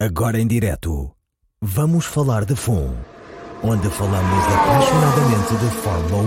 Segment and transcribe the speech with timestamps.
[0.00, 1.10] Agora em direto,
[1.60, 2.94] vamos falar de FUN,
[3.64, 6.22] onde falamos apaixonadamente de Fórmula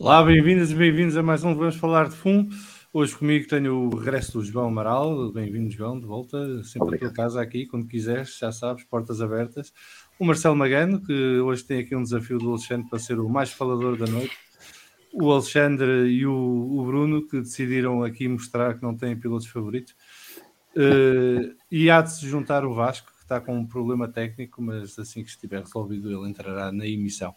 [0.00, 2.48] Olá, bem-vindas e bem-vindos a mais um Vamos Falar de FUN.
[2.92, 5.32] Hoje comigo tenho o regresso do João Amaral.
[5.32, 6.62] Bem-vindo, João, de volta.
[6.62, 7.10] Sempre Obrigado.
[7.10, 9.72] a tua casa aqui, quando quiseres, já sabes, portas abertas
[10.24, 13.52] o Marcelo Magano, que hoje tem aqui um desafio do Alexandre para ser o mais
[13.52, 14.34] falador da noite.
[15.12, 19.94] O Alexandre e o, o Bruno, que decidiram aqui mostrar que não têm pilotos favoritos.
[20.74, 25.24] Uh, e há de se juntar o Vasco, está com um problema técnico, mas assim
[25.24, 27.34] que estiver resolvido, ele entrará na emissão.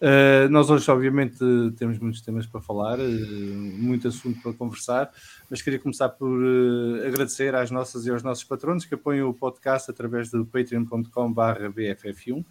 [0.00, 1.38] Uh, nós hoje, obviamente,
[1.76, 5.10] temos muitos temas para falar, uh, muito assunto para conversar,
[5.48, 9.34] mas queria começar por uh, agradecer às nossas e aos nossos patronos que apoiam o
[9.34, 12.44] podcast através do patreon.com/bff1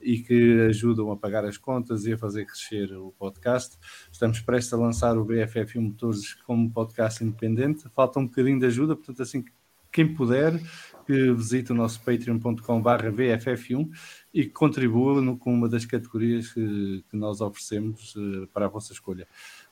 [0.00, 3.78] e que ajudam a pagar as contas e a fazer crescer o podcast.
[4.10, 7.88] Estamos prestes a lançar o BFF1 Motores como podcast independente.
[7.94, 9.44] Falta um bocadinho de ajuda, portanto, assim,
[9.92, 10.58] quem puder,
[11.04, 13.90] que visite o nosso patreon.com/bff1
[14.32, 18.68] e que contribua no, com uma das categorias que, que nós oferecemos uh, para a
[18.68, 19.26] vossa escolha.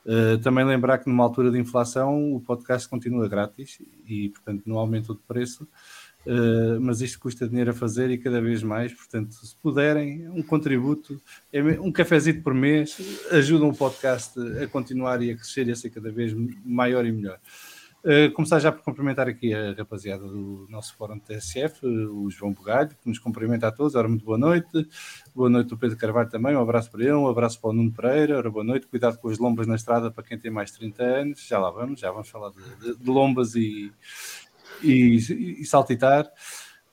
[0.05, 4.77] Uh, também lembrar que numa altura de inflação o podcast continua grátis e, portanto, não
[4.77, 5.67] aumenta de preço,
[6.25, 10.43] uh, mas isto custa dinheiro a fazer e cada vez mais, portanto, se puderem, um
[10.43, 11.19] contributo,
[11.51, 12.97] é um cafezinho por mês,
[13.31, 17.11] ajudam o podcast a continuar e a crescer e a ser cada vez maior e
[17.11, 17.39] melhor.
[18.03, 22.51] Uh, começar já por cumprimentar aqui a rapaziada do nosso fórum de TSF, o João
[22.51, 23.93] Bugalho, que nos cumprimenta a todos.
[23.93, 24.87] Ora, muito boa noite.
[25.35, 26.55] Boa noite do Pedro Carvalho também.
[26.55, 28.37] Um abraço para ele, um abraço para o Nuno Pereira.
[28.37, 28.87] Ora, boa noite.
[28.87, 31.47] Cuidado com as lombas na estrada para quem tem mais de 30 anos.
[31.47, 33.93] Já lá vamos, já vamos falar de, de, de lombas e,
[34.81, 36.27] e, e saltitar.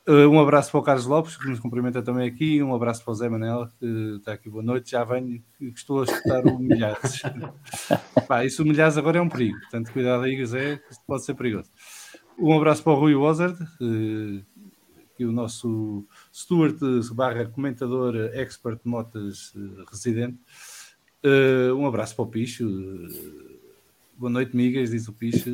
[0.08, 2.62] Uh, um abraço para o Carlos Lopes, que nos cumprimenta também aqui.
[2.62, 4.48] Um abraço para o Zé Manel, que está aqui.
[4.48, 4.92] Boa noite.
[4.92, 7.20] Já venho, que estou a escutar o Milhares.
[8.26, 9.58] Pá, isso o Milhares agora é um perigo.
[9.60, 11.70] Portanto, cuidado aí, Zé, que pode ser perigoso.
[12.38, 14.42] Um abraço para o Rui Wozard, uh,
[15.14, 16.78] que o nosso Stuart
[17.12, 20.38] barra comentador expert de motas uh, residente.
[21.76, 22.66] um abraço para o Picho.
[24.16, 25.50] boa noite, migas, diz o Picho.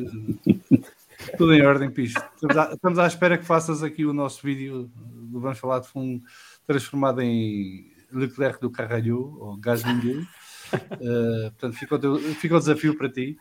[1.37, 2.17] Tudo em ordem, Picho.
[2.35, 5.87] Estamos à, estamos à, espera que faças aqui o nosso vídeo do Vamos Falar de
[5.87, 6.23] Fundo
[6.65, 10.25] transformado em Leclerc do Carralho ou Gasly.
[10.75, 13.37] Uh, portanto, fica o, fica o, desafio para ti.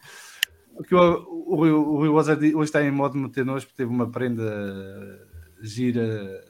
[0.76, 4.10] Porque o, o, o Rui hoje está em modo de meter nós porque teve uma
[4.10, 5.26] prenda
[5.62, 6.44] gira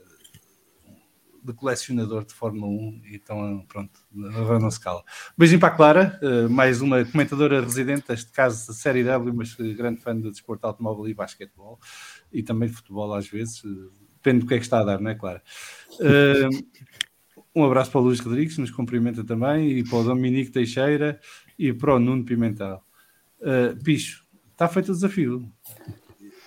[1.44, 4.00] de colecionador de Fórmula 1, então pronto,
[4.34, 5.04] agora não se cala.
[5.36, 9.54] Beijinho para a Clara, eh, mais uma comentadora residente, neste caso da Série W, mas
[9.54, 11.78] grande fã de desporto automóvel e basquetebol,
[12.32, 15.00] e também de futebol às vezes, eh, depende do que é que está a dar,
[15.00, 15.42] não é, Clara?
[16.00, 16.48] Eh,
[17.54, 21.20] um abraço para o Luís Rodrigues, nos cumprimenta também, e para o Dominique Teixeira
[21.58, 22.82] e para o Nuno Pimentel.
[23.84, 25.52] Picho, está feito o desafio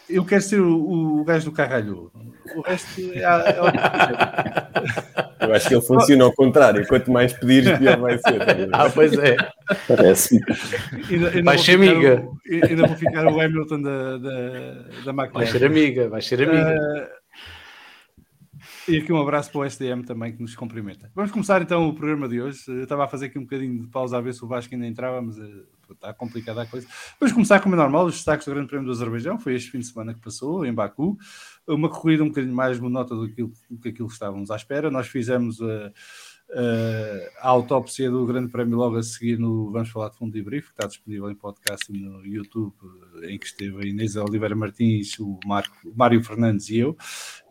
[0.10, 2.12] eu quero ser o, o gajo do carralho.
[2.56, 3.20] O resto é.
[3.20, 3.58] é
[5.46, 6.88] eu acho que ele funciona ao contrário.
[6.88, 8.70] Quanto mais pedires, pior vai ser.
[8.72, 9.36] ah, pois é.
[9.88, 10.40] Parece.
[11.44, 12.26] Vai ser amiga.
[12.50, 14.40] ainda vou ficar o Hamilton da, da,
[15.06, 15.32] da McLaren.
[15.34, 16.74] Vai ser amiga, vai ser amiga.
[16.74, 17.17] Uh,
[18.88, 21.12] e aqui um abraço para o SDM também que nos cumprimenta.
[21.14, 22.64] Vamos começar então o programa de hoje.
[22.68, 24.88] Eu estava a fazer aqui um bocadinho de pausa a ver se o Vasco ainda
[24.88, 26.88] entrava, mas uh, está complicada a coisa.
[27.20, 29.38] Vamos começar como é normal, os destaques do Grande Prémio do Azerbaijão.
[29.38, 31.18] Foi este fim de semana que passou, em Baku.
[31.68, 34.90] Uma corrida um bocadinho mais que, do que aquilo que estávamos à espera.
[34.90, 35.60] Nós fizemos.
[35.60, 35.92] Uh,
[36.50, 40.42] Uh, a autópsia do Grande Prémio logo a seguir no Vamos Falar de Fundo de
[40.42, 42.74] Brief, que está disponível em podcast e no YouTube,
[43.24, 46.96] em que esteve a Inês Oliveira Martins, o, Marco, o Mário Fernandes e eu,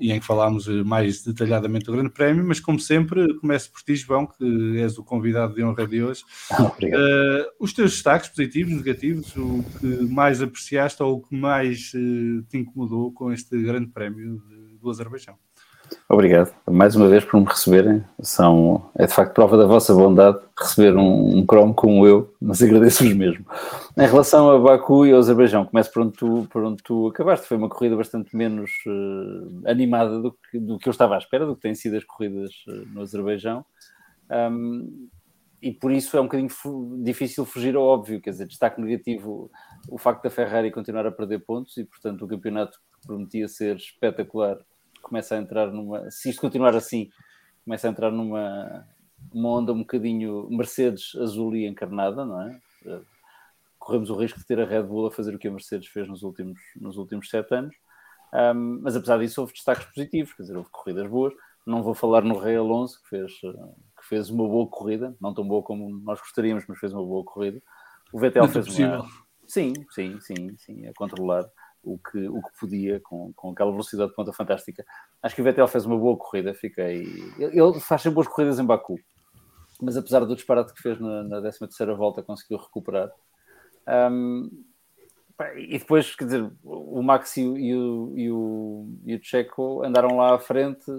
[0.00, 3.94] e em que falámos mais detalhadamente do Grande Prémio, mas como sempre, começo por ti,
[3.96, 6.24] João, que és o convidado de honra de hoje.
[6.58, 7.00] Obrigado.
[7.00, 12.42] Uh, os teus destaques, positivos, negativos, o que mais apreciaste ou o que mais uh,
[12.48, 14.42] te incomodou com este Grande Prémio
[14.80, 15.36] do Azerbaijão?
[16.08, 18.04] Obrigado mais uma vez por me receberem.
[18.20, 22.62] São, é de facto prova da vossa bondade receber um, um Chrome como eu, mas
[22.62, 23.44] agradeço-vos mesmo.
[23.96, 27.46] Em relação a Baku e ao Azerbaijão, começo por onde tu, por onde tu acabaste.
[27.46, 31.46] Foi uma corrida bastante menos uh, animada do que, do que eu estava à espera,
[31.46, 33.64] do que têm sido as corridas uh, no Azerbaijão.
[34.30, 35.08] Um,
[35.60, 36.50] e por isso é um bocadinho
[37.02, 39.50] difícil fugir ao óbvio, quer dizer, destaque negativo
[39.88, 43.76] o facto da Ferrari continuar a perder pontos e, portanto, o campeonato que prometia ser
[43.76, 44.58] espetacular
[45.06, 46.10] começa a entrar numa.
[46.10, 47.08] Se isto continuar assim,
[47.64, 48.86] começa a entrar numa
[49.32, 52.60] uma onda um bocadinho Mercedes azul e encarnada, não é?
[53.78, 56.08] Corremos o risco de ter a Red Bull a fazer o que a Mercedes fez
[56.08, 57.74] nos últimos, nos últimos sete anos.
[58.32, 61.32] Um, mas apesar disso, houve destaques positivos, quer dizer, houve corridas boas.
[61.64, 65.46] Não vou falar no Rei Alonso, que fez, que fez uma boa corrida, não tão
[65.46, 67.62] boa como nós gostaríamos, mas fez uma boa corrida.
[68.12, 69.00] O Vettel fez possível.
[69.00, 69.26] uma.
[69.46, 71.48] Sim, sim, sim, sim, a controlar
[71.86, 74.84] o que, o que podia com, com aquela velocidade de ponta fantástica.
[75.22, 77.06] Acho que o Vettel fez uma boa corrida, fiquei.
[77.38, 78.98] Ele faz sempre boas corridas em Baku,
[79.80, 81.58] mas apesar do disparate que fez na, na 13
[81.96, 83.10] volta, conseguiu recuperar.
[83.88, 84.50] Um,
[85.54, 90.34] e depois, quer dizer, o Max e o, e o, e o, Checo andaram lá
[90.34, 90.90] à frente.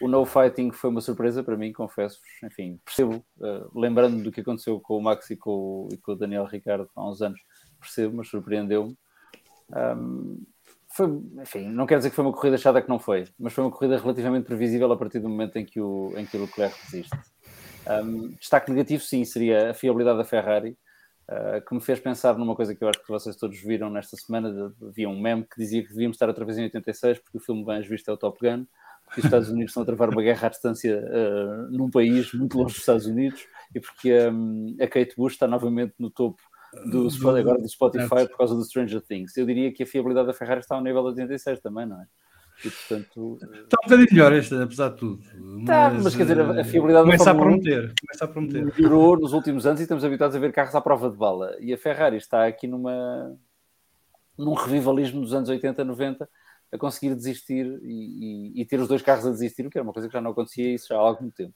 [0.00, 2.26] O no fighting foi uma surpresa para mim, confesso-vos.
[2.42, 6.16] Enfim, percebo, uh, lembrando do que aconteceu com o Max e com, e com o
[6.16, 7.38] Daniel Ricardo há uns anos,
[7.78, 8.96] percebo, mas surpreendeu-me.
[9.72, 10.44] Um,
[10.94, 11.06] foi,
[11.40, 13.70] enfim, não quero dizer que foi uma corrida chata que não foi, mas foi uma
[13.70, 17.16] corrida relativamente previsível a partir do momento em que o, em que o Leclerc resiste.
[17.88, 20.76] Um, destaque negativo, sim, seria a fiabilidade da Ferrari
[21.30, 24.16] uh, que me fez pensar numa coisa que eu acho que vocês todos viram nesta
[24.18, 24.72] semana.
[24.86, 27.64] Havia um meme que dizia que devíamos estar outra vez em 86 porque o filme
[27.64, 28.66] bem visto é o Top Gun,
[29.06, 32.58] porque os Estados Unidos estão a travar uma guerra à distância uh, num país muito
[32.58, 36.42] longe dos Estados Unidos e porque um, a Kate Bush está novamente no topo
[36.86, 39.36] do, agora do Spotify por causa do Stranger Things.
[39.36, 42.06] Eu diria que a fiabilidade da Ferrari está ao nível de 86 também, não é?
[42.64, 45.22] E, portanto, está um bocadinho melhor este, apesar de tudo.
[45.34, 48.64] Mas, tá, mas quer dizer, a, a fiabilidade começa a prometer, começa a prometer.
[48.64, 51.56] Melhorou nos últimos anos e estamos habituados a ver carros à prova de bala.
[51.60, 53.36] E a Ferrari está aqui numa
[54.38, 56.28] num revivalismo dos anos 80, 90
[56.72, 59.84] a conseguir desistir e, e, e, ter os dois carros a desistir, o que era
[59.84, 61.54] uma coisa que já não acontecia isso já há algum tempo.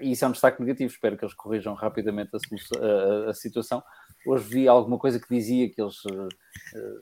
[0.00, 3.82] E isso é um destaque negativo, espero que eles corrijam rapidamente a, a, a situação,
[4.26, 6.28] Hoje vi alguma coisa que dizia que eles uh,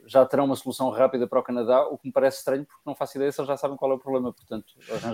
[0.07, 2.95] já terão uma solução rápida para o Canadá, o que me parece estranho, porque não
[2.95, 4.33] faço ideia se eles já sabem qual é o problema.
[4.33, 4.67] Portanto,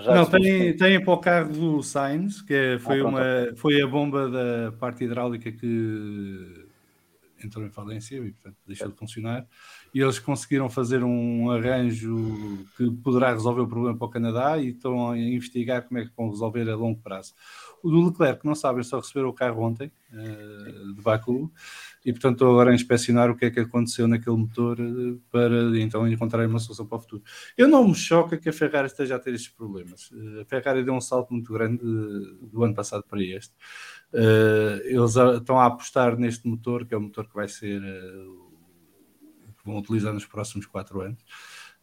[0.07, 3.23] não, tem, tem para o carro do Sainz, que é, foi, ah, uma,
[3.57, 6.67] foi a bomba da parte hidráulica que
[7.45, 9.47] entrou em falência e, portanto, deixou de funcionar.
[9.95, 14.71] E eles conseguiram fazer um arranjo que poderá resolver o problema para o Canadá e
[14.71, 17.35] estão a investigar como é que vão resolver a longo prazo.
[17.83, 21.53] O do Leclerc, não sabem, só receberam o carro ontem, uh, de Baku,
[22.05, 25.79] e portanto estou agora a inspecionar o que é que aconteceu naquele motor uh, para
[25.79, 27.23] então encontrar uma solução para o futuro.
[27.57, 30.11] Eu não me choca que a Ferrari esteja a ter estes problemas.
[30.11, 33.55] Uh, a Ferrari deu um salto muito grande do ano passado para este.
[34.85, 37.81] eles estão a apostar neste motor, que é o motor que vai ser
[39.59, 41.23] que vão utilizar nos próximos quatro anos.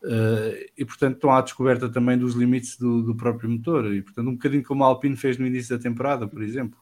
[0.04, 4.28] Uh, e portanto estão à descoberta também dos limites do, do, próprio motor e portanto
[4.28, 6.78] um bocadinho como a Alpine fez no início da temporada, por exemplo,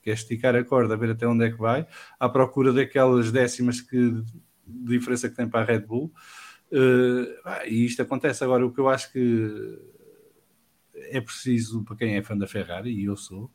[0.00, 1.86] que, é esticar a corda, a ver até onde é que vai,
[2.18, 6.12] à procura daquelas décimas que, de diferença que tem para a Red Bull.
[6.72, 8.64] Uh, e isto acontece agora.
[8.64, 9.78] O que eu acho que
[10.94, 13.50] é preciso para quem é fã da Ferrari, e eu sou,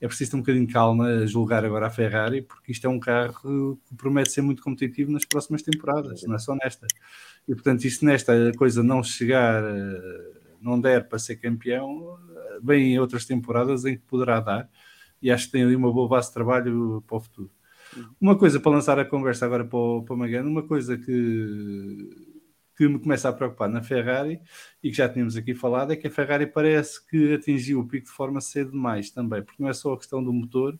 [0.00, 2.90] é preciso ter um bocadinho de calma a julgar agora a Ferrari, porque isto é
[2.90, 6.86] um carro que promete ser muito competitivo nas próximas temporadas, não é só nesta.
[7.48, 12.18] E portanto, se nesta coisa não chegar, eh, não der para ser campeão,
[12.62, 14.70] vem outras temporadas em que poderá dar,
[15.20, 17.50] e acho que tem ali uma boa base de trabalho para o futuro.
[18.20, 22.32] Uma coisa para lançar a conversa agora para o, para o Magano, uma coisa que
[22.76, 24.40] que me começa a preocupar na Ferrari
[24.82, 28.06] e que já tínhamos aqui falado é que a Ferrari parece que atingiu o pico
[28.06, 30.78] de forma cedo demais também, porque não é só a questão do motor,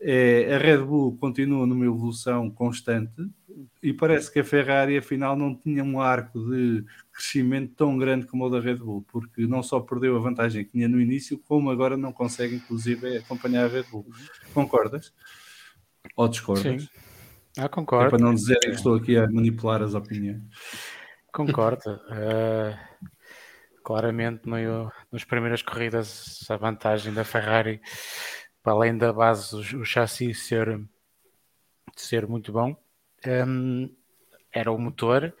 [0.00, 3.28] é, a Red Bull continua numa evolução constante
[3.82, 8.44] e parece que a Ferrari afinal não tinha um arco de crescimento tão grande como
[8.44, 11.70] o da Red Bull, porque não só perdeu a vantagem que tinha no início, como
[11.70, 14.06] agora não consegue inclusive acompanhar a Red Bull.
[14.52, 15.12] Concordas?
[16.16, 16.82] Ou discordas?
[16.82, 16.88] Sim.
[17.56, 18.06] Ah, concordo.
[18.06, 20.42] É para não dizer que estou aqui a manipular as opiniões.
[21.32, 21.90] Concordo.
[21.90, 22.78] Uh,
[23.82, 27.80] claramente, no, nas primeiras corridas, a vantagem da Ferrari,
[28.62, 30.80] para além da base, o, o chassi ser,
[31.96, 32.76] ser muito bom,
[33.26, 33.94] um,
[34.52, 35.34] era o motor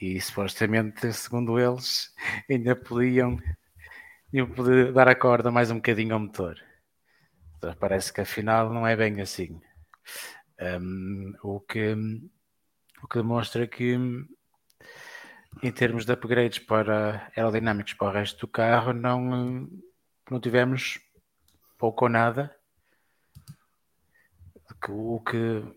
[0.00, 2.12] e supostamente, segundo eles,
[2.50, 3.38] ainda podiam,
[4.32, 6.56] ainda podiam dar a corda mais um bocadinho ao motor.
[7.56, 9.60] Então, parece que afinal não é bem assim.
[10.60, 11.94] Um, o, que,
[13.02, 13.96] o que demonstra que
[15.62, 19.68] em termos de upgrades para aerodinâmicos para o resto do carro, não,
[20.30, 20.98] não tivemos
[21.78, 22.54] pouco ou nada.
[24.90, 25.36] O que,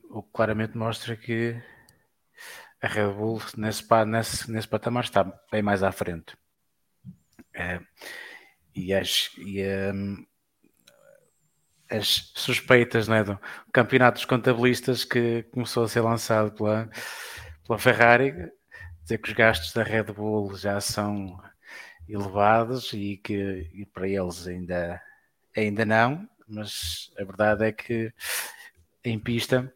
[0.10, 1.62] o que claramente mostra que
[2.82, 6.38] a Red Bull nesse, nesse, nesse patamar está bem mais à frente.
[7.54, 7.80] É,
[8.76, 10.26] e as, e, um,
[11.90, 13.40] as suspeitas né, do
[13.72, 16.90] campeonato dos contabilistas que começou a ser lançado pela,
[17.66, 18.34] pela Ferrari
[19.02, 21.40] dizer que os gastos da Red Bull já são
[22.08, 25.02] elevados e que e para eles ainda,
[25.56, 28.14] ainda não, mas a verdade é que
[29.06, 29.74] em pista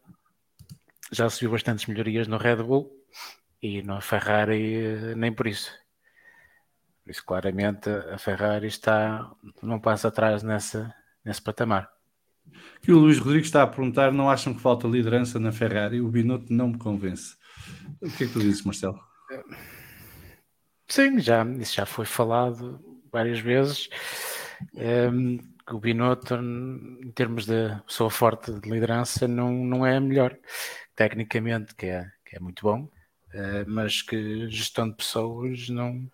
[1.12, 2.90] já se viu bastantes melhorias no Red Bull
[3.62, 5.72] e no Ferrari nem por isso.
[7.02, 9.30] Por isso, claramente, a Ferrari está,
[9.62, 10.94] não passa atrás nessa,
[11.24, 11.90] nesse patamar.
[12.82, 16.00] Que o Luís Rodrigues está a perguntar: não acham que falta liderança na Ferrari?
[16.00, 17.36] O Binotto não me convence.
[18.00, 19.00] O que é que tu dizes, Marcelo?
[20.88, 22.80] Sim, já, isso já foi falado
[23.12, 23.88] várias vezes.
[24.74, 25.38] Um,
[25.70, 30.36] ehm, o Binotto, em termos de pessoa forte de liderança, não, não é a melhor.
[30.94, 36.10] Tecnicamente, que é, que é muito bom, uh, mas que gestão de pessoas não,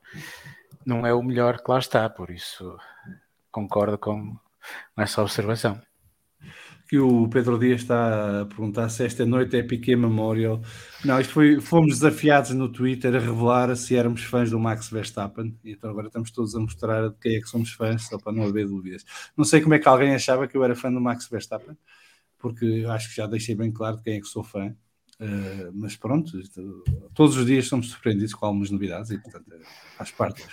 [0.85, 2.09] não é o melhor que lá está.
[2.09, 2.79] Por isso,
[3.51, 4.37] concordo com
[4.97, 5.81] essa observação
[6.89, 10.63] que o Pedro Dias está a perguntar se esta noite é Piquet Memorial.
[11.05, 15.59] Não, isto foi, fomos desafiados no Twitter a revelar se éramos fãs do Max Verstappen,
[15.65, 18.45] então agora estamos todos a mostrar de quem é que somos fãs, só para não
[18.45, 19.05] haver dúvidas.
[19.37, 21.77] Não sei como é que alguém achava que eu era fã do Max Verstappen,
[22.39, 24.75] porque acho que já deixei bem claro de quem é que sou fã.
[25.19, 26.39] Uh, mas pronto,
[27.15, 29.47] todos os dias somos surpreendidos com algumas novidades e portanto
[29.97, 30.45] faz parte.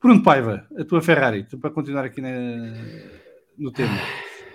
[0.00, 2.30] Bruno Paiva, a tua Ferrari, para continuar aqui na,
[3.56, 3.96] no tema.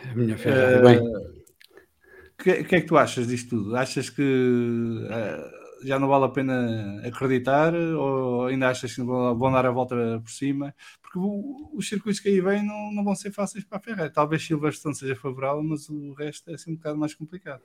[0.06, 1.00] A minha Ferrari, uh, bem.
[1.00, 3.76] O que, que, é que tu achas disto tudo?
[3.76, 9.66] Achas que uh, já não vale a pena acreditar ou ainda achas que vão dar
[9.66, 10.74] a volta por cima?
[11.02, 14.14] Porque o, os circuitos que aí vêm não, não vão ser fáceis para a Ferrari.
[14.14, 17.62] Talvez Silverstone seja favorável, mas o resto é assim um bocado mais complicado.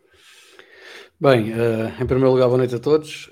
[1.21, 3.31] Bem, uh, em primeiro lugar, boa noite a todos.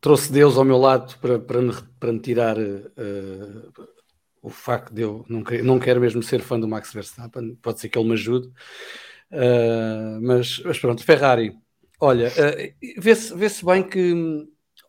[0.00, 3.99] trouxe Deus ao meu lado para, para, me, para me tirar uh,
[4.42, 7.88] o facto de eu não, não quero mesmo ser fã do Max Verstappen, pode ser
[7.88, 8.48] que ele me ajude,
[9.32, 11.54] uh, mas, mas, pronto, Ferrari,
[12.00, 14.48] olha, uh, vê-se vê bem que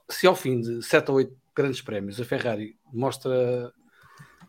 [0.09, 3.73] se ao fim de 7 ou 8 grandes prémios a Ferrari mostra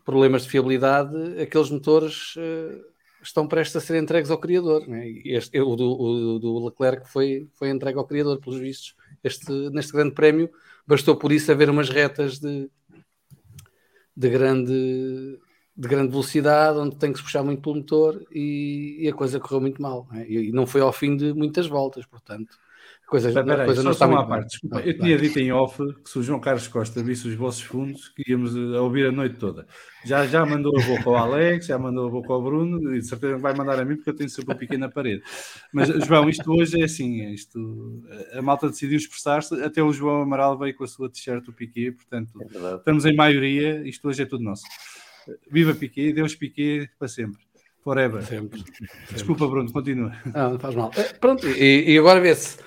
[0.05, 4.87] problemas de fiabilidade, aqueles motores uh, estão prestes a ser entregues ao criador.
[4.87, 5.07] Né?
[5.25, 8.95] Este, o, do, o do Leclerc foi, foi entregue ao criador, pelos vistos.
[9.23, 10.49] Este, neste grande prémio,
[10.85, 12.69] bastou por isso haver umas retas de
[14.15, 15.39] de grande,
[15.75, 19.39] de grande velocidade, onde tem que se puxar muito pelo motor e, e a coisa
[19.39, 20.07] correu muito mal.
[20.11, 20.25] Né?
[20.27, 22.57] E, e, não foi ao fim de muitas voltas, portanto.
[23.13, 24.49] A coisa, a coisa não está muito parte.
[24.49, 27.61] Desculpa, eu tinha dito em off que se o João Carlos Costa visse os vossos
[27.61, 29.67] fundos, que íamos a ouvir a noite toda.
[30.03, 33.07] Já, já mandou a boca ao Alex, já mandou a boca ao Bruno, e de
[33.07, 35.21] certeza vai mandar a mim, porque eu tenho sempre o pequeno na parede.
[35.71, 38.03] Mas, João, isto hoje é assim: isto,
[38.33, 41.91] a malta decidiu expressar-se, até o João Amaral veio com a sua t-shirt do Piquet,
[41.91, 44.63] portanto, é estamos em maioria, isto hoje é tudo nosso.
[45.51, 47.41] Viva Piquet, Deus Piquet para sempre.
[47.83, 48.23] Forever.
[48.23, 48.63] Sempre.
[49.11, 50.13] Desculpa, Bruno, continua.
[50.33, 50.91] Não, não faz mal.
[50.95, 52.57] Eh, pronto, e, e agora vê-se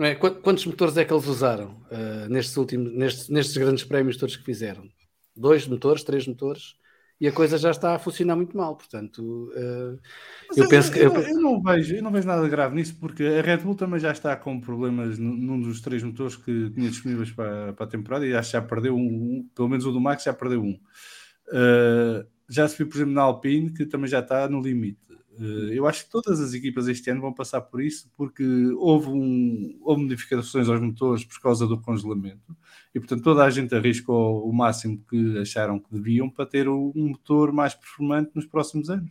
[0.00, 0.14] é?
[0.14, 4.44] Quantos motores é que eles usaram uh, nestes últimos, nestes, nestes grandes prémios todos que
[4.44, 4.88] fizeram?
[5.36, 6.76] Dois motores, três motores,
[7.20, 8.76] e a coisa já está a funcionar muito mal.
[8.76, 9.98] Portanto, uh,
[10.56, 10.98] eu penso que.
[10.98, 14.00] Eu, eu, não vejo, eu não vejo nada grave nisso, porque a Red Bull também
[14.00, 18.26] já está com problemas num dos três motores que tinha disponíveis para, para a temporada
[18.26, 20.78] e acho que já perdeu um, um, pelo menos o do Max já perdeu um.
[21.48, 25.13] Uh, já se viu, por exemplo, na Alpine, que também já está no limite.
[25.38, 28.44] Eh, eu acho que todas as equipas este ano vão passar por isso, porque
[28.76, 32.56] houve, um, houve modificações aos motores por causa do congelamento,
[32.94, 36.92] e portanto toda a gente arriscou o máximo que acharam que deviam para ter um
[36.94, 39.10] motor mais performante nos próximos anos.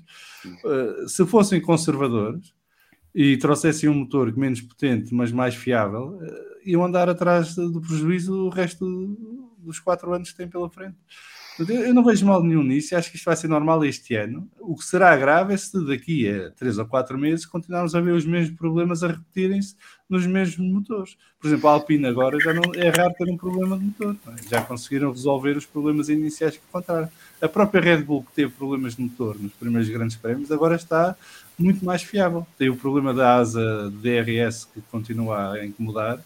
[0.63, 2.53] Uh, se fossem conservadores
[3.13, 8.45] e trouxessem um motor menos potente, mas mais fiável, uh, iam andar atrás do prejuízo
[8.45, 8.85] o resto
[9.57, 10.97] dos quatro anos que têm pela frente.
[11.59, 14.49] Eu não vejo mal nenhum nisso, acho que isto vai ser normal este ano.
[14.59, 18.11] O que será grave é se daqui a 3 ou 4 meses continuarmos a ver
[18.11, 19.75] os mesmos problemas a repetirem-se
[20.09, 21.15] nos mesmos motores.
[21.39, 24.49] Por exemplo, a Alpine agora já não é raro ter um problema de motor, é?
[24.49, 27.09] já conseguiram resolver os problemas iniciais que encontraram.
[27.39, 31.15] A própria Red Bull, que teve problemas de motor nos primeiros grandes prémios, agora está
[31.57, 32.47] muito mais fiável.
[32.57, 36.19] Tem o problema da asa DRS que continua a incomodar,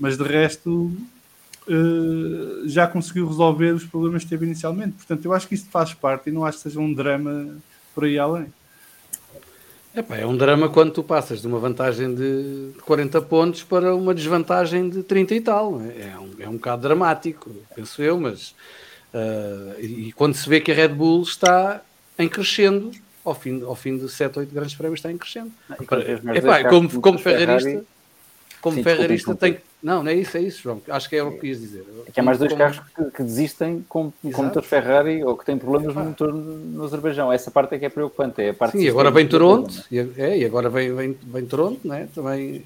[0.00, 0.96] mas de resto
[1.68, 4.92] uh, já conseguiu resolver os problemas que teve inicialmente.
[4.92, 7.56] Portanto, eu acho que isto faz parte e não acho que seja um drama
[7.94, 8.46] por aí além.
[9.94, 14.14] Epá, é um drama quando tu passas de uma vantagem de 40 pontos para uma
[14.14, 15.80] desvantagem de 30 e tal.
[15.82, 16.12] É?
[16.12, 18.54] é um, é um bocado dramático, penso eu, mas
[19.12, 21.82] uh, e, e, quando se vê que a Red Bull está
[22.18, 22.90] em crescendo,
[23.22, 25.52] ao fim, ao fim de 7, 8 grandes prémios está em crescendo.
[26.34, 27.84] Epá, como, como ferrarista,
[28.62, 30.80] como Sim, ferrarista tem não, não é isso, é isso, João.
[30.88, 31.84] Acho que é o que quis dizer.
[32.06, 32.62] É que há mais dois como...
[32.62, 36.84] carros que, que, desistem com, com motor Ferrari ou que têm problemas no motor no
[36.84, 37.32] Azerbaijão.
[37.32, 38.40] Essa parte é que é preocupante.
[38.40, 39.84] É a parte Sim, agora vem Toronto.
[39.90, 42.08] E, é, e agora vem, vem, vem Toronto, né?
[42.14, 42.64] Também.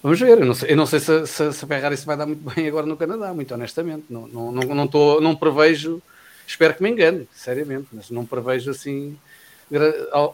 [0.00, 0.38] Vamos ver.
[0.38, 2.42] Eu não sei, eu não sei se, se, se, a Ferrari se vai dar muito
[2.54, 4.04] bem agora no Canadá, muito honestamente.
[4.08, 6.00] Não, não, não, não, tô, não prevejo.
[6.46, 9.18] Espero que me engane, seriamente, mas não prevejo assim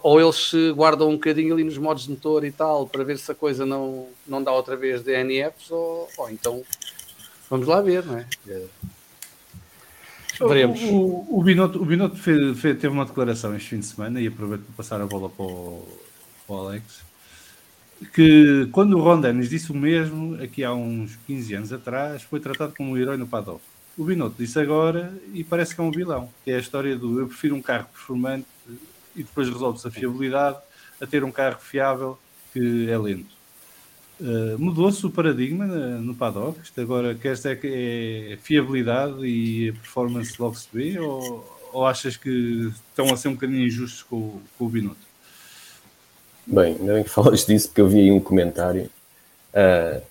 [0.03, 3.19] ou eles se guardam um bocadinho ali nos modos de motor e tal, para ver
[3.19, 6.63] se a coisa não, não dá outra vez DNFs, ou, ou então
[7.49, 8.27] vamos lá ver, não é?
[10.39, 10.83] Veremos.
[10.83, 14.21] O, o, o Binotto, o Binotto fez, fez, teve uma declaração este fim de semana
[14.21, 15.99] e aproveito para passar a bola para o,
[16.47, 17.01] para o Alex.
[18.13, 22.41] Que quando o Ron Dennis disse o mesmo, aqui há uns 15 anos atrás, foi
[22.41, 23.61] tratado como um herói no paddock.
[23.97, 27.21] O Binotto disse agora e parece que é um vilão, que é a história do
[27.21, 28.47] eu prefiro um carro performante
[29.17, 30.59] e depois resolve-se a fiabilidade
[31.01, 32.19] a ter um carro fiável
[32.53, 33.43] que é lento.
[34.21, 36.61] Uh, Mudou-se o paradigma no paddock?
[36.63, 40.99] Isto agora que esta é, é fiabilidade e performance logo se vê?
[40.99, 45.01] Ou, ou achas que estão a ser um bocadinho injustos com, com o Binotto?
[46.47, 48.91] Bem, ainda bem que falas disso, porque eu vi aí um comentário.
[49.53, 50.03] Uh,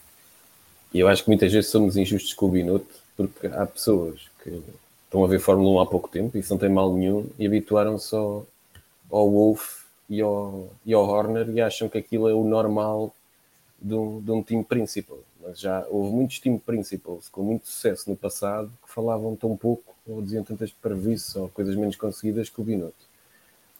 [0.93, 4.61] e eu acho que muitas vezes somos injustos com o Binotto, porque há pessoas que
[5.05, 7.45] estão a ver Fórmula 1 há pouco tempo, e isso não tem mal nenhum, e
[7.45, 8.15] habituaram-se
[9.11, 13.13] ao Wolf e ao, e ao Horner e acham que aquilo é o normal
[13.79, 15.19] de um, de um time principal.
[15.41, 19.95] Mas já houve muitos time principals com muito sucesso no passado que falavam tão pouco
[20.07, 23.05] ou diziam tantas previsões ou coisas menos conseguidas que o Binotto.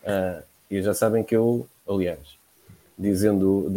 [0.03, 2.38] Uh, e já sabem que eu, aliás,
[2.97, 3.67] dizendo,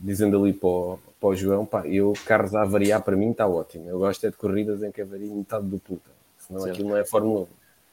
[0.00, 3.46] dizendo ali para o, para o João, pá, eu carros a variar para mim está
[3.46, 3.88] ótimo.
[3.88, 6.12] Eu gosto é de corridas em que avaria metade do pelotão.
[6.38, 6.74] Senão certo.
[6.74, 7.46] aquilo não é Fórmula 1.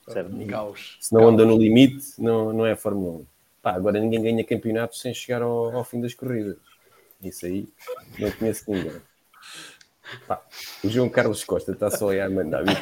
[0.10, 0.48] Certo.
[0.48, 0.98] Caos.
[1.00, 3.26] Se não anda no limite, não, não é Fórmula 1.
[3.62, 6.58] Pá, agora ninguém ganha campeonatos sem chegar ao, ao fim das corridas.
[7.22, 7.68] Isso aí
[8.18, 9.02] não conheço ninguém.
[10.28, 10.42] Pá,
[10.84, 12.64] o João Carlos Costa está só aí a mandar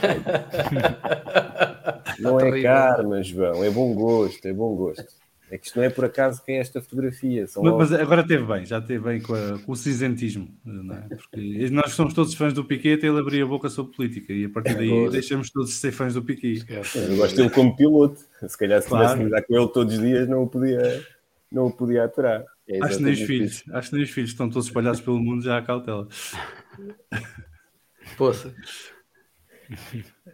[2.19, 5.05] Não é karma, João, é bom gosto, é bom gosto.
[5.49, 7.45] É que isto não é por acaso que é esta fotografia.
[7.55, 11.07] Mas, mas, agora teve bem, já teve bem com, a, com o cinzentismo, não é?
[11.15, 14.49] Porque nós somos todos fãs do Piquet ele abria a boca sobre política e a
[14.49, 16.65] partir daí deixamos todos de ser fãs do Piquet.
[16.69, 18.19] Eu gosto dele como piloto.
[18.45, 19.19] Se calhar se claro.
[19.19, 21.05] tivesse que com ele todos os dias não o podia,
[21.49, 22.43] não o podia aturar.
[22.67, 25.19] É acho que nem os filhos, acho que nem os filhos estão todos espalhados pelo
[25.19, 26.09] mundo já à cautela.
[28.17, 28.53] Poça.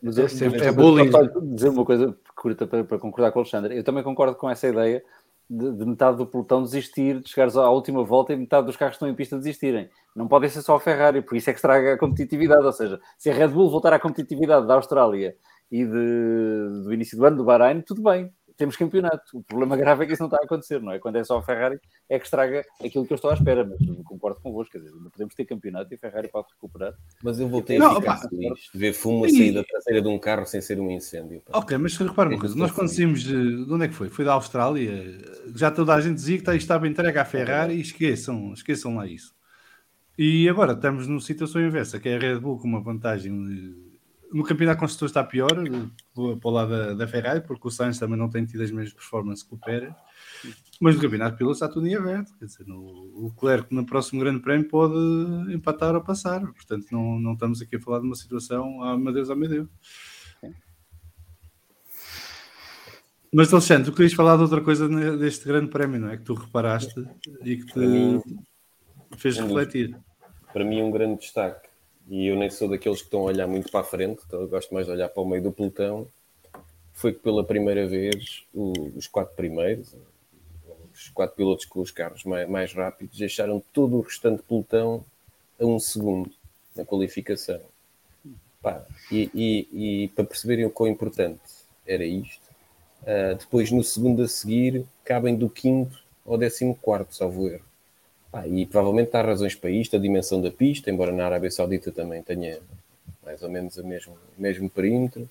[0.02, 1.10] Mas eu, sempre é bullying.
[1.54, 3.78] dizer uma coisa curta para, para, concordar com o Alexandre.
[3.78, 5.04] Eu também concordo com essa ideia
[5.50, 8.94] de, de, metade do pelotão desistir, de chegares à última volta e metade dos carros
[8.94, 9.90] que estão em pista desistirem.
[10.16, 12.66] Não podem ser só a Ferrari, por isso é que estraga a competitividade.
[12.66, 15.36] Ou seja, se a Red Bull voltar à competitividade da Austrália
[15.72, 19.38] e de, do início do ano do Bahrein, tudo bem temos campeonato.
[19.38, 21.00] O problema grave é que isso não está a acontecer, não é?
[21.00, 23.80] Quando é só a Ferrari, é que estraga aquilo que eu estou à espera, mas
[24.04, 26.94] concordo convosco, quer dizer, não podemos ter campeonato e a Ferrari pode recuperar.
[27.24, 30.02] Mas eu voltei não, a ficar opa, feliz de ver fumo a sair da traseira
[30.02, 31.42] de um carro sem ser um incêndio.
[31.42, 31.60] Pá.
[31.60, 34.10] Ok, mas repara uma coisa, nós quando saímos de, de onde é que foi?
[34.10, 35.18] Foi da Austrália,
[35.56, 39.34] já toda a gente dizia que estava entregue à Ferrari e esqueçam, esqueçam lá isso.
[40.18, 43.93] E agora estamos numa situação inversa, que é a Red Bull com uma vantagem de
[44.34, 48.18] no campeonato construtor está pior, para o lado da, da, Ferrari, porque o Sainz também
[48.18, 49.94] não tem tido as mesmas performances que o Pérez.
[50.82, 52.36] Mas no campeonato piloto está tudo em aberto.
[52.40, 54.96] Quer dizer, no, o Clerc no próximo Grande Prémio pode
[55.54, 56.42] empatar ou passar.
[56.42, 59.48] Portanto, não, não estamos aqui a falar de uma situação, ah, meu Deus, ah, meu
[59.48, 59.70] Deus.
[63.32, 66.18] Mas Alexandre, tu querias falar de outra coisa deste grande prémio, não é?
[66.18, 67.04] Que tu reparaste
[67.44, 68.22] e que te mim,
[69.18, 69.98] fez refletir.
[70.52, 71.73] Para mim, um grande destaque
[72.08, 74.48] e eu nem sou daqueles que estão a olhar muito para a frente, então eu
[74.48, 76.08] gosto mais de olhar para o meio do pelotão,
[76.94, 79.96] foi que pela primeira vez o, os quatro primeiros,
[80.94, 85.04] os quatro pilotos com os carros mais, mais rápidos, deixaram todo o restante pelotão
[85.60, 86.32] a um segundo
[86.76, 87.60] na qualificação.
[88.62, 91.42] Pá, e, e, e, para perceberem o quão importante
[91.86, 92.50] era isto,
[93.02, 97.73] uh, depois no segundo a seguir cabem do quinto ao décimo quarto, salvo erro.
[98.34, 101.92] Ah, e provavelmente há razões para isto, a dimensão da pista, embora na Arábia Saudita
[101.92, 102.60] também tenha
[103.24, 105.30] mais ou menos o mesmo, mesmo perímetro.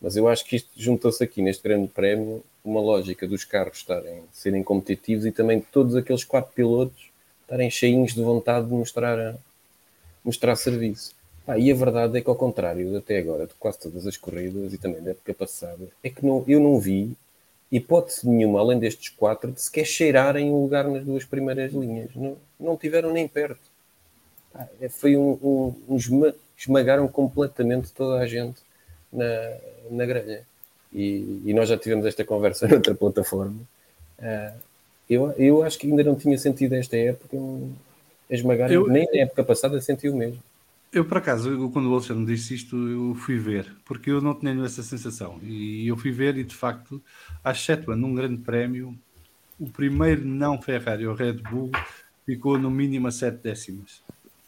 [0.00, 4.22] Mas eu acho que isto juntou-se aqui neste grande prémio uma lógica dos carros estarem,
[4.32, 7.10] serem competitivos e também de todos aqueles quatro pilotos
[7.42, 9.36] estarem cheinhos de vontade de mostrar,
[10.24, 11.16] mostrar serviço.
[11.48, 14.72] Ah, e a verdade é que, ao contrário até agora, de quase todas as corridas
[14.72, 17.16] e também da época passada, é que não, eu não vi
[17.70, 22.10] hipótese nenhuma, além destes quatro, de sequer cheirarem um lugar nas duas primeiras linhas.
[22.14, 23.60] Não, não tiveram nem perto.
[24.54, 28.60] Ah, foi um, um, um esma, esmagaram completamente toda a gente
[29.12, 29.56] na,
[29.90, 30.42] na grelha.
[30.92, 33.60] E, e, nós já tivemos esta conversa noutra plataforma.
[34.18, 34.52] Ah,
[35.08, 37.36] eu, eu acho que ainda não tinha sentido esta época
[38.30, 40.42] esmagar, eu, nem na época passada senti o mesmo.
[40.96, 44.18] Eu, por acaso, eu, quando o Alexandre me disse isto, eu fui ver, porque eu
[44.22, 45.38] não tinha essa sensação.
[45.42, 47.02] E eu fui ver, e de facto,
[47.44, 48.98] a Shetland, num grande prémio,
[49.60, 51.70] o primeiro não Ferrari, o Red Bull,
[52.24, 54.02] ficou no mínimo a 7 décimas.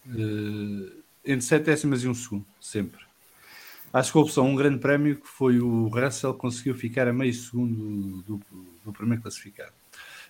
[0.06, 0.90] Uh,
[1.22, 3.04] entre 7 décimas e um segundo, sempre.
[3.92, 7.34] Acho que houve só um grande prémio que foi o Russell conseguiu ficar a meio
[7.34, 8.40] segundo do,
[8.86, 9.72] do primeiro classificado.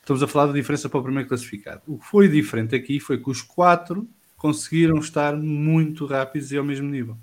[0.00, 1.82] Estamos a falar da diferença para o primeiro classificado.
[1.86, 6.64] O que foi diferente aqui foi que os quatro conseguiram estar muito rápidos e ao
[6.64, 7.18] mesmo nível.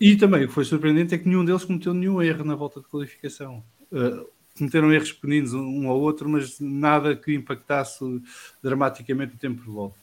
[0.00, 2.80] E também o que foi surpreendente é que nenhum deles cometeu nenhum erro na volta
[2.80, 3.62] de qualificação.
[3.90, 8.04] Uh, cometeram erros pequeninos um ao outro, mas nada que impactasse
[8.62, 9.98] dramaticamente o tempo de volta.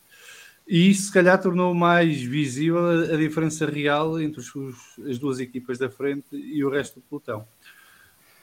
[0.67, 5.77] E isso, se calhar, tornou mais visível a, diferença real entre os, as duas equipas
[5.77, 7.45] da frente e o resto do pelotão.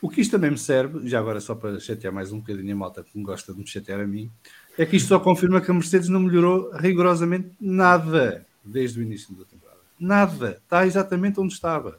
[0.03, 2.77] O que isto também me serve, já agora só para chatear mais um bocadinho a
[2.77, 4.31] malta que gosta de me chatear a mim,
[4.81, 9.35] é que isto só confirma que a Mercedes não melhorou rigorosamente nada desde o início
[9.35, 9.79] da temporada.
[10.01, 10.59] Nada.
[10.65, 11.99] Está exatamente onde estava.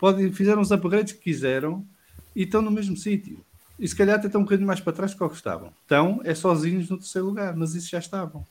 [0.00, 1.86] Podem, fizeram os upgrades que quiseram
[2.34, 3.38] e estão no mesmo sítio.
[3.78, 5.72] E se calhar até estão um bocadinho mais para trás do que estavam.
[5.82, 8.44] Estão é sozinhos no terceiro lugar, mas isso já estavam.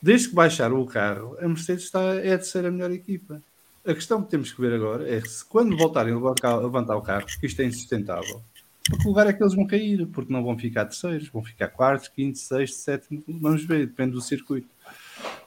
[0.00, 3.42] Desde que baixaram o carro, a Mercedes está, é a terceira melhor equipa.
[3.84, 7.26] A questão que temos que ver agora é se quando voltarem a levantar o carro,
[7.26, 8.42] porque isto é insustentável,
[8.90, 12.08] porque lugar é que eles vão cair, porque não vão ficar terceiros, vão ficar quartos,
[12.08, 14.68] quintos, sexto, sétimo, vamos ver, depende do circuito.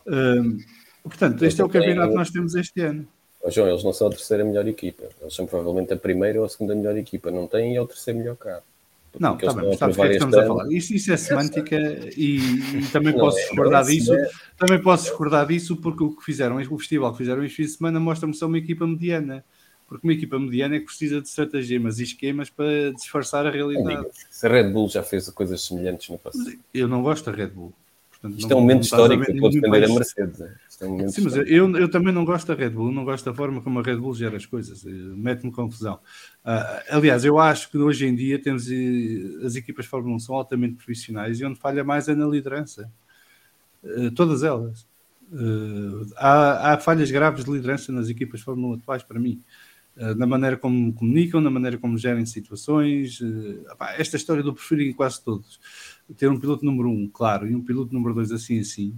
[0.08, 0.58] Um,
[1.03, 3.06] portanto, este é o campeonato que nós temos este ano.
[3.41, 6.45] Oh, João, eles não são a terceira melhor equipa, eles são provavelmente a primeira ou
[6.45, 8.63] a segunda melhor equipa, não têm é o terceiro melhor carro.
[9.19, 10.71] Não, está bem, sabes o que é que estamos a falar?
[10.71, 11.77] Isso, isso é semântica
[12.17, 14.12] e, e também posso é discordar disso.
[14.58, 17.69] Também posso discordar disso porque o que fizeram, o festival que fizeram este fim de
[17.69, 19.45] semana mostra-me só uma equipa mediana.
[19.93, 24.08] Porque uma equipa mediana é que precisa de estratagemas e esquemas para disfarçar a realidade.
[24.29, 26.51] Se a Red Bull já fez coisas semelhantes no passado.
[26.73, 27.73] Eu não gosto da Red Bull.
[28.10, 30.41] Portanto, Isto é um momento histórico que pode defender a Mercedes.
[30.41, 30.56] É?
[30.82, 33.34] É um Sim, mas eu, eu também não gosto da Red Bull, não gosto da
[33.34, 35.95] forma como a Red Bull gera as coisas, eh, mete-me confusão.
[36.45, 40.19] Uh, aliás, eu acho que hoje em dia temos eh, as equipas de Fórmula 1
[40.19, 42.89] são altamente profissionais e onde falha mais é na liderança.
[43.84, 44.86] Uh, todas elas.
[45.32, 49.41] Uh, há, há, falhas graves de liderança nas equipas de Fórmula 1 atuais, para mim.
[49.95, 53.19] Na maneira como comunicam, na maneira como gerem situações.
[53.97, 55.60] esta história do preferir em quase todos
[56.17, 58.95] ter um piloto número um, claro, e um piloto número dois assim assim,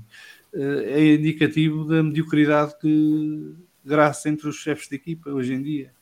[0.54, 5.94] eh, é indicativo da mediocridade que graça entre os chefes de equipa hoje em dia.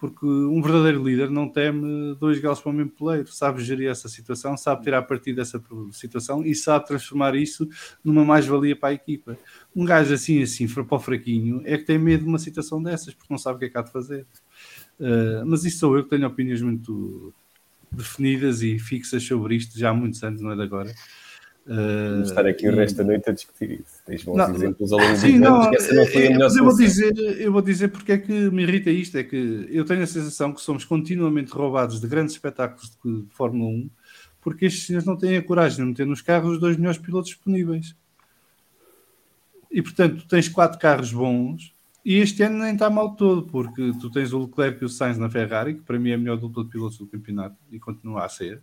[0.00, 4.08] Porque um verdadeiro líder não teme dois galos para o mesmo poleiro, sabe gerir essa
[4.08, 7.68] situação, sabe tirar partido dessa situação e sabe transformar isso
[8.02, 9.38] numa mais-valia para a equipa.
[9.76, 13.12] Um gajo assim, assim, para o fraquinho, é que tem medo de uma situação dessas,
[13.12, 14.26] porque não sabe o que é que há de fazer.
[14.98, 17.34] Uh, mas isso sou eu que tenho opiniões muito
[17.92, 20.94] definidas e fixas sobre isto já há muitos anos, não é de agora.
[21.72, 24.02] Vamos estar aqui o resto da noite a discutir isso.
[24.04, 26.64] Tens bons não, exemplos ao longo dos anos que essa não foi a melhor eu
[26.64, 30.02] vou dizer Eu vou dizer porque é que me irrita isto, é que eu tenho
[30.02, 33.90] a sensação que somos continuamente roubados de grandes espetáculos de, Fórmula 1
[34.40, 37.30] porque estes senhores não têm a coragem de meter nos carros os dois melhores pilotos
[37.30, 37.94] disponíveis.
[39.70, 41.72] E portanto, tens quatro carros bons
[42.04, 45.18] e este ano nem está mal todo, porque tu tens o Leclerc e o Sainz
[45.18, 48.24] na Ferrari, que para mim é a melhor dupla de pilotos do campeonato e continua
[48.24, 48.60] a ser.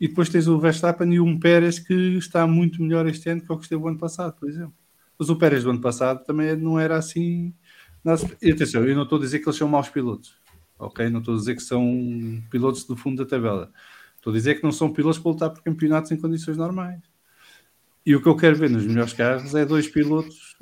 [0.00, 3.52] E depois tens o Verstappen e um Pérez que está muito melhor este ano que
[3.52, 4.74] o que esteve o ano passado, por exemplo.
[5.18, 7.52] Mas o Pérez do ano passado também não era assim.
[8.40, 10.34] E atenção, eu não estou a dizer que eles são maus pilotos,
[10.78, 11.10] ok?
[11.10, 13.70] Não estou a dizer que são pilotos do fundo da tabela.
[14.16, 17.02] Estou a dizer que não são pilotos para lutar por campeonatos em condições normais.
[18.06, 20.56] E o que eu quero ver nos melhores carros é dois pilotos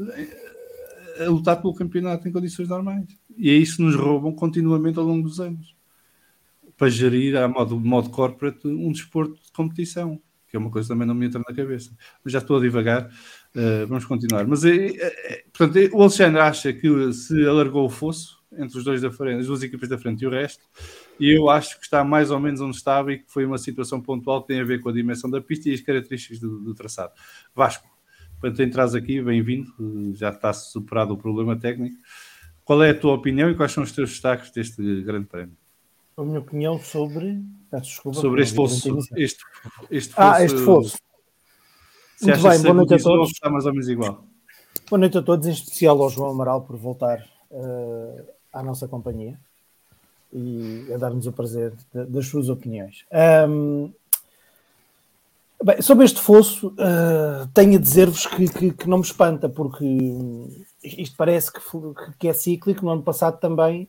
[1.20, 3.07] a lutar pelo campeonato em condições normais.
[3.37, 5.77] E é isso que nos roubam continuamente ao longo dos anos.
[6.78, 10.94] Para gerir a modo, modo corporate um desporto de competição, que é uma coisa que
[10.94, 11.90] também não me entra na cabeça.
[12.24, 14.46] Mas já estou a divagar, uh, vamos continuar.
[14.46, 19.02] Mas, é, é, portanto, o Alexandre acha que se alargou o fosso entre os dois
[19.02, 20.64] da frente, as duas equipas da frente e o resto,
[21.20, 24.00] e eu acho que está mais ou menos onde estava e que foi uma situação
[24.00, 26.74] pontual que tem a ver com a dimensão da pista e as características do, do
[26.74, 27.12] traçado.
[27.54, 27.86] Vasco.
[28.40, 29.68] Quando entras aqui, bem-vindo,
[30.14, 31.96] já está superado o problema técnico.
[32.64, 35.56] Qual é a tua opinião e quais são os teus destaques deste grande prémio?
[36.18, 37.40] A minha opinião sobre.
[37.70, 39.44] Desculpa, sobre este fosso, este,
[39.88, 40.28] este fosso.
[40.28, 40.96] Ah, este fosso.
[42.16, 43.31] Se Muito bem, boa noite a todos.
[43.31, 44.24] Está mais ou menos igual.
[44.90, 49.38] Boa noite a todos, em especial ao João Amaral por voltar uh, à nossa companhia
[50.33, 53.04] e a dar-nos o prazer de, das suas opiniões.
[53.48, 53.92] Um,
[55.62, 59.85] Bem, sobre este fosso, uh, tenho a dizer-vos que, que, que, não me espanta, porque
[60.83, 61.61] isto parece que,
[62.18, 62.85] que é cíclico.
[62.85, 63.88] No ano passado também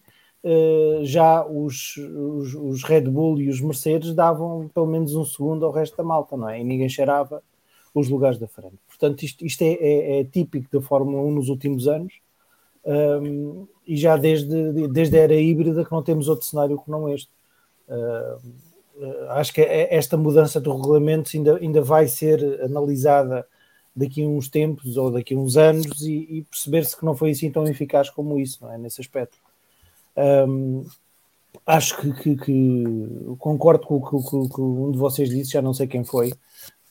[1.04, 5.72] já os, os, os, Red Bull e os Mercedes davam pelo menos um segundo ao
[5.72, 6.62] resto da malta, não é?
[6.62, 7.44] E ninguém cheirava
[7.94, 8.78] os lugares da frente.
[8.88, 12.14] Portanto, isto, isto é, é, é, típico da Fórmula 1 nos últimos anos
[12.86, 17.10] um, e já desde, desde a era híbrida que não temos outro cenário que não
[17.10, 17.30] este.
[17.88, 18.54] Uh,
[19.02, 23.48] eh, acho que é, esta mudança do regulamento ainda, ainda vai ser analisada
[23.96, 27.32] daqui a uns tempos ou daqui a uns anos e, e perceber-se que não foi
[27.32, 28.78] assim tão eficaz como isso, não é?
[28.78, 29.38] Nesse aspecto.
[30.20, 30.86] Um,
[31.66, 35.88] acho que, que, que, concordo com o que um de vocês disse, já não sei
[35.88, 36.34] quem foi,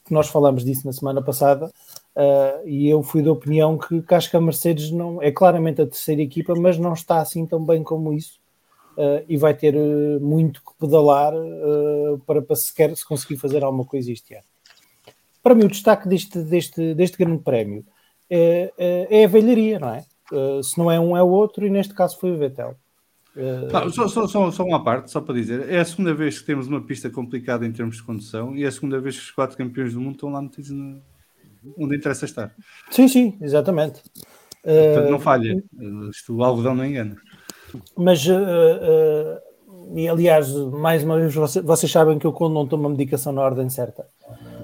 [0.04, 1.70] que nós falamos disso na semana passada.
[2.16, 5.82] Uh, e eu fui da opinião que, que acho que a Mercedes não é claramente
[5.82, 8.40] a terceira equipa, mas não está assim tão bem como isso
[8.96, 11.32] uh, e vai ter uh, muito que pedalar
[12.26, 14.44] para, para sequer se conseguir fazer alguma coisa este ano.
[15.42, 17.84] Para mim, o destaque deste, deste, deste grande prémio
[18.28, 18.72] é,
[19.08, 20.04] é, a velharia, não é?
[20.62, 22.74] se não é um, é o outro, e neste caso foi o Vettel.
[23.72, 26.46] Não, só, só, só, só, uma parte, só para dizer, é a segunda vez que
[26.46, 29.30] temos uma pista complicada em termos de condução e é a segunda vez que os
[29.30, 31.00] quatro campeões do mundo estão lá metidos no,
[31.78, 32.52] onde interessa estar.
[32.90, 34.02] Sim, sim, exatamente.
[34.62, 35.62] Portanto, não falha.
[36.10, 37.16] Isto, o algodão não engana.
[37.96, 42.66] Mas, uh, uh, e aliás, mais uma vez, vocês, vocês, sabem que eu quando não
[42.66, 44.06] tomo a medicação na ordem certa,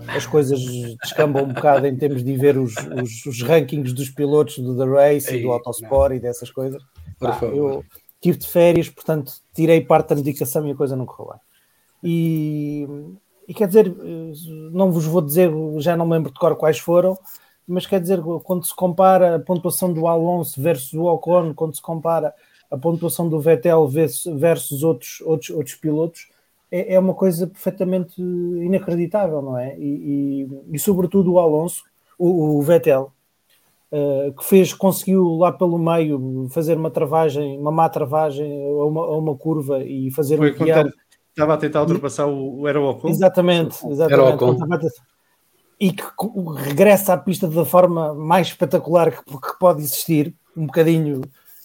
[0.09, 0.61] as coisas
[1.03, 4.85] descambam um bocado em termos de ver os, os, os rankings dos pilotos do The
[4.85, 6.17] Race Ei, e do Autosport não.
[6.17, 6.83] e dessas coisas.
[7.19, 7.85] Pá, eu
[8.25, 11.41] tive de férias, portanto, tirei parte da medicação e a coisa não correu bem.
[12.03, 12.89] E
[13.47, 13.95] e quer dizer,
[14.73, 17.19] não vos vou dizer, já não me lembro de cor quais foram,
[17.67, 21.83] mas quer dizer, quando se compara a pontuação do Alonso versus o Ocon, quando se
[21.83, 22.35] compara
[22.71, 26.29] a pontuação do Vettel versus outros, outros, outros pilotos,
[26.71, 29.79] é, é uma coisa perfeitamente inacreditável, não é?
[29.79, 31.85] E, e, e sobretudo o Alonso,
[32.19, 33.13] o, o Vettel,
[33.95, 39.01] uh, que fez, conseguiu lá pelo meio fazer uma travagem, uma má travagem a uma,
[39.03, 40.87] a uma curva e fazer Foi um guiar
[41.35, 43.09] Estava a tentar ultrapassar o, o Aerocon.
[43.09, 44.87] Exatamente, exatamente.
[45.81, 46.05] E que
[46.57, 51.23] regressa à pista da forma mais espetacular que, que pode existir, um bocadinho,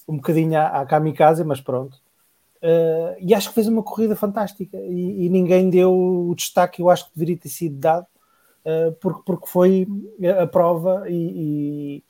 [0.07, 1.97] um bocadinho à, à kamikaze, mas pronto.
[2.63, 6.81] Uh, e acho que fez uma corrida fantástica e, e, ninguém deu o destaque que
[6.81, 8.05] eu acho que deveria ter sido dado,
[8.65, 9.87] uh, porque, porque foi
[10.41, 12.03] a prova e, e,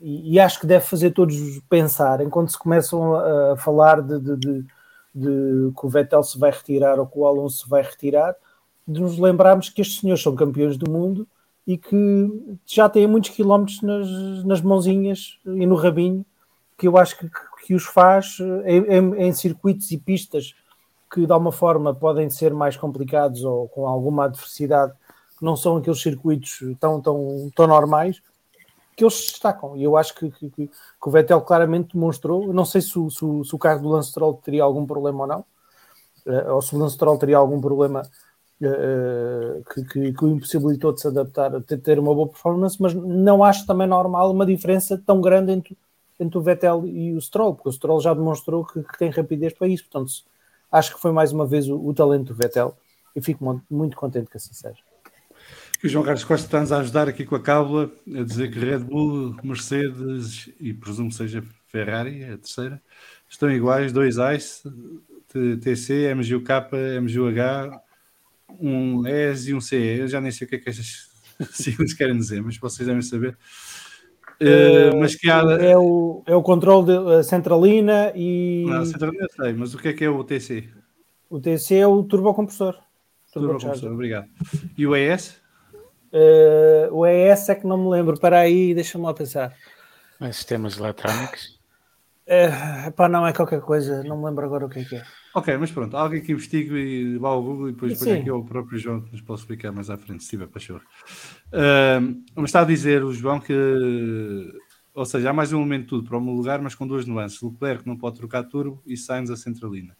[0.00, 1.36] e, acho que deve fazer todos
[1.68, 4.66] pensar enquanto se começam a, a falar de, de, de
[5.14, 8.34] de que o Vettel se vai retirar ou que o Alonso se vai retirar,
[8.86, 11.26] de nos lembrarmos que estes senhores são campeões do mundo
[11.66, 16.26] e que já têm muitos quilómetros nas, nas mãozinhas e no rabinho,
[16.76, 17.30] que eu acho que,
[17.64, 20.54] que os faz em, em, em, circuitos e pistas
[21.10, 24.92] que de alguma forma podem ser mais complicados ou com alguma adversidade,
[25.38, 28.20] que não são aqueles circuitos tão, tão, tão normais,
[28.96, 29.76] que eles destacam.
[29.76, 30.70] E eu acho que, que, que,
[31.04, 32.52] o Vettel claramente demonstrou.
[32.52, 35.26] não sei se o, se, se o carro do Lance Stroll teria algum problema ou
[35.26, 35.40] não,
[36.26, 38.02] uh, ou se o Lance Stroll teria algum problema
[38.62, 42.94] uh, que, que, que, o impossibilitou de se adaptar, de ter uma boa performance, mas
[42.94, 45.76] não acho também normal uma diferença tão grande entre,
[46.18, 49.68] entre o Vettel e o Stroll, porque o Stroll já demonstrou que, tem rapidez para
[49.68, 49.84] isso.
[49.84, 50.12] Portanto,
[50.70, 52.76] acho que foi mais uma vez o, o talento do Vettel
[53.14, 54.93] e fico muito, muito contente que assim seja
[55.84, 58.78] o João Carlos Costa está-nos a ajudar aqui com a cábula, a dizer que Red
[58.78, 62.82] Bull, Mercedes e presumo seja Ferrari, a terceira,
[63.28, 64.62] estão iguais, dois ICE,
[65.60, 66.48] TC, MGUK,
[67.02, 67.80] MGUH,
[68.58, 69.98] um ES e um CE.
[69.98, 71.10] Eu já nem sei o que é que estas
[71.52, 73.36] siglas querem dizer, mas vocês devem saber.
[74.40, 75.42] Uh, mas que há...
[75.60, 78.64] é, o, é o controle da centralina e.
[78.66, 80.68] Não, a centralina sei, mas o que é que é o TC?
[81.28, 82.78] O TC é o turbocompressor.
[83.32, 84.28] Turbocompressor, obrigado.
[84.78, 85.43] E o ES?
[86.14, 88.18] Uh, o ES é que não me lembro.
[88.18, 89.52] Para aí, deixa-me lá pensar.
[90.20, 91.58] É sistemas eletrónicos?
[92.24, 95.04] Uh, pá, não é qualquer coisa, não me lembro agora o que é que é.
[95.34, 98.44] Ok, mas pronto, alguém que investigue e vá ao Google e depois põe aqui o
[98.44, 102.62] próprio João que nos pode explicar mais à frente, se tiver para Uh, mas está
[102.62, 103.52] a dizer o João que,
[104.94, 107.04] ou seja, há mais um elemento de tudo para o meu lugar, mas com duas
[107.04, 107.42] nuances.
[107.42, 109.94] Leclerc não pode trocar turbo e Sainz a centralina.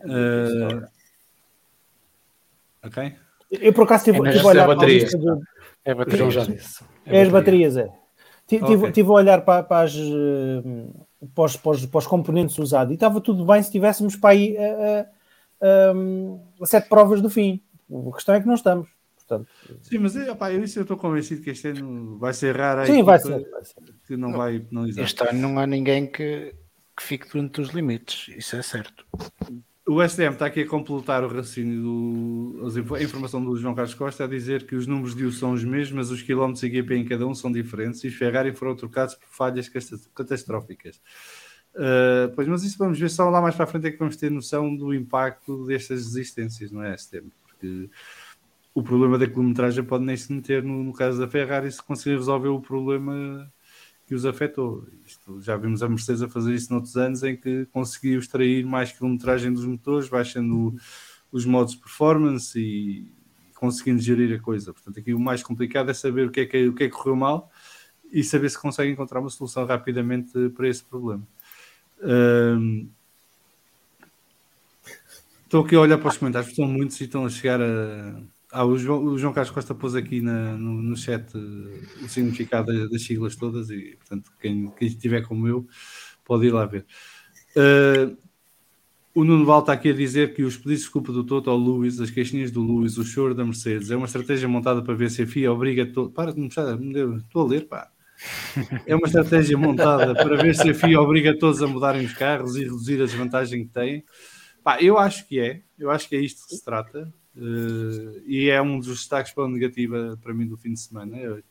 [0.00, 0.86] Uh,
[2.82, 3.16] ok?
[3.50, 5.40] Eu por acaso tive, é tive a olhar para a lista do...
[5.84, 6.34] É baterias.
[6.34, 6.84] Já disse.
[7.06, 7.90] É, é as baterias, é.
[8.46, 8.92] Tive, okay.
[8.92, 10.62] tive a olhar para, para, as, eh,
[11.34, 14.30] para, os, para, os, para os componentes usados e estava tudo bem se estivéssemos para
[14.30, 17.62] aí a, a, a, a, sete provas do fim.
[18.08, 18.88] A questão é que não estamos.
[19.16, 19.48] Portanto,
[19.82, 22.84] Sim, mas opa, eu, isso eu estou convencido que este ano vai ser raro.
[22.86, 23.76] Sim, vai ser, vai ser.
[24.06, 25.04] Que não, não vai penalizar.
[25.04, 26.52] Este ano não há ninguém que,
[26.96, 29.06] que fique dentro dos limites, isso é certo.
[29.92, 34.22] O SDM está aqui a completar o raciocínio, do, a informação do João Carlos Costa,
[34.22, 36.94] a dizer que os números de U são os mesmos, mas os quilómetros e GP
[36.94, 39.68] em cada um são diferentes e os Ferrari foram trocados por falhas
[40.14, 41.00] catastróficas.
[41.74, 44.14] Uh, pois, mas isso vamos ver só lá mais para a frente é que vamos
[44.14, 47.32] ter noção do impacto destas resistências, não é, STM?
[47.42, 47.90] Porque
[48.72, 52.14] o problema da quilometragem pode nem se meter no, no caso da Ferrari se conseguir
[52.14, 53.52] resolver o problema
[54.10, 54.84] que os afetou.
[55.06, 58.90] Isto, já vimos a Mercedes a fazer isso noutros anos em que conseguiu extrair mais
[58.90, 60.74] quilometragem dos motores, baixando
[61.30, 63.06] os modos performance e
[63.54, 64.72] conseguindo gerir a coisa.
[64.72, 66.92] Portanto, aqui o mais complicado é saber o que é que, o que, é que
[66.92, 67.52] correu mal
[68.10, 71.22] e saber se consegue encontrar uma solução rapidamente para esse problema.
[72.02, 72.88] Um,
[75.44, 78.20] estou aqui a olhar para os comentários, estão muitos e estão a chegar a,
[78.52, 82.08] Ah, o, João, o João Carlos Costa pôs aqui na, no, no chat uh, o
[82.08, 85.66] significado das siglas todas e, portanto, quem, quem estiver como eu
[86.24, 86.84] pode ir lá ver.
[87.56, 88.16] Uh,
[89.14, 91.56] o Nuno Val está aqui a dizer que os pedidos de desculpa do Toto ao
[91.56, 95.10] Luís, as queixinhas do Luís, o choro da Mercedes, é uma estratégia montada para ver
[95.10, 96.10] se a FIA obriga todo.
[96.10, 97.90] Para de me estou a ler, pá.
[98.86, 102.54] É uma estratégia montada para ver se a FIA obriga todos a mudarem os carros
[102.54, 104.04] e reduzir a desvantagem que têm.
[104.62, 107.12] Pá, eu acho que é, eu acho que é isto que se trata.
[107.36, 111.16] Uh, e é um dos destaques para a negativa para mim do fim de semana.
[111.16, 111.42] É,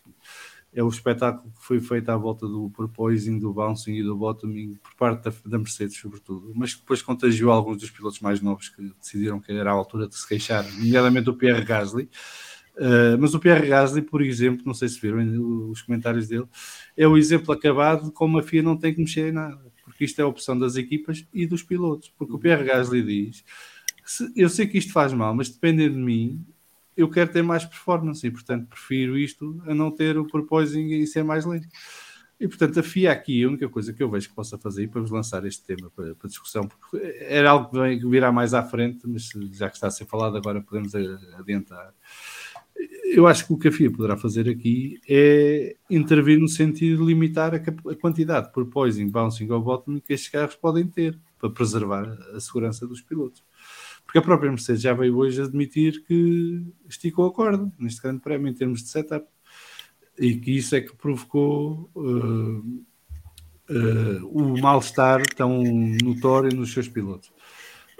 [0.74, 4.76] é, o espetáculo que foi feito à volta do proposing, do bouncing e do bottoming
[4.76, 8.70] por parte da, da, Mercedes, sobretudo, mas que depois contagiou alguns dos pilotos mais novos
[8.70, 12.10] que decidiram que era a altura de se queixar, nomeadamente o Pierre Gasly.
[12.76, 15.20] Uh, mas o Pierre Gasly, por exemplo, não sei se viram
[15.70, 16.46] os comentários dele,
[16.96, 20.06] é o exemplo acabado de como a FIA não tem que mexer em nada, porque
[20.06, 22.14] isto é a opção das equipas e dos pilotos.
[22.18, 23.44] Porque o Pierre Gasly diz:
[24.10, 26.44] se, eu sei que isto faz mal, mas dependendo de mim,
[26.98, 31.06] eu quero ter mais performance e, portanto, prefiro isto a não ter o proposing e
[31.06, 31.68] ser mais lento.
[32.40, 35.02] E, portanto, a FIA aqui, a única coisa que eu vejo que possa fazer, para
[35.02, 39.02] vos lançar este tema para, para, discussão, porque era algo que virá mais à frente,
[39.06, 40.94] mas já que está a ser falado agora, podemos
[41.38, 41.94] adiantar
[43.12, 47.06] eu acho que o que a FIA poderá fazer aqui é intervir no sentido de
[47.06, 51.50] limitar a, a quantidade por poising, bouncing ou bottoming que estes carros podem ter para
[51.50, 53.44] preservar a segurança dos pilotos.
[54.10, 58.48] Porque a própria Mercedes já veio hoje admitir que esticou a corda neste grande prémio
[58.48, 59.24] em termos de setup
[60.18, 62.58] e que isso é que provocou uh,
[63.70, 65.62] uh, o mal-estar tão
[66.04, 67.32] notório nos seus pilotos.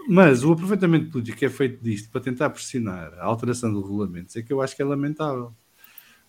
[0.08, 4.36] Mas o aproveitamento político que é feito disto para tentar pressionar a alteração dos regulamentos
[4.36, 5.54] é que eu acho que é lamentável.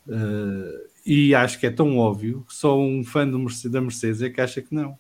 [0.07, 4.29] Uh, e acho que é tão óbvio que só um fã Mercedes, da Mercedes é
[4.29, 4.99] que acha que não.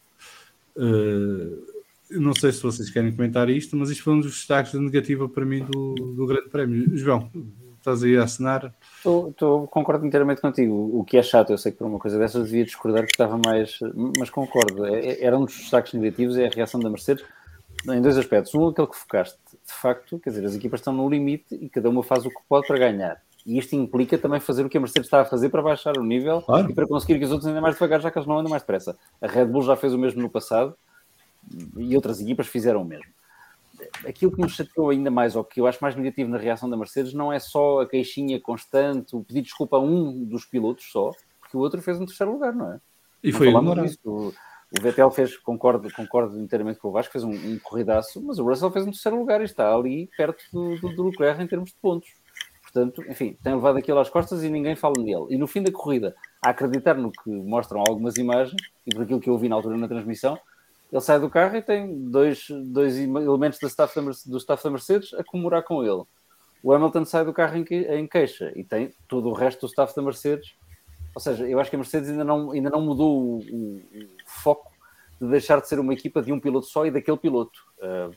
[0.74, 1.79] Uh,
[2.10, 5.28] não sei se vocês querem comentar isto, mas isto foi um dos destaques da negativa
[5.28, 6.96] para mim do, do Grande Prémio.
[6.96, 7.30] João,
[7.78, 8.74] estás aí a assinar?
[8.96, 10.90] Estou, concordo inteiramente contigo.
[10.98, 13.38] O que é chato, eu sei que por uma coisa dessas devia discordar que estava
[13.38, 13.78] mais.
[14.18, 14.86] Mas concordo.
[14.86, 17.24] É, é, era um dos destaques negativos, é a reação da Mercedes
[17.88, 18.54] em dois aspectos.
[18.54, 21.88] Um, aquele que focaste, de facto, quer dizer, as equipas estão no limite e cada
[21.88, 23.20] uma faz o que pode para ganhar.
[23.46, 26.04] E isto implica também fazer o que a Mercedes está a fazer para baixar o
[26.04, 26.70] nível claro.
[26.70, 28.62] e para conseguir que os outros andem mais devagar, já que eles não andam mais
[28.62, 28.98] depressa.
[29.20, 30.76] A Red Bull já fez o mesmo no passado
[31.76, 33.12] e outras equipas fizeram o mesmo.
[34.06, 36.76] Aquilo que me chateou ainda mais, ou que eu acho mais negativo na reação da
[36.76, 41.10] Mercedes, não é só a queixinha constante, o pedir desculpa a um dos pilotos só,
[41.40, 42.80] porque o outro fez um terceiro lugar, não é?
[43.22, 43.90] E não foi ignorado.
[44.78, 48.44] O Vettel fez, concordo, concordo inteiramente com o Vasco, fez um, um corridaço, mas o
[48.44, 51.70] Russell fez um terceiro lugar e está ali perto do, do, do Leclerc em termos
[51.70, 52.08] de pontos.
[52.62, 55.26] Portanto, enfim, tem levado aquilo às costas e ninguém fala nele.
[55.30, 59.18] E no fim da corrida, a acreditar no que mostram algumas imagens e por aquilo
[59.18, 60.38] que eu vi na altura na transmissão,
[60.92, 64.70] ele sai do carro e tem dois, dois elementos da staff da, do staff da
[64.70, 66.02] Mercedes a comemorar com ele.
[66.62, 69.94] O Hamilton sai do carro em, em queixa e tem todo o resto do staff
[69.94, 70.54] da Mercedes
[71.14, 74.08] ou seja, eu acho que a Mercedes ainda não, ainda não mudou o, o, o
[74.26, 74.70] foco
[75.20, 77.60] de deixar de ser uma equipa de um piloto só e daquele piloto.
[77.78, 78.14] Uh,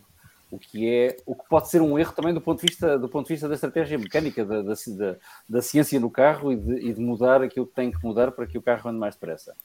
[0.52, 3.10] o que é o que pode ser um erro também do ponto de vista, do
[3.10, 5.16] ponto de vista da estratégia mecânica, da, da, da,
[5.50, 8.46] da ciência no carro e de, e de, mudar aquilo que tem que mudar para
[8.46, 9.56] que o carro ande mais depressa.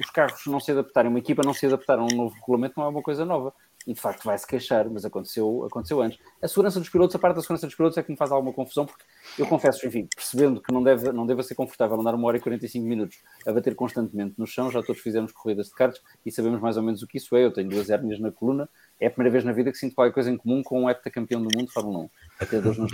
[0.00, 2.86] Os carros não se adaptarem, uma equipa não se adaptar a um novo regulamento não
[2.86, 3.52] é uma coisa nova
[3.86, 6.18] e de facto vai se queixar, mas aconteceu, aconteceu antes.
[6.42, 8.52] A segurança dos pilotos, a parte da segurança dos pilotos é que me faz alguma
[8.52, 9.02] confusão, porque
[9.38, 12.40] eu confesso, enfim, percebendo que não deve, não deve ser confortável andar uma hora e
[12.40, 16.60] 45 minutos a bater constantemente no chão, já todos fizemos corridas de karts e sabemos
[16.60, 17.44] mais ou menos o que isso é.
[17.44, 18.68] Eu tenho duas hérnias na coluna,
[19.00, 21.40] é a primeira vez na vida que sinto qualquer coisa em comum com um heptacampeão
[21.40, 22.10] do mundo de Fórmula 1.
[22.40, 22.92] Até Deus nos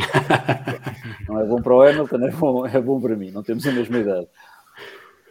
[1.28, 3.72] Não é bom para o Hamilton, é bom, é bom para mim, não temos a
[3.72, 4.28] mesma idade.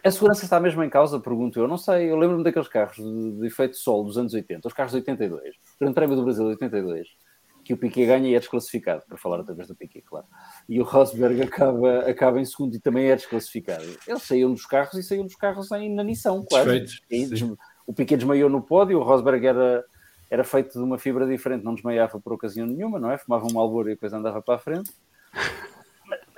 [0.06, 1.68] A segurança está mesmo em causa, pergunto eu.
[1.68, 4.91] Não sei, eu lembro-me daqueles carros de, de efeito sol dos anos 80, os carros
[4.91, 7.08] de 82, o Grande Prémio do Brasil de 82,
[7.63, 10.28] que o Piquet ganha e é desclassificado, para falar outra vez do Piquet, claro.
[10.70, 13.84] E o Rosberg acaba, acaba em segundo e também é desclassificado.
[14.08, 16.86] Eles saíam dos carros e saíam dos carros em inanição, quase.
[17.10, 17.27] E,
[17.88, 19.84] o Piquet desmaiou no pódio, o Rosberg era,
[20.29, 23.17] era feito de uma fibra diferente, não desmaiava por ocasião nenhuma, não é?
[23.17, 24.92] Fumava um malboro e a coisa andava para a frente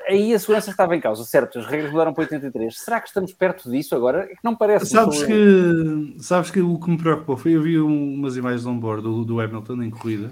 [0.08, 1.60] aí a segurança estava em causa, certo?
[1.60, 2.78] As regras mudaram para 83.
[2.78, 4.24] Será que estamos perto disso agora?
[4.24, 4.88] É que não parece.
[4.88, 9.04] Sabes que, sabes que o que me preocupou foi eu vi umas imagens on board
[9.04, 10.32] do, do Hamilton em corrida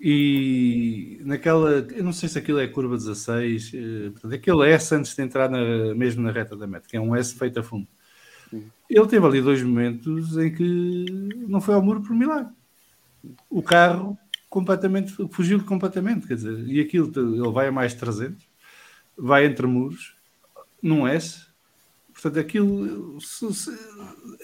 [0.00, 5.14] e naquela, eu não sei se aquilo é curva 16, eh, portanto, aquele S antes
[5.14, 7.88] de entrar na, mesmo na reta da meta, que é um S feito a fundo.
[8.88, 11.06] Ele teve ali dois momentos em que
[11.48, 12.52] não foi ao muro por milagre.
[13.50, 14.16] O carro
[14.48, 18.46] completamente fugiu completamente, quer dizer, e aquilo ele vai a mais 300
[19.16, 20.14] vai entre muros,
[20.82, 21.46] num S.
[22.12, 23.70] Portanto, aquilo, se, se,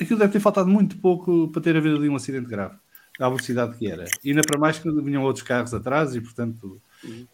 [0.00, 2.76] aquilo deve ter faltado muito pouco para ter havido ali um acidente grave,
[3.18, 4.04] à velocidade que era.
[4.22, 6.80] E ainda para mais que vinham outros carros atrás e, portanto,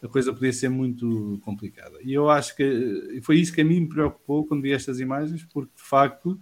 [0.03, 1.99] a coisa podia ser muito complicada.
[2.03, 5.45] E eu acho que foi isso que a mim me preocupou quando vi estas imagens,
[5.53, 6.39] porque de facto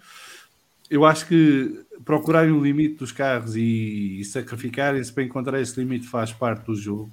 [0.88, 6.06] eu acho que procurarem o limite dos carros e, e sacrificarem-se para encontrar esse limite
[6.06, 7.10] faz parte do jogo,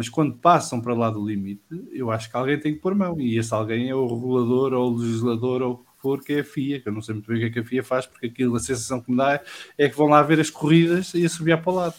[0.00, 1.60] mas quando passam para lá do limite,
[1.92, 4.94] eu acho que alguém tem que pôr mão, e esse alguém é o regulador ou
[4.94, 7.26] o legislador ou o que for, que é a FIA, que eu não sei muito
[7.26, 9.42] bem o que é que a FIA faz, porque aquilo, a sensação que me dá
[9.76, 11.94] é que vão lá ver as corridas e a subir para o lado.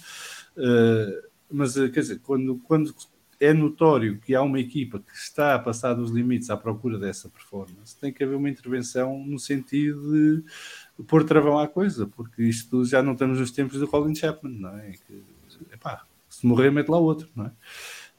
[0.57, 2.91] Uh, mas, quer dizer, quando, quando
[3.39, 7.29] é notório que há uma equipa que está a passar dos limites à procura dessa
[7.29, 12.83] performance, tem que haver uma intervenção no sentido de pôr travão à coisa, porque isto
[12.83, 14.93] já não estamos nos tempos do Colin Chapman, não é?
[15.05, 15.23] Que,
[15.71, 16.03] epá,
[16.41, 17.51] se morrer, mete lá outro, não é?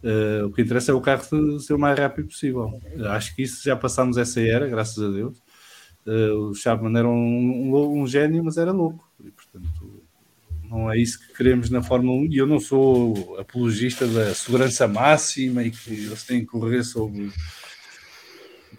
[0.02, 1.22] Uh, o que interessa é o carro
[1.60, 2.72] ser o mais rápido possível.
[3.10, 5.38] Acho que isso já passámos essa era, graças a Deus.
[6.06, 9.08] Uh, o Chapman era um, um, um, gênio, mas era louco.
[9.24, 10.02] E, portanto,
[10.68, 14.88] não é isso que queremos na Fórmula 1 e eu não sou apologista da segurança
[14.88, 17.30] máxima e que eles têm que correr sobre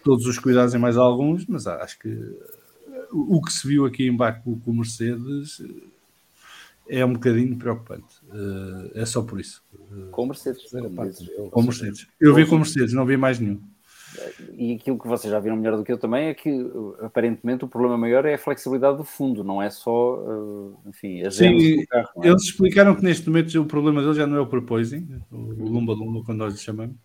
[0.02, 2.14] todos os cuidados e mais alguns, mas acho que
[3.10, 5.62] o que se viu aqui em Baku com o Mercedes
[6.88, 8.20] é um bocadinho preocupante.
[8.94, 9.62] É só por isso.
[10.10, 10.64] Com Mercedes.
[11.50, 12.06] Com Mercedes.
[12.20, 13.60] Eu vi com Mercedes, não vi mais nenhum.
[14.56, 16.70] E aquilo que vocês já viram melhor do que eu também é que
[17.00, 21.30] aparentemente o problema maior é a flexibilidade do fundo, não é só, eh, enfim, a
[21.30, 22.08] Sim, do carro.
[22.22, 22.28] É?
[22.28, 25.94] Eles explicaram que neste momento o problema deles já não é o proposing, o Lumba
[25.94, 26.96] Lumba, quando nós lhe chamamos,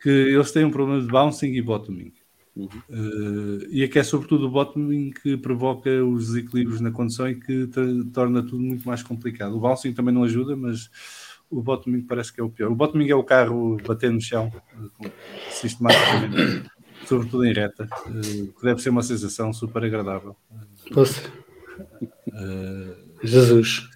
[0.00, 2.12] que eles têm um problema de bouncing e bottoming.
[2.56, 2.68] Uhum.
[2.88, 7.36] Uh, e é que é sobretudo o bottoming que provoca os desequilíbrios na condução e
[7.36, 7.68] que
[8.12, 9.56] torna tudo muito mais complicado.
[9.56, 10.90] O bouncing também não ajuda, mas
[11.50, 12.70] o bottoming parece que é o pior.
[12.70, 14.52] O bottoming é o carro bater no chão
[15.50, 16.70] sistematicamente,
[17.06, 20.36] sobretudo em reta, eh, que deve ser uma sensação super agradável.
[22.28, 23.88] Uh, Jesus.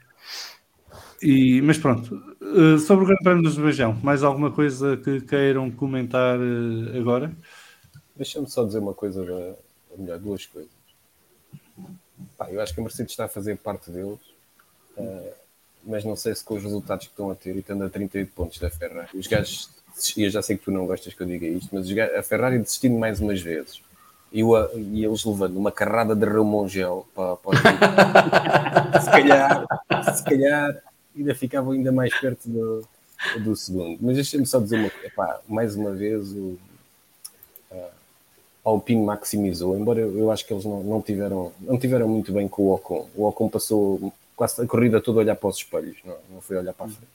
[1.23, 5.71] E, mas pronto, uh, sobre o Grande Prémio do Azerbaijão, mais alguma coisa que queiram
[5.71, 7.35] comentar uh, agora?
[8.17, 9.21] Deixa-me só dizer uma coisa,
[9.91, 10.71] ou melhor, duas coisas.
[12.37, 14.21] Pá, eu acho que a Mercedes está a fazer parte deles.
[14.97, 15.33] Uh,
[15.83, 18.33] mas não sei se com os resultados que estão a ter e estando a 38
[18.33, 19.69] pontos da Ferrari, os gajos,
[20.17, 22.23] e eu já sei que tu não gostas que eu diga isto, mas gajos, a
[22.23, 23.83] Ferrari desistindo mais umas vezes
[24.35, 27.57] e, o, e eles levando uma carrada de Ramon Gel para, para
[29.01, 29.67] se calhar,
[30.13, 30.83] se calhar
[31.17, 32.85] ainda ficavam ainda mais perto do,
[33.39, 33.97] do segundo.
[34.01, 36.59] Mas deixa-me só dizer uma coisa, mais uma vez o
[38.65, 42.63] Alpine maximizou, embora eu, acho que eles não, não, tiveram, não tiveram muito bem com
[42.63, 43.09] o Ocon.
[43.15, 46.57] O Ocon passou quase a corrida toda a olhar para os espelhos, não, não foi
[46.57, 47.13] olhar para a frente.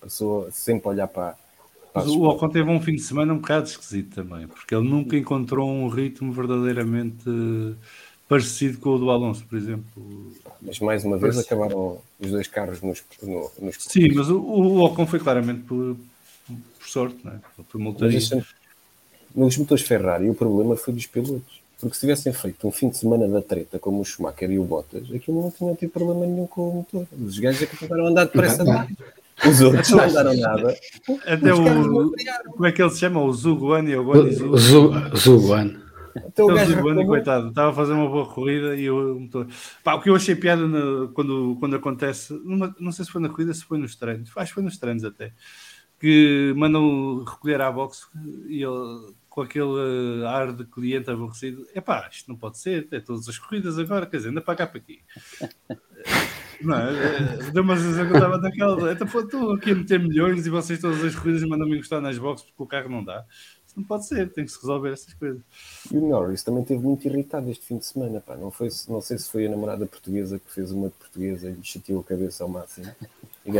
[0.00, 1.36] Passou sempre a olhar para.
[1.92, 5.16] para o Ocon teve um fim de semana um bocado esquisito também, porque ele nunca
[5.16, 7.30] encontrou um ritmo verdadeiramente
[8.26, 10.32] parecido com o do Alonso, por exemplo.
[10.62, 11.52] Mas mais uma vez Parece...
[11.52, 13.04] acabaram os dois carros nos.
[13.22, 15.94] No, nos Sim, mas o, o Ocon foi claramente por,
[16.46, 17.40] por sorte, não é?
[17.70, 18.46] Por motorista.
[19.34, 21.60] Nos motores Ferrari, o problema foi dos pilotos.
[21.80, 24.64] Porque se tivessem feito um fim de semana da treta como o Schumacher e o
[24.64, 27.06] Bottas, aquilo não tinha tido problema nenhum com o motor.
[27.18, 28.90] Os gajos é que tentaram andar depressa demais.
[29.48, 30.76] Os outros não andaram nada.
[31.26, 32.12] Até o.
[32.52, 33.22] Como é que ele se chama?
[33.22, 34.58] O Zuguani ou o
[35.16, 35.78] Zuguani.
[36.26, 39.46] Então, o gajo Zuguani, coitado, estava a fazer uma boa corrida e o motor.
[39.82, 43.22] Pá, o que eu achei piada na, quando, quando acontece, numa, não sei se foi
[43.22, 45.32] na corrida, se foi nos treinos, acho que foi nos treinos até,
[45.98, 48.06] que mandam recolher à boxe
[48.48, 51.64] e ele com aquele ar de cliente aborrecido.
[51.72, 54.56] É pá, isto não pode ser, é todas as corridas agora, quer dizer, anda para
[54.56, 55.00] cá para aqui.
[56.60, 58.92] Não, é, é, deu uma sensação que eu estava naquela.
[58.92, 62.46] Então, estou aqui a meter milhões e vocês todas as corridas mandam-me encostar nas boxes
[62.48, 63.24] porque o carro não dá.
[63.66, 65.40] Isso não pode ser, tem que se resolver essas coisas.
[65.90, 68.20] E o Norris também esteve muito irritado este fim de semana.
[68.20, 68.36] Pá.
[68.36, 71.52] Não, foi, não sei se foi a namorada portuguesa que fez uma de portuguesa e
[71.52, 72.88] lhe chateou a cabeça ao máximo.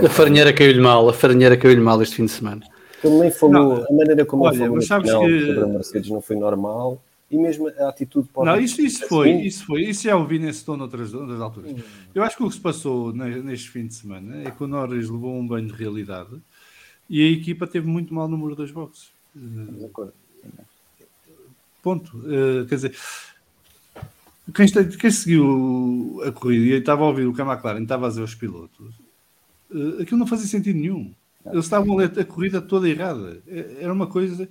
[0.04, 2.66] A farinheira caiu-lhe mal, a farinheira caiu-lhe mal este fim de semana.
[3.02, 5.46] Ele nem falou, não, a maneira como olha, ele falou sabes final, que...
[5.46, 9.32] sobre a Mercedes não foi normal e mesmo a atitude pode Não, isso, isso foi,
[9.32, 9.42] assim.
[9.42, 11.70] isso foi, isso já ouvi nesse tom noutras, noutras alturas.
[11.70, 11.78] Hum.
[12.14, 15.08] Eu acho que o que se passou neste fim de semana é que o Norris
[15.08, 16.40] levou um banho de realidade
[17.08, 19.10] e a equipa teve muito mal número das boxes.
[19.34, 20.12] De acordo.
[21.82, 22.16] Ponto.
[22.18, 22.96] Uh, quer dizer,
[24.54, 28.06] quem, está, quem, seguiu a corrida e estava a ouvir o que a McLaren estava
[28.06, 28.94] a dizer aos pilotos,
[29.70, 31.12] uh, aquilo não fazia sentido nenhum.
[31.46, 33.42] Eles estavam a ler a corrida toda errada.
[33.46, 34.48] É, era uma coisa.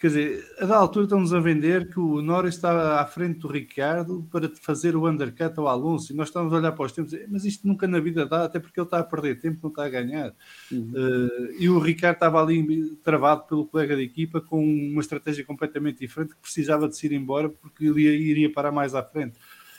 [0.00, 3.48] Quer dizer, a da altura estão-nos a vender que o Norris estava à frente do
[3.48, 7.14] Ricardo para fazer o undercut ao Alonso e nós estamos a olhar para os tempos,
[7.28, 9.86] mas isto nunca na vida dá, até porque ele está a perder tempo, não está
[9.86, 10.34] a ganhar.
[10.70, 10.92] Uhum.
[10.94, 16.00] Uh, e o Ricardo estava ali travado pelo colega de equipa com uma estratégia completamente
[16.00, 19.38] diferente que precisava de se ir embora porque ele iria, iria parar mais à frente.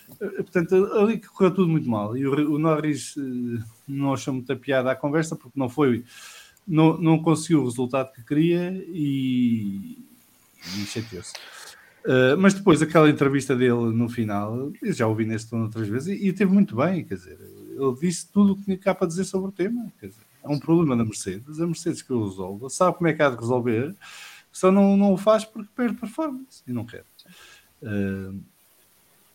[0.09, 2.17] Uh, portanto, ali correu tudo muito mal.
[2.17, 6.03] E o, o Norris uh, não achou muita piada à conversa porque não foi
[6.67, 9.97] não, não conseguiu o resultado que queria e,
[10.63, 11.33] e chateou-se.
[12.05, 16.07] Uh, mas depois aquela entrevista dele no final, eu já ouvi nesse tom outras vezes
[16.07, 19.07] e, e teve muito bem, quer dizer, ele disse tudo o que tinha cá para
[19.07, 19.91] dizer sobre o tema.
[19.99, 23.13] Quer dizer, é um problema da Mercedes, a Mercedes que o resolve, sabe como é
[23.13, 23.95] que há de resolver,
[24.51, 27.03] só não, não o faz porque perde performance e não quer.
[27.81, 28.39] Uh,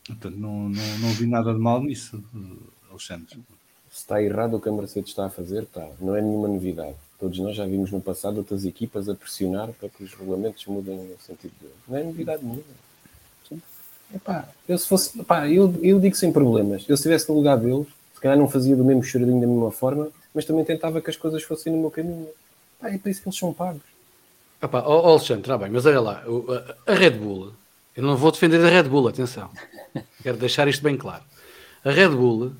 [0.06, 2.22] portanto, não, não, não vi nada de mal nisso,
[2.88, 3.34] Alexandre.
[3.90, 5.88] Se está errado o que a Mercedes está a fazer, está.
[6.00, 6.96] Não é nenhuma novidade.
[7.20, 10.96] Todos nós já vimos no passado outras equipas a pressionar para que os regulamentos mudem
[10.96, 11.68] no sentido de.
[11.86, 12.62] Não é novidade nenhuma.
[14.14, 15.20] Epá, eu se fosse.
[15.20, 16.82] Epá, eu, eu digo sem problemas.
[16.88, 19.70] Eu se estivesse no lugar deles, se calhar não fazia do mesmo choradinho da mesma
[19.70, 22.26] forma, mas também tentava que as coisas fossem no meu caminho.
[22.78, 23.82] Epá, é para isso que eles são pagos.
[24.62, 26.24] Epá, oh, Alexandre, está bem, mas olha lá,
[26.86, 27.52] a Red Bull,
[27.94, 29.50] eu não vou defender a Red Bull, atenção.
[30.22, 31.22] Quero deixar isto bem claro.
[31.84, 32.52] A Red Bull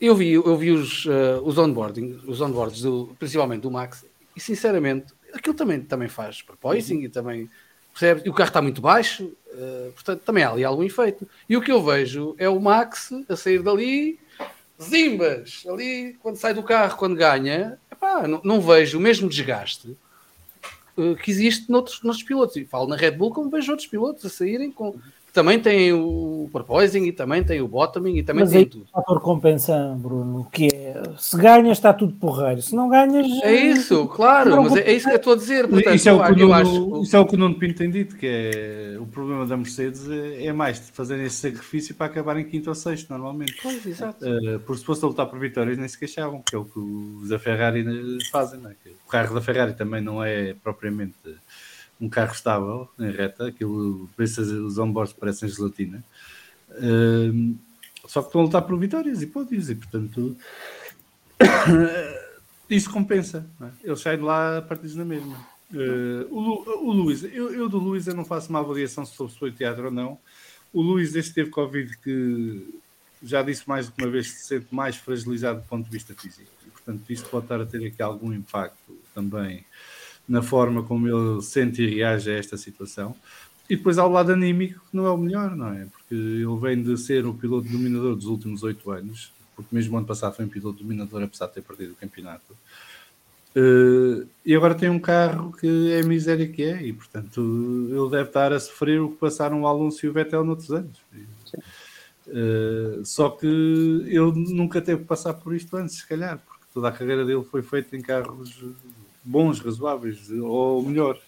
[0.00, 4.04] eu vi, eu vi os, uh, os onboarding, os onboards, do, principalmente do Max,
[4.34, 7.02] e sinceramente, aquilo também, também faz proposing uhum.
[7.02, 7.50] e também
[7.92, 11.28] percebe, e o carro está muito baixo, uh, portanto também há ali algum efeito.
[11.48, 14.18] E o que eu vejo é o Max a sair dali,
[14.82, 19.96] zimbas, ali quando sai do carro, quando ganha, epá, não, não vejo o mesmo desgaste
[20.96, 22.56] uh, que existe noutros, noutros pilotos.
[22.56, 24.98] E falo na Red Bull como vejo outros pilotos a saírem com
[25.34, 28.84] também tem o proposing e também tem o bottoming e também Mas tem aí, tudo.
[28.84, 33.26] O fator compensa, Bruno, que é se ganhas está tudo porreiro, se não ganhas.
[33.42, 35.66] É isso, claro, não, mas é, é, isso que eu estou a dizer.
[35.66, 37.02] Portanto, isso, é o que eu, acho...
[37.02, 40.08] isso é o que o Nuno Pinto tem dito, que é o problema da Mercedes
[40.08, 43.56] é, é mais de fazerem esse sacrifício para acabar em quinto ou sexto, normalmente.
[43.60, 44.24] Pois, exato.
[44.24, 46.78] Uh, por se fosse a lutar por vitórias, nem se queixavam, que é o que
[46.78, 47.84] os da Ferrari
[48.30, 48.60] fazem.
[48.60, 48.74] Não é?
[49.04, 51.14] O carro da Ferrari também não é propriamente
[52.04, 56.04] um carro estável em reta, aquilo, os onboards parecem gelatina.
[56.70, 57.56] Uh,
[58.06, 60.36] só que estão a lutar por vitórias e pódios, e portanto
[62.68, 63.46] isso compensa.
[63.60, 63.88] É?
[63.88, 65.36] Eles saem de lá a partir na mesma.
[65.72, 69.38] Uh, o, o Luís, eu, eu, do Luís eu não faço uma avaliação sobre se
[69.38, 70.18] foi teatro ou não.
[70.72, 72.80] O Luís, desde que teve Covid, que
[73.22, 76.12] já disse mais do que uma vez se sente mais fragilizado do ponto de vista
[76.14, 76.50] físico.
[76.66, 79.64] E, portanto, isto pode estar a ter aqui algum impacto também
[80.28, 83.14] na forma como ele sente e reage a esta situação.
[83.68, 85.86] E depois há o lado anímico, que não é o melhor, não é?
[85.86, 90.06] Porque ele vem de ser o piloto dominador dos últimos oito anos, porque mesmo ano
[90.06, 92.54] passado foi um piloto dominador, apesar de ter perdido o campeonato.
[93.56, 97.40] Uh, e agora tem um carro que é a miséria que é, e portanto
[97.88, 101.00] ele deve estar a sofrer o que passaram o Alonso e o Vettel noutros anos.
[102.26, 106.88] Uh, só que ele nunca teve que passar por isto antes, se calhar, porque toda
[106.88, 108.60] a carreira dele foi feita em carros
[109.24, 111.22] bons, razoáveis ou melhores.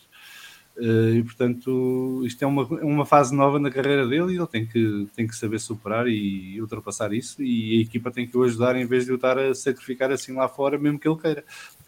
[0.76, 4.66] Uh, e portanto, isto é uma, uma fase nova na carreira dele e ele tem
[4.66, 7.42] que, tem que saber superar e ultrapassar isso.
[7.42, 10.34] E a equipa tem que o ajudar em vez de o estar a sacrificar assim
[10.34, 11.44] lá fora, mesmo que ele queira.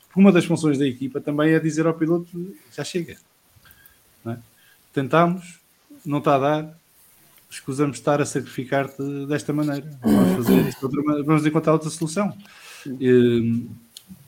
[0.06, 3.18] Porque uma das funções da equipa também é dizer ao piloto: já chega,
[4.24, 4.38] não é?
[4.92, 5.60] tentamos,
[6.04, 6.78] não está a dar,
[7.50, 9.90] escusamos de estar a sacrificar-te desta maneira.
[10.02, 10.90] Vamos fazer isto
[11.24, 12.36] vamos encontrar outra solução.
[12.86, 13.68] Uh,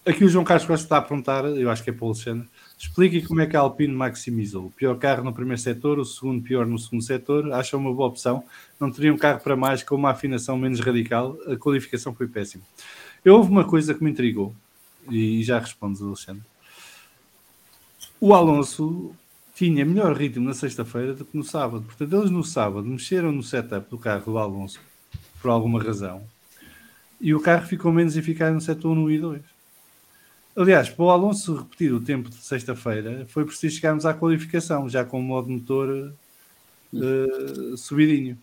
[0.05, 2.49] Aqui o João Carlos Costa está a perguntar, eu acho que é para o Alexandre,
[2.79, 4.67] explique como é que a Alpine maximizou.
[4.67, 8.09] O pior carro no primeiro setor, o segundo pior no segundo setor, acha uma boa
[8.09, 8.43] opção.
[8.81, 12.65] Não teria um carro para mais com uma afinação menos radical, a qualificação foi péssima.
[13.23, 14.55] Eu houve uma coisa que me intrigou,
[15.11, 16.43] e já respondes, Alexandre.
[18.19, 19.15] O Alonso
[19.55, 21.85] tinha melhor ritmo na sexta-feira do que no sábado.
[21.85, 24.81] Portanto, eles no sábado mexeram no setup do carro do Alonso,
[25.43, 26.23] por alguma razão,
[27.21, 29.60] e o carro ficou menos eficaz no setor 1 e 2.
[30.61, 35.03] Aliás, para o Alonso repetir o tempo de sexta-feira, foi preciso chegarmos à qualificação, já
[35.03, 36.13] com o modo motor
[36.93, 38.37] uh, subidinho.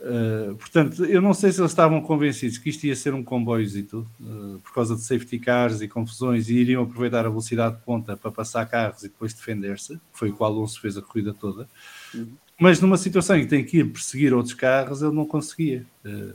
[0.00, 4.04] Uh, portanto, eu não sei se eles estavam convencidos que isto ia ser um comboiozito
[4.20, 8.16] uh, por causa de safety cars e confusões e iriam aproveitar a velocidade de ponta
[8.16, 10.00] para passar carros e depois defender-se.
[10.12, 11.68] Foi o que o Alonso fez a corrida toda.
[12.12, 12.26] Uhum.
[12.58, 15.86] Mas numa situação em que tem que ir perseguir outros carros, ele não conseguia.
[16.04, 16.34] Uh,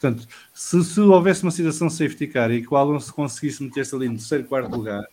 [0.00, 4.08] Portanto, se, se houvesse uma situação safety car e que o Alonso conseguisse meter-se ali
[4.08, 5.04] no terceiro, quarto lugar,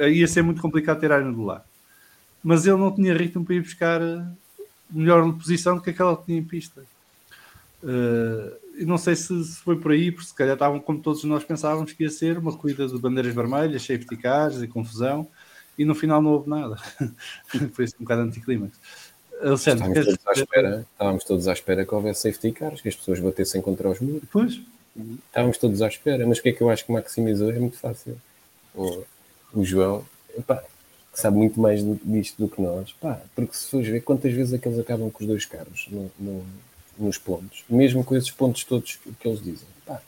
[0.00, 1.62] ia ser muito complicado ter Arno de lá.
[2.42, 4.24] Mas ele não tinha ritmo para ir buscar eh,
[4.90, 6.82] melhor posição do que aquela que tinha em pista.
[7.82, 11.44] Uh, não sei se, se, foi por aí, porque se calhar estavam como todos nós
[11.44, 15.28] pensávamos que ia ser uma corrida de bandeiras vermelhas, safety cars e confusão,
[15.76, 16.76] e no final não houve nada.
[17.74, 18.78] foi assim um bocado anticlímax.
[19.42, 22.96] Alexandre, estávamos, todos à espera, estávamos todos à espera que houvesse safety cars, que as
[22.96, 24.22] pessoas batessem contra os muros.
[24.30, 24.60] Pois.
[25.26, 27.78] Estávamos todos à espera, mas o que é que eu acho que maximizou é muito
[27.78, 28.16] fácil.
[28.74, 29.02] O,
[29.54, 30.04] o João,
[30.36, 30.62] epá,
[31.12, 34.32] que sabe muito mais do, disto do que nós, pá, porque se fores ver quantas
[34.32, 36.44] vezes é que eles acabam com os dois carros no, no,
[36.98, 40.00] nos pontos, mesmo com esses pontos todos que eles dizem, pá,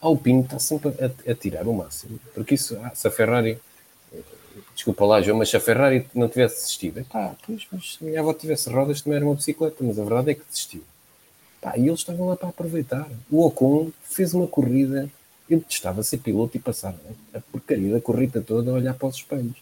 [0.00, 2.20] a Alpine está sempre a, a, tirar o máximo.
[2.34, 3.58] Porque isso, ah, se a Ferrari,
[4.74, 8.06] desculpa lá, João, mas se a Ferrari não tivesse desistido, pá, pois, mas se a
[8.06, 10.82] minha avó tivesse rodas também era uma bicicleta, mas a verdade é que desistiu.
[11.60, 13.08] Pá, e eles estavam lá para aproveitar.
[13.30, 15.08] O Ocon fez uma corrida,
[15.48, 16.94] ele estava a ser piloto e passar
[17.34, 19.56] a porcaria da corrida toda a olhar para os espelhos.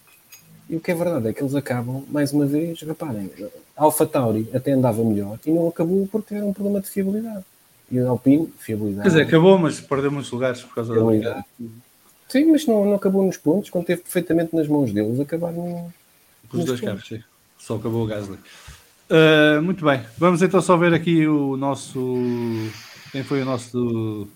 [0.68, 3.30] E o que é verdade é que eles acabam, mais uma vez, reparem,
[3.76, 7.44] a Alpha Tauri até andava melhor e não acabou porque tiveram um problema de fiabilidade.
[7.90, 9.02] E a Alpine, fiabilidade.
[9.02, 11.00] Quer dizer, acabou, mas perdeu muitos lugares por causa da
[12.28, 15.92] Sim, mas não, não acabou nos pontos, quando teve perfeitamente nas mãos deles, acabaram.
[16.52, 17.22] Os dois carros, sim.
[17.58, 18.38] Só acabou o Gasly.
[19.08, 22.00] Uh, muito bem, vamos então só ver aqui o nosso.
[23.12, 24.28] Quem foi o nosso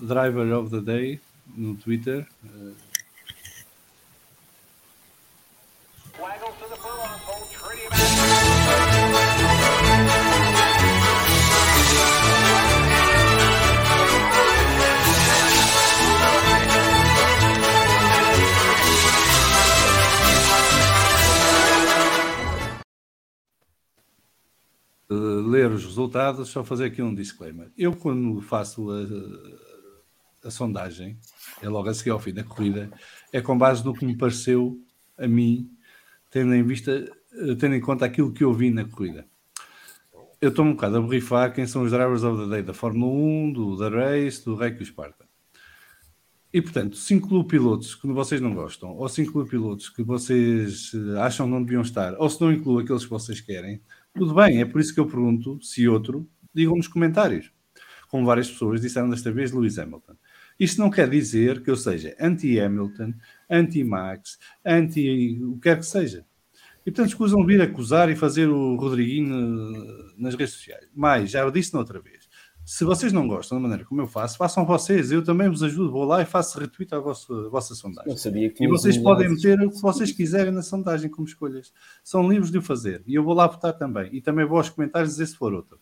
[0.00, 1.20] Driver of the Day
[1.56, 2.26] no Twitter?
[2.44, 2.72] Uh,
[25.46, 27.70] ler os resultados, só fazer aqui um disclaimer.
[27.76, 31.18] Eu, quando faço a, a, sondagem,
[31.62, 32.90] é logo a seguir ao fim da corrida,
[33.32, 34.78] é com base no que me pareceu
[35.16, 35.70] a mim,
[36.30, 37.04] tendo em vista,
[37.58, 39.26] tendo em conta aquilo que eu vi na corrida.
[40.40, 43.12] Eu estou um bocado a borrifar quem são os drivers of the day da Fórmula
[43.12, 45.26] 1, do da Race, do Reiki Sparta.
[46.52, 50.92] E portanto, se incluo pilotos que vocês não gostam, ou se incluo pilotos que vocês
[51.18, 53.80] acham que não deviam estar, ou se não incluo aqueles que vocês querem,
[54.16, 57.52] tudo bem, é por isso que eu pergunto se outro, digam nos comentários.
[58.08, 60.14] Como várias pessoas disseram desta vez, Lewis Hamilton.
[60.58, 63.12] Isto não quer dizer que eu seja anti-Hamilton,
[63.50, 66.24] anti-Max, anti o que quer que seja.
[66.86, 70.88] E portanto escusam vir acusar e fazer o Rodriguinho eh, nas redes sociais.
[70.94, 72.25] Mas, já disse na outra vez,
[72.66, 75.12] se vocês não gostam da maneira como eu faço, façam vocês.
[75.12, 75.92] Eu também vos ajudo.
[75.92, 78.12] Vou lá e faço retweet à vossa, à vossa sondagem.
[78.64, 81.72] e vocês podem meter o que vocês quiserem na sondagem como escolhas.
[82.02, 83.04] São livres de o fazer.
[83.06, 84.08] E eu vou lá votar também.
[84.12, 85.78] E também vou aos comentários dizer se for outro.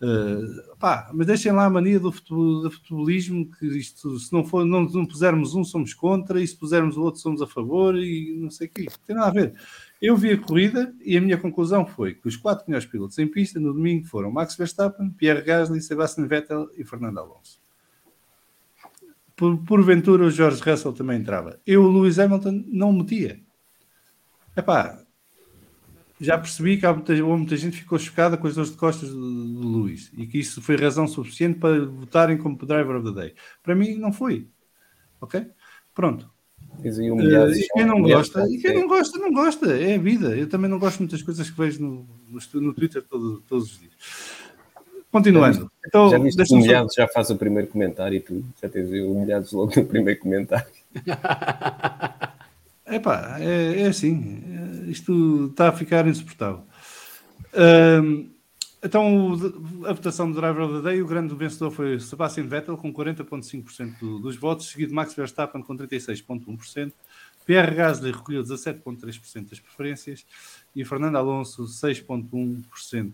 [0.00, 4.42] Uh, pá, mas deixem lá a mania do, futebol, do futebolismo, que isto, se não,
[4.42, 7.96] for, não, não pusermos um, somos contra, e se pusermos o outro, somos a favor,
[7.96, 8.86] e não sei o quê.
[8.90, 9.54] Não tem nada a ver.
[10.02, 13.28] Eu vi a corrida e a minha conclusão foi que os quatro melhores pilotos em
[13.28, 17.62] pista no domingo foram Max Verstappen, Pierre Gasly, Sebastian Vettel e Fernando Alonso.
[19.36, 21.60] Por, porventura o George Russell também entrava.
[21.64, 23.40] Eu, o Lewis Hamilton, não metia.
[24.56, 25.00] Epá,
[26.20, 29.82] já percebi que há muita, muita gente ficou chocada com as dores de costas do
[29.82, 33.34] Lewis e que isso foi razão suficiente para votarem como driver of the day.
[33.62, 34.48] Para mim, não foi.
[35.20, 35.46] Ok?
[35.94, 36.31] Pronto.
[36.78, 40.36] Uh, e quem não gosta, e quem não gosta, não gosta, é a vida.
[40.36, 43.72] Eu também não gosto de muitas coisas que vejo no, no, no Twitter todo, todos
[43.72, 43.92] os dias.
[45.10, 45.70] Continuando.
[45.86, 47.02] Então, já viste humilhados só...
[47.02, 50.66] já faz o primeiro comentário e tu já tens humilhados logo no primeiro comentário.
[52.86, 54.42] Epá, é, é assim,
[54.88, 56.62] isto está a ficar insuportável.
[57.54, 58.30] Um,
[58.82, 59.38] então,
[59.86, 64.20] a votação do Driver of the Day, o grande vencedor foi Sebastian Vettel, com 40,5%
[64.20, 66.92] dos votos, seguido Max Verstappen, com 36,1%,
[67.46, 70.26] Pierre Gasly recolheu 17,3% das preferências
[70.74, 73.12] e Fernando Alonso 6,1%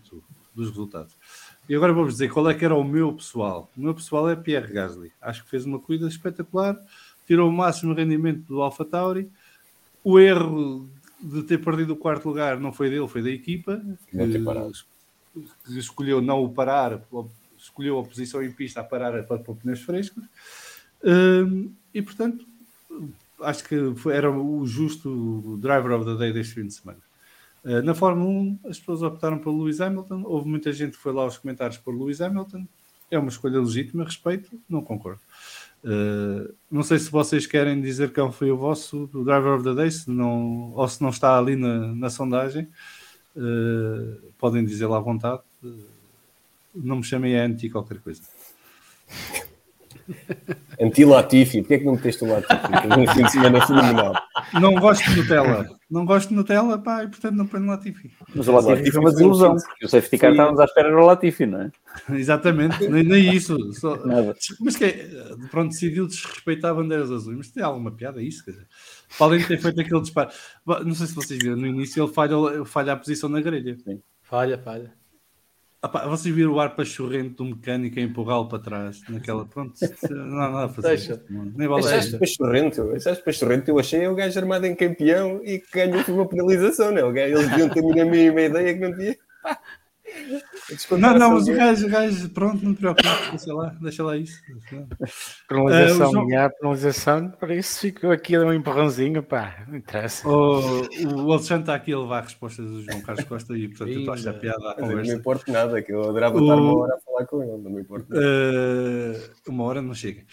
[0.55, 1.15] dos resultados.
[1.67, 3.69] E agora vou-vos dizer qual é que era o meu pessoal.
[3.77, 5.11] O meu pessoal é Pierre Gasly.
[5.21, 6.77] Acho que fez uma corrida espetacular,
[7.27, 9.29] tirou o máximo rendimento do Alpha Tauri.
[10.03, 10.89] O erro
[11.21, 13.81] de ter perdido o quarto lugar não foi dele, foi da equipa.
[14.13, 14.71] Não ter parado
[15.33, 17.01] que escolheu não o parar,
[17.57, 20.23] escolheu a posição em pista a parar para pôr pneus frescos.
[21.03, 22.45] Um, e portanto,
[23.41, 23.75] acho que
[24.11, 26.99] era o justo driver of the day deste fim de semana.
[27.63, 30.23] Uh, na Fórmula 1, as pessoas optaram por Lewis Hamilton.
[30.25, 32.65] Houve muita gente que foi lá aos comentários por Lewis Hamilton.
[33.11, 35.21] É uma escolha legítima, respeito, não concordo.
[35.83, 39.89] Uh, não sei se vocês querem dizer qual foi o vosso driver of the day,
[39.89, 42.67] se não, ou se não está ali na, na sondagem.
[43.35, 45.41] Uh, podem dizer lá à vontade.
[45.63, 45.85] Uh,
[46.75, 48.21] não me chamem anti qualquer coisa.
[50.81, 53.13] Anti-Latifi, porquê é que não meteste o Latifi?
[53.13, 54.13] Fim de semana fenomenal.
[54.59, 55.69] Não gosto de Nutella.
[55.89, 58.11] Não gosto de Nutella, pá, e portanto não ponho Latifi.
[58.33, 61.45] Mas o Latifi foi uma desilusão, porque o safety car estávamos à espera do Latifi,
[61.45, 61.71] não é?
[62.15, 63.57] Exatamente, nem, nem isso.
[63.73, 63.99] Só...
[64.61, 65.09] Mas que é,
[65.51, 68.67] pronto, decidiu desrespeitar bandeiras azuis, mas tem alguma piada isso, quer dizer.
[69.17, 70.29] Podem ter feito aquele disparo.
[70.65, 73.77] Não sei se vocês viram, no início ele falha, falha a posição na grelha.
[73.83, 74.01] Sim.
[74.21, 74.93] Falha, falha.
[75.81, 79.45] Opa, vocês viram o ar para chorrente do mecânico a empurrá-lo para trás, naquela.
[79.45, 79.73] Pronto,
[80.09, 80.87] não há nada a fazer.
[80.89, 81.23] Deixa.
[81.29, 85.71] Nem vale Achaste pachorrento, achaste pachorrento, eu achei o gajo armado em campeão e que
[85.71, 87.29] ganhou uma penalização, não é?
[87.29, 89.15] Eles deviam ter a mínima ideia que não tinha.
[90.97, 94.17] Não, não, mas o gajo, o gajo, pronto, não te preocupes, deixa lá, deixa lá
[94.17, 94.39] isso.
[95.47, 99.77] Penalização o João- minha, penalização, para isso ficou aqui a dar um empurrãozinho, pá, não
[99.77, 100.27] interessa.
[100.27, 100.81] O,
[101.25, 104.11] o Alexandre está aqui a levar respostas do João Carlos Costa e, portanto, eu estou
[104.13, 105.13] a achar piada à eu não me conversa.
[105.13, 107.81] importo nada, que eu adorava O- estar uma hora a falar com ele, não me
[107.81, 108.25] importo nada.
[108.25, 110.23] Uh, uma hora não chega.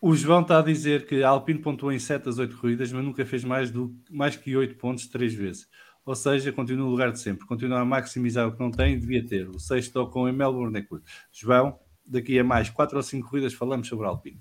[0.00, 3.04] O João está a dizer que a Alpine pontuou em 7 das 8 corridas, mas
[3.04, 5.66] nunca fez mais, do, mais que 8 pontos três vezes.
[6.08, 7.46] Ou seja, continua no lugar de sempre.
[7.46, 9.46] Continua a maximizar o que não tem e devia ter.
[9.46, 11.04] O sexto tocou em Melbourne é curto.
[11.30, 14.40] João, daqui a mais 4 ou 5 corridas falamos sobre a Alpine.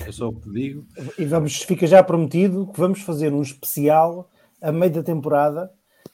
[0.00, 0.86] É só o que te digo.
[1.18, 4.30] E vamos, fica já prometido que vamos fazer um especial
[4.62, 5.70] a meio da temporada.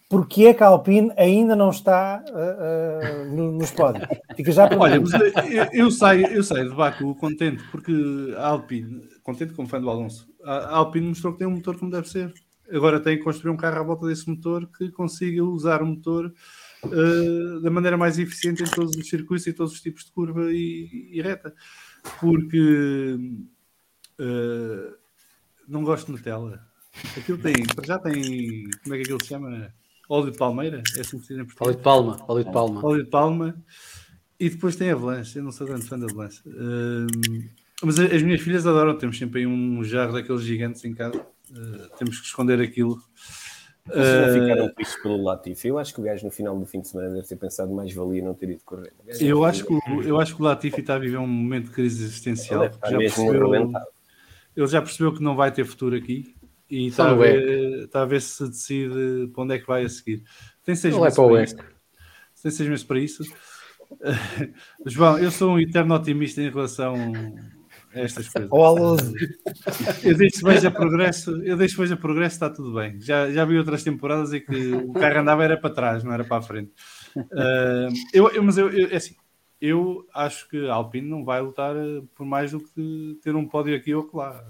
[0.09, 4.09] Porque é que a Alpine ainda não está uh, uh, no- nos pódios?
[4.37, 5.33] Fica já Olha, prometido.
[5.37, 7.93] mas eu, eu saio, eu saio de Baku contente, porque
[8.37, 11.93] a Alpine, contente como fã do Alonso, a Alpine mostrou que tem um motor como
[11.93, 12.35] deve ser.
[12.73, 16.33] Agora tem que construir um carro à volta desse motor que consiga usar o motor
[16.85, 20.53] eh, da maneira mais eficiente em todos os circuitos e todos os tipos de curva
[20.53, 21.55] e, e reta.
[22.21, 23.19] Porque
[24.19, 24.95] eh,
[25.69, 26.67] não gosto de Nutella.
[27.17, 27.55] Aquilo tem,
[27.85, 29.73] já tem, como é que aquilo se chama?
[30.09, 30.83] Óleo de palmeira?
[30.97, 31.69] É assim que se diz em português?
[31.69, 32.85] Óleo de palma, óleo de palma.
[32.85, 33.65] Óleo de palma
[34.41, 35.39] e depois tem Avalanche.
[35.39, 36.41] Eu não sou grande fã da Avalanche.
[36.47, 37.07] Hum,
[37.83, 38.97] mas as minhas filhas adoram.
[38.97, 41.25] Temos sempre aí um jarro daqueles gigantes em casa.
[41.51, 43.03] Uh, temos que esconder aquilo.
[43.87, 45.69] Vocês não Uh, ficaram tristes pelo Latifi?
[45.69, 47.93] Eu acho que o gajo no final do fim de semana deve ter pensado mais
[47.93, 48.93] valia não ter ido correr.
[49.21, 49.75] Eu, acho que,
[50.07, 52.65] eu acho que o Latifi está a viver um momento de crise Ele existencial.
[52.67, 53.73] estar Já percebeu,
[54.57, 56.35] ele já percebeu que não vai ter futuro aqui
[56.69, 59.89] e está a, ver, está a ver se decide para onde é que vai a
[59.89, 60.23] seguir.
[60.65, 61.57] Tem seis Ele é meses para o para isso.
[62.43, 63.25] Tem seis meses para isso.
[64.87, 66.95] João, eu sou um eterno otimista em relação
[67.93, 68.51] estas coisas.
[70.05, 73.01] Eu deixo que veja progresso, eu deixo veja progresso, está tudo bem.
[73.01, 76.25] Já, já vi outras temporadas em que o carro andava era para trás, não era
[76.25, 76.73] para a frente.
[77.33, 79.15] Ah, eu, eu- mas eu, eu- é assim,
[79.61, 83.47] eu acho que a Alpine não vai lutar eh, por mais do que ter um
[83.47, 84.43] pódio aqui ou lá.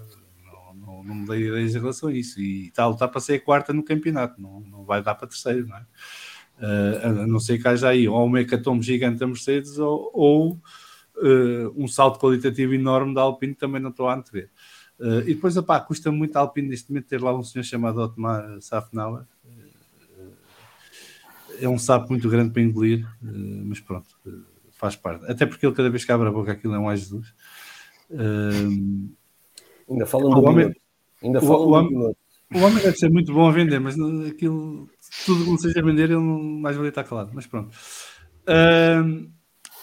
[0.45, 2.39] Não, não, não me dei ideias em relação a isso.
[2.39, 5.27] E está a lutar para ser a quarta no campeonato, não, não vai dar para
[5.27, 5.85] terceiro, não é?
[6.59, 10.59] Ah, a não ser que haja aí ou um hecatombe gigante da Mercedes ou, ou,
[11.21, 14.49] eh, um salto qualitativo enorme da Alpine que também não estou a antever.
[14.99, 17.99] Eh, e depois, opá, custa muito a Alpine neste momento ter lá um senhor chamado
[18.01, 19.25] Otmar Safnauer.
[19.45, 20.31] Eh,
[21.61, 24.07] é um sapo muito grande para engolir, mas pronto,
[24.71, 25.29] faz parte.
[25.29, 27.33] Até porque ele cada vez que abre a boca aquilo é um ai Jesus.
[29.89, 30.73] Ainda falam O do homem-.
[31.23, 32.15] Ainda falam o do homem-
[32.53, 33.95] o homem deve ser muito bom a vender, mas
[34.27, 34.89] aquilo,
[35.25, 37.31] tudo que não seja vender, ele não, mais valia estar calado.
[37.33, 37.75] Mas pronto.
[38.45, 39.29] Ahm,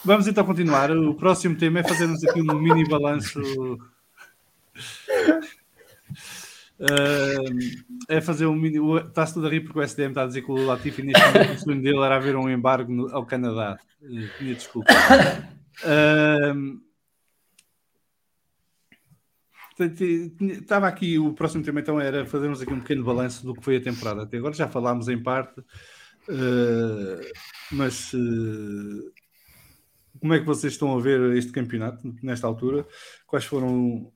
[0.05, 0.91] vamos então continuar.
[0.91, 3.41] O próximo tema é fazermos aqui um mini balanço.
[6.81, 7.59] Ahm,
[8.09, 8.79] é fazer um mini.
[9.07, 11.53] Está-se tudo a rir porque o SDM está a dizer que o Latifi neste momento
[11.55, 13.79] o sonho dele era haver um embargo no- ao Canadá.
[14.39, 14.93] Pedia desculpa.
[15.85, 16.81] Ahm,
[20.41, 23.77] Estava aqui, o próximo tema então era fazermos aqui um pequeno balanço do que foi
[23.77, 24.53] a temporada até agora.
[24.53, 25.61] Já falámos em parte,
[26.29, 27.31] eh,
[27.71, 29.11] mas eh,
[30.21, 32.87] como é que vocês estão a ver este campeonato nesta altura?
[33.27, 34.13] Quais foram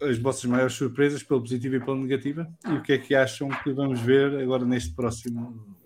[0.00, 2.48] as vossas maiores surpresas pela positiva e pela negativa?
[2.68, 5.76] E o que é que acham que vamos ver agora neste próximo,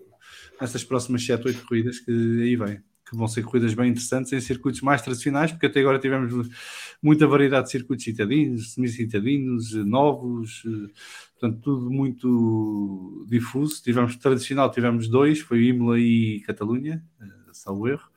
[0.59, 2.81] nestas próximas 7, 8 corridas que aí vêm?
[3.09, 6.47] Que vão ser corridas bem interessantes em circuitos mais tradicionais, porque até agora tivemos
[7.01, 10.63] muita variedade de circuitos citadinos, semi-citadinos, novos,
[11.39, 13.81] portanto, tudo muito difuso.
[13.81, 18.08] Tivemos tradicional, tivemos dois, foi Imola e Catalunha, eh, salvo erro.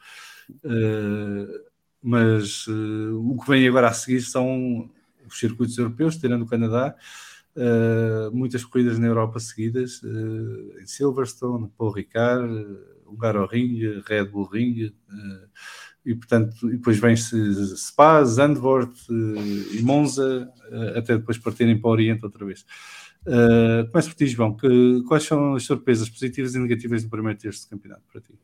[0.64, 1.64] Eh,
[2.02, 4.90] mas eh, o que vem agora a seguir são
[5.26, 6.96] os circuitos europeus, tirando o Canadá,
[7.56, 10.02] eh, muitas corridas na Europa seguidas,
[10.80, 12.52] em Silverstone, Paul Ricard,
[13.06, 14.92] Hungaroring, Red Bull Ring,
[16.04, 20.50] e portanto, e depois vem-se Spa, Zandvoort e Monza,
[20.96, 22.64] até depois partirem para o Oriente outra vez.
[23.26, 24.56] Uh, começo por ti, João.
[24.56, 28.34] Que, quais são as surpresas positivas e negativas do primeiro terço de campeonato para ti?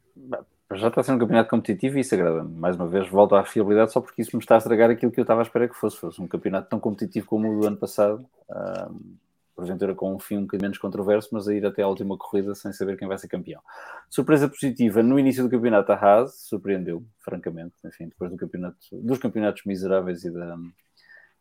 [0.75, 2.55] Já está a ser um campeonato competitivo e isso agrada-me.
[2.55, 5.19] Mais uma vez, volto à fiabilidade só porque isso me está a estragar aquilo que
[5.19, 5.97] eu estava à espera que fosse.
[5.97, 8.25] Fosse um campeonato tão competitivo como o do ano passado.
[8.51, 9.17] Um,
[9.59, 12.55] porventura com um fim um bocadinho menos controverso, mas a ir até a última corrida
[12.55, 13.61] sem saber quem vai ser campeão.
[14.09, 19.19] Surpresa positiva, no início do campeonato a Haas surpreendeu, francamente, enfim, depois do campeonato, dos
[19.19, 20.57] campeonatos miseráveis e da,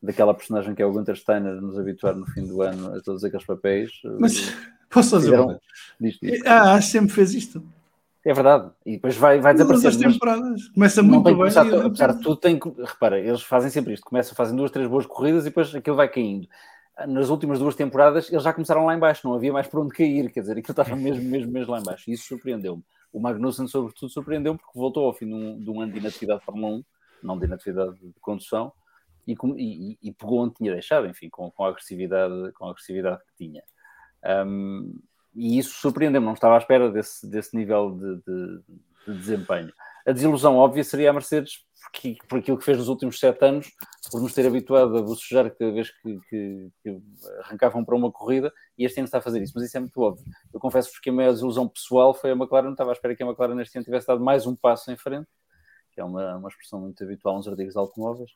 [0.02, 3.24] daquela personagem que é o Gunter Steiner nos habituar no fim do ano a todos
[3.24, 3.92] aqueles papéis.
[4.20, 4.52] Mas
[4.90, 5.62] posso fazer uma?
[6.02, 6.44] diz, diz.
[6.44, 7.64] Ah, sempre fez isto.
[8.28, 9.88] É verdade, e depois vai, vai desaparecer.
[9.88, 10.68] as mas- temporadas.
[10.68, 11.34] Começa muito bem.
[11.34, 14.70] começar, e apesar de tudo, tem que, repara, eles fazem sempre isto, começam, fazem duas,
[14.70, 16.46] três boas corridas e depois aquilo vai caindo.
[17.08, 19.94] Nas últimas duas temporadas, eles já começaram lá em baixo, não havia mais por onde
[19.94, 22.84] cair, quer dizer, aquilo estava mesmo, mesmo, mesmo lá em baixo, e isso surpreendeu-me.
[23.14, 26.42] O Magnussen, sobretudo, surpreendeu porque voltou ao fim de um, de um ano de inatividade
[26.42, 26.84] de Fórmula 1,
[27.24, 28.74] não de inatividade de condução,
[29.26, 33.22] e, e, e, pegou onde tinha deixado, enfim, com, com, a, agressividade, com a agressividade
[33.24, 33.64] que tinha.
[34.46, 35.00] Um,
[35.38, 38.62] e isso surpreendeu-me, não estava à espera desse, desse nível de, de,
[39.08, 39.72] de, desempenho.
[40.06, 43.72] A desilusão óbvia seria a Mercedes, porque, por aquilo que fez nos últimos sete anos,
[44.12, 47.02] por nos ter habituado a bocejar cada vez que, que, que,
[47.44, 50.02] arrancavam para uma corrida, e este ano está a fazer isso, mas isso é muito
[50.02, 50.26] óbvio.
[50.52, 53.22] Eu confesso-vos que a minha desilusão pessoal foi a McLaren, não estava à espera que
[53.22, 55.28] a McLaren neste ano tivesse dado mais um passo em frente,
[55.92, 58.32] que é uma, uma expressão muito habitual nos artigos de automóveis,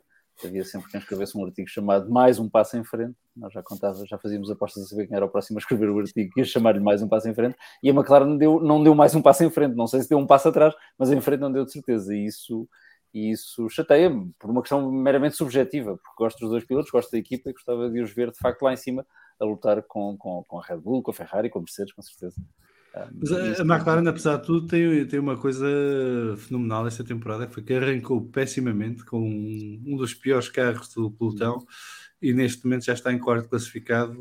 [0.47, 3.15] havia sempre quem escrevesse um artigo chamado Mais um Passo em Frente.
[3.35, 5.99] Nós já contava, já fazíamos apostas a saber quem era o próximo a escrever o
[5.99, 7.55] artigo e chamar-lhe Mais um Passo em Frente.
[7.81, 9.75] E a McLaren deu, não deu mais um passo em frente.
[9.75, 12.15] Não sei se deu um passo atrás, mas em frente não deu de certeza.
[12.15, 12.67] E isso,
[13.13, 17.49] isso chateia-me por uma questão meramente subjetiva, porque gosto dos dois pilotos, gosto da equipa
[17.49, 19.05] e gostava de os ver de facto lá em cima
[19.39, 22.01] a lutar com, com, com a Red Bull, com a Ferrari, com a Mercedes, com
[22.01, 22.35] certeza.
[22.93, 25.65] Mas a, a McLaren, apesar de tudo, tem, tem uma coisa
[26.37, 31.09] fenomenal esta temporada, que foi que arrancou pessimamente com um, um dos piores carros do
[31.09, 31.65] pelotão
[32.21, 34.15] e neste momento já está em quarto classificado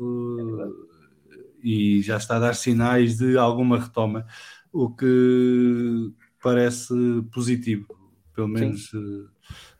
[1.61, 4.25] e já está a dar sinais de alguma retoma,
[4.71, 6.11] o que
[6.41, 6.93] parece
[7.31, 7.85] positivo,
[8.33, 9.29] pelo menos uh,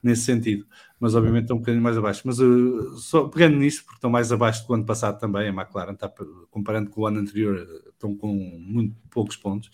[0.03, 0.65] nesse sentido
[1.01, 2.22] mas obviamente estão um bocadinho mais abaixo.
[2.26, 5.93] Mas uh, só pegando nisso, porque estão mais abaixo do ano passado também, a McLaren
[5.93, 6.07] está
[6.51, 9.69] comparando com o ano anterior, estão com muito poucos pontos.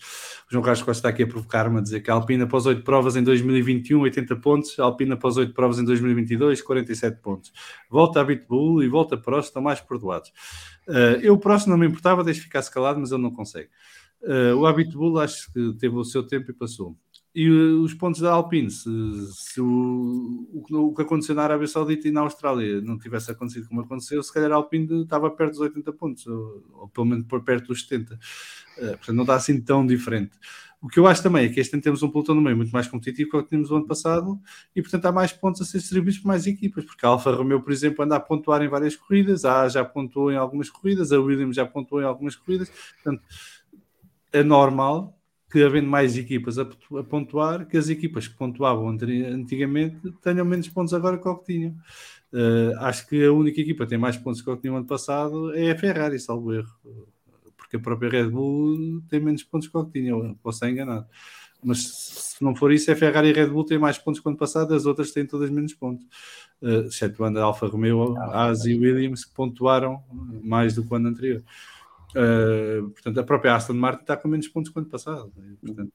[0.48, 2.82] O João Carlos Costa está aqui a provocar-me a dizer que a Alpina após 8
[2.82, 7.52] provas em 2021, 80 pontos, a Alpina após 8 provas em 2022, 47 pontos.
[7.90, 10.30] Volta a Bitbull e volta a Prost, estão mais perdoados.
[10.88, 13.68] Uh, eu, Prost, não me importava, deixe ficar calado, mas ele não consegue.
[14.22, 16.96] Uh, o Abitbull acho que teve o seu tempo e passou.
[17.34, 18.88] E os pontos da Alpine, se,
[19.32, 23.82] se o, o, que aconteceu na Arábia Saudita e na Austrália não tivesse acontecido como
[23.82, 27.44] aconteceu, se calhar a Alpine estava perto dos 80 pontos, ou, ou pelo menos por
[27.44, 28.14] perto dos 70.
[28.14, 28.18] Uh,
[28.78, 30.32] eh, portanto, não está assim tão diferente.
[30.80, 32.70] O que eu acho também é que este ano temos um pelotão no meio muito
[32.70, 34.40] mais competitivo que o que tínhamos o ano passado
[34.74, 37.60] e, portanto, há mais pontos a ser distribuídos por mais equipas, porque a Alfa Romeo,
[37.60, 41.10] por exemplo, anda a pontuar em várias corridas, a A já pontuou em algumas corridas,
[41.10, 42.70] a Williams já pontuou em algumas corridas,
[43.02, 43.22] portanto,
[44.32, 45.17] é normal
[45.50, 50.68] que havendo mais equipas a, a, pontuar, que as equipas que pontuavam antigamente tenham menos
[50.68, 51.74] pontos agora que o que tinham.
[52.32, 54.84] Uh, acho que a única equipa que tem mais pontos que o que tinha ano
[54.84, 56.70] passado é a Ferrari, salvo erro,
[57.56, 61.06] porque a própria Red Bull tem menos pontos que o que tinha, posso estar enganado.
[61.62, 61.78] Mas
[62.36, 64.28] se não for isso, a Ferrari e a Red Bull têm mais pontos que o
[64.28, 66.04] ano passado, as outras têm todas menos pontos.
[66.60, 70.02] Uh, exceto a Alfa Romeo, ah, As e Williams, que pontuaram
[70.42, 71.42] mais do que o ano anterior.
[72.16, 75.32] Uh, portanto, a própria Aston Martin está com menos pontos que o ano passado.
[75.36, 75.54] Né?
[75.60, 75.92] Portanto,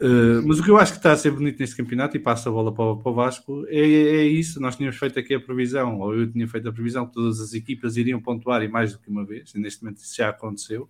[0.00, 2.48] uh, mas o que eu acho que está a ser bonito neste campeonato, e passa
[2.48, 4.60] a bola para, para o Vasco, é, é, isso.
[4.60, 7.52] Nós tínhamos feito aqui a previsão, ou eu tinha feito a previsão, que todas as
[7.52, 10.88] equipas iriam pontuar e mais do que uma vez, e neste momento isso já aconteceu.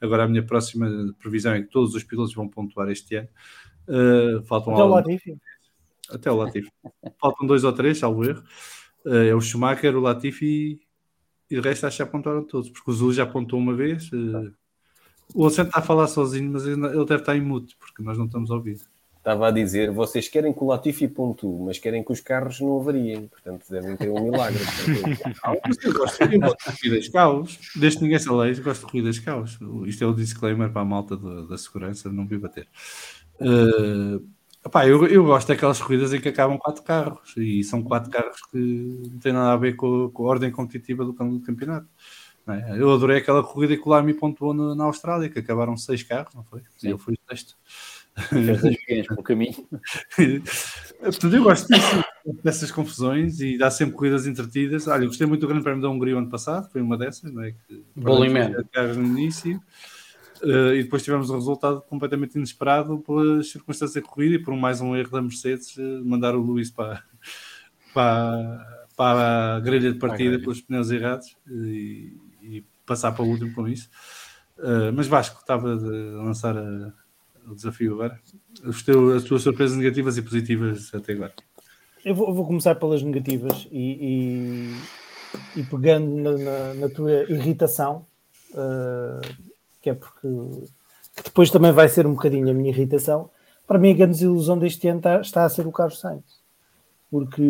[0.00, 0.88] Agora a minha próxima
[1.18, 3.28] previsão é que todos os pilotos vão pontuar este ano.
[3.88, 5.36] Uh, faltam Até o Latifi.
[6.08, 6.70] Até o Latifi.
[7.20, 8.42] faltam dois ou três, salvo erro.
[9.06, 10.80] é o Schumacher, o Latifi
[11.50, 14.10] e o resto acho que já apontaram todos, porque o Zul já apontou uma vez.
[14.12, 14.52] Uh,
[15.34, 18.26] o Alcento está a falar sozinho, mas ele deve estar em mute, porque nós não
[18.26, 18.78] estamos a ouvir.
[19.20, 22.80] Estava a dizer, vocês querem que o Latifi pontue, mas querem que os carros não
[22.80, 24.62] avariem, portanto devem ter um milagre.
[25.84, 29.18] eu, gosto, eu gosto de corridas caos, desde que ninguém se aleije, gosto de corridas
[29.18, 29.58] caos.
[29.84, 32.66] Isto é o disclaimer para a malta da, da segurança, não vi bater.
[33.38, 34.26] Uh,
[34.64, 38.40] Epá, eu, eu gosto daquelas corridas em que acabam quatro carros e são quatro carros
[38.50, 41.88] que não têm nada a ver com, com a ordem competitiva do, do campeonato.
[42.48, 42.80] É?
[42.80, 46.34] Eu adorei aquela corrida que o Lamy pontuou no, na Austrália, que acabaram seis carros,
[46.34, 46.62] não foi?
[46.76, 46.90] Sim.
[46.90, 47.56] Eu fui o sexto.
[48.28, 49.54] Fez pequenos pelo caminho.
[51.00, 52.04] Portanto, eu gosto disso,
[52.42, 54.88] dessas confusões e dá sempre corridas entretidas.
[54.88, 57.42] Olha, eu gostei muito do Grande Prémio da Hungria ano passado, foi uma dessas, não
[57.42, 57.52] é?
[57.52, 58.34] Que, Bowling
[58.72, 59.60] carros no início.
[60.42, 64.80] Uh, e depois tivemos um resultado completamente inesperado pelas circunstâncias da corrida e por mais
[64.80, 67.04] um erro da Mercedes uh, mandar o Luís para,
[67.92, 73.54] para, para a grelha de partida pelos pneus errados e, e, passar para o último
[73.54, 73.90] com isso.
[74.58, 76.92] Uh, mas Vasco, estava a lançar a,
[77.46, 78.18] o desafio agora.
[78.64, 81.34] Os teu, as tuas surpresas negativas e positivas até agora.
[82.04, 84.72] Eu vou, vou começar pelas negativas e,
[85.54, 88.06] e, e pegando na, na, na, tua irritação.
[88.52, 89.49] Uh,
[89.80, 90.28] que é porque
[91.24, 93.30] depois também vai ser um bocadinho a minha irritação.
[93.66, 96.24] Para mim, a grande desilusão deste ano está, está a ser o Carlos Sainz,
[97.10, 97.42] porque,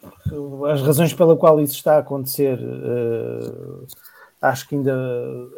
[0.00, 3.86] porque, as razões pela qual isso está a acontecer, uh,
[4.42, 4.94] acho que ainda,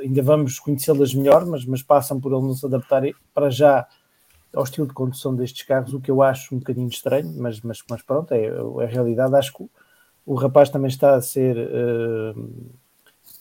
[0.01, 3.03] ainda vamos conhecê-las melhor, mas, mas passam por ele não se adaptar
[3.35, 3.87] para já
[4.55, 7.83] ao estilo de condução destes carros, o que eu acho um bocadinho estranho, mas, mas,
[7.91, 9.35] mas pronto, é, é a realidade.
[9.35, 9.71] Acho que o,
[10.25, 11.57] o rapaz também está a ser.
[11.57, 12.71] Uh,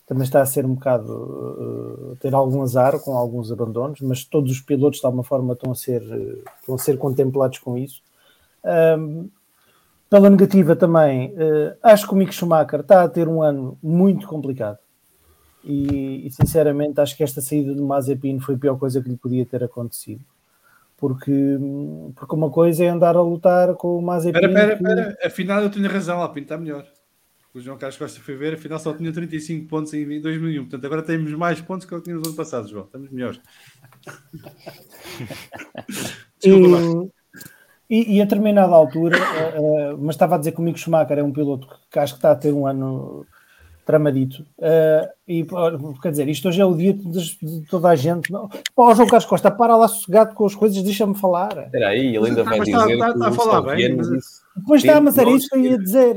[0.06, 4.52] também está a ser um bocado uh, ter algum azar com alguns abandonos, mas todos
[4.52, 8.00] os pilotos de alguma forma estão a ser, uh, estão a ser contemplados com isso.
[8.64, 9.28] Um,
[10.08, 14.28] pela negativa também, uh, acho que o Mick Schumacher está a ter um ano muito
[14.28, 14.78] complicado.
[15.64, 19.16] E, e, sinceramente acho que esta saída do Mazepin foi a pior coisa que lhe
[19.16, 20.20] podia ter acontecido.
[20.96, 21.58] Porque,
[22.14, 24.38] porque uma coisa é andar a lutar com o Mazepin.
[24.38, 25.26] Espera, espera, espera.
[25.26, 26.86] Afinal eu tenho razão, Alpine está melhor
[27.56, 30.64] o João Carlos Costa foi ver, afinal só tinha 35 pontos em 2001.
[30.64, 32.84] Portanto, agora temos mais pontos que o que tínhamos no ano passado, João.
[32.84, 33.40] Estamos melhores.
[36.38, 37.10] Desculpa,
[37.88, 41.18] e, e, a determinada altura, uh, uh, mas estava a dizer que o Mico Schumacher
[41.18, 43.24] é um piloto que, que, acho que está a ter um ano
[43.86, 44.42] tramadito.
[44.58, 45.46] Uh, e
[46.02, 48.30] quer dizer, isto hoje é o dia de, de toda a gente.
[48.32, 48.50] Não.
[48.76, 51.66] Oh, João Carlos Costa, para lá sossegado com as coisas, deixa-me falar.
[51.66, 52.72] Espera aí, ele ainda vai dizer.
[52.72, 53.96] Está, está, está a falar bem.
[53.96, 54.42] Mas...
[54.66, 56.16] Pois está, mas era isso que eu ia dizer.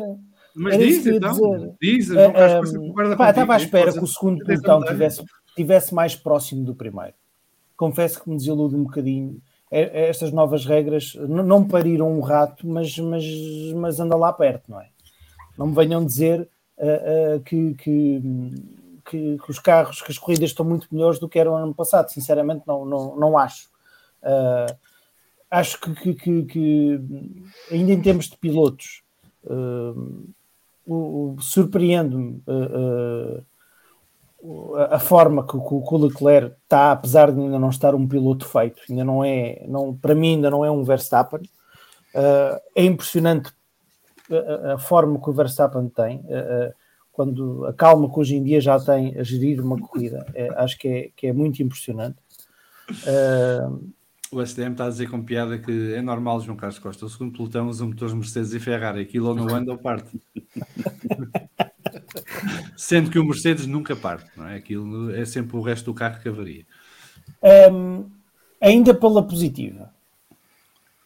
[0.56, 1.34] Mas Era diz, então.
[1.34, 1.76] Dizer.
[1.82, 5.24] Diz, uh, um, pá, estava à espera que o segundo pelotão tivesse,
[5.56, 7.14] tivesse mais próximo do primeiro.
[7.78, 9.42] Confesso que me desilude um bocadinho.
[9.72, 13.24] É, é, estas novas regras não pariram um rato, mas, mas,
[13.76, 14.90] mas anda lá perto, não é?
[15.58, 18.22] Não me venham dizer uh, uh, que, que,
[19.06, 22.10] que, que, os carros, que as corridas estão muito melhores do que eram ano passado.
[22.10, 23.70] Sinceramente, não, não, não acho.
[24.24, 24.76] Uh,
[25.50, 27.02] acho que, que, que,
[27.72, 29.04] ainda em termos de pilotos,
[29.44, 30.30] uh,
[31.40, 33.44] surpreende-me uh,
[34.42, 38.82] uh, a forma que, o Leclerc está, apesar de ainda não estar um piloto feito,
[38.90, 41.42] ainda não é, não, para mim ainda não é um Verstappen.
[42.16, 43.52] Uh, é impressionante
[44.32, 46.24] a, a, forma que o Verstappen tem,
[47.12, 50.78] quando a calma que hoje em dia já tem a gerir uma corrida, é, acho
[50.80, 52.18] que é, que é muito impressionante.
[54.32, 57.06] O SDM está a dizer com piada que é normal, João Carlos Costa.
[57.06, 59.02] O segundo pelotão usa motores Mercedes e Ferrari.
[59.02, 60.22] Aquilo ou não anda ou parte.
[62.78, 64.58] Sendo que o Mercedes nunca parte, não é?
[64.58, 66.64] Aquilo é sempre o resto do carro que avaria.
[67.72, 68.06] Um,
[68.62, 69.92] ainda pela positiva,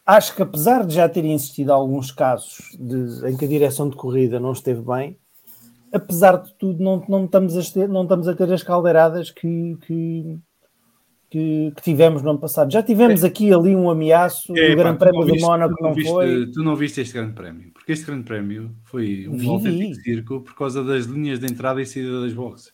[0.05, 3.95] acho que apesar de já ter existido alguns casos de, em que a direção de
[3.95, 5.17] corrida não esteve bem,
[5.91, 9.77] apesar de tudo, não, não, estamos, a ter, não estamos a ter as caldeiradas que,
[9.85, 10.39] que
[11.33, 12.71] que, que, tivemos no ano passado.
[12.71, 13.27] Já tivemos é.
[13.27, 16.51] aqui ali um ameaço é, do Grande Prémio do Mónaco, não, viste, foi?
[16.51, 20.53] Tu não viste este Grande Prémio, porque este Grande Prémio foi um autêntico circo por
[20.55, 22.71] causa das linhas de entrada e saída das boxes.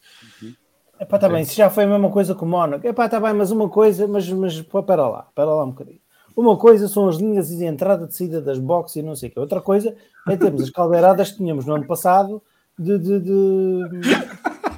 [0.99, 3.07] É pá, tá bem, se já foi a mesma coisa com o Mónaco, é pá,
[3.07, 6.01] tá bem, mas uma coisa, mas, mas pô, pera lá, pera lá um bocadinho.
[6.36, 9.32] Uma coisa são as linhas de entrada e saída das boxes e não sei o
[9.32, 9.39] que.
[9.39, 9.95] Outra coisa
[10.28, 12.43] é termos as caldeiradas que tínhamos no ano passado
[12.78, 13.84] de, de, de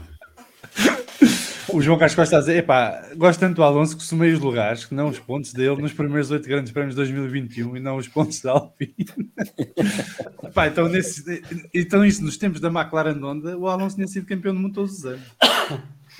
[1.73, 4.85] o João Carlos Costa a dizer: epá, gosto tanto do Alonso que somei os lugares,
[4.85, 8.07] que não os pontos dele nos primeiros oito grandes prémios de 2021 e não os
[8.07, 8.95] pontos da Alpine.
[10.43, 11.41] epá, então, nesse,
[11.73, 14.99] então, isso nos tempos da McLaren Honda, o Alonso tinha sido campeão do mundo todos
[14.99, 15.35] os anos.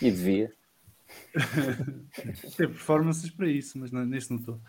[0.02, 0.52] E devia.
[2.58, 4.60] Tem performances para isso, mas não, nesse não estou.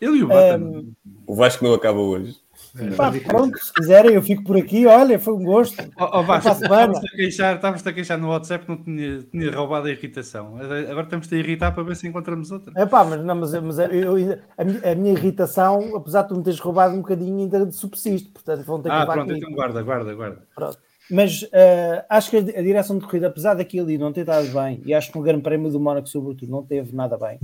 [0.00, 0.58] Ele e o Bata.
[0.58, 0.92] Um...
[1.26, 2.36] O Vasco não acaba hoje.
[2.76, 4.86] É, Pá, pronto, se quiserem, eu fico por aqui.
[4.86, 5.82] Olha, foi um gosto.
[5.98, 9.90] Oh, oh, Estavas-te a, queixar, a queixar no WhatsApp que não tinha, tinha roubado a
[9.90, 10.56] irritação.
[10.56, 12.72] Agora estamos a irritar para ver se encontramos outra.
[12.76, 14.12] É pá, mas, não, mas, mas eu,
[14.56, 18.30] a, minha, a, minha, irritação, apesar de tu me teres roubado um bocadinho, ainda subsiste.
[18.30, 20.42] Portanto, vão ter que Ah, pronto, então guarda, guarda, guarda.
[20.54, 20.78] Pronto.
[21.10, 24.82] Mas uh, acho que a, direção de corrida, apesar daquilo ali não ter dado bem,
[24.84, 27.38] e acho que no Grande Prémio do Mónaco, sobretudo, não teve nada bem,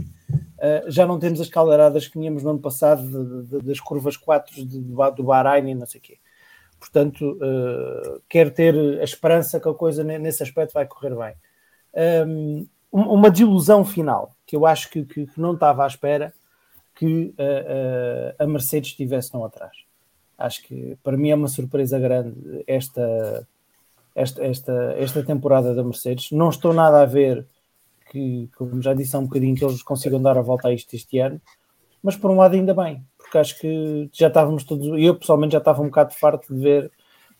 [0.64, 4.16] uh, já não temos as caldeiradas que tínhamos no ano passado de, de, das curvas
[4.16, 6.18] 4 de, do Bahrein e não sei o quê.
[6.78, 11.34] Portanto, uh, quero ter a esperança que a coisa nesse aspecto vai correr bem.
[12.26, 16.32] Um, uma desilusão final, que eu acho que, que, que não estava à espera
[16.94, 17.34] que
[18.38, 19.72] a Mercedes estivesse não atrás.
[20.38, 23.44] Acho que para mim é uma surpresa grande esta
[24.14, 26.30] esta, esta, esta temporada da Mercedes.
[26.30, 27.44] Não estou nada a ver
[28.14, 30.94] que, como já disse há um bocadinho, que eles consigam dar a volta a isto
[30.94, 31.40] este ano,
[32.02, 35.58] mas por um lado ainda bem, porque acho que já estávamos todos, eu pessoalmente já
[35.58, 36.92] estava um bocado farto de ver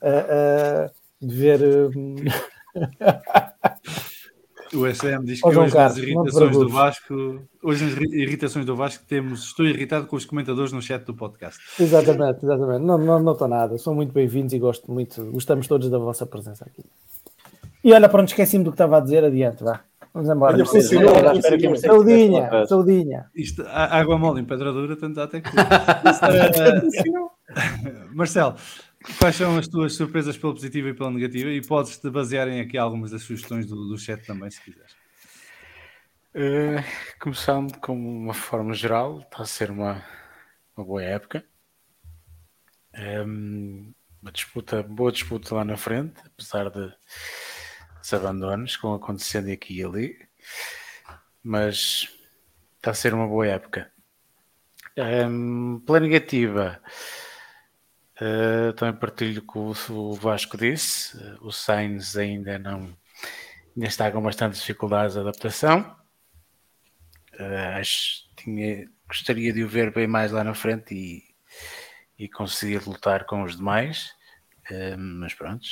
[0.03, 1.61] uh, uh, de ver
[4.75, 9.05] O SM diz que hoje Carlos, nas irritações do Vasco, hoje nas irritações do Vasco
[9.07, 11.61] temos, estou irritado com os comentadores no chat do podcast.
[11.81, 12.85] Exatamente, exatamente.
[12.85, 16.27] Não, não, não estou nada, são muito bem-vindos e gosto muito, gostamos todos da vossa
[16.27, 16.85] presença aqui.
[17.85, 19.85] E olha, pronto, esqueci-me do que estava a dizer, adiante, vá.
[20.14, 20.54] Vamos embora.
[20.54, 21.76] Olha, funcionou, funcionou.
[21.76, 23.30] Saudinha, saudinha.
[23.34, 25.50] Isto, água mole em pedra dura, tanto até que.
[28.14, 28.54] Marcelo,
[29.18, 31.50] Quais são as tuas surpresas pela positiva e pela negativa?
[31.50, 34.92] E podes-te basear em aqui algumas das sugestões do, do chat também, se quiseres.
[36.34, 36.82] Uh,
[37.20, 40.02] começando com uma forma geral, está a ser uma,
[40.74, 41.44] uma boa época.
[42.94, 43.92] Um,
[44.22, 46.90] uma disputa, boa disputa lá na frente, apesar de
[48.05, 50.28] os abandonos que vão acontecendo aqui e ali,
[51.42, 52.09] mas
[52.76, 53.90] está a ser uma boa época.
[54.96, 56.80] Um, pela negativa,
[58.20, 62.96] uh, também partilho com o, o Vasco disse, uh, o Sainz ainda não
[63.74, 65.96] ainda está com bastante dificuldades de adaptação.
[67.40, 71.24] Uh, acho tinha, gostaria de o ver bem mais lá na frente e,
[72.18, 74.14] e conseguir lutar com os demais.
[74.70, 75.66] Um, mas pronto.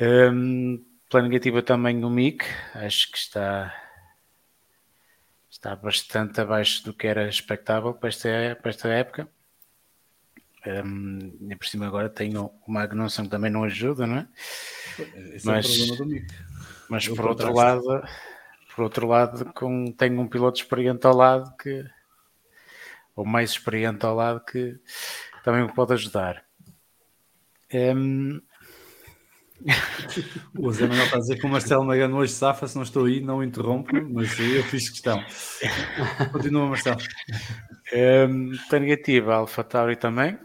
[0.00, 3.78] Um, pela negativa também o Mick, acho que está
[5.50, 9.28] está bastante abaixo do que era expectável para esta, para esta época.
[10.66, 14.28] Um, e por cima agora tenho o Magnussen que também não ajuda, não é?
[15.34, 16.34] Esse mas, é o problema do Mick.
[16.88, 18.02] Mas por outro lado,
[18.74, 21.84] por outro lado, com, tenho um piloto experiente ao lado que
[23.14, 24.80] ou mais experiente ao lado que
[25.44, 26.42] também me pode ajudar.
[27.74, 28.40] Um,
[30.58, 33.06] o Zé Manuel está a dizer que o Marcelo Magano hoje safa, se não estou
[33.06, 35.24] aí, não interrompo, mas eu fiz questão.
[36.32, 37.00] Continua, Marcelo.
[37.92, 40.38] Um, está negativa a Alpha Tauri também,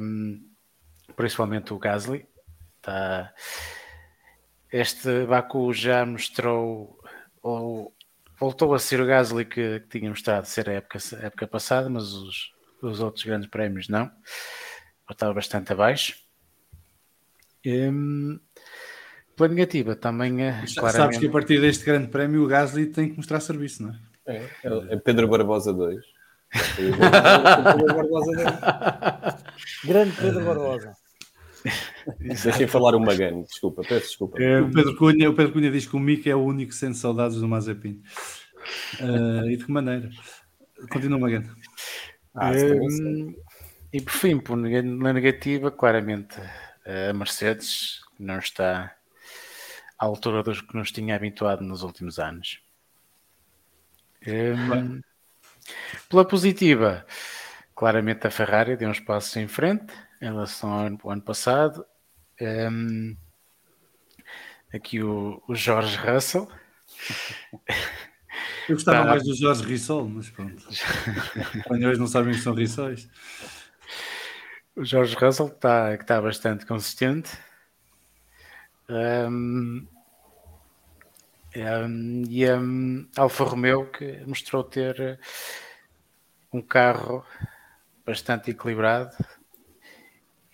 [0.00, 0.40] um,
[1.14, 2.26] principalmente o Gasly.
[2.76, 3.32] Está...
[4.72, 6.98] Este Baku já mostrou,
[7.42, 7.94] ou
[8.38, 11.88] voltou a ser o Gasly que, que tinha mostrado ser a época, a época passada,
[11.88, 12.52] mas os,
[12.82, 14.10] os outros grandes prémios não.
[15.10, 16.25] Estava bastante abaixo.
[17.66, 18.38] Um,
[19.36, 20.64] pela negativa, também é.
[20.74, 20.96] Claramente...
[20.96, 23.98] Sabes que a partir deste grande prémio o Gasly tem que mostrar serviço, não é?
[24.26, 26.04] É, é, é Pedro Barbosa 2.
[29.84, 30.92] grande Pedro Barbosa.
[32.44, 34.40] Deixem falar o Magano, desculpa, peço desculpa.
[34.40, 36.76] É, o, Pedro Cunha, o Pedro Cunha diz que o Mico é o único que
[36.76, 38.00] sente saudades do Mazepin.
[39.00, 40.08] Uh, e de que maneira?
[40.90, 41.48] Continua, Magano.
[42.34, 43.34] Ah, um,
[43.92, 46.36] e por fim, por, na negativa, claramente
[46.86, 48.94] a Mercedes não está
[49.98, 52.60] à altura dos que nos tinha habituado nos últimos anos.
[54.26, 55.00] Um,
[56.08, 57.06] pela positiva,
[57.74, 61.84] claramente a Ferrari deu uns passos em frente em relação ao ano, ao ano passado.
[62.40, 63.16] Um,
[64.72, 66.48] aqui o, o, Jorge Russell.
[68.68, 69.04] Eu gostava tá.
[69.04, 70.62] mais do Jorge Rissol, mas pronto.
[70.68, 73.08] Os espanhóis não sabem que são rissóis.
[74.76, 77.30] O Jorge Russell que está bastante consistente.
[78.90, 79.86] Um,
[81.56, 85.18] um, e a um, Alfa Romeo que mostrou ter
[86.52, 87.24] um carro
[88.04, 89.16] bastante equilibrado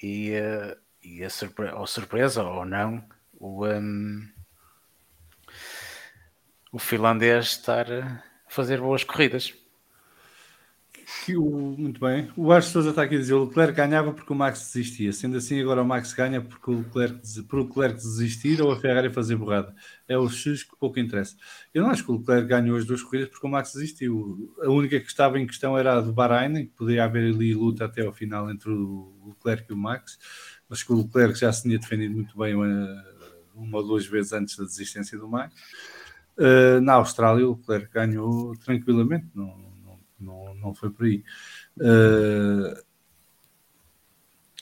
[0.00, 3.04] e, uh, e a surpre ou surpresa ou não
[3.40, 4.30] o, um,
[6.70, 9.52] o finlandês estar a fazer boas corridas.
[11.20, 12.30] Que o, muito bem.
[12.36, 15.12] O Vasco Souza está aqui a dizer: o Leclerc ganhava porque o Max desistia.
[15.12, 18.80] Sendo assim, agora o Max ganha porque o Leclerc, por o Leclerc desistir ou a
[18.80, 19.74] Ferrari fazer borrada.
[20.08, 21.36] É o X que pouco interessa.
[21.72, 24.52] Eu não acho que o Leclerc ganhou as duas corridas porque o Max desistiu.
[24.62, 27.84] A única que estava em questão era a do Bahrein, que poderia haver ali luta
[27.84, 30.18] até ao final entre o Leclerc e o Max.
[30.68, 33.04] Mas que o Leclerc já se tinha defendido muito bem uma,
[33.54, 35.54] uma ou duas vezes antes da desistência do Max.
[36.36, 39.26] Uh, na Austrália, o Leclerc ganhou tranquilamente.
[39.34, 39.71] Não,
[40.22, 41.24] não, não foi por aí.
[41.76, 42.82] Uh,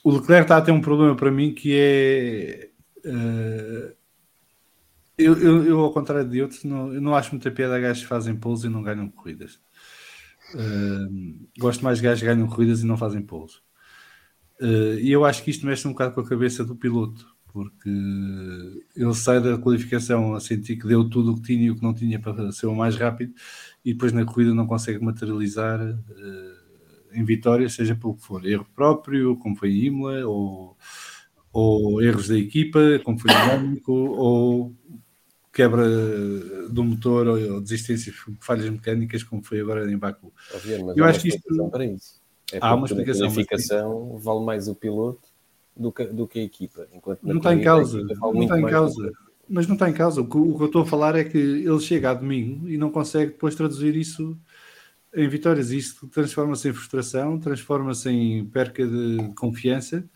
[0.02, 2.70] o Leclerc está a ter um problema para mim que é.
[3.04, 3.94] Uh,
[5.18, 8.02] eu, eu, eu, ao contrário de outros, não, eu não acho muita piada a gajos
[8.02, 9.60] que fazem polos e não ganham corridas.
[10.54, 13.62] Uh, gosto mais de gajos que ganham corridas e não fazem polos.
[14.62, 17.90] E eu acho que isto mexe um bocado com a cabeça do piloto, porque
[18.96, 21.82] ele sai da qualificação a sentir que deu tudo o que tinha e o que
[21.82, 23.34] não tinha para ser o mais rápido,
[23.84, 28.66] e depois na corrida não consegue materializar uh, em vitórias, seja pelo que for, erro
[28.74, 30.76] próprio, como foi em Imola, ou,
[31.52, 34.74] ou erros da equipa, como foi em Mónaco, ou
[35.52, 35.84] quebra
[36.68, 40.32] do motor ou desistências, falhas mecânicas, como foi agora em Baku.
[40.94, 42.20] Eu acho que isto para isso.
[42.52, 43.26] É há uma explicação.
[43.26, 45.28] A qualificação vale mais o piloto
[45.76, 46.86] do que, do que a equipa.
[46.92, 48.02] Enquanto não está em causa.
[48.02, 49.12] Não está em causa
[49.50, 50.20] mas não está em causa.
[50.20, 52.78] O que, o que eu estou a falar é que ele chega a domingo e
[52.78, 54.38] não consegue depois traduzir isso
[55.12, 55.72] em vitórias.
[55.72, 60.08] Isso transforma-se em frustração, transforma-se em perca de confiança,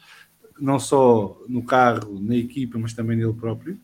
[0.61, 3.79] não só no carro, na equipa, mas também nele próprio,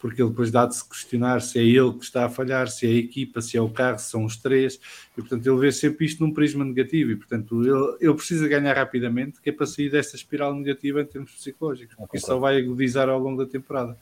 [0.00, 2.86] porque ele depois dá de se questionar se é ele que está a falhar, se
[2.86, 4.80] é a equipa, se é o carro, se são os três,
[5.16, 8.74] e portanto ele vê sempre isto num prisma negativo, e portanto ele, ele precisa ganhar
[8.74, 12.56] rapidamente, que é para sair desta espiral negativa em termos psicológicos, porque isso só vai
[12.56, 13.96] agudizar ao longo da temporada.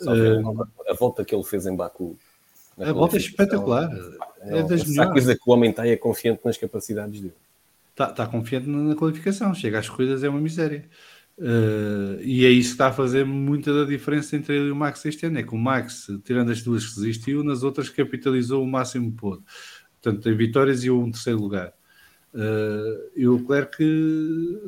[0.00, 2.16] Uh, a volta que ele fez em Baku.
[2.78, 3.90] A volta é espetacular.
[4.40, 5.12] É, é das melhores.
[5.12, 7.34] coisa que o homem está é confiante nas capacidades dele.
[7.90, 9.54] Está, está confiante na qualificação.
[9.54, 10.84] Chega às corridas, é uma miséria.
[11.36, 14.76] Uh, e é isso que está a fazer muita da diferença entre ele e o
[14.76, 15.38] Max este ano.
[15.38, 19.16] É que o Max, tirando as duas que resistiu, nas outras capitalizou o máximo que
[19.16, 19.42] pôde.
[20.00, 21.72] Portanto, tem vitórias e um terceiro lugar.
[22.32, 23.76] Uh, e o Leclerc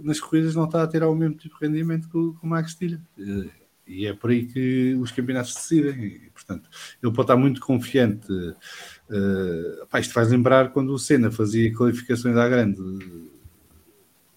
[0.03, 2.49] nas corridas não está a tirar o mesmo tipo de rendimento que o, que o
[2.49, 3.01] Max tira.
[3.19, 3.51] Uh,
[3.87, 6.05] e é por aí que os campeonatos decidem.
[6.07, 6.69] E, portanto,
[7.03, 8.33] ele pode estar muito confiante.
[8.33, 12.81] Uh, pá, isto faz lembrar quando o Senna fazia qualificações à grande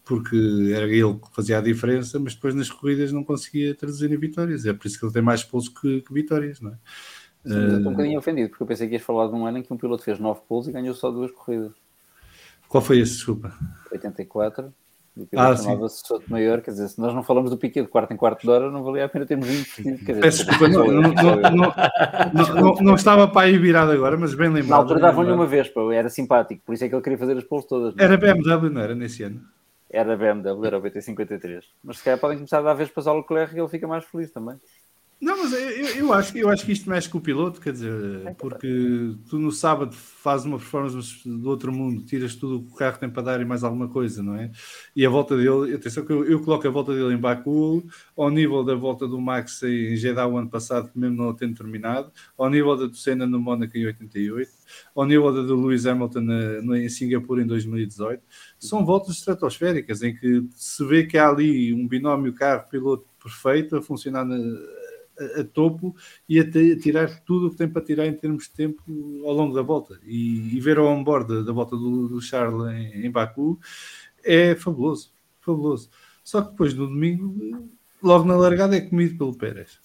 [0.10, 4.18] porque era ele que fazia a diferença, mas depois nas corridas não conseguia traduzir em
[4.18, 4.66] vitórias.
[4.66, 6.74] É por isso que ele tem mais polos que, que vitórias, não é?
[7.46, 7.66] Sim.
[7.66, 9.72] Estou um bocadinho ofendido, porque eu pensei que ias falar de um ano em que
[9.72, 11.74] um piloto fez 9 polos e ganhou só duas corridas.
[12.68, 13.54] Qual foi esse, desculpa?
[13.92, 14.74] 84.
[15.16, 18.12] O ah, chamava-se Soto Maior, quer dizer, se nós não falamos do Piquet de quarto
[18.12, 20.00] em quarto de hora, não valia a pena termos investido.
[20.06, 21.14] Peço desculpa, não, não,
[22.56, 24.70] não, não, estava para aí virado agora, mas bem lembrado.
[24.70, 27.44] Na altura davam-lhe uma vez, era simpático, por isso é que ele queria fazer as
[27.44, 27.94] polos todas.
[27.98, 29.42] Era BMW, não era nesse ano?
[29.90, 31.64] Era BMW, era o BT53.
[31.84, 34.06] Mas se calhar podem começar a dar vez para o Leclerc e ele fica mais
[34.06, 34.58] feliz também.
[35.22, 38.26] Não, mas eu, eu, acho, eu acho que isto mexe com o piloto, quer dizer,
[38.26, 42.72] é porque tu no sábado fazes uma performance do outro mundo, tiras tudo o que
[42.72, 44.50] o carro tem para dar e mais alguma coisa, não é?
[44.96, 47.86] E a volta dele, atenção que eu, eu coloco a volta dele em Baku,
[48.16, 52.14] ao nível da volta do Max em Jeddah o ano passado, mesmo não tendo terminado,
[52.38, 54.50] ao nível da do Senna no Mónaco em 88,
[54.96, 58.24] ao nível da do Lewis Hamilton na, na, em Singapura em 2018.
[58.58, 63.82] São voltas estratosféricas em que se vê que há ali um binómio carro-piloto perfeito a
[63.82, 64.38] funcionar na
[65.40, 65.96] a, topo
[66.28, 68.82] e a, a, tirar tudo o que tem para tirar em termos de tempo
[69.26, 70.00] ao longo da volta.
[70.06, 73.60] E, e ver ao on-board da volta do, do Charles em, em, Baku
[74.24, 75.90] é fabuloso, fabuloso.
[76.24, 77.70] Só que depois no domingo,
[78.02, 79.80] logo na largada, é comido pelo Pérez.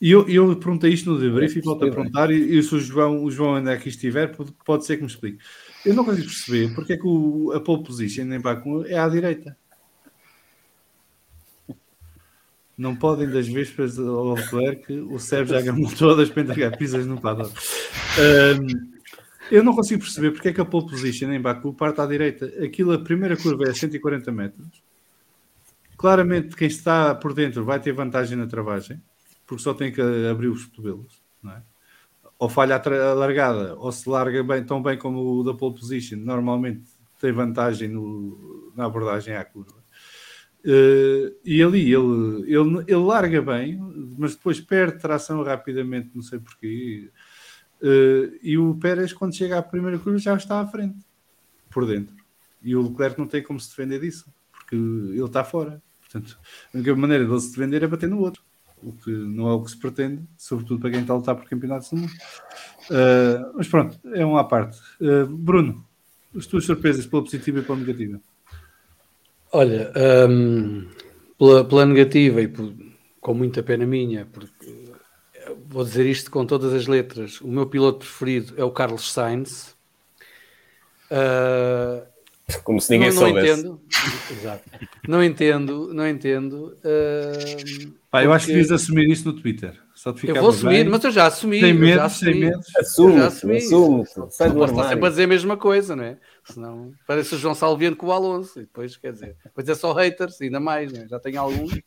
[0.00, 2.78] E eu, eu perguntei isto no debrief e volto a perguntar, e, e se o
[2.78, 5.38] João, o João ainda aqui estiver, pode, pode ser que me explique.
[5.84, 9.08] Eu não consigo perceber porque é que o, a pole position em Baku é à
[9.08, 9.56] direita.
[12.78, 17.20] Não podem das vésperas ao Leclerc, o Sérgio já gamou todas para entregar pizzas no
[17.20, 17.52] paddock.
[18.16, 18.98] Um,
[19.50, 22.46] eu não consigo perceber porque é que a pole position em Baku parte à direita.
[22.64, 24.82] Aquilo, a primeira curva é 140 metros.
[25.96, 29.02] Claramente, quem está por dentro vai ter vantagem na travagem,
[29.44, 30.00] porque só tem que
[30.30, 31.20] abrir os cotovelos.
[31.42, 31.62] Não é?
[32.38, 36.18] Ou falha a, largada, ou se larga bem, tão bem como o da pole position,
[36.18, 36.84] normalmente
[37.20, 39.77] tem vantagem no, na abordagem à curva.
[40.64, 43.78] Uh, e ali ele, ele, ele larga bem,
[44.18, 47.10] mas depois perde tração rapidamente, não sei porquê.
[47.80, 50.98] Uh, e o Pérez, quando chega à primeira curva, já está à frente,
[51.70, 52.14] por dentro.
[52.62, 55.80] E o Leclerc não tem como se defender disso, porque ele está fora.
[56.00, 56.38] Portanto,
[56.74, 58.42] a única maneira de ele se defender é bater no outro,
[58.82, 61.48] o que não é o que se pretende, sobretudo para quem está a lutar por
[61.48, 62.12] campeonatos do mundo.
[62.90, 64.80] Uh, mas pronto, é uma à parte.
[65.28, 65.86] Bruno,
[66.36, 68.20] as tuas surpresas pela positiva e pela negativa.
[69.52, 69.92] Olha,
[70.28, 70.86] um,
[71.38, 72.72] pela, pela, negativa e por,
[73.20, 74.92] com muita pena minha, porque
[75.66, 79.76] vou dizer isto com todas as letras: o meu piloto preferido é o Carlos Sainz.
[81.10, 82.06] Uh,
[82.64, 83.52] Como se ninguém não, não soubesse.
[83.52, 83.80] Entendo,
[84.32, 84.70] exato.
[85.06, 86.76] Não entendo, não entendo.
[86.78, 89.78] Uh, Pá, eu acho que devias assumir isso no Twitter.
[89.94, 90.88] Só eu vou assumir, bem.
[90.88, 91.60] mas eu já assumi.
[91.60, 92.60] Sem medo, assumi, sem medo.
[92.78, 93.60] Assume, assume.
[94.30, 94.90] Sai do armário.
[94.90, 96.16] sempre a dizer a mesma coisa, não é?
[96.44, 98.60] Senão parece o João Salviano com o Alonso.
[98.60, 101.08] E depois, quer dizer, depois é só haters, ainda mais, é?
[101.08, 101.72] já tenho alguns.
[101.72, 101.82] Uh,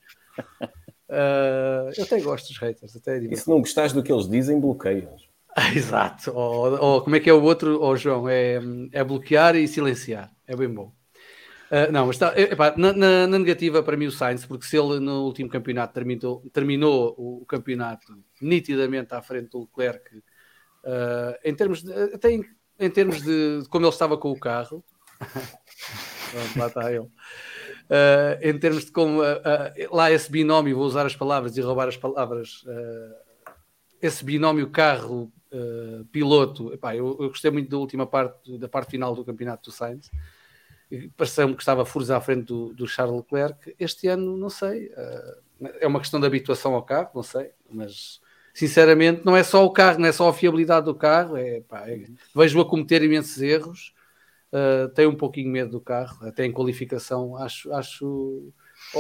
[1.98, 2.96] eu até gosto dos haters.
[2.98, 5.32] Até e se não gostares do que eles dizem, bloqueias.
[5.74, 6.32] Exato.
[6.36, 8.28] Ou, ou, como é que é o outro, oh, João?
[8.28, 8.60] É,
[8.92, 10.30] é bloquear e silenciar.
[10.52, 10.92] É bem bom.
[11.72, 14.78] Uh, não, mas está, epá, na, na, na, negativa para mim o Sainz, porque se
[14.78, 21.56] ele no último campeonato terminou, terminou o, campeonato nitidamente à frente do Leclerc, uh, em
[21.56, 22.44] termos de, até em,
[22.78, 24.84] em, termos de, de, como ele estava com o carro,
[25.22, 27.00] Pronto, lá está ele.
[27.00, 29.22] Uh, em termos de como
[29.92, 32.66] lá esse binómio, vou usar as palavras e roubar as palavras,
[34.02, 35.32] esse binómio carro
[36.12, 40.12] piloto, eu, eu, gostei muito da última parte, da parte final do campeonato do Sainz
[41.16, 43.76] pareceu-me que estava furos à frente do, do, Charles Leclerc.
[43.80, 48.20] Este ano, não sei, uh, é uma questão de habituação ao carro, não sei, mas
[48.54, 51.88] sinceramente não é só o carro, não é só a fiabilidade do carro, é, pá,
[51.88, 52.06] é,
[52.36, 53.94] vejo-o a cometer imensos erros,
[54.52, 58.54] uh, tenho um pouquinho medo do carro, até em qualificação, acho, acho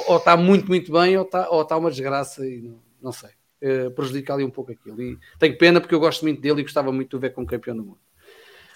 [0.07, 3.31] ou, está muito, muito bem, ou está, ou está uma desgraça e não, não sei.
[3.61, 4.99] Uh, prejudica ali um pouco aquilo.
[5.01, 7.45] E tenho pena porque eu gosto muito dele e gostava muito de o ver como
[7.45, 7.99] campeão do mundo.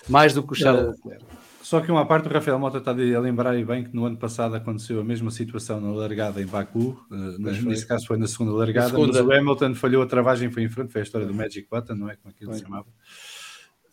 [0.07, 1.25] Mais do que o Charles Leclerc.
[1.65, 4.53] Só que uma parte, o Rafael Mota está a lembrar bem que no ano passado
[4.53, 8.89] aconteceu a mesma situação na largada em Baku, uh, nesse caso foi na segunda largada,
[8.89, 9.23] segunda.
[9.23, 11.95] mas o Hamilton falhou a travagem foi em frente, foi a história do Magic Button,
[11.95, 12.85] não é como aquilo se chamava.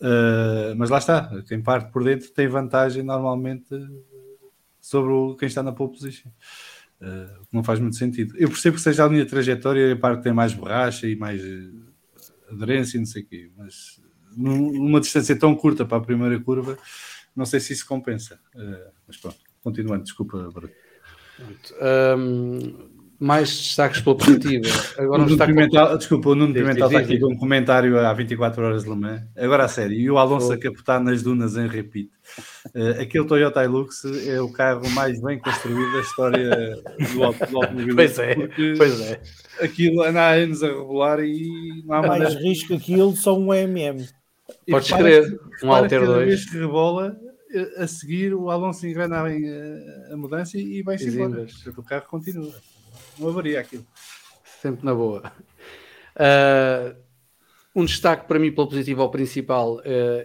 [0.03, 3.75] Uh, mas lá está, quem parte por dentro tem vantagem normalmente
[4.79, 6.29] sobre o, quem está na pole position.
[7.01, 8.35] Uh, não faz muito sentido.
[8.37, 11.41] Eu percebo que seja a linha de trajetória a parte tem mais borracha e mais
[12.51, 13.99] aderência e não sei o quê, mas
[14.37, 16.77] numa distância tão curta para a primeira curva,
[17.35, 18.39] não sei se isso compensa.
[18.55, 20.73] Uh, mas pronto, continuando, desculpa, Bruno.
[21.81, 22.93] Um,
[23.23, 24.67] mais destaques pela positiva.
[24.99, 28.65] Agora o Nuno Pimentel, Desculpa, o Nuno Pimentel está aqui com um comentário há 24
[28.65, 29.23] horas de Le Mans.
[29.37, 30.53] Agora a sério, e o Alonso oh.
[30.53, 32.11] a capotar nas dunas em repeat.
[32.75, 36.51] Uh, aquele Toyota Hilux é o carro mais bem construído da história
[37.15, 37.95] do, automobilismo.
[37.95, 38.35] Pois é,
[38.77, 39.23] pois é.
[39.61, 43.55] Aquilo anda há anos a regular e não há mais risco que aquilo, só um
[43.55, 44.05] MM.
[44.69, 46.11] Podes crer, um Alter 2.
[46.11, 47.17] Cada vez que rebola,
[47.77, 51.47] a seguir o Alonso engrena a, a mudança e vai-se embora.
[51.77, 52.53] O carro continua
[53.19, 53.87] não haveria aquilo.
[54.61, 55.33] Sempre na boa.
[56.17, 56.97] Uh,
[57.75, 59.83] um destaque para mim pelo positivo ao principal uh,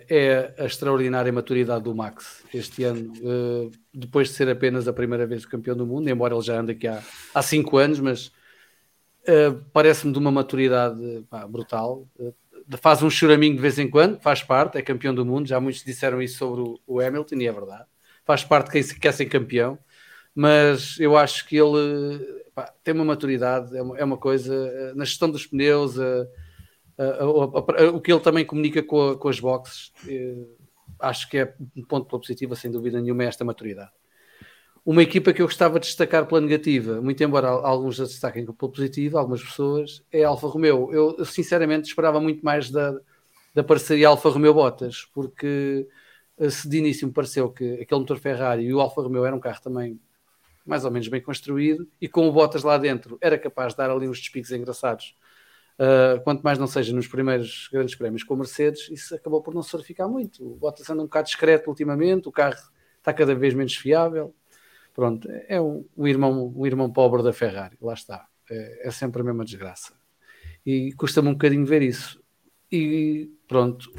[0.09, 5.25] é a extraordinária maturidade do Max este ano, uh, depois de ser apenas a primeira
[5.25, 7.01] vez campeão do mundo, embora ele já ande aqui há,
[7.33, 8.31] há cinco anos, mas
[9.73, 10.97] parece-me de uma maturidade
[11.29, 12.07] pá, brutal.
[12.75, 15.47] Faz um choraminho de vez em quando, faz parte, é campeão do mundo.
[15.47, 17.85] Já muitos disseram isso sobre o, o Hamilton, e é verdade.
[18.25, 19.79] Faz parte quem quer ser campeão,
[20.35, 24.93] mas eu acho que ele pá, tem uma maturidade, é uma, é uma, coisa eh,
[24.95, 26.27] na gestão dos pneus, a,
[26.97, 30.45] a, a, o que ele também comunica com, com as boxes, eh,
[30.99, 33.91] acho que é um ponto pela positiva, sem dúvida nenhuma, é esta maturidade.
[34.87, 38.71] Uma equipa que eu gostava de destacar pela negativa, muito embora alguns a destaquem pela
[38.71, 40.89] positiva, algumas pessoas, é a Alfa Romeo.
[40.93, 42.97] Eu, sinceramente esperava muito mais da,
[43.53, 45.89] da parceria Alfa Romeo Bottas, porque
[46.39, 49.35] eh, se de início me pareceu que aquele motor Ferrari e o Alfa Romeo era
[49.35, 49.99] um carro também
[50.65, 53.91] mais ou menos bem construído, e com o Bottas lá dentro era capaz de dar
[53.91, 55.17] ali uns despiques engraçados.
[55.77, 59.53] Uh, quanto mais não seja nos primeiros grandes prémios com a Mercedes, isso acabou por
[59.53, 60.45] não se verificar muito.
[60.45, 62.55] O Bottas anda um bocado discreto ultimamente, o carro
[62.99, 64.33] está cada vez menos fiável.
[64.97, 68.25] Pronto, é o, o irmão, o irmão pobre da Ferrari, lá está.
[68.49, 69.93] É, é sempre a mesma desgraça.
[70.65, 72.19] E custa-me um bocadinho ver isso.
[72.71, 73.93] E pronto,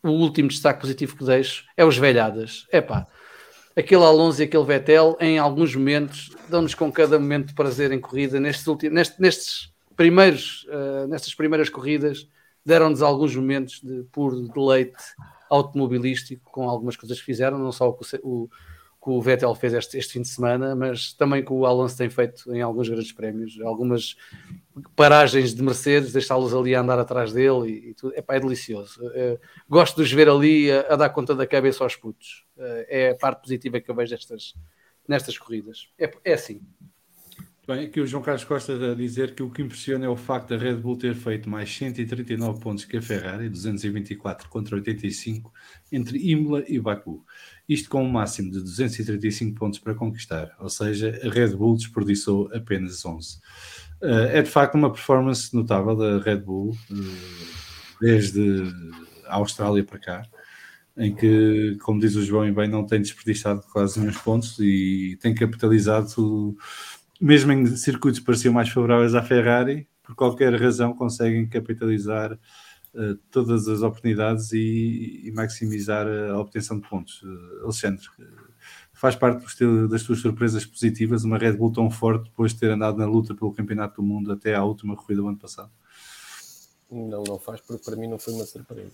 [0.00, 2.68] o último destaque positivo que deixo é os velhadas.
[2.70, 3.08] É pá,
[3.74, 7.98] aquele Alonso e aquele Vettel, em alguns momentos, dão-nos com cada momento de prazer em
[7.98, 8.38] corrida.
[8.38, 12.28] Nestes, últimos, nestes, nestes primeiros, uh, nestas primeiras corridas,
[12.64, 15.02] deram-nos alguns momentos de puro deleite
[15.50, 18.48] automobilístico com algumas coisas que fizeram, não só o, o,
[19.04, 22.08] que o Vettel fez este, este, fim de semana, mas também que o Alonso tem
[22.08, 24.16] feito em alguns grandes prémios, algumas
[24.96, 28.14] paragens de Mercedes, deixá-los ali a andar atrás dele e, e tudo.
[28.16, 28.98] Epá, é delicioso.
[29.06, 32.46] Uh, gosto de os ver ali a, a, dar conta da cabeça aos putos.
[32.56, 34.54] Uh, é a parte positiva que eu vejo nestas,
[35.06, 35.88] nestas corridas.
[35.98, 36.62] É, é assim.
[37.66, 40.50] Bem, aqui o João Carlos Costa a dizer que o que impressiona é o facto
[40.50, 45.50] da Red Bull ter feito mais 139 pontos que a Ferrari, 224 contra 85,
[45.90, 47.24] entre Imola e Baku.
[47.66, 52.50] Isto com um máximo de 235 pontos para conquistar, ou seja, a Red Bull desperdiçou
[52.52, 53.36] apenas 11.
[53.36, 53.40] Uh,
[54.02, 58.62] eh, é de facto uma performance notável da Red Bull, uh, desde
[59.26, 60.22] a Austrália para cá,
[60.96, 65.18] em que, como diz o João e bem, não tem desperdiçado quase nenhum pontos e
[65.20, 66.56] tem capitalizado
[67.24, 73.14] mesmo em circuitos que pareciam mais favoráveis à Ferrari, por qualquer razão conseguem capitalizar uh,
[73.30, 77.22] todas as oportunidades e, e, maximizar a obtenção de pontos.
[77.22, 78.24] Uh, Alexandre, uh,
[78.92, 79.42] faz parte
[79.88, 83.34] das tuas surpresas positivas uma Red Bull tão forte depois de ter andado na luta
[83.34, 85.70] pelo Campeonato do Mundo até à última corrida do ano passado?
[86.90, 88.92] Não, não faz, porque para mim não foi uma surpresa.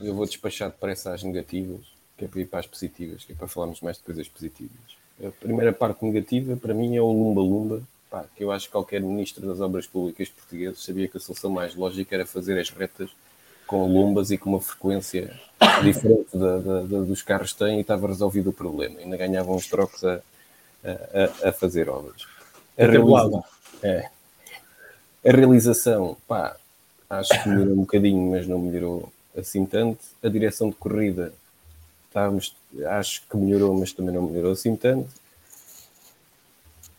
[0.00, 1.84] Eu vou despachar depressa às negativas,
[2.16, 5.03] que é para ir para as positivas, que é para falarmos mais de coisas positivas.
[5.22, 7.82] A primeira parte negativa, para mim, é o lumba-lumba,
[8.36, 11.74] que eu acho que qualquer ministro das obras públicas portugues sabia que a solução mais
[11.74, 13.10] lógica era fazer as retas
[13.66, 15.32] com lumbas e com uma frequência
[15.82, 19.00] diferente da, da, da, dos carros têm e estava resolvido o problema.
[19.00, 20.20] Ainda ganhavam os trocos a,
[20.84, 22.26] a, a fazer obras.
[22.78, 23.42] A, realiza...
[23.82, 24.10] é.
[25.26, 26.56] a realização, pá,
[27.08, 29.98] acho que melhorou um bocadinho, mas não melhorou assim tanto.
[30.22, 31.32] A direção de corrida
[32.08, 35.08] estávamos, acho que melhorou, mas também não melhorou assim tanto.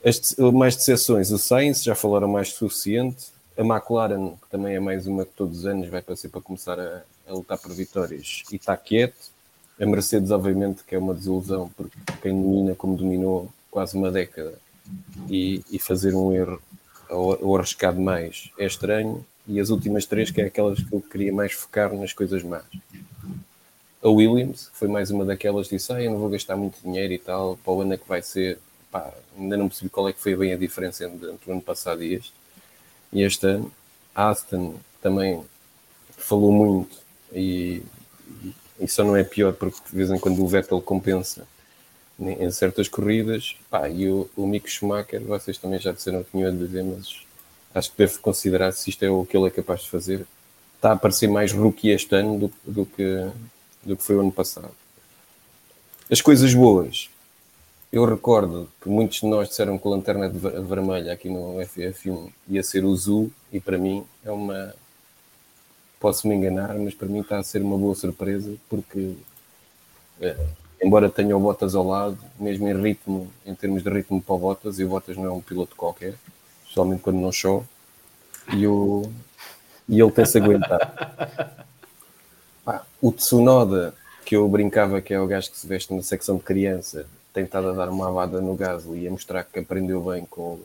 [0.04, 3.34] As mais decepções, o Sainz, já falaram mais suficiente.
[3.58, 6.80] A McLaren, que também é mais uma que todos os anos vai para para começar
[6.80, 9.32] a, a lutar por vitórias e está quieto.
[9.80, 14.54] A Mercedes, obviamente, que é uma desilusão, porque quem domina como dominou quase uma década
[15.30, 16.62] e, e fazer um erro
[17.10, 19.26] ou, ou arriscar demais é estranho.
[19.48, 22.64] E as últimas três, que é aquelas que eu queria mais focar nas coisas más
[24.06, 27.12] a Williams, foi mais uma daquelas que disse: ah, eu não vou gastar muito dinheiro
[27.12, 28.60] e tal, para o ano é que vai ser.
[28.92, 32.04] Pá, ainda não percebi qual é que foi bem a diferença entre, o ano passado
[32.04, 32.34] e este.
[33.12, 33.72] E este ano,
[34.14, 35.44] Aston também
[36.18, 36.98] falou muito
[37.34, 37.82] e,
[38.80, 41.48] e só não é pior porque de vez em quando o Vettel compensa
[42.20, 43.56] em certas corridas.
[43.70, 47.26] Pá, e o, o Mick Schumacher, vocês também já disseram que tinham a dizer, mas
[47.74, 50.26] acho que deve considerar se isto é o que ele é capaz de fazer.
[50.76, 53.28] Está a parecer mais rookie este ano do, do, que,
[53.86, 54.72] do que foi o ano passado.
[56.10, 57.10] As coisas boas.
[57.92, 62.62] Eu recordo que muitos de nós disseram que a lanterna vermelha aqui no FF1 ia
[62.62, 64.74] ser o Zu, e para mim é uma.
[66.00, 69.16] Posso me enganar, mas para mim está a ser uma boa surpresa, porque
[70.20, 70.36] é,
[70.82, 74.40] embora tenha o Bottas ao lado, mesmo em ritmo, em termos de ritmo para o
[74.40, 76.16] Bottas, e o Bottas não é um piloto qualquer,
[76.64, 77.66] especialmente quando não chove,
[78.54, 79.10] e, o,
[79.88, 80.38] e ele tem-se
[83.02, 83.94] o Tsunoda,
[84.26, 87.44] que eu brincava que é o gajo que se veste na secção de criança, tem
[87.44, 90.60] estado a dar uma avada no Gasly e a mostrar que aprendeu bem com,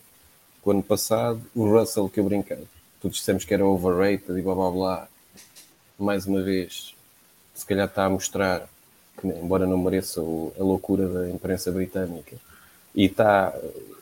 [0.62, 1.40] com o ano passado.
[1.54, 2.62] O Russell, que eu brincava,
[3.02, 5.08] todos dissemos que era overrated e blá blá blá.
[5.98, 6.94] Mais uma vez,
[7.54, 8.68] se calhar está a mostrar
[9.18, 12.36] que, embora não mereça a loucura da imprensa britânica,
[12.94, 13.52] e está,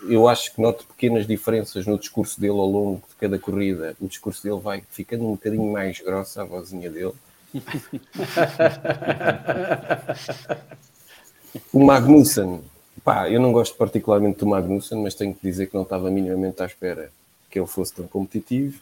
[0.09, 3.97] eu acho que noto pequenas diferenças no discurso dele ao longo de cada corrida.
[4.01, 7.15] O discurso dele vai ficando um bocadinho mais grossa, a vozinha dele.
[11.73, 12.63] o Magnussen,
[13.03, 16.63] pá, eu não gosto particularmente do Magnussen, mas tenho que dizer que não estava minimamente
[16.63, 17.11] à espera
[17.51, 18.81] que ele fosse tão competitivo.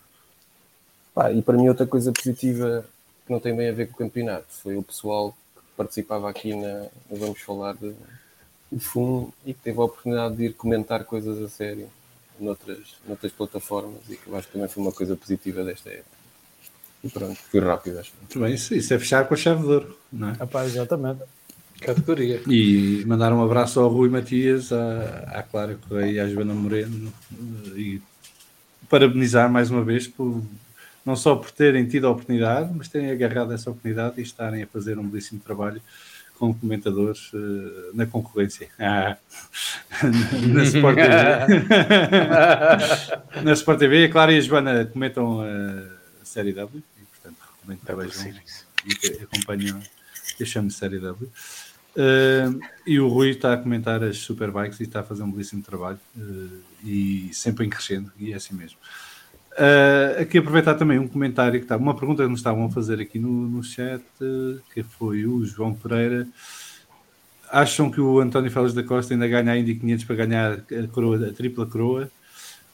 [1.14, 2.84] Pá, e para mim, outra coisa positiva
[3.24, 6.54] que não tem bem a ver com o campeonato foi o pessoal que participava aqui
[6.54, 6.86] na.
[7.10, 7.94] Vamos falar de
[8.80, 11.88] fundo e que teve a oportunidade de ir comentar coisas a sério
[12.38, 16.15] noutras, noutras plataformas e que eu acho que também foi uma coisa positiva desta época.
[17.04, 18.12] E pronto, fui rápido, acho.
[18.20, 20.32] Muito bem, isso, isso é fechar com a chave de ouro, não é?
[20.32, 21.22] Rapaz, exatamente.
[21.80, 22.40] Categoria.
[22.48, 27.12] E mandar um abraço ao Rui Matias, à, à Clara Correia e à Joana Moreno
[27.74, 28.00] e
[28.88, 30.42] parabenizar mais uma vez por
[31.04, 34.66] não só por terem tido a oportunidade, mas terem agarrado essa oportunidade e estarem a
[34.66, 35.80] fazer um belíssimo trabalho
[36.36, 38.68] com comentadores uh, na concorrência.
[38.78, 39.16] Ah,
[40.48, 41.64] na Sport TV.
[43.42, 45.95] na Sport TV, a Clara e a Joana comentam a
[46.36, 48.42] Série W e, portanto, recomendo que vejam
[48.84, 49.82] e que acompanham.
[50.38, 51.30] Eu chamo Série W.
[51.96, 55.62] Uh, e o Rui está a comentar as Superbikes e está a fazer um belíssimo
[55.62, 58.76] trabalho uh, e sempre em crescendo, e é assim mesmo.
[59.52, 63.00] Uh, aqui aproveitar também um comentário que está, uma pergunta que nos estavam a fazer
[63.00, 64.04] aqui no, no chat,
[64.74, 66.28] que foi o João Pereira.
[67.50, 70.88] Acham que o António Félix da Costa ainda ganha a Indy 500 para ganhar a,
[70.92, 72.10] coroa, a tripla coroa?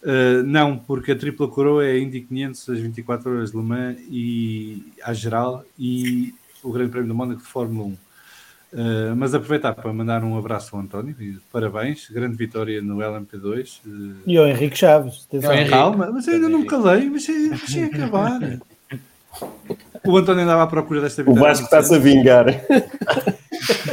[0.02, 3.62] Uh, não, porque a tripla coroa é a Indy 500, as 24 horas de Le
[3.62, 7.90] Mans e a geral e o Grande Prémio do Mónaco de Fórmula 1.
[7.90, 7.98] Uh,
[9.16, 13.80] mas aproveitar para mandar um abraço ao António e parabéns, grande vitória no LMP2.
[13.86, 15.28] Uh, e ao Henrique Chaves.
[15.32, 15.70] Henrique.
[15.70, 18.40] Calma, mas eu ainda não me calei, mas deixei acabar.
[20.04, 21.40] O António andava à procura desta vitória.
[21.40, 22.46] O Vasco está-se a vingar.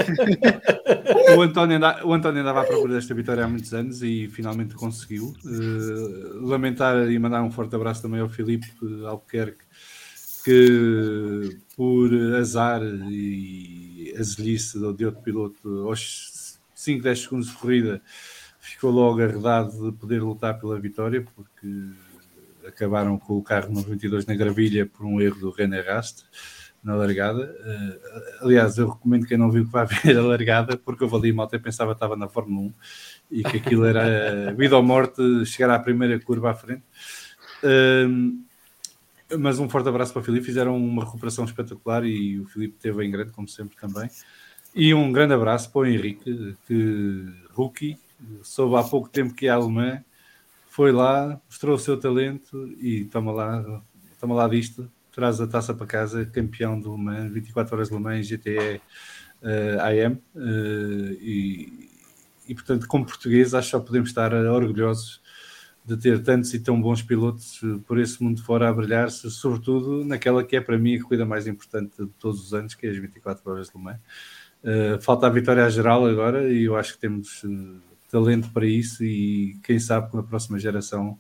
[1.38, 4.76] o, António andava, o António andava à procura desta vitória há muitos anos e finalmente
[4.76, 5.34] conseguiu.
[5.46, 8.68] Uh, lamentar e mandar um forte abraço também ao Filipe
[9.06, 9.64] Albuquerque
[10.44, 18.02] que por azar e azelice de outro piloto aos 5, 10 segundos de corrida
[18.60, 21.68] ficou logo arredado de poder lutar pela vitória porque
[22.66, 26.24] acabaram com o carro 92 na gravilha por um erro do René Rast
[26.84, 27.56] na largada.
[27.60, 31.34] Uh, aliás, eu recomendo quem não viu que vá ver a largada, porque eu ali
[31.34, 32.74] malta e pensava que estava na Fórmula 1
[33.32, 36.84] e que aquilo era vida ou morte chegar à primeira curva à frente.
[37.64, 38.44] Uh,
[39.38, 40.46] mas um forte abraço para o Filipe.
[40.46, 44.10] Fizeram uma recuperação espetacular e o Filipe teve em grande, como sempre, também.
[44.74, 47.98] E um grande abraço para o Henrique, que rookie,
[48.42, 50.04] soube há pouco tempo que é alemã,
[50.68, 53.82] foi lá, mostrou o seu talento e toma lá,
[54.20, 54.90] toma lá disto,
[55.20, 58.82] traz a taça para casa, campeão do Mans, 24 horas de Le Mans, GTE
[59.44, 60.16] uh, AM.
[60.34, 61.90] Uh, e,
[62.48, 65.22] e, portanto, como português, acho que só podemos estar orgulhosos
[65.86, 70.06] de ter tantos e tão bons pilotos eh, por esse mundo fora a brilhar-se, sobretudo
[70.06, 72.92] naquela que é para mim a corrida mais importante de todos os anos, que é
[72.92, 74.00] as 24 horas de Le Mans.
[74.64, 77.82] Uh, falta a vitória à geral agora e eu acho que temos uh,
[78.12, 81.18] talento para isso e quem sabe com a próxima geração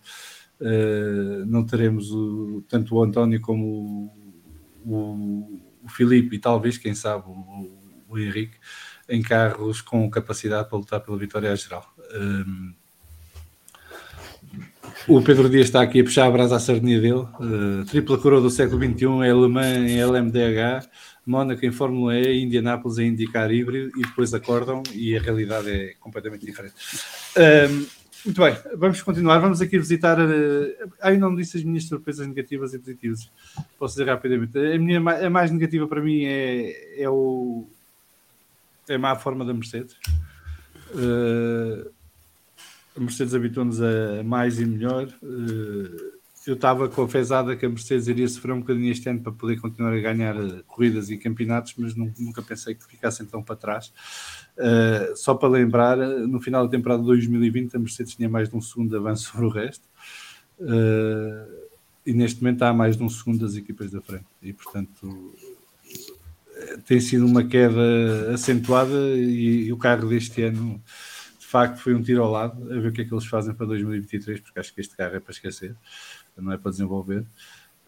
[0.62, 4.12] uh, não teremos o, tanto o António como
[4.86, 7.70] o, o, o Filipe e talvez, quem sabe, o,
[8.10, 8.58] o Henrique
[9.08, 11.94] em carros com capacidade para lutar pela vitória geral.
[15.08, 17.26] O Pedro Dias está aqui a puxar a brasa à sardinha dele.
[17.40, 20.88] Uh, tripla coroa do século XXI é alemã em LMDH,
[21.26, 25.94] Mónaco em Fórmula E, Indianápolis em indicar híbrido e depois acordam e a realidade é
[26.00, 26.74] completamente diferente.
[27.36, 27.88] Uh,
[28.26, 29.40] muito bem, vamos continuar.
[29.40, 30.20] Vamos aqui visitar.
[30.20, 33.32] Uh, ah, não disse as minhas surpresas negativas e positivas.
[33.78, 34.58] Posso dizer rapidamente.
[34.58, 37.68] A, minha, a mais negativa para mim é, é, o,
[38.88, 39.96] é a má forma da Mercedes.
[40.92, 41.90] Uh,
[42.96, 45.08] a Mercedes habitou-nos a mais e melhor.
[45.24, 46.19] Uh,
[46.50, 49.62] eu estava com a que a Mercedes iria sofrer um bocadinho este ano para poder
[49.62, 53.94] continuar a ganhar uh, corridas e campeonatos, mas nunca pensei que ficassem tão para trás.
[54.58, 58.56] Uh, só para lembrar, no final da temporada de 2020, a Mercedes tinha mais de
[58.56, 59.84] um segundo de avanço sobre o resto.
[60.60, 61.70] Uh,
[62.04, 64.26] e neste momento há mais de um segundo das equipas da frente.
[64.42, 65.36] E portanto
[66.88, 70.82] tem sido uma queda acentuada e, e o carro deste ano
[71.40, 73.54] de facto foi um tiro ao lado a ver o que é que eles fazem
[73.54, 75.76] para 2023, porque acho que este carro é para esquecer
[76.42, 77.26] não é para desenvolver.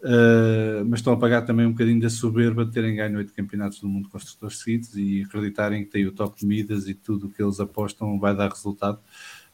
[0.02, 3.80] Uh, mas estão a pagar também um bocadinho da soberba de terem ganho oito campeonatos
[3.80, 7.30] do mundo construtores seguidos e acreditarem que tem o top de medidas e tudo o
[7.30, 8.99] que eles apostam vai dar resultado,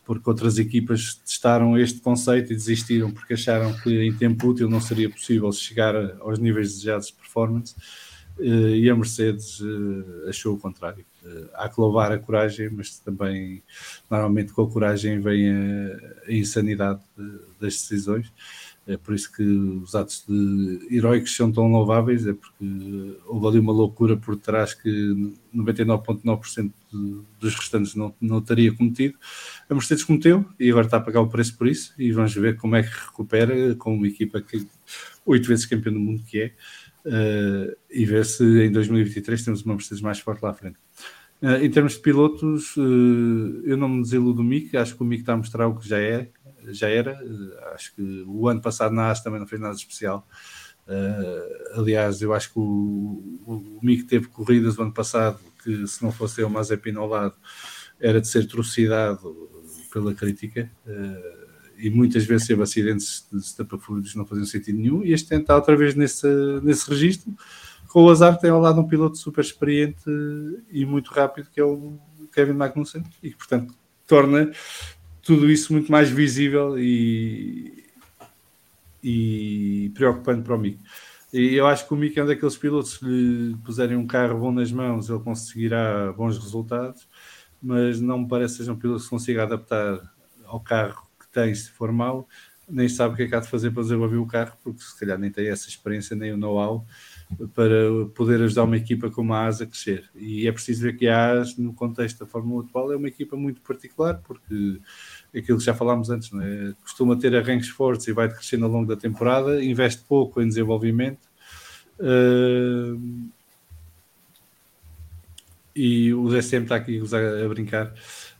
[0.05, 4.79] porque outras equipas testaram este conceito e desistiram porque acharam que em tempo útil não
[4.79, 7.75] seria possível chegar aos níveis desejados de performance
[8.39, 11.05] uh, e a Mercedes uh, achou o contrário.
[11.55, 13.61] há que louvar a coragem, mas também
[14.09, 17.01] normalmente com a coragem vem a insanidade
[17.59, 18.31] das decisões
[18.87, 23.73] é por isso que os atos de são tão louváveis, é porque houve ali uma
[23.73, 24.89] loucura por trás que
[25.53, 26.71] 99,9%
[27.39, 29.15] dos restantes não, não teria cometido.
[29.69, 32.55] A Mercedes cometeu e agora está a pagar o preço por isso e vamos ver
[32.55, 34.65] como é que recupera com uma equipa que
[35.25, 36.53] oito vezes campeão do mundo que é
[37.05, 40.77] uh, e ver se em 2023 temos uma Mercedes mais forte lá à frente.
[41.41, 45.05] Uh, em termos de pilotos, uh, eu não me desiludo do Mick, acho que o
[45.05, 46.29] Mick está a mostrar o que já é,
[46.69, 47.11] já era.
[47.11, 50.27] Eh, acho que o ano passado na AS também não fez nada especial.
[50.87, 56.01] Uh, aliás, eu acho que o, o, Mick teve corridas o ano passado que, se
[56.01, 57.35] não fosse o Mazepin ao lado,
[57.99, 59.49] era de ser trucidado
[59.91, 60.71] pela crítica.
[60.85, 61.47] Uh,
[61.77, 65.03] e muitas vezes teve acidentes de estapafúrdios que não faziam sentido nenhum.
[65.03, 66.27] E este ano está outra vez nesse,
[66.63, 67.31] nesse registro.
[67.87, 70.03] Com o azar, tem ao lado um piloto super experiente
[70.69, 71.97] e muito rápido, que é o
[72.33, 73.73] Kevin Magnussen, e que, portanto,
[74.05, 74.51] torna
[75.21, 77.85] tudo isso muito mais visível e,
[79.03, 80.79] e preocupante para o Mick.
[81.33, 84.39] E eu acho que o Mick é um daqueles pilotos que lhe puserem um carro
[84.39, 87.07] bom nas mãos, ele conseguirá bons resultados,
[87.61, 89.99] mas não me parece que seja um piloto que consiga adaptar
[90.45, 92.27] ao carro que tem se for mau,
[92.69, 94.97] nem sabe o que é que há de fazer para desenvolver o carro, porque se
[94.97, 96.85] calhar nem tem essa experiência nem o know-how
[97.53, 100.09] para poder ajudar uma equipa como a AS a crescer.
[100.15, 103.35] E é preciso ver que a AS, no contexto da Fórmula atual, é uma equipa
[103.35, 104.79] muito particular, porque
[105.35, 106.73] aquilo que já falámos antes, é?
[106.81, 111.27] costuma ter arranques fortes e vai crescendo ao longo da temporada, investe pouco em desenvolvimento.
[111.99, 113.29] Uh,
[115.75, 117.93] e o DSM está aqui a, a brincar,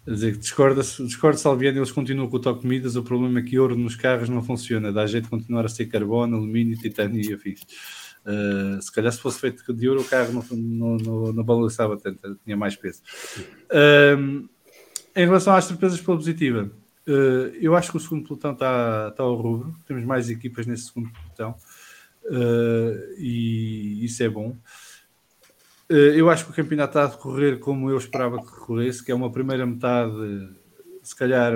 [0.07, 3.39] a dizer que discorda, discorda Salviano, eles continuam com o toque de medidas, o problema
[3.39, 6.77] é que ouro nos carros não funciona, dá jeito de continuar a ser carbono, alumínio,
[6.77, 7.61] titânio e afins.
[8.27, 11.95] Uh, se calhar se fosse feito de ouro o carro não, não, não, não balançava
[11.95, 13.01] tanto, tinha mais peso.
[13.71, 14.49] Uh,
[15.15, 16.69] em relação às surpresas pela positiva,
[17.09, 20.87] Uh, eu acho que o segundo pelotão está, está ao rubro, temos mais equipas nesse
[20.87, 21.55] segundo pelotão
[23.17, 24.53] e isso é bom.
[25.87, 29.15] Eu acho que o campeonato está a decorrer como eu esperava que decorresse, que é
[29.15, 30.49] uma primeira metade,
[31.01, 31.53] se calhar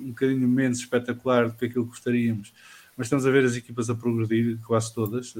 [0.00, 2.54] um bocadinho menos espetacular do que aquilo que gostaríamos,
[2.96, 5.34] mas estamos a ver as equipas a progredir, quase todas.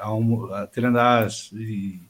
[0.00, 2.00] A AS e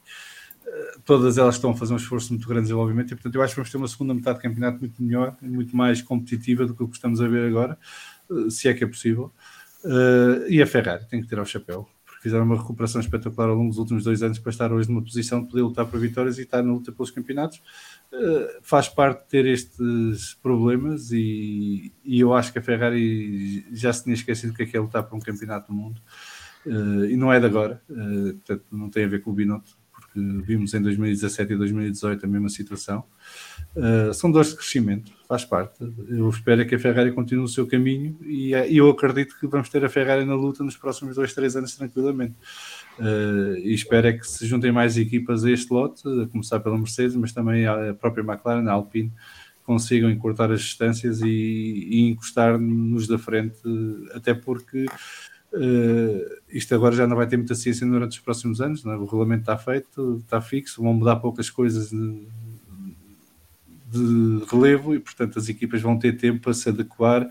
[1.05, 3.55] todas elas estão a fazer um esforço muito grande de desenvolvimento e, portanto, eu acho
[3.55, 6.83] que vamos ter uma segunda metade de campeonato muito melhor, muito mais competitiva do que
[6.83, 7.79] o que estamos a ver agora,
[8.31, 9.33] eh, se é que é possível.
[9.85, 13.55] Uh, e a Ferrari tem que ter ao chapéu, porque fizeram uma recuperação espetacular ao
[13.55, 16.39] longo dos últimos dois anos para estar hoje numa posição de poder lutar por vitórias
[16.39, 17.63] e estar na luta pelos campeonatos.
[18.63, 24.03] Faz parte de ter estes problemas e, e, eu acho que a Ferrari já se
[24.03, 26.01] tinha esquecido do que é, que é lutar por um campeonato do mundo.
[26.67, 29.77] Uh, e não é de agora, portanto, não tem a ver com o Binotto
[30.17, 33.05] que vimos em 2017 e 2018 a mesma situação.
[33.77, 35.77] Uh, são dores de crescimento, faz parte.
[36.09, 39.69] Eu espero que a Ferrari continue o seu caminho e uh, eu acredito que vamos
[39.69, 42.35] ter a Ferrari na luta nos próximos dois, três anos tranquilamente.
[42.99, 46.79] Uh, e espero é que se juntem mais equipas a este lote, a começar pela
[46.79, 49.13] Mercedes, mas também a própria McLaren, a Alpine,
[49.65, 53.61] consigam encurtar as distâncias e, e encostar-nos da frente,
[54.15, 54.87] até porque
[55.57, 58.89] Uh, isto agora já não vai ter muita ciência durante os próximos anos, é?
[58.91, 62.29] o regulamento está feito, está fixo, vão mudar poucas coisas de,
[63.91, 67.27] de, relevo e, portanto, as equipas vão ter tempo para se adequar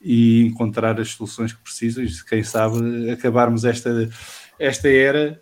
[0.00, 2.04] e encontrar as soluções que precisam.
[2.04, 4.10] E, quem sabe, acabarmos esta,
[4.58, 5.40] esta era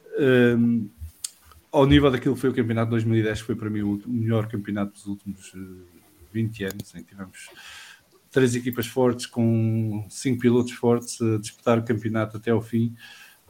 [0.57, 0.99] um, eh,
[1.73, 4.47] ao nível daquilo que foi o campeonato de 2010, que foi para mim o melhor
[4.47, 5.53] campeonato dos últimos
[6.33, 7.49] 20 eh, anos, em que tivemos
[8.39, 12.95] três equipas fortes com cinco pilotos fortes a disputar o campeonato até ao fim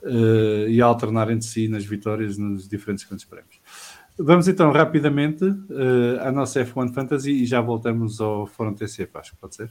[0.02, 3.60] uh, e a alternar entre si nas vitórias nos diferentes grandes prémios.
[4.18, 9.36] Vamos então rapidamente uh, à nossa F1 Fantasy e já voltamos ao Fórum TC, que
[9.38, 9.70] pode ser.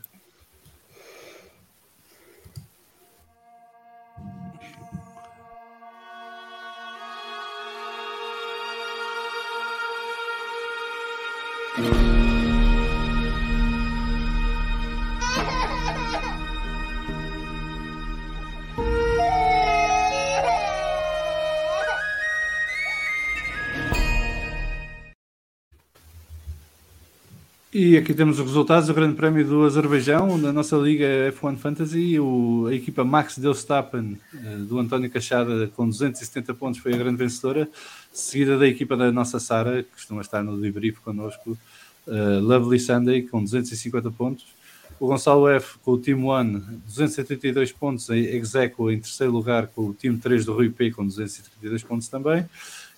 [27.79, 32.19] E aqui temos os resultados do Grande Prémio do Azerbaijão, na nossa liga F1 Fantasy.
[32.19, 37.17] O, a equipa Max Delstappen, eh, do António Cachada, com 270 pontos, foi a grande
[37.17, 37.69] vencedora,
[38.11, 41.55] seguida da equipa da nossa Sara, que costuma estar no debrief connosco,
[42.07, 44.47] uh, Lovely Sunday, com 250 pontos.
[44.99, 49.89] O Gonçalo F, com o Team One, 272 pontos, em Execo em terceiro lugar, com
[49.89, 52.43] o Team 3 do Rui P, com 232 pontos também.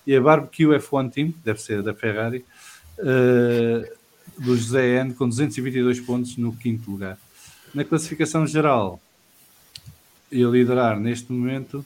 [0.06, 2.42] E a Barbecue F1 Team, deve ser da Ferrari.
[2.98, 3.99] Uh,
[4.38, 7.18] do José N com 222 pontos no quinto lugar.
[7.74, 9.00] Na classificação geral,
[10.30, 11.84] e a liderar neste momento,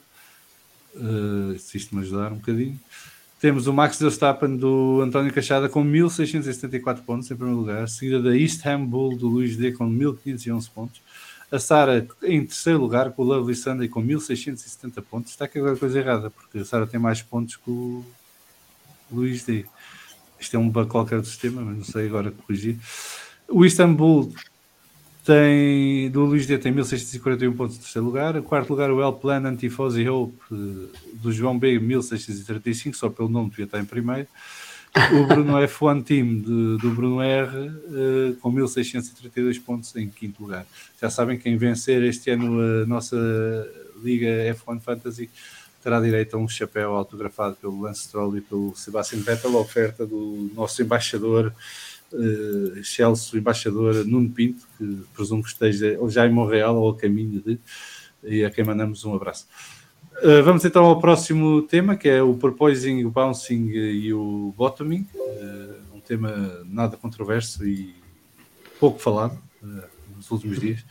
[0.95, 2.79] uh, se isto me ajudar um bocadinho,
[3.41, 8.37] temos o Max Verstappen do António Cachada com 1674 pontos em primeiro lugar, seguida da
[8.37, 11.03] East Ham Bull do Luís D com 1511 pontos.
[11.53, 15.33] A Sara em terceiro lugar com o Lovely Sunday com 1670 pontos.
[15.33, 18.05] Está aqui alguma coisa errada, porque a Sara tem mais pontos que o
[19.13, 19.67] Luís D.
[20.39, 22.77] Isto é um bug qualquer do sistema, mas não sei agora corrigir.
[23.49, 24.33] O Istanbul
[25.25, 28.37] tem, do Luís D tem 1641 pontos terceiro lugar.
[28.37, 33.51] Em quarto lugar, o El Plan Antifose Hope do João B, 1635, só pelo nome
[33.51, 34.29] devia estar em primeiro.
[35.13, 40.67] O Bruno F1 Team de, do Bruno R uh, com 1632 pontos em quinto lugar.
[41.01, 43.17] Já sabem quem vencer este ano a nossa
[44.03, 45.31] Liga F1 Fantasy
[45.85, 50.07] terá direito a um chapéu autografado pelo Lance Stroll e pelo Sebastian Vettel, a oferta
[50.07, 51.53] do nosso embaixador,
[52.11, 56.97] uh, Chelsea, embaixador Nuno Pinto, que presumo que esteja ou já em Montreal ou a
[56.97, 57.59] caminho de,
[58.23, 59.47] e a quem mandamos um abraço.
[60.23, 65.07] Uh, vamos então ao próximo tema, que é o Proposing, o Bouncing e o Bottoming,
[65.15, 67.95] uh, um tema nada controverso e
[68.81, 69.39] pouco falado
[70.17, 70.83] nos últimos dias.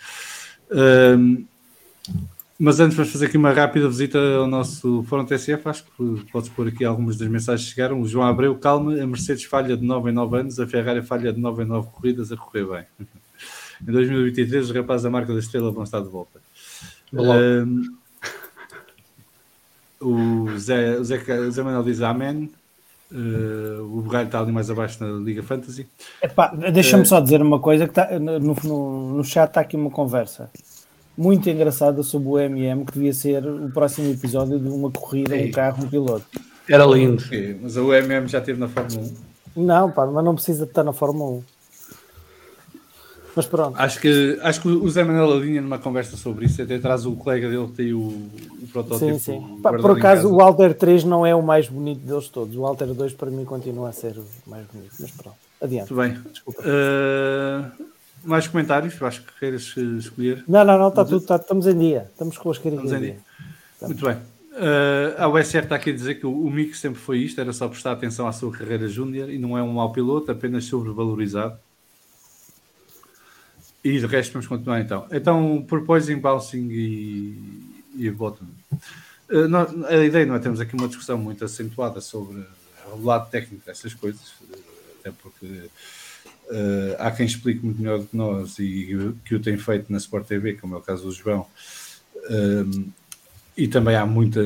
[2.59, 5.67] Mas antes vamos fazer aqui uma rápida visita ao nosso Fórum TSF.
[5.67, 7.99] Acho que podes pôr aqui algumas das mensagens que chegaram.
[7.99, 11.33] O João Abreu, calma, a Mercedes falha de 9 em 9 anos, a Ferrari falha
[11.33, 12.85] de 9 em 9 corridas a correr bem.
[13.85, 16.39] Em 2023, os rapazes da marca da estrela vão estar de volta.
[17.11, 17.97] Um,
[19.99, 22.49] o Zé, o Zé, o Zé Manuel diz Amém.
[23.11, 25.85] Uh, o Borralho está ali mais abaixo na Liga Fantasy.
[26.71, 29.89] Deixa-me uh, só dizer uma coisa: que está, no, no, no chat está aqui uma
[29.89, 30.49] conversa
[31.17, 35.49] muito engraçada sobre o MM, que devia ser o próximo episódio de uma corrida, Ei.
[35.49, 36.25] um carro, um piloto.
[36.67, 37.23] Era lindo.
[37.61, 39.01] Mas o MM já esteve na Fórmula
[39.55, 39.63] 1.
[39.63, 41.43] Não, pá, mas não precisa de estar na Fórmula 1.
[43.35, 43.79] Mas pronto.
[43.79, 47.15] Acho que, acho que o Zé Manuel Alinha numa conversa sobre isso, até traz o
[47.15, 49.13] colega dele que tem o, o protótipo.
[49.13, 49.59] Sim, sim.
[49.61, 52.55] Pá, por acaso o Alter 3 não é o mais bonito deles todos.
[52.55, 54.93] O Alter 2 para mim continua a ser o mais bonito.
[54.99, 55.93] Mas pronto, adiante.
[55.93, 56.31] Muito bem.
[56.31, 56.61] Desculpa.
[56.61, 57.92] Uh
[58.23, 59.01] mais comentários?
[59.01, 60.43] Acho que queiras escolher.
[60.47, 62.09] Não, não, não, está tudo, tá, estamos em dia.
[62.11, 63.17] Estamos com as queridas em dia.
[63.81, 64.17] Muito bem.
[64.53, 67.51] Uh, a USR está aqui a dizer que o, o Mick sempre foi isto, era
[67.51, 71.57] só prestar atenção à sua carreira júnior e não é um mau piloto, apenas sobrevalorizado.
[73.83, 75.07] E de resto vamos continuar então.
[75.11, 78.45] Então, proposing, bouncing e, e bottom.
[79.29, 82.45] Uh, nós, a ideia não é termos aqui uma discussão muito acentuada sobre
[82.91, 84.33] o lado técnico dessas coisas,
[84.99, 85.69] até porque
[86.49, 89.97] Uh, há quem explique muito melhor do que nós e que o tem feito na
[89.97, 91.47] Sport TV, como é o caso do João.
[92.15, 92.91] Uh,
[93.55, 94.41] e também há muita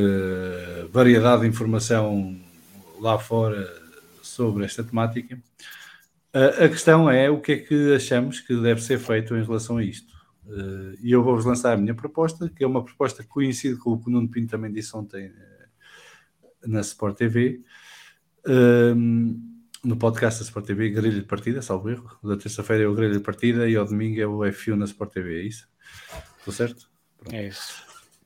[0.91, 2.39] variedade de informação
[2.99, 3.67] lá fora
[4.21, 5.39] sobre esta temática.
[6.33, 9.77] Uh, a questão é o que é que achamos que deve ser feito em relação
[9.77, 10.15] a isto.
[11.01, 13.99] e eu vou-vos lançar a minha proposta, que é uma proposta que coincide com o
[13.99, 15.31] que o Nuno Pinto também disse ontem
[16.65, 17.61] na Sport TV
[19.83, 22.17] no podcast da Sport TV, Grelha de Partida, salvo erro.
[22.23, 25.13] Da terça-feira é o Grelha de Partida e ao domingo é o F1 na Sport
[25.13, 25.67] TV, é isso?
[26.39, 26.89] Estou certo?
[27.17, 27.35] Pronto.
[27.35, 27.83] É isso.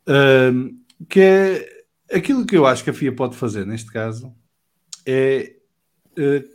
[0.07, 4.34] Um, que é aquilo que eu acho que a FIA pode fazer neste caso
[5.06, 5.56] é
[6.18, 6.49] uh,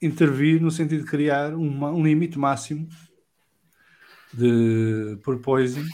[0.00, 2.88] intervir no sentido de criar uma, um limite máximo
[4.32, 5.86] de porpoising,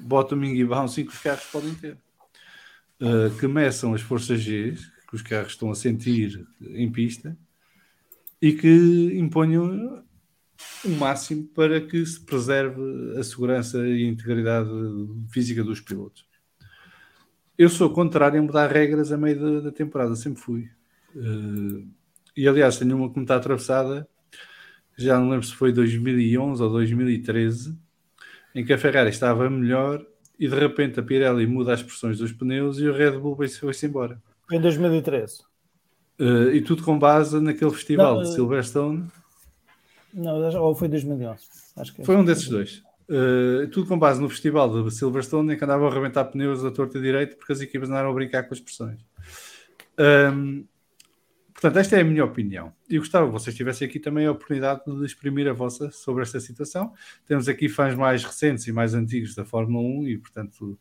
[0.00, 1.98] bottoming e bouncing que os carros podem ter.
[3.00, 4.74] Uh, que meçam as forças G
[5.08, 7.38] que os carros estão a sentir em pista
[8.40, 10.04] e que imponham
[10.84, 12.80] o máximo para que se preserve
[13.18, 14.70] a segurança e a integridade
[15.30, 16.26] física dos pilotos.
[17.56, 20.70] Eu sou contrário a mudar regras a meio da, da temporada, sempre fui.
[21.14, 21.88] Uh,
[22.36, 24.08] E aliás, tenho uma que me está atravessada,
[24.96, 27.76] já não lembro se foi 2011 ou 2013,
[28.54, 30.06] em que a Ferrari estava melhor
[30.38, 33.86] e de repente a Pirelli muda as pressões dos pneus e o Red Bull foi-se
[33.86, 34.22] embora.
[34.52, 35.47] Em 2013.
[36.18, 39.06] Uh, e tudo com base naquele festival Não, de uh, Silverstone.
[40.12, 41.42] Não, ou foi 2011.
[41.76, 42.04] Acho que é.
[42.04, 42.82] Foi um desses dois.
[43.08, 46.70] Uh, tudo com base no festival de Silverstone em que andavam a arrebentar pneus da
[46.70, 48.98] torta direita porque as equipas andaram a brincar com as pressões.
[49.98, 50.64] Um,
[51.60, 52.72] portanto, esta é a minha opinião.
[52.88, 56.38] E gostava que vocês tivessem aqui também a oportunidade de exprimir a vossa sobre esta
[56.38, 56.92] situação.
[57.26, 60.78] Temos aqui fãs mais recentes e mais antigos da Fórmula 1 e, portanto,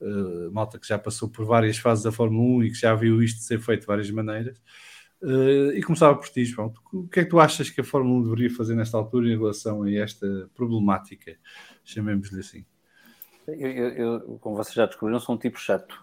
[0.00, 3.20] uh, malta que já passou por várias fases da Fórmula 1 e que já viu
[3.20, 4.56] isto ser feito de várias maneiras.
[5.20, 6.72] Uh, e começava por ti, João.
[6.92, 9.36] O que é que tu achas que a Fórmula 1 deveria fazer nesta altura em
[9.36, 11.36] relação a esta problemática?
[11.84, 12.64] Chamemos-lhe assim.
[13.48, 16.02] Eu, eu, eu, como vocês já descobriram, sou um tipo chato.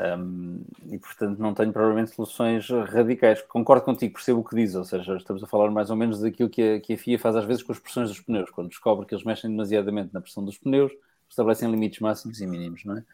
[0.00, 3.42] Um, e portanto não tenho provavelmente soluções radicais.
[3.42, 6.48] Concordo contigo, percebo o que diz, ou seja, estamos a falar mais ou menos daquilo
[6.48, 9.06] que a, que a FIA faz às vezes com as pressões dos pneus, quando descobre
[9.06, 10.92] que eles mexem demasiadamente na pressão dos pneus,
[11.28, 13.04] estabelecem limites máximos e mínimos, não é?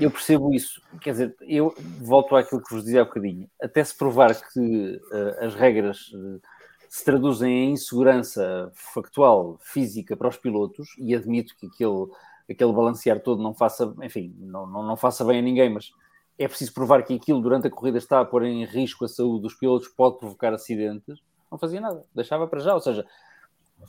[0.00, 0.80] Eu percebo isso.
[1.00, 3.48] Quer dizer, eu volto àquilo que vos dizia há bocadinho.
[3.60, 6.40] Até se provar que uh, as regras uh,
[6.88, 12.06] se traduzem em insegurança factual, física para os pilotos, e admito que aquele,
[12.52, 15.92] aquele balancear todo não faça, enfim, não, não, não faça bem a ninguém, mas
[16.38, 19.42] é preciso provar que aquilo durante a corrida está a pôr em risco a saúde
[19.42, 21.20] dos pilotos, pode provocar acidentes,
[21.50, 22.74] não fazia nada, deixava para já.
[22.74, 23.06] Ou seja,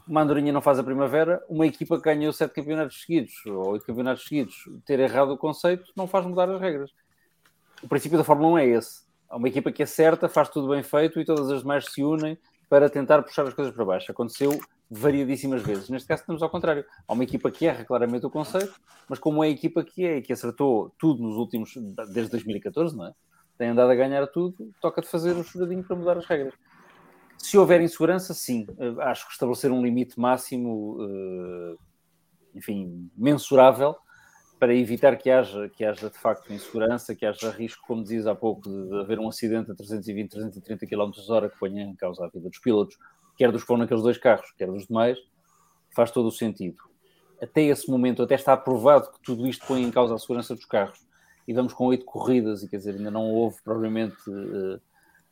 [0.08, 3.86] uma andorinha não faz a primavera, uma equipa que ganhou sete campeonatos seguidos ou oito
[3.86, 4.56] campeonatos seguidos,
[4.86, 6.92] ter errado o conceito não faz mudar as regras.
[7.84, 9.06] O princípio da Fórmula 1 é esse.
[9.30, 12.38] Há uma equipa que acerta, faz tudo bem feito e todas as demais se unem
[12.70, 14.12] para tentar puxar as coisas para baixo.
[14.12, 14.58] Aconteceu
[14.90, 15.90] variadíssimas vezes.
[15.90, 16.86] Neste caso, temos ao contrário.
[17.08, 18.74] Há uma equipa que erra claramente o conceito,
[19.08, 21.74] mas como é a equipa que é e que acertou tudo nos últimos,
[22.14, 23.14] desde 2014, não é?
[23.58, 26.54] Tem andado a ganhar tudo, toca de fazer o choradinho para mudar as regras.
[27.38, 28.66] Se houver insegurança, sim.
[28.78, 31.78] Uh, acho que estabelecer um limite máximo, uh,
[32.56, 33.96] enfim, mensurável,
[34.60, 38.36] para evitar que haja, que haja de facto insegurança, que haja risco, como dizias há
[38.36, 42.30] pouco, de, haver um acidente a 320, 330 km h que ponha em causa a
[42.30, 42.98] vida dos pilotos,
[43.38, 45.18] quer dos que vão naqueles dois carros, quer dos demais,
[45.96, 46.78] faz todo o sentido.
[47.42, 50.66] Até esse momento, até está aprovado que tudo isto põe em causa a segurança dos
[50.66, 51.00] carros,
[51.48, 54.82] e vamos com oito corridas, e quer dizer, ainda não houve provavelmente uh,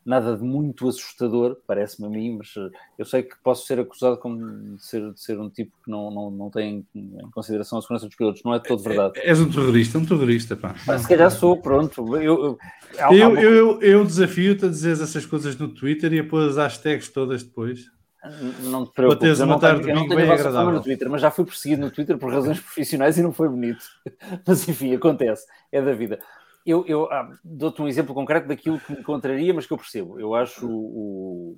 [0.04, 4.16] nada de muito assustador, parece-me a mim, mas uh, eu sei que posso ser acusado
[4.18, 7.82] como de ser, de ser um tipo que não, não, não tem em consideração a
[7.82, 9.18] segurança dos pilotos, não é de todo verdade.
[9.18, 10.76] És um terrorista, um terrorista, pá.
[10.86, 12.16] Mas, se calhar sou, pronto.
[12.16, 12.56] Eu,
[13.00, 16.56] eu, eu, eu, eu desafio-te a dizer essas coisas no Twitter e a pôr as
[16.56, 17.90] hashtags todas depois.
[18.62, 21.10] Não te preocupes, teres eu não tenho, eu não tenho a vossa fama no Twitter,
[21.10, 23.84] mas já fui perseguido no Twitter por razões profissionais e não foi bonito.
[24.46, 26.18] Mas enfim, acontece, é da vida.
[26.64, 30.18] Eu, eu ah, dou-te um exemplo concreto daquilo que me encontraria, mas que eu percebo.
[30.18, 31.56] Eu acho o,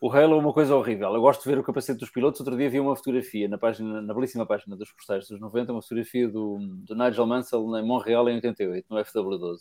[0.00, 1.14] o Halo uma coisa horrível.
[1.14, 2.40] Eu gosto de ver o capacete dos pilotos.
[2.40, 5.80] Outro dia vi uma fotografia na, página, na belíssima página dos postais dos 90, uma
[5.80, 9.58] fotografia do, do Nigel Mansell em Montreal em 88, no FW12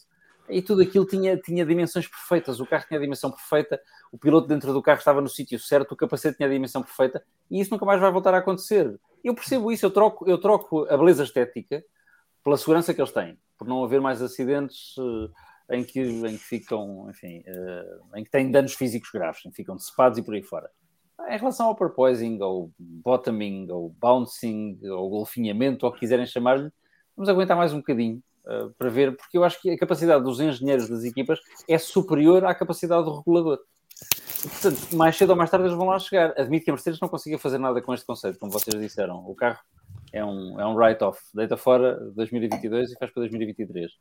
[0.49, 2.59] e tudo aquilo tinha, tinha dimensões perfeitas.
[2.59, 3.79] O carro tinha a dimensão perfeita,
[4.11, 7.23] o piloto dentro do carro estava no sítio certo, o capacete tinha a dimensão perfeita,
[7.49, 8.99] e isso nunca mais vai voltar a acontecer.
[9.23, 11.83] Eu percebo isso, eu troco, eu troco a beleza estética
[12.43, 14.95] pela segurança que eles têm, por não haver mais acidentes
[15.69, 19.49] eh, em, que, em que ficam, enfim, eh, em que têm danos físicos graves, em
[19.49, 20.69] que ficam decepados e por aí fora.
[21.27, 26.71] Em relação ao porpoising, ou bottoming, ou bouncing, ou golfinhamento, ou o que quiserem chamar-lhe,
[27.15, 30.39] vamos aguentar mais um bocadinho uh, para ver, porque eu acho que a capacidade dos
[30.39, 33.59] engenheiros das equipas é superior à capacidade do regulador.
[34.41, 36.33] Portanto, mais cedo ou mais tarde eles vão lá chegar.
[36.37, 39.17] Admito que a Mercedes não consiga fazer nada com este conceito, como vocês disseram.
[39.27, 39.59] O carro
[40.13, 43.91] é um, é um write-off, deita fora 2022 e faz para 2023.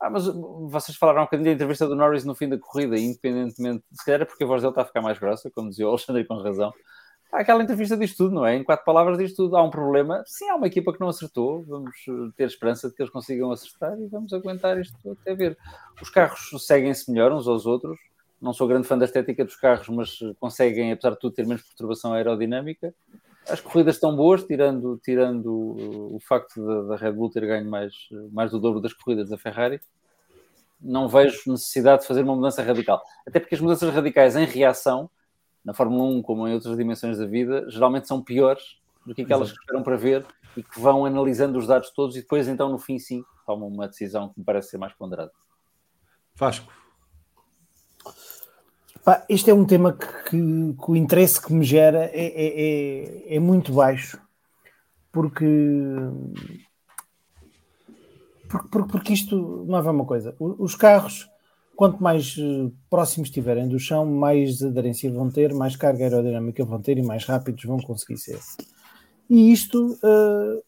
[0.00, 3.84] Ah, mas vocês falaram um bocadinho da entrevista do Norris no fim da corrida, independentemente,
[3.92, 5.90] se calhar é porque a voz dele está a ficar mais grossa, como dizia o
[5.90, 6.72] Alexandre com razão.
[7.32, 8.56] Aquela entrevista diz tudo, não é?
[8.56, 9.56] Em quatro palavras diz tudo.
[9.56, 10.22] Há um problema.
[10.26, 11.62] Sim, há uma equipa que não acertou.
[11.62, 11.96] Vamos
[12.36, 15.56] ter esperança de que eles consigam acertar e vamos aguentar isto até ver.
[16.00, 17.98] Os carros seguem-se melhor uns aos outros.
[18.38, 21.62] Não sou grande fã da estética dos carros, mas conseguem, apesar de tudo, ter menos
[21.62, 22.94] perturbação aerodinâmica.
[23.48, 25.50] As corridas estão boas, tirando, tirando
[26.14, 27.94] o facto da, da Red Bull ter ganho mais,
[28.30, 29.80] mais do dobro das corridas da Ferrari.
[30.78, 33.02] Não vejo necessidade de fazer uma mudança radical.
[33.26, 35.08] Até porque as mudanças radicais em reação,
[35.64, 39.50] na Fórmula 1 como em outras dimensões da vida, geralmente são piores do que aquelas
[39.50, 40.26] que esperam para ver
[40.56, 43.88] e que vão analisando os dados todos e depois, então, no fim, sim, tomam uma
[43.88, 45.32] decisão que me parece ser mais ponderada.
[46.34, 46.72] Vasco.
[49.04, 53.32] Pá, este é um tema que, que, que, o interesse que me gera é, é,
[53.32, 54.20] é, é muito baixo,
[55.10, 55.44] porque,
[58.48, 60.36] porque, porque isto não é uma coisa.
[60.38, 61.28] Os carros
[61.76, 66.80] quanto mais uh, próximos estiverem do chão, mais aderência vão ter, mais carga aerodinâmica vão
[66.80, 68.38] ter e mais rápidos vão conseguir ser.
[69.28, 70.62] E isto uh,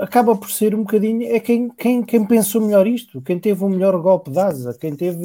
[0.00, 1.22] acaba por ser um bocadinho.
[1.34, 4.94] É quem, quem, quem pensou melhor isto, quem teve o melhor golpe de asa, quem
[4.94, 5.24] teve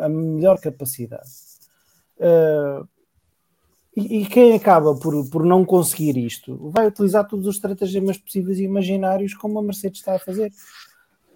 [0.00, 1.30] a, a melhor capacidade.
[2.18, 2.86] Uh,
[3.96, 8.58] e, e, quem acaba por, por não conseguir isto vai utilizar todos os estratagemas possíveis
[8.58, 10.52] e imaginários como a Mercedes está a fazer.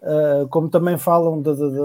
[0.02, 1.78] Uh, como também falam de, de, de,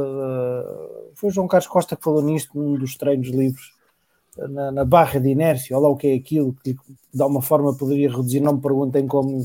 [1.16, 3.74] foi o João Carlos Costa que falou nisto num dos treinos livres
[4.38, 6.74] na, na, barra de inércia, olha lá o que é aquilo que
[7.14, 9.44] de alguma forma poderia reduzir, não me perguntem como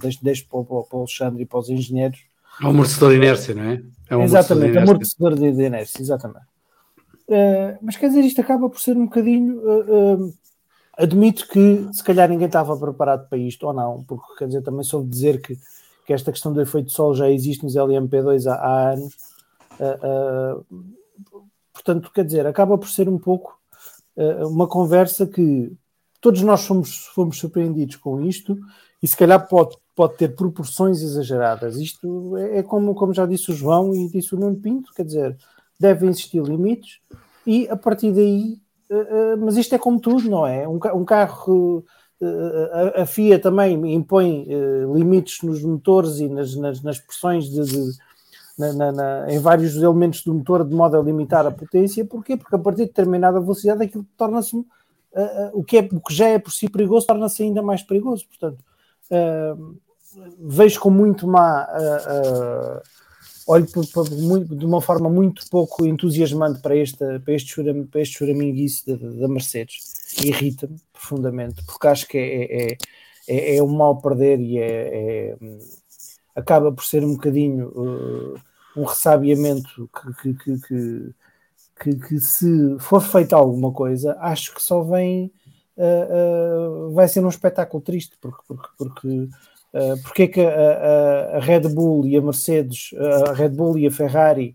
[0.00, 2.20] deixo, deixo para, para, para o Alexandre e para os engenheiros.
[2.60, 3.82] É um amortecedor de inércia, não é?
[4.10, 6.46] é um exatamente, amortecedor de, de inércia, exatamente.
[7.28, 10.34] Uh, mas quer dizer, isto acaba por ser um bocadinho uh,
[10.96, 14.84] Admito que se calhar ninguém estava preparado para isto ou não, porque quer dizer, também
[14.84, 15.58] soube dizer que,
[16.04, 19.16] que esta questão do efeito sol já existe nos LMP2 há, há anos.
[19.80, 20.84] Uh, uh,
[21.72, 23.58] portanto, quer dizer, acaba por ser um pouco
[24.16, 25.72] uh, uma conversa que
[26.20, 28.58] todos nós fomos, fomos surpreendidos com isto
[29.02, 31.76] e se calhar pode, pode ter proporções exageradas.
[31.76, 35.04] Isto é, é como, como já disse o João e disse o Nuno Pinto, quer
[35.04, 35.36] dizer,
[35.78, 37.00] devem existir limites
[37.46, 38.58] e a partir daí
[38.90, 40.68] eh, eh, mas isto é como tudo, não é?
[40.68, 41.84] Um, um carro,
[42.72, 44.46] a, a, FIA também impõe
[44.94, 47.92] limites nos motores e nas, nas, nas pressões de, de
[48.58, 52.04] na, na, na, em vários elementos do motor de modo a limitar a potência.
[52.04, 52.36] Porquê?
[52.36, 56.14] Porque a partir de determinada velocidade aquilo torna-se uh, uh, o, que é, o que
[56.14, 58.26] já é por si perigoso torna-se ainda mais perigoso.
[58.28, 58.58] Portanto,
[59.10, 59.76] uh,
[60.38, 61.66] vejo com muito má
[63.46, 67.88] olho por, por, muito, de uma forma muito pouco entusiasmante para, esta, para este, churam,
[67.94, 69.94] este churaminguice da, Mercedes.
[70.24, 72.78] Irrita-me profundamente, porque acho que é, é,
[73.28, 75.36] é, é um mal perder e é, é,
[76.34, 78.40] acaba por ser um bocadinho uh,
[78.76, 79.88] um ressabiamento
[80.22, 81.14] que, que, que,
[81.80, 85.32] que, que, se for feita alguma coisa, acho que só vem.
[85.76, 89.28] Uh, uh, vai ser um espetáculo triste, porque, porque, porque
[89.74, 92.90] Uh, porque é que a, a, Red Bull e a Mercedes,
[93.28, 94.54] a Red Bull e a Ferrari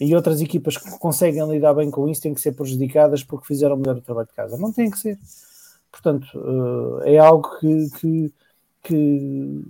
[0.00, 3.76] e outras equipas que conseguem lidar bem com isso têm que ser prejudicadas porque fizeram
[3.76, 4.56] melhor o trabalho de casa?
[4.56, 5.18] Não tem que ser.
[5.92, 8.32] Portanto, uh, é algo que, que,
[8.82, 9.62] que,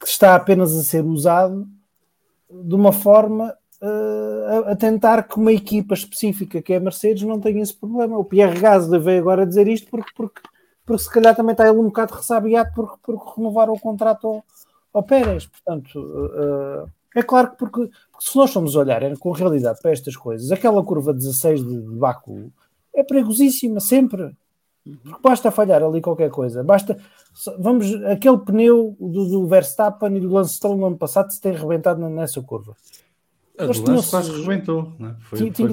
[0.00, 1.66] que, está apenas a ser usado
[2.50, 7.22] de uma forma uh, a, a, tentar que uma equipa específica que é a Mercedes
[7.22, 8.18] não tenha esse problema.
[8.18, 10.42] O Pierre Gasly veio agora dizer isto porque, porque
[10.84, 14.44] porque se calhar também está ele um bocado ressabiado porque, porque renovaram o contrato ao,
[14.92, 15.46] ao Pérez.
[15.46, 17.80] Portanto, uh, é claro que porque,
[18.10, 21.82] porque, se nós formos olhar é, com realidade para estas coisas, aquela curva 16 de,
[21.82, 22.52] de Baku
[22.94, 24.34] é perigosíssima sempre.
[24.84, 26.98] Porque basta falhar ali qualquer coisa, basta.
[27.58, 31.52] Vamos, aquele pneu do, do Verstappen e do Lance Stroll no ano passado se tem
[31.52, 32.76] rebentado nessa curva.
[33.56, 34.92] A Eles tinham quase rebentou,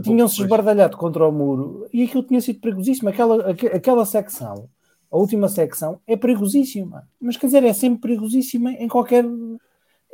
[0.03, 3.10] tinham-se esbardalhado contra o muro e aquilo tinha sido perigosíssimo.
[3.10, 4.69] Aquela, aquela secção
[5.11, 7.07] a última secção é perigosíssima.
[7.19, 9.26] Mas quer dizer, é sempre perigosíssima em qualquer,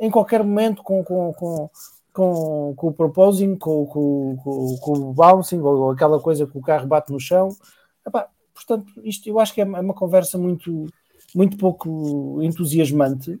[0.00, 1.70] em qualquer momento com, com, com,
[2.12, 6.62] com, com o proposing, com, com, com, com, o bouncing, ou aquela coisa que o
[6.62, 7.48] carro bate no chão.
[8.06, 10.86] Epá, portanto, isto eu acho que é uma é conversa muito,
[11.34, 13.38] muito pouco entusiasmante.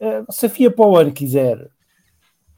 [0.00, 1.70] Eh, se a FIA para o ano quiser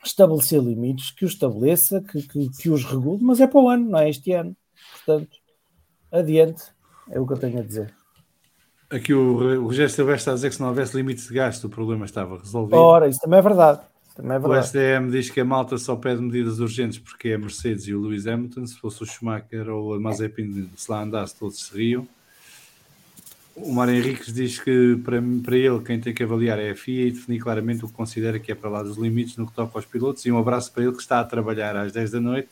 [0.03, 3.91] estabelecer limites, que os estabeleça, que, que, que os regule, mas é para o ano,
[3.91, 4.57] não é este ano.
[4.93, 5.37] Portanto,
[6.11, 6.65] adiante,
[7.11, 7.99] é o que eu tenho a dizer.
[8.91, 11.71] Aqui o, Rogério Silvestre está a dizer que se não houvesse limites de gasto, o
[11.71, 12.77] problema estava resolvido.
[12.77, 13.81] Ora, isso também é verdade.
[14.17, 14.61] Também é verdade.
[14.61, 17.95] O SDM diz que a malta só pede medidas urgentes porque é a Mercedes e
[17.95, 18.67] o Lewis Hamilton.
[18.67, 22.07] Se fosse o Schumacher ou a Mazepin, se lá andasse, todos seriam.
[23.55, 27.07] O Mário Henriques diz que para, para ele quem tem que avaliar é a FIA
[27.07, 29.79] e definir claramente o que considera que é para lá dos limites no que toca
[29.79, 30.27] aos pilotos.
[30.27, 32.49] E um abraço para ele que está a trabalhar às 10 da noite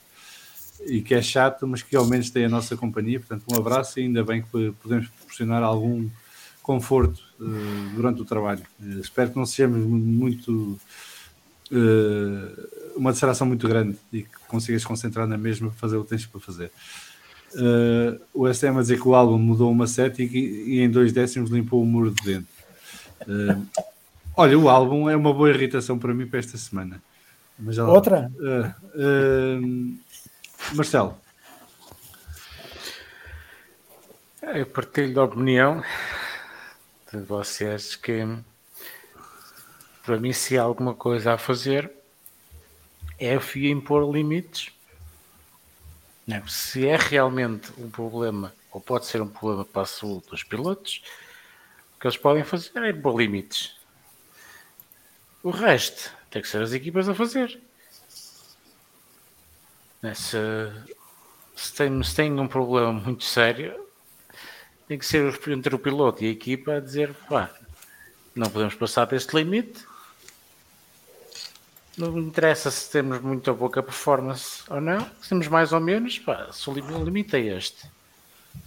[0.87, 3.19] e que é chato, mas que ao menos tem a nossa companhia.
[3.19, 6.09] Portanto, um abraço e ainda bem que podemos proporcionar algum
[6.69, 8.63] conforto uh, durante o trabalho.
[8.79, 10.79] Uh, espero que não sejamos muito
[11.73, 16.11] uh, uma distração muito grande e que consigas concentrar na mesma para fazer o que
[16.11, 16.71] tens para fazer.
[18.35, 21.51] o SM a dizer que o álbum mudou uma sete e, e, em dois décimos
[21.51, 23.67] limpou o muro de dentro.
[24.37, 27.03] olha, o álbum é uma boa irritação para mim para esta semana.
[27.89, 28.31] Outra?
[30.75, 31.17] Marcelo.
[34.43, 35.83] Eu partilho da opinião
[37.13, 38.23] de vocês que
[40.05, 41.91] para mim se há alguma coisa a fazer
[43.19, 43.37] é
[43.69, 44.71] impor limites.
[46.27, 50.43] Não, se é realmente um problema, ou pode ser um problema para a saúde dos
[50.43, 51.03] pilotos,
[51.97, 53.75] o que eles podem fazer é impor limites.
[55.43, 57.61] O resto tem que ser as equipas a fazer.
[60.01, 60.37] Né, se,
[61.57, 63.88] se, tem, se tem um problema muito sério,
[64.89, 67.51] tem que ser entre o piloto e a equipa a dizer pá,
[68.35, 69.87] não podemos passar deste limite.
[71.97, 76.19] Não interessa se temos muito ou pouca performance ou não, se temos mais ou menos,
[76.19, 77.91] pá, se o limite é este.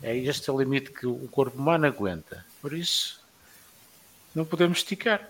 [0.04, 2.46] É este o limite que o corpo humano aguenta.
[2.62, 3.20] Por isso,
[4.36, 5.28] não podemos esticar.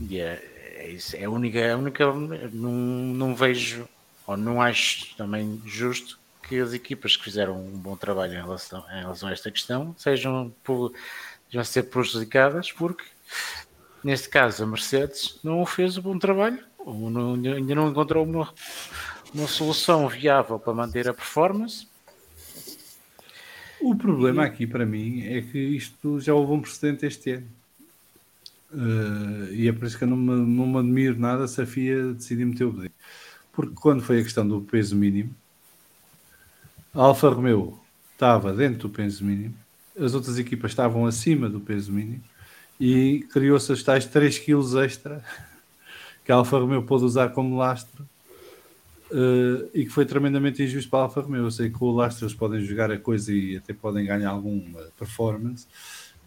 [0.00, 1.16] E é, é isso.
[1.16, 1.58] É a única.
[1.58, 2.12] É a única
[2.52, 3.88] não, não vejo,
[4.26, 8.84] ou não acho também justo que as equipas que fizeram um bom trabalho em relação,
[8.92, 13.04] em relação a esta questão sejam, sejam a ser prejudicadas porque,
[14.02, 18.52] neste caso, a Mercedes não fez o bom trabalho, não, ainda não encontrou uma,
[19.34, 21.86] uma solução viável para manter a performance.
[23.80, 27.48] O problema aqui para mim é que isto já houve um precedente este ano.
[28.72, 31.66] Uh, e é por isso que eu não me, não me admiro nada se a
[31.66, 32.94] FIA decidir meter o dedo.
[33.52, 35.34] Porque quando foi a questão do peso mínimo,
[36.96, 37.78] a Alfa Romeo
[38.14, 39.54] estava dentro do peso mínimo,
[40.00, 42.22] as outras equipas estavam acima do peso mínimo
[42.80, 45.22] e criou-se os tais 3 kg extra
[46.24, 48.08] que a Alfa Romeo pôde usar como lastro
[49.10, 51.44] uh, e que foi tremendamente injusto para a Alfa Romeo.
[51.44, 54.30] Eu sei que com o lastro eles podem jogar a coisa e até podem ganhar
[54.30, 55.66] alguma performance,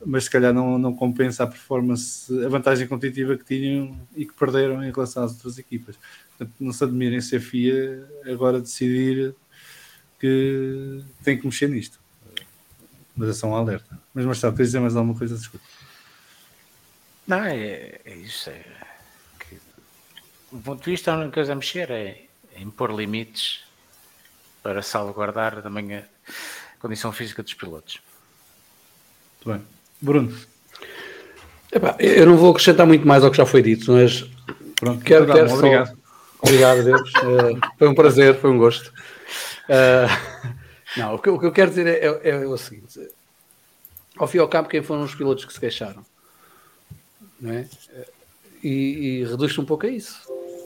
[0.06, 4.34] mas se calhar não, não compensa a performance, a vantagem competitiva que tinham e que
[4.34, 5.98] perderam em relação às outras equipas.
[6.38, 9.34] Portanto, não se admirem se a FIA agora decidir
[10.20, 12.00] que tem que mexer nisto.
[13.16, 14.00] Mas é só um alerta.
[14.14, 15.36] Mas Marcelo, queres dizer mais alguma coisa?
[15.36, 15.66] Desculpa.
[17.28, 18.50] Não, é, é isso.
[18.50, 18.64] É
[19.40, 19.58] que,
[20.52, 22.26] do ponto de vista, a única coisa a mexer é,
[22.56, 23.64] é impor limites
[24.64, 26.04] para salvaguardar também a
[26.80, 28.00] condição física dos pilotos.
[29.46, 29.68] Muito bem.
[30.02, 30.38] Bruno.
[31.72, 34.28] Epá, eu não vou acrescentar muito mais ao que já foi dito, mas
[34.80, 35.88] Pronto, quero, quero obrigado.
[35.88, 35.94] Só...
[36.42, 37.10] Obrigado, Deus.
[37.16, 38.92] uh, foi um prazer, foi um gosto.
[39.70, 40.50] Uh,
[40.98, 43.00] não, o que, o que, eu quero dizer é, é, é, o seguinte:
[44.18, 46.04] ao fim e ao cabo, quem foram os pilotos que se queixaram?
[47.40, 47.68] Não é?
[48.64, 50.20] E, e reduz-se um pouco a isso.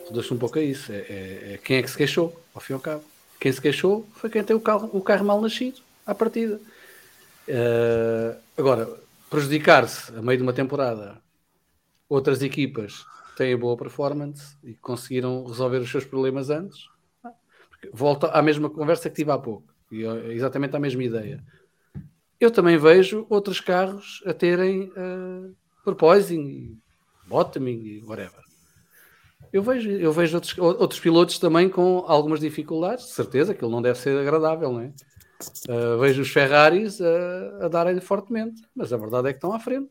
[0.07, 0.91] Reduz-se um pouco a isso.
[0.91, 3.03] É, é, é, quem é que se queixou, ao fim e ao cabo?
[3.39, 6.59] Quem se queixou foi quem tem o carro, o carro mal nascido, à partida.
[7.47, 8.89] Uh, agora,
[9.29, 11.21] prejudicar-se a meio de uma temporada
[12.07, 13.05] outras equipas
[13.35, 16.87] têm boa performance e conseguiram resolver os seus problemas antes.
[17.91, 21.43] Volta à mesma conversa que tive há pouco, e exatamente a mesma ideia.
[22.39, 26.77] Eu também vejo outros carros a terem uh, porpoising,
[27.27, 28.41] bottoming e whatever.
[29.51, 33.71] Eu vejo, eu vejo outros, outros pilotos também com algumas dificuldades, de certeza que ele
[33.71, 34.91] não deve ser agradável, não é?
[35.69, 39.59] Uh, vejo os Ferraris a, a darem fortemente, mas a verdade é que estão à
[39.59, 39.89] frente.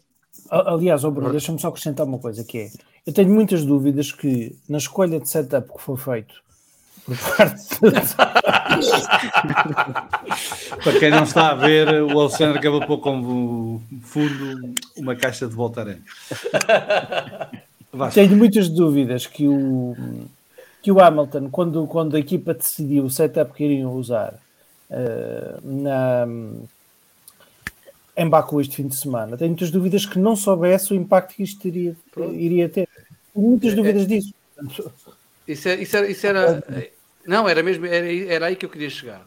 [0.50, 2.70] Aliás, oh Bruno, deixa-me só acrescentar uma coisa que é,
[3.06, 6.34] eu tenho muitas dúvidas que na escolha de setup que foi feito
[7.04, 7.62] por parte
[10.84, 15.98] Para quem não está a ver, o Alexandre acabou como fundo uma caixa de Voltaren.
[18.14, 19.94] Tenho muitas dúvidas que o,
[20.80, 24.34] que o Hamilton, quando, quando a equipa decidiu o setup que iriam usar,
[24.90, 26.26] uh, na,
[28.16, 29.36] em Baku este fim de semana.
[29.36, 31.96] Tenho muitas dúvidas que não soubesse o impacto que isto iria,
[32.32, 32.88] iria ter.
[33.34, 34.34] Tenho muitas é, dúvidas é, disso.
[35.46, 36.64] Isso, é, isso, era, isso era.
[37.26, 37.86] Não, era mesmo.
[37.86, 39.20] Era, era aí que eu queria chegar.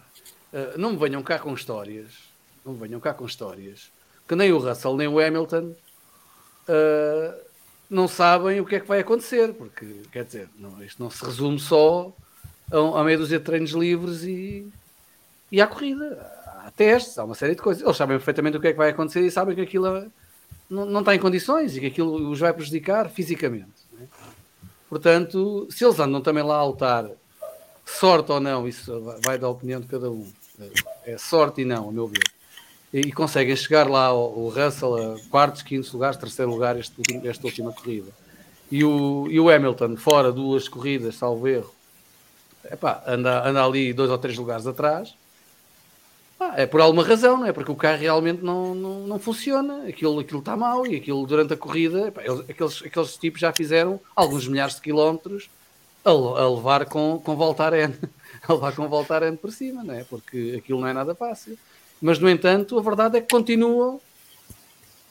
[0.54, 2.12] Uh, não me venham cá com histórias.
[2.66, 3.92] Não me venham cá com histórias.
[4.28, 5.76] Que nem o Russell nem o Hamilton
[6.70, 7.46] uh,
[7.90, 9.54] não sabem o que é que vai acontecer.
[9.54, 12.14] Porque, quer dizer, não, isto não se resume só
[12.72, 14.68] a, a meia dúzia de treinos livres e,
[15.52, 16.32] e à corrida.
[16.66, 17.84] Há testes, há uma série de coisas.
[17.84, 20.12] Eles sabem perfeitamente o que é que vai acontecer e sabem que aquilo
[20.70, 23.70] não, não está em condições e que aquilo os vai prejudicar fisicamente.
[24.02, 24.35] É?
[24.90, 27.10] Portanto, se eles andam também lá a lutar,
[27.86, 30.32] sorte ou não, isso vai da opinião de cada um.
[31.06, 32.24] É sorte e não, a meu ver.
[32.94, 36.96] E, conseguem chegar lá o, o Russell a quartos, quintos lugares, terceiro lugar este,
[37.28, 38.12] esta última corrida.
[38.72, 41.74] E o, e o Hamilton, fora duas corridas, salvo erro,
[42.72, 45.14] epá, anda, anda ali dois ou três lugares atrás
[46.40, 47.54] ah, é por alguma razão, não é?
[47.54, 51.54] Porque o carro realmente não, não, não funciona, aquilo, aquilo está mal e aquilo durante
[51.54, 55.50] a corrida, eles, aqueles, aqueles tipos já fizeram alguns milhares de quilómetros
[56.04, 57.94] a, a levar com, com Voltaren,
[58.48, 60.04] a levar com Voltaren por cima, não é?
[60.04, 61.58] Porque aquilo não é nada fácil.
[62.02, 64.02] Mas, no entanto, a verdade é que continuam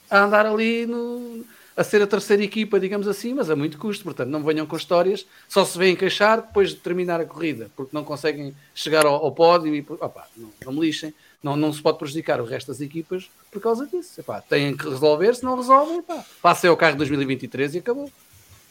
[0.09, 1.43] a andar ali no,
[1.75, 4.03] a ser a terceira equipa, digamos assim, mas a muito custo.
[4.03, 7.91] Portanto, não venham com histórias, só se vêm queixar depois de terminar a corrida, porque
[7.93, 11.13] não conseguem chegar ao, ao pódio e opa, não, não me lixem.
[11.43, 14.19] Não, não se pode prejudicar o resto das equipas por causa disso.
[14.19, 18.11] Epá, têm que resolver, se não resolvem, epá, passem ao carro de 2023 e acabou.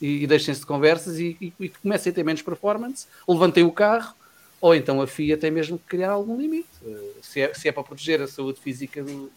[0.02, 3.70] e, e deixem-se de conversas e, e, e comecem a ter menos performance, levantem o
[3.70, 4.12] carro,
[4.60, 6.66] ou então a FIA tem mesmo que criar algum limite.
[6.82, 9.31] Uh, se, é, se é para proteger a saúde física do,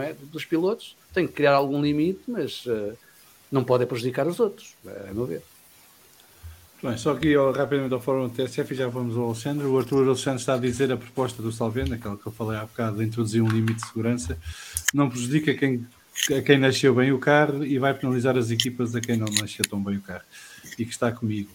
[0.00, 2.96] é, dos pilotos, tem que criar algum limite, mas uh,
[3.54, 5.40] não pode prejudicar os outros, a meu ver.
[6.82, 9.64] Bem, só aqui rapidamente ao fórum do TSF e já vamos ao Alexandre.
[9.64, 12.62] O Arthur Alexandre está a dizer a proposta do Salvendo, aquela que eu falei há
[12.62, 14.36] bocado, de introduzir um limite de segurança,
[14.92, 15.86] não prejudica quem,
[16.36, 19.64] a quem nasceu bem o carro e vai penalizar as equipas a quem não nasceu
[19.64, 20.24] tão bem o carro
[20.76, 21.50] e que está comigo.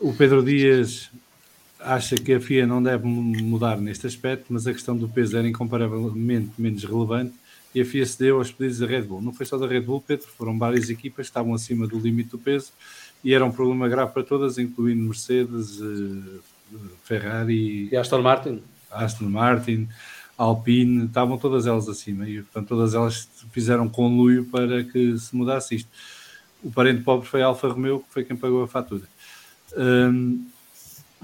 [0.00, 1.10] O Pedro Dias
[1.78, 5.46] acha que a FIA não deve mudar neste aspecto, mas a questão do peso era
[5.46, 7.34] incomparavelmente menos relevante
[7.74, 9.20] e a FIA cedeu aos pedidos da Red Bull.
[9.20, 12.30] Não foi só da Red Bull, Pedro, foram várias equipas que estavam acima do limite
[12.30, 12.72] do peso
[13.24, 16.40] e era um problema grave para todas, incluindo Mercedes, eh,
[17.04, 18.62] Ferrari e Aston Martin.
[18.90, 19.88] Aston Martin,
[20.36, 25.76] Alpine, estavam todas elas acima e, portanto, todas elas fizeram conluio para que se mudasse
[25.76, 25.88] isto.
[26.62, 29.02] O parente pobre foi a Alfa Romeo, que foi quem pagou a fatura.
[29.76, 30.46] Um,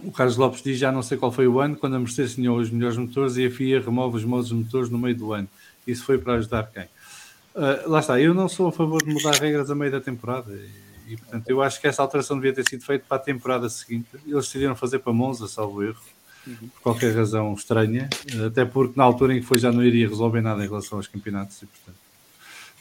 [0.02, 2.52] o Carlos Lopes diz: já não sei qual foi o ano, quando a Mercedes tinha
[2.52, 5.48] os melhores motores e a FIA remove os modos motores no meio do ano.
[5.86, 6.84] Isso foi para ajudar quem?
[7.54, 10.52] Uh, lá está, eu não sou a favor de mudar regras a meio da temporada.
[11.08, 14.06] E, portanto, eu acho que essa alteração devia ter sido feita para a temporada seguinte.
[14.26, 16.00] Eles decidiram fazer para Monza, salvo erro,
[16.44, 18.08] por qualquer razão estranha,
[18.46, 21.08] até porque na altura em que foi já não iria resolver nada em relação aos
[21.08, 21.98] campeonatos e, portanto,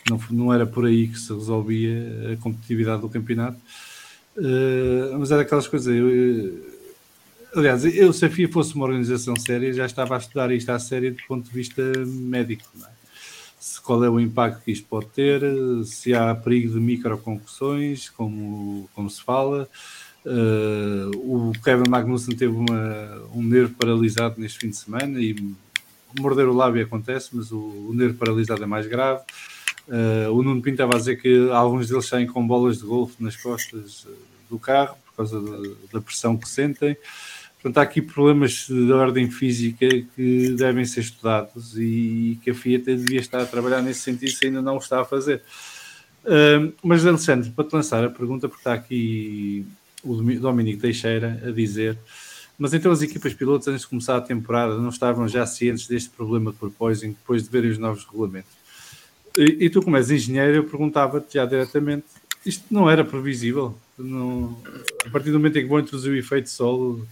[0.07, 3.57] não, não era por aí que se resolvia a competitividade do campeonato.
[4.37, 5.93] Uh, mas era aquelas coisas.
[5.93, 6.07] Eu,
[7.55, 10.79] aliás, eu se a FIA fosse uma organização séria, já estava a estudar isto à
[10.79, 12.65] série do ponto de vista médico.
[12.85, 12.99] É?
[13.89, 15.41] qual é o impacto que isto pode ter,
[15.83, 19.67] se há perigo de microconcussões, como, como se fala.
[20.23, 25.35] Uh, o Kevin Magnussen teve uma, um nervo paralisado neste fim de semana e
[26.19, 29.23] morder o lábio acontece, mas o, o nervo paralisado é mais grave.
[29.87, 33.15] Uh, o Nuno Pinto estava a dizer que alguns deles saem com bolas de golfe
[33.19, 34.05] nas costas
[34.49, 35.41] do carro por causa
[35.91, 36.95] da pressão que sentem.
[37.61, 42.79] Portanto, há aqui problemas de ordem física que devem ser estudados e que a FIA
[42.79, 45.41] devia estar a trabalhar nesse sentido se ainda não o está a fazer.
[46.81, 49.65] Mas, Alexandre, para te lançar a pergunta, porque está aqui
[50.01, 51.97] o Dominique Teixeira a dizer
[52.59, 56.09] mas então as equipas pilotos antes de começar a temporada não estavam já cientes deste
[56.09, 58.51] problema de proposing depois de verem os novos regulamentos?
[59.37, 62.03] E, e tu, como és engenheiro, eu perguntava-te já diretamente,
[62.45, 63.77] isto não era previsível?
[63.97, 64.61] Não,
[65.05, 67.07] a partir do momento em que vão introduzir o efeito solo,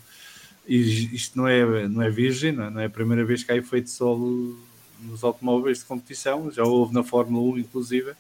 [0.68, 3.56] isto não é, não é virgem, não é, não é a primeira vez que há
[3.56, 4.58] efeito solo
[5.02, 8.14] nos automóveis de competição, já houve na Fórmula 1 inclusive,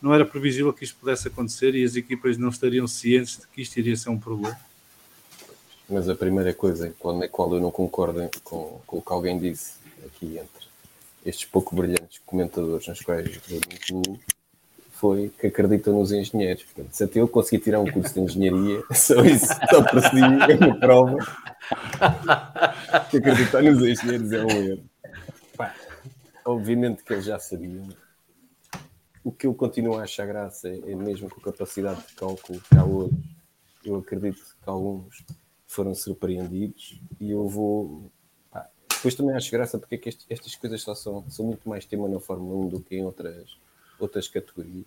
[0.00, 3.62] não era previsível que isto pudesse acontecer e as equipas não estariam cientes de que
[3.62, 4.58] isto iria ser um problema.
[5.88, 9.38] Mas a primeira coisa com a qual eu não concordo com, com o que alguém
[9.38, 9.74] disse
[10.04, 10.66] aqui entre
[11.24, 14.18] estes pouco brilhantes comentadores nos quais eu incluo
[15.02, 16.62] foi que acreditam nos engenheiros.
[16.62, 20.16] Portanto, se até eu conseguir tirar um curso de engenharia, só isso, só para si
[20.16, 21.18] é uma prova
[23.10, 24.84] que acreditar nos engenheiros é um erro.
[26.44, 27.88] Obviamente que eles já sabiam.
[29.24, 32.60] O que eu continuo a achar graça é, é mesmo com a capacidade de cálculo
[32.60, 33.12] que há hoje.
[33.84, 35.24] Eu acredito que alguns
[35.66, 38.08] foram surpreendidos e eu vou.
[38.88, 42.08] Depois também acho graça porque é que estas coisas só são, são muito mais tema
[42.08, 43.56] na Fórmula 1 do que em outras,
[44.02, 44.86] outras categorias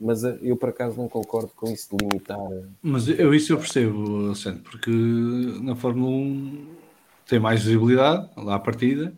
[0.00, 2.38] mas eh, eu por acaso não concordo com isso de limitar.
[2.82, 6.66] Mas eu isso eu percebo, Alexandre, porque na Fórmula 1
[7.26, 9.14] tem mais visibilidade lá à partida,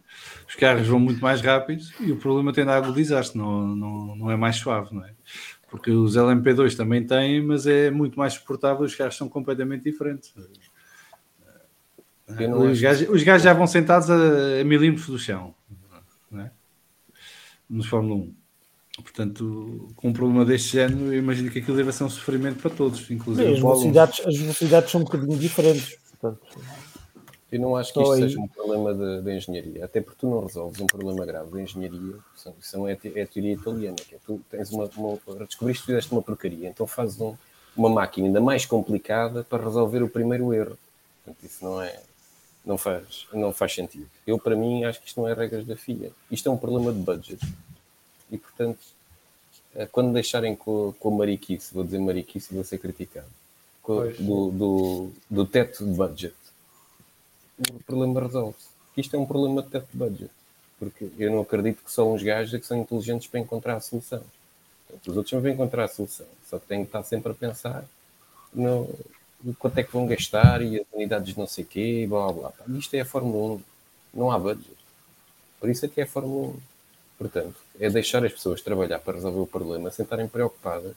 [0.47, 4.31] os carros vão muito mais rápidos e o problema tem dado desastre, não, não, não
[4.31, 5.13] é mais suave, não é?
[5.71, 10.35] Porque os LMP2 também têm, mas é muito mais suportável, os carros são completamente diferentes.
[12.29, 15.55] Os gajos, os gajos, já vão sentados a, a milímetros do chão,
[16.31, 16.51] não é?
[17.69, 18.42] Nos Fórmula 1.
[19.03, 22.71] Portanto, com um problema deste género, eu imagino que aquilo deve ser um sofrimento para
[22.71, 23.53] todos, inclusive.
[23.53, 25.99] as, velocidades, as velocidades são um bocadinho diferentes.
[26.11, 26.41] Portanto,
[27.51, 30.41] eu não acho que isto seja um problema de, de, engenharia, até porque tu não
[30.41, 32.15] resolves um problema grave de engenharia.
[32.59, 35.87] Isso não é, é a teoria italiana, que é, tu tens uma, uma descobriste que
[35.87, 37.35] fizeste uma porcaria, então fazes um,
[37.77, 40.79] uma máquina ainda mais complicada para resolver o primeiro erro.
[41.23, 42.01] Portanto, isso não é,
[42.65, 44.09] não faz, não faz sentido.
[44.27, 46.11] Eu, para mim, acho que isto não é regras da FIA.
[46.31, 47.45] Isto é um problema de budget
[48.33, 48.81] e, portanto,
[49.75, 53.29] eh, quando deixarem com, com a mariquice, vou dizer mariquice e vou ser criticado,
[53.83, 56.35] com, do, do, do teto de budget,
[57.71, 58.67] o problema resolve-se.
[58.97, 60.31] Isto é um problema de teto de budget.
[60.79, 63.81] Porque eu não acredito que só uns gajos é que são inteligentes para encontrar a
[63.81, 64.23] solução.
[64.89, 66.27] Portanto, os outros não vão encontrar a solução.
[66.49, 67.85] Só que têm que estar sempre a pensar
[68.53, 68.89] no,
[69.43, 72.33] no quanto é que vão gastar e as unidades de não sei o quê, blá
[72.33, 72.79] blá blá.
[72.79, 73.61] Isto é a Fórmula 1.
[74.15, 74.77] Não há budget.
[75.61, 76.61] Por isso é que é a Fórmula 1.
[77.17, 80.95] Portanto, é deixar as pessoas trabalhar para resolver o problema sem estarem preocupadas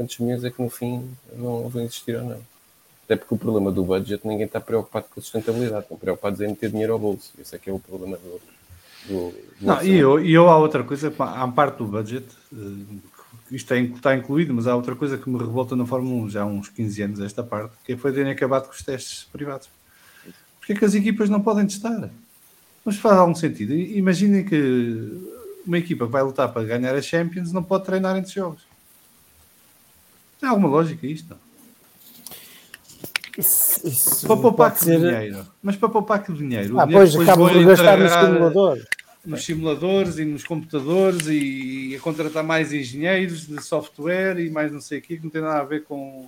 [0.00, 1.06] quantos milhões é que no fim
[1.36, 2.40] vão, vão existir ou não.
[3.04, 6.48] Até porque o problema do budget, ninguém está preocupado com a sustentabilidade, estão preocupados em
[6.48, 7.32] meter dinheiro ao bolso.
[7.38, 8.40] Esse é que é o problema do.
[9.06, 12.56] do, do Não, e eu, eu há outra coisa, há parte do budget, eh,
[13.50, 16.46] isto está incluído, mas há outra coisa que me revolta na Fórmula 1 já há
[16.46, 19.68] uns 15 anos, esta parte, que foi terem acabado com os testes privados.
[20.60, 22.08] Porque é que as equipas não podem testar?
[22.84, 23.74] Mas faz algum sentido.
[23.74, 28.32] Imaginem que uma equipa que vai lutar para ganhar a Champions não pode treinar entre
[28.32, 28.62] jogos.
[30.40, 31.36] Tem alguma lógica isto?
[33.38, 34.98] Isso, isso Para poupar que ser.
[34.98, 35.46] dinheiro.
[35.62, 36.78] Mas para poupar que dinheiro?
[36.80, 38.78] Ah, pois acabam de gastar no simulador.
[39.24, 44.80] Nos simuladores e nos computadores e a contratar mais engenheiros de software e mais não
[44.80, 46.26] sei o quê, que não tem nada a ver com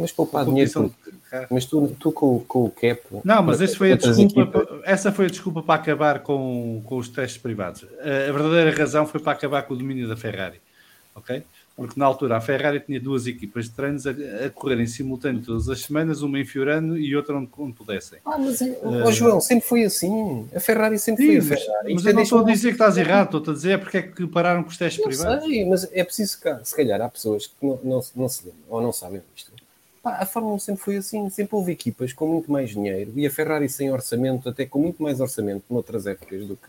[0.00, 0.94] Mas poupar com dinheiro.
[1.30, 1.46] carro.
[1.50, 3.00] Mas tu, tu com, com o cap.
[3.24, 7.08] Não, mas essa foi desculpa, equipas- essa foi a desculpa para acabar com, com os
[7.08, 7.84] testes privados.
[8.00, 10.60] A, verdadeira razão foi para acabar com o domínio da Ferrari,
[11.14, 11.42] ok?
[11.76, 15.40] Porque na altura a Ferrari tinha duas equipas de treinos a, a correr em simultâneo
[15.44, 18.18] todas as semanas, uma em Fiorano e outra onde, onde pudessem.
[18.24, 20.48] Ah, mas é- ó, João, sempre foi assim.
[20.52, 21.84] A Ferrari sempre Sim, foi a mas, Ferrari.
[21.84, 23.78] mas Isto eu é não estou a dizer que estás errado, estou-te a dizer é
[23.78, 25.44] porque é que pararam com os testes Eu privados.
[25.44, 28.60] sei, mas é preciso que, se calhar, há pessoas que não, não, não se lembram
[28.68, 29.52] ou não sabem isto.
[30.08, 33.26] Pá, a Fórmula 1 sempre foi assim, sempre houve equipas com muito mais dinheiro e
[33.26, 36.68] a Ferrari sem orçamento, até com muito mais orçamento noutras épocas do que,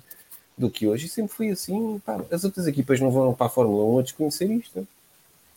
[0.57, 2.01] do que hoje, e sempre foi assim.
[2.05, 4.85] Pá, as outras equipas não vão para a Fórmula 1 a desconhecer isto.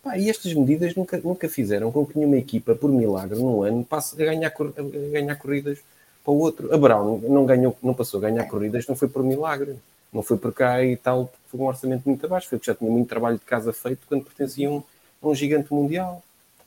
[0.00, 3.84] Pá, e estas medidas nunca, nunca fizeram com que nenhuma equipa, por milagre, num ano,
[3.84, 5.80] passe a ganhar, a ganhar corridas
[6.22, 6.72] para o outro.
[6.72, 9.74] A Brown não, ganhou, não passou a ganhar corridas, não foi por milagre.
[10.12, 12.76] Não foi por cá e tal, porque foi um orçamento muito abaixo, foi porque já
[12.76, 14.84] tinha muito trabalho de casa feito quando pertenciam
[15.20, 16.22] a um gigante mundial.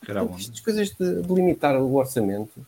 [0.06, 2.66] Portanto, estas coisas de, de limitar o orçamento,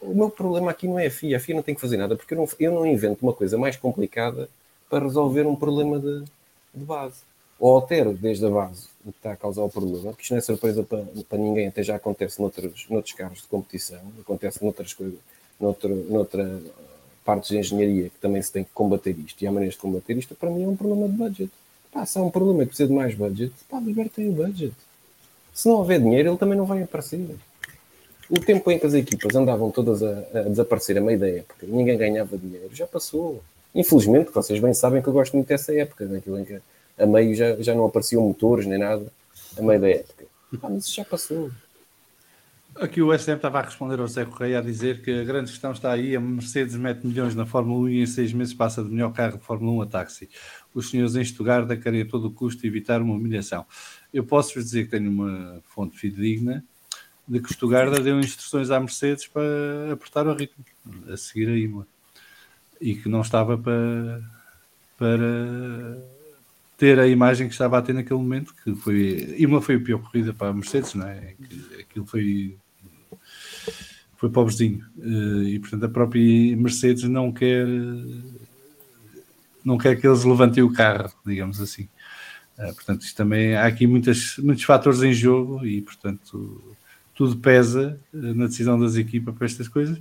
[0.00, 2.16] o meu problema aqui não é a FIA, a FIA não tem que fazer nada,
[2.16, 4.48] porque eu não, eu não invento uma coisa mais complicada
[4.88, 6.24] para resolver um problema de,
[6.74, 7.20] de base.
[7.58, 10.38] Ou altero desde a base o que está a causar o problema, que isto não
[10.38, 14.92] é surpresa para, para ninguém, até já acontece noutros, noutros carros de competição, acontece noutras
[14.92, 15.18] coisas,
[15.58, 16.60] noutra, noutra
[17.24, 20.16] partes de engenharia que também se tem que combater isto, e há maneiras de combater
[20.16, 21.50] isto, para mim é um problema de budget.
[21.90, 24.74] Pá, se há um problema que precisa de mais budget, pá, libertem o budget.
[25.58, 27.34] Se não houver dinheiro, ele também não vai aparecer.
[28.30, 31.66] O tempo em que as equipas andavam todas a, a desaparecer a meio da época,
[31.66, 33.42] ninguém ganhava dinheiro, já passou.
[33.74, 36.60] Infelizmente, vocês bem sabem que eu gosto muito dessa época, daquilo em que
[36.96, 39.04] a meio já, já não apareciam motores nem nada,
[39.58, 40.26] a meio da época.
[40.62, 41.50] Ah, mas isso já passou.
[42.76, 45.72] Aqui o SM estava a responder ao Zé Correia a dizer que a grande questão
[45.72, 48.90] está aí, a Mercedes mete milhões na Fórmula 1 e em seis meses passa de
[48.90, 50.28] melhor carro de Fórmula 1 a táxi.
[50.72, 53.66] Os senhores em Estugarda querem a todo custo evitar uma humilhação.
[54.12, 56.64] Eu posso-vos dizer que tenho uma fonte fidedigna
[57.26, 60.64] de que o Estugarda deu instruções à Mercedes para apertar o ritmo,
[61.12, 61.86] a seguir a Imola.
[62.80, 64.22] E que não estava para,
[64.96, 65.98] para
[66.76, 69.34] ter a imagem que estava a ter naquele momento, que foi...
[69.38, 71.34] Imola foi a pior corrida para a Mercedes, não é?
[71.78, 72.56] Aquilo foi
[74.18, 77.66] foi pobrezinho Eh, e portanto a própria Mercedes não quer
[79.64, 81.88] não quer que eles levantem o carro, digamos assim.
[82.58, 86.76] Eh, portanto, isto também há aqui muitas, muitos fatores em jogo e portanto
[87.14, 89.98] tudo pesa eh, na decisão das equipas para estas coisas.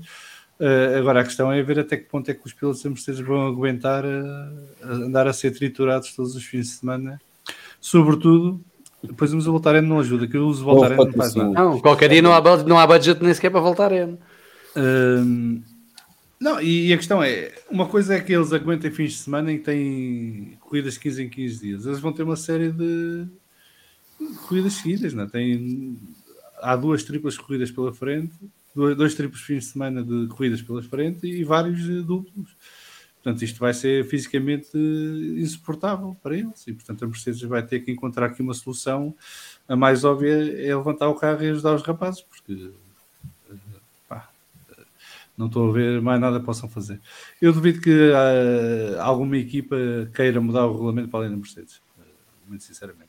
[0.60, 3.20] Eh, agora a questão é ver até que ponto é que os pilotos da Mercedes
[3.20, 7.20] vão aguentar eh, a andar a ser triturados todos os fins de semana,
[7.82, 8.62] sobretudo.
[9.04, 11.50] Depois vamos a Voltaren não ajuda, que eu uso Houve Voltaren não faz nada.
[11.52, 14.10] Não, qualquer dia não há, não há budget nem sequer para voltar a
[14.76, 15.62] Hum,
[16.39, 19.59] não, e, a questão é: uma coisa é que eles aguentem fins de semana e
[19.59, 21.85] têm corridas 15 em 15 dias.
[21.85, 23.26] Eles vão ter uma série de
[24.47, 25.27] corridas seguidas, não é?
[25.27, 25.97] Tem,
[26.61, 28.34] há duas triplas corridas pela frente,
[28.76, 32.55] dois, dois triplos fins de semana de corridas pela frente e vários duplos.
[33.23, 37.91] Portanto, isto vai ser fisicamente insuportável para eles e, portanto, a Mercedes vai ter que
[37.91, 39.14] encontrar aqui uma solução.
[39.68, 42.72] A mais óbvia é levantar o carro e ajudar os rapazes, porque
[45.38, 46.99] não estou a ver mais nada que possam fazer.
[47.41, 49.76] Eu duvido que ah, alguma equipa
[50.14, 52.03] queira mudar o regulamento para além da Mercedes, ah,
[52.47, 53.07] muito sinceramente.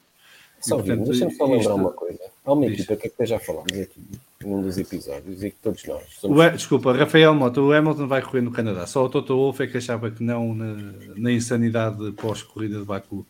[0.60, 2.18] Só deixa-me só lembrar isto- uma coisa.
[2.44, 4.00] Há uma equipa que até já falámos aqui
[4.42, 6.52] num dos episódios e que todos nós somos.
[6.52, 8.86] Desculpa, Rafael Mota, o Hamilton vai correr no Canadá.
[8.86, 10.74] Só o Toto Wolff é que achava que não na,
[11.14, 13.24] na insanidade pós-corrida de Baku,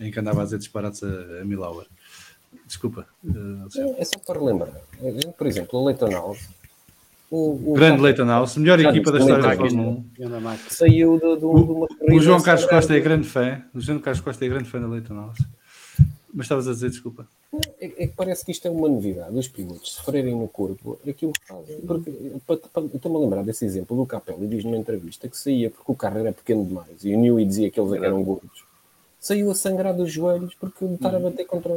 [0.00, 1.84] em que andava a dizer disparates a, a mil hour.
[2.66, 3.06] Desculpa.
[3.26, 3.94] ah, Alexandre.
[3.98, 6.48] É só para gente, Por exemplo, o House.
[7.34, 10.26] O, o Grande Leighton House, melhor Já equipa da história da Fórmula 1.
[10.26, 10.68] Anda máquina.
[10.68, 12.14] saiu de, de, de uma corrida.
[12.14, 12.66] O João Carlos.
[12.66, 13.62] Costa é grande fã.
[13.74, 15.38] O João Carlos Costa é grande fã da Leighton House.
[16.34, 17.26] Mas estavas a dizer, desculpa.
[17.80, 19.34] É, é que parece que isto é uma novidade.
[19.34, 21.78] Os pilotos sofrerem no corpo aquilo que fazem.
[22.94, 26.18] Estou-me a lembrar desse exemplo do Capelli diz numa entrevista que saía porque o carro
[26.18, 28.62] era pequeno demais e o Newey dizia que eles eram gordos.
[29.18, 31.72] Saiu a sangrar dos joelhos porque estar a bater contra,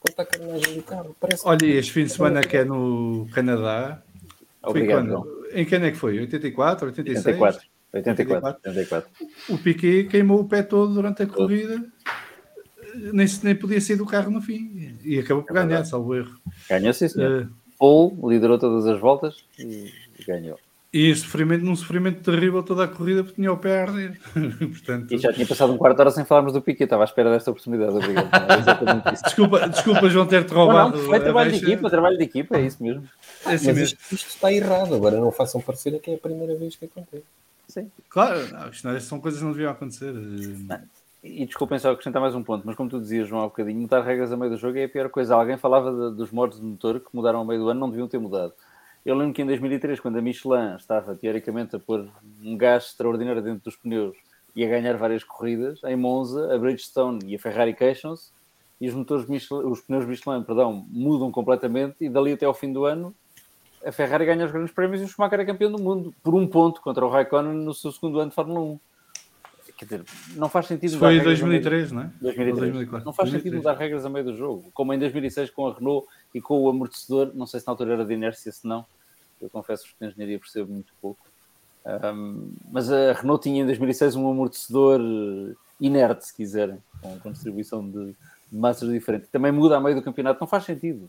[0.00, 1.14] conta a carenagem do carro.
[1.20, 4.02] Parece Olha, este fim de semana que é no Canadá.
[4.62, 5.46] Obrigado.
[5.52, 6.18] Em que ano é que foi?
[6.18, 7.26] 84, 86?
[7.26, 7.68] 84.
[7.92, 8.60] 84.
[8.66, 9.10] 84.
[9.48, 11.82] O Piquet queimou o pé todo durante a corrida,
[12.94, 14.96] nem, nem podia sair do carro no fim.
[15.04, 16.38] E acabou por ganhar, salvo erro.
[16.68, 17.42] Ganhou, sim, senhor.
[17.42, 17.46] Eh,
[17.78, 19.92] Paul liderou todas as voltas e
[20.26, 20.58] ganhou.
[20.90, 24.18] E sofrimento, num sofrimento terrível toda a corrida porque tinha o pé a arder.
[24.58, 26.84] Portanto, E já tinha passado um quarto de hora sem falarmos do Piquet.
[26.84, 27.92] Estava à espera desta oportunidade.
[27.92, 28.28] Obrigado.
[29.08, 30.96] É desculpa, desculpa, João, ter-te Não, roubado.
[30.96, 33.02] não, foi a trabalho de equipa, trabalho de equipa, é isso mesmo.
[33.46, 33.82] É assim Mas mesmo.
[33.84, 34.94] isto, isto está errado.
[34.94, 37.24] Agora não façam parecer que é a primeira vez que acontece.
[37.68, 37.90] Sim.
[38.08, 40.14] Claro, não, isto não- são coisas que não deviam acontecer.
[40.70, 40.80] Eh,
[41.22, 44.00] E desculpem só acrescentar mais um ponto, mas como tu dizias, João, há bocadinho, mudar
[44.02, 45.34] regras a meio do jogo é a pior coisa.
[45.34, 48.08] Alguém falava de- dos modos de motor que mudaram ao meio do ano, não deviam
[48.08, 48.52] ter mudado.
[49.08, 52.06] Eu lembro que em 2003, quando a Michelin estava teoricamente a pôr
[52.44, 54.14] um gás extraordinário dentro dos pneus
[54.54, 58.30] e a ganhar várias corridas, em Monza, a Bridgestone e a Ferrari queixam-se
[58.78, 62.70] e os, motores Michelin, os pneus Michelin perdão, mudam completamente e dali até ao fim
[62.70, 63.14] do ano
[63.82, 66.46] a Ferrari ganha os grandes prémios e o Schumacher é campeão do mundo por um
[66.46, 68.80] ponto contra o Raikkonen no seu segundo ano de Fórmula 1.
[69.78, 70.04] Quer dizer,
[70.34, 72.10] não faz sentido Isso foi em regras a meio do- 2003, não é?
[72.20, 72.48] 2003.
[72.48, 73.06] Ou 2004.
[73.06, 73.42] Não faz 2003.
[73.42, 76.60] sentido mudar regras a meio do jogo, como em 2006 com a Renault e com
[76.60, 77.30] o amortecedor.
[77.34, 78.84] Não sei se na altura era de inércia, se não.
[79.40, 81.20] Eu confesso que de engenharia percebo muito pouco.
[81.84, 85.00] Ahm, mas a Renault tinha em 2006 um amortecedor
[85.80, 88.16] inerte, se quiserem, com, com distribuição de, de
[88.58, 89.26] massas diferente.
[89.30, 91.08] Também muda a meio do campeonato, não faz sentido.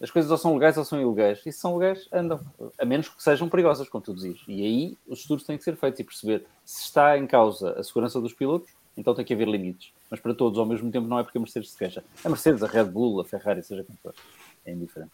[0.00, 1.40] As coisas ou são legais ou são ilegais.
[1.44, 2.40] E se são legais, andam.
[2.78, 4.40] A menos que sejam perigosas, como tu dizes.
[4.48, 7.84] E aí os estudos têm que ser feitos e perceber se está em causa a
[7.84, 9.92] segurança dos pilotos, então tem que haver limites.
[10.10, 12.02] Mas para todos ao mesmo tempo não é porque a Mercedes se queixa.
[12.24, 14.14] A Mercedes, a Red Bull, a Ferrari, seja como for.
[14.64, 15.12] É indiferente.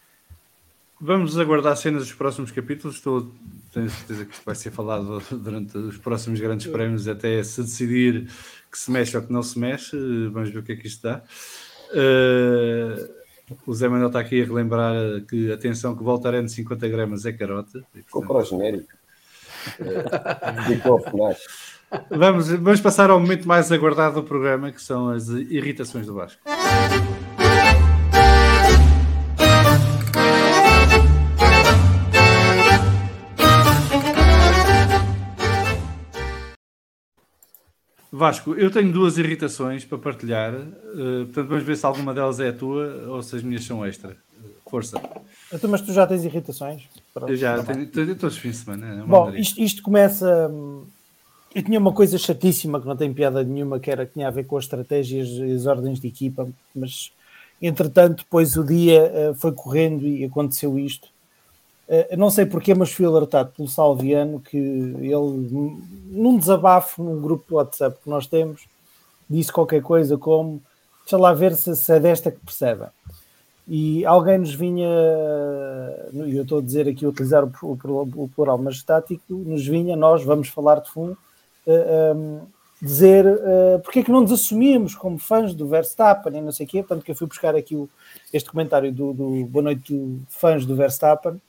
[1.00, 2.96] Vamos aguardar cenas dos próximos capítulos.
[2.96, 3.30] Estou,
[3.72, 8.28] tenho certeza que isto vai ser falado durante os próximos grandes prémios, até se decidir
[8.70, 9.96] que se mexe ou que não se mexe.
[10.28, 11.22] Vamos ver o que é que isto dá.
[11.92, 13.10] Eh,
[13.66, 14.94] o Zé Manuel está aqui a relembrar
[15.28, 17.84] que, atenção, que Voltaren de 50 gramas é carota.
[17.94, 18.88] E, portanto, para o genérico.
[22.10, 26.40] Vamos, vamos passar ao momento mais aguardado do programa, que são as irritações do Vasco.
[38.16, 42.48] Vasco, eu tenho duas irritações para partilhar, eh, portanto vamos ver se alguma delas é
[42.48, 44.16] a tua ou se as minhas são extra.
[44.68, 45.00] Força,
[45.52, 46.88] Então, mas tu já tens irritações?
[47.14, 49.00] Pronto, eu já tá tenho, tenho todos os fins de semana.
[49.00, 50.48] é Bom, isto, isto começa.
[50.50, 50.84] hum,
[51.54, 54.30] Eu tinha uma coisa chatíssima que não tem piada nenhuma, que era que tinha a
[54.30, 57.12] ver com as estratégias e as ordens de equipa, mas
[57.62, 61.08] entretanto, depois o dia eh, foi correndo e aconteceu isto.
[61.88, 65.12] Eh, não sei porquê, mas fui alertado pelo Salviano que ele,
[66.10, 68.66] num- desabafo num grupo do WhatsApp que nós temos,
[69.30, 70.60] disse qualquer coisa como
[71.04, 72.88] deixa lá ver se, se é desta que percebem.
[73.68, 74.88] E alguém nos vinha,
[76.12, 80.22] e eu estou a dizer aqui, utilizar o, o- o plural majestático, nos vinha, nós
[80.24, 81.16] vamos falar de fundo,
[81.66, 82.40] eh, um,
[82.82, 86.66] dizer eh, porque é que não nos assumíamos como fãs do Verstappen e não sei
[86.66, 86.78] o quê.
[86.82, 87.88] Portanto, que eu fui buscar aqui o-
[88.32, 91.40] este comentário do, do Boa Noite fãs do Verstappen.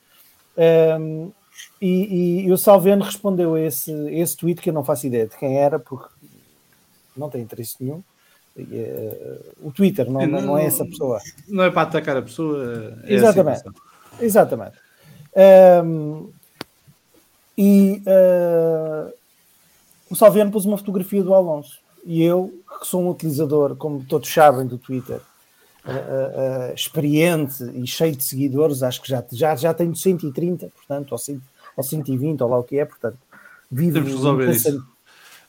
[0.58, 1.32] Um,
[1.82, 5.28] e, e- e o Salviano respondeu a esse, esse tweet que eu não faço ideia
[5.28, 6.08] de quem era, porque
[7.16, 8.02] não tem interesse nenhum.
[8.58, 11.20] Eh, o Twitter não, não, não é essa pessoa.
[11.48, 13.58] Não é para atacar a pessoa, é a Exatamente.
[13.58, 13.82] situação.
[14.20, 14.78] Exatamente.
[15.36, 16.28] Ahm,
[17.58, 19.12] e ah,
[20.10, 21.80] o Salviano pôs uma fotografia do Alonso.
[22.06, 25.20] E eu, que sou um utilizador, como todos sabem, do Twitter,
[25.88, 31.12] ah, ah, experiente e cheio de seguidores, acho que já, já, já tenho 130, portanto,
[31.12, 31.42] ou, 100,
[31.76, 33.18] ou 120, ou lá o que é, portanto,
[33.72, 34.86] vivo Temos de resolver isso.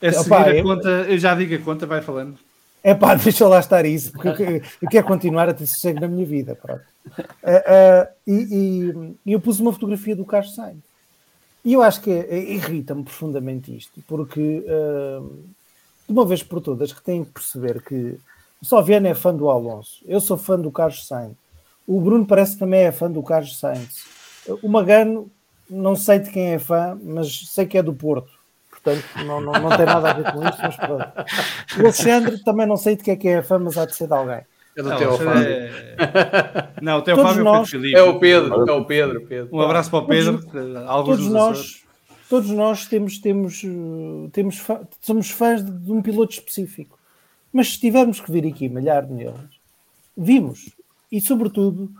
[0.01, 2.39] É seguir Opa, a eu- conta, eu já digo a conta, vai falando.
[2.85, 6.01] É pá, deixa lá estar isso, porque eu, que- eu quero continuar a ter sossego
[6.01, 6.55] na minha vida.
[6.55, 6.83] pronto.
[7.43, 8.33] Ah, e,
[9.25, 10.79] e- eu pus uma fotografia do Carlos Sainz.
[11.65, 15.21] E eu acho que é- irrita-me profundamente isto, porque ah,
[16.07, 18.17] de uma vez por todas que têm que perceber que
[18.61, 21.37] o Salviano é fã do Alonso, eu sou fã do Carlos Sainz,
[21.87, 24.05] o Bruno parece que também é fã do Carlos Sainz,
[24.63, 25.31] o Magano
[25.71, 28.31] não sei de quem é fã, mas sei que é do Porto.
[28.71, 31.05] Portanto, não, não, não tem nada a ver com isso, mas pronto.
[31.77, 34.07] O Alexandre também não sei de que é que é fã, mas há de ser
[34.07, 34.41] de alguém.
[34.77, 35.43] É do Não, Teo isso Fábio.
[35.43, 37.99] é- Não, o Teo Todos Fábio é o nós- Pedro Filipe.
[37.99, 39.27] É o Pedro, é o Pedro.
[39.27, 39.49] Pedro.
[39.57, 40.41] Um abraço para o Pedro.
[40.47, 41.83] Todos dos nós,
[42.31, 46.98] todos nós temos, temos, eh, temos fã- somos fãs de, de um piloto específico.
[47.53, 49.61] Mas se tivermos que vir aqui malhar neles,
[50.17, 50.71] vimos.
[51.11, 51.91] E, sobretudo,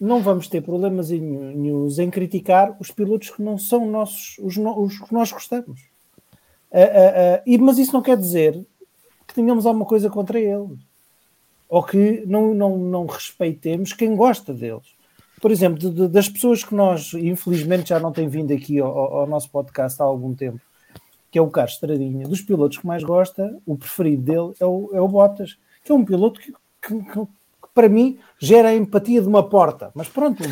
[0.00, 5.12] não vamos ter problemas em criticar os pilotos que não são nossos, os, os que
[5.12, 5.80] nós gostamos.
[6.72, 8.66] Ah, ah, ah, e, mas isso não quer dizer
[9.26, 10.78] que tenhamos alguma coisa contra eles.
[11.68, 14.94] ou que não, não, não respeitemos quem gosta deles.
[15.40, 18.96] Por exemplo, de, de, das pessoas que nós, infelizmente, já não têm vindo aqui ao,
[18.96, 20.60] ao, nosso podcast há algum tempo,
[21.34, 24.88] que é o Carlos Estradinha, dos pilotos que mais gosta, o preferido dele é o,
[24.92, 27.26] é o Bottas, que é um piloto que, que, que,
[27.74, 29.90] para mim gera a empatia de uma porta.
[29.96, 30.46] Mas pronto, o,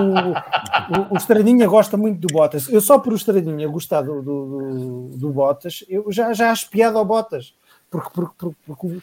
[0.00, 2.68] o, o, o, Estradinha gosta muito do Bottas.
[2.68, 6.98] Eu só por o Estradinha gostar do, do, do, Bottas, eu já, já acho piada
[6.98, 7.54] ao Bottas
[7.88, 9.00] porque, porque, porque,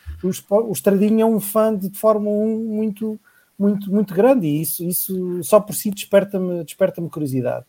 [0.51, 3.17] o Estradinha é um fã de, de Fórmula 1 muito,
[3.57, 7.65] muito, muito grande e isso, isso só por si desperta-me desperta curiosidade.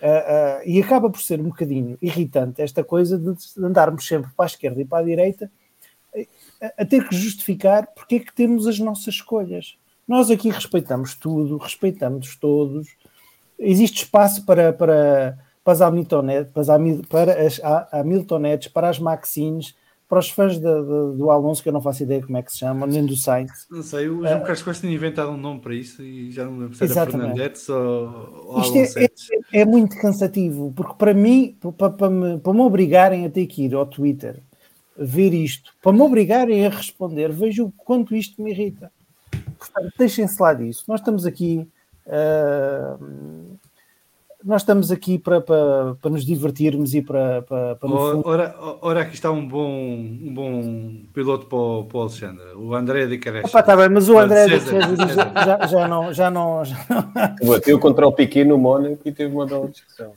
[0.00, 4.46] Uh, uh, e acaba por ser um bocadinho irritante esta coisa de, andarmos sempre para
[4.46, 5.50] a esquerda e para a direita
[6.78, 9.76] a, ter que justificar porque é que temos as nossas escolhas.
[10.06, 12.88] Nós aqui respeitamos tudo, respeitamos todos,
[13.58, 16.52] existe espaço para, para, para as Hamiltonetes,
[17.08, 17.60] para as
[17.92, 19.74] Hamiltonetes, para as Maxines,
[20.10, 22.50] para os fãs de, de, do Alonso, que eu não faço ideia como é que
[22.50, 23.68] se chama, nem do Sainz.
[23.70, 26.44] Não sei, o João uh, Carlos Costa tinha inventado um nome para isso e já
[26.44, 31.14] não lembro se era Fernandetes ou, ou Isto é, é, é, muito cansativo, porque para
[31.14, 34.42] mim, para, para, me, para me obrigarem a ter que ir ao Twitter
[34.98, 38.90] ver isto, para me obrigarem a responder, vejo o quanto isto me irrita.
[39.56, 40.84] Portanto, deixem-se lá disso.
[40.88, 41.68] Nós estamos aqui.
[42.04, 43.56] Uh,
[44.44, 47.42] nós estamos aqui para, para, para nos divertirmos e para.
[47.42, 48.22] para, para fundo...
[48.24, 52.74] ora, ora, aqui está um bom, um bom piloto para o, para o Alexandre, o
[52.74, 53.56] André de Careste.
[53.56, 56.12] Está bem, mas o André de já, já, não.
[56.12, 57.46] Já não, já não...
[57.46, 60.12] Bateu contra o Piquet no Mónaco e teve uma bela discussão.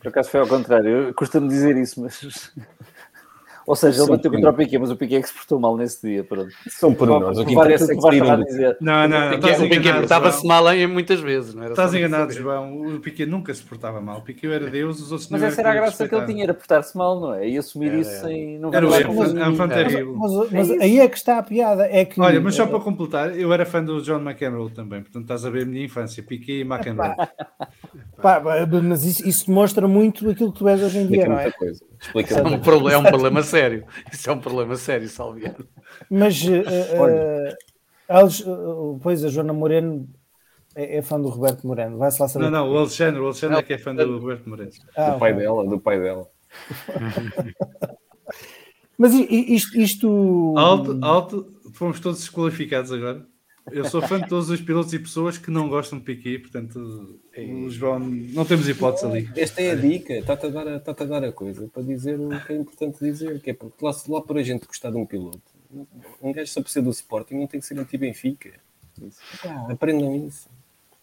[0.00, 2.52] Por acaso foi ao contrário, custa-me dizer isso, mas.
[3.66, 5.76] Ou seja, ele bateu contra o Piquet, mas o Piquet é que se portou mal
[5.76, 6.22] nesse dia.
[6.22, 6.50] Pronto.
[6.68, 7.36] São por nós.
[7.36, 8.76] O que interessa é que dizer.
[8.80, 11.52] Não, não, o Piquet, portava-se mal em muitas vezes.
[11.52, 12.94] Não era estás enganado, João.
[12.94, 14.18] O Piquet nunca se portava mal.
[14.18, 16.44] O Piquet era Deus, os outros não Mas essa era a graça que ele tinha,
[16.44, 17.48] era portar-se mal, não é?
[17.48, 18.58] E assumir isso sem...
[18.58, 20.16] Não era o erro, é um.
[20.16, 21.88] Mas, mas, aí é que está a piada.
[21.90, 25.02] É que, Olha, mas só para completar, eu era fã do John McEnroe também.
[25.02, 26.22] Portanto, estás a ver a minha infância.
[26.22, 27.14] Piquet e McEnroe.
[28.22, 28.40] Pá,
[28.82, 31.50] mas isso, isso demonstra muito aquilo que tu és hoje em dia, não é?
[31.50, 31.80] Coisa.
[32.00, 33.84] Explica é um, problema, é um problema sério.
[34.12, 35.66] Isso é um problema sério, Salviano.
[36.10, 36.62] Mas, uh,
[38.10, 40.08] uh, pois, a Joana Moreno
[40.74, 41.96] é, é, fã do Roberto Moreno.
[41.96, 42.44] Vai-se lá saber.
[42.44, 44.70] Não, não, o Alexandre, o Alexandre é que é fã do Roberto Moreno.
[44.96, 45.44] Ah, do pai okay.
[45.44, 46.28] dela, do pai dela.
[48.98, 50.54] Mas isto, isto.
[50.56, 53.26] Alto, alto, fomos todos desqualificados agora.
[53.70, 57.18] Eu sou fã de todos os pilotos e pessoas que não gostam de Piquet, portanto,
[57.36, 59.30] o João, não temos hipótese ali.
[59.36, 62.28] Esta é a dica, está-te a, dar a, a dar a coisa para dizer o
[62.44, 65.04] que é importante dizer, que é porque lá, lá por a gente gostar de um
[65.04, 65.42] piloto,
[66.22, 68.52] um gajo só precisa do Sporting não tem que ser anti-Benfica.
[69.44, 70.48] Ah, aprendam isso.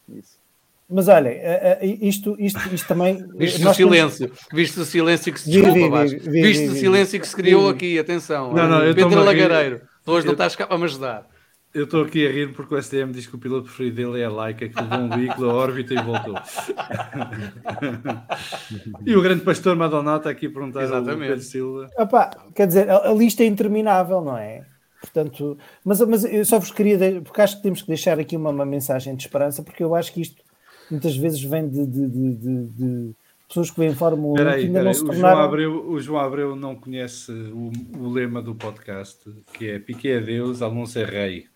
[0.10, 0.42] isso.
[0.90, 3.26] Mas olha, eh, eh, isto, isto, isto também.
[3.36, 4.48] Viste o silêncio, temos...
[4.54, 7.70] viste o silêncio que se desculpa, vi, vi, vi, viste o silêncio que se criou
[7.70, 8.54] aqui, atenção.
[8.54, 11.33] Não, não, Pedro Lagareiro, hoje não estás cá para me ajudar.
[11.74, 14.26] Eu estou aqui a rir porque o STM diz que o piloto preferido dele é
[14.26, 16.36] a Laika, que levou um veículo à órbita e voltou.
[19.04, 21.24] e o grande pastor Madonna está aqui a perguntar Exatamente.
[21.24, 21.90] ao Pedro Silva.
[21.98, 24.68] Opa, quer dizer, a, a, lista é interminável, não é?
[25.02, 28.52] Portanto, mas, mas eu só vos queria, porque acho que temos que deixar aqui uma,
[28.52, 30.44] uma mensagem de esperança, porque eu acho que isto
[30.92, 33.16] muitas vezes vem de, de, de, de
[33.48, 34.86] pessoas que vêm Fórmula 1 peraí, que ainda peraí.
[34.86, 35.28] não se tornaram...
[35.28, 39.80] O João, Abreu, o João Abreu não conhece o, o lema do podcast, que é
[39.80, 41.52] Piquet é Deus, Alonso é Rei.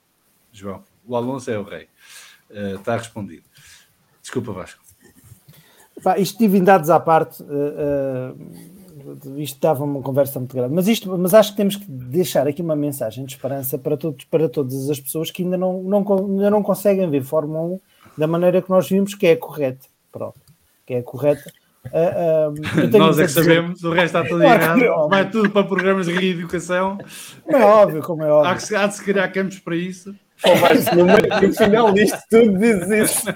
[0.52, 0.84] João.
[1.06, 1.88] O Alonso é o rei.
[2.50, 3.44] Uh, está respondido.
[4.22, 4.84] Desculpa, Vasco.
[6.04, 11.18] Pá, isto divindades à parte, uh, uh, isto estava uma conversa muito grande, mas, isto,
[11.18, 14.90] mas acho que temos que deixar aqui uma mensagem de esperança para, todos, para todas
[14.90, 17.80] as pessoas que ainda não, não, ainda não conseguem ver Fórmula 1
[18.18, 19.88] da maneira que nós vimos que é correta.
[20.12, 20.40] Pronto,
[20.86, 21.52] que é correta.
[21.86, 25.08] Uh, uh, Nós é que sabemos, o resto está tudo errado.
[25.10, 26.98] Vai tudo para programas de reeducação.
[27.44, 28.78] Como é óbvio, como é óbvio.
[28.78, 30.14] Há de se criar campos para isso.
[30.44, 33.28] Vais no, no final disto tudo dizes isso.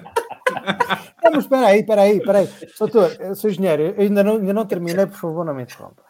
[1.24, 2.50] Não, mas espera aí, espera aí, espera aí.
[2.78, 6.04] Doutor, eu sou engenheiro, ainda não, ainda não terminei, por favor, não me interrompa.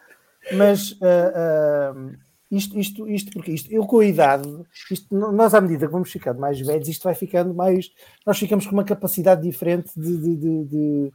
[0.52, 2.16] Mas uh, uh,
[2.50, 4.48] isto, isto, isto, porque isto, eu com a idade,
[4.90, 7.90] isto, nós à medida que vamos ficando mais velhos, isto vai ficando mais.
[8.26, 11.12] Nós ficamos com uma capacidade diferente de, de, de, de,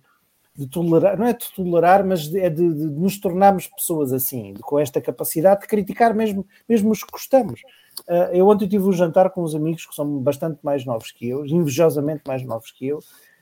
[0.56, 5.00] de tolerar, não é de tolerar, mas é de, nos tornarmos pessoas assim, com esta
[5.02, 7.62] capacidade de criticar mesmo, mesmo os que gostamos.
[8.02, 11.28] Uh, eu ontem tive um jantar com uns amigos que são bastante mais novos que
[11.28, 13.00] eu, invejosamente mais novos que eu,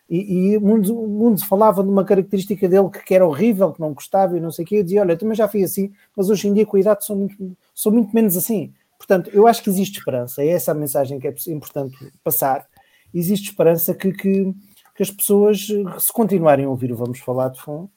[0.09, 3.93] e, e o mundo falava de uma característica dele que, que, era horrível, que não
[3.93, 4.75] gostava e não sei o quê.
[4.77, 7.05] Eu dizia: Olha, eu também já fui assim, mas hoje em dia, com a idade,
[7.05, 8.73] sou muito, sou muito menos assim.
[8.97, 12.65] Portanto, eu acho que existe esperança, é essa a mensagem que é importante passar.
[13.13, 14.53] Existe esperança que, que,
[14.95, 15.67] que as pessoas,
[15.99, 17.89] se continuarem a ouvir Vamos Falar de Fundo,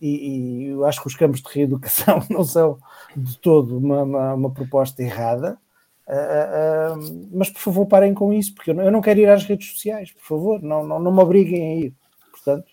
[0.00, 2.78] e, e, eu acho que os campos de reeducação não são
[3.16, 5.58] de todo uma, uma, uma proposta errada,
[6.06, 9.28] Uh, uh, mas por favor parem com isso, porque eu não, eu não, quero ir
[9.28, 11.94] às redes sociais, por favor, não, não, não me obriguem a ir.
[12.30, 12.66] Portanto,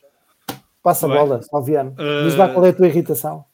[0.83, 1.95] passa a bola, Salviano.
[2.25, 3.45] Diz lá qual é a tua irritação.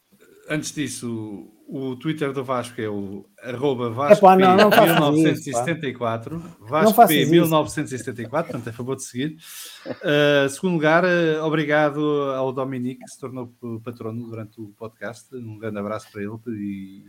[0.49, 4.69] Antes disso, o Twitter do Vasco é o arroba Vasco Epá, não, não
[5.11, 6.37] 1974.
[6.37, 9.37] Isso, Vasco P 1974, portanto, é favor de seguir.
[9.85, 11.99] Uh, segundo lugar, uh, obrigado
[12.31, 15.35] ao Dominique, que se tornou patrono durante o podcast.
[15.35, 17.03] Um grande abraço para ele e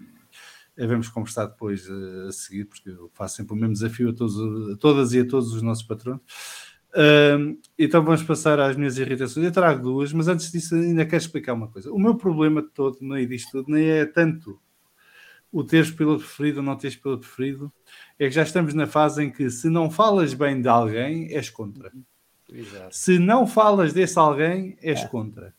[0.78, 4.72] devemos conversar depois uh, a seguir, porque eu faço sempre o mesmo desafio a, todos,
[4.72, 6.22] a todas e a todos os nossos patronos.
[6.90, 9.44] Uh, então vamos passar às minhas irritações.
[9.44, 11.92] Eu trago duas, mas antes disso ainda quero explicar uma coisa.
[11.92, 14.60] O meu problema todo no meio disto tudo nem é tanto
[15.50, 17.72] o teres piloto preferido ou não teres piloto preferido,
[18.18, 21.48] é que já estamos na fase em que se não falas bem de alguém, és
[21.48, 21.90] contra.
[22.52, 22.94] Exato.
[22.94, 25.08] Se não falas desse alguém, és é.
[25.08, 25.54] contra.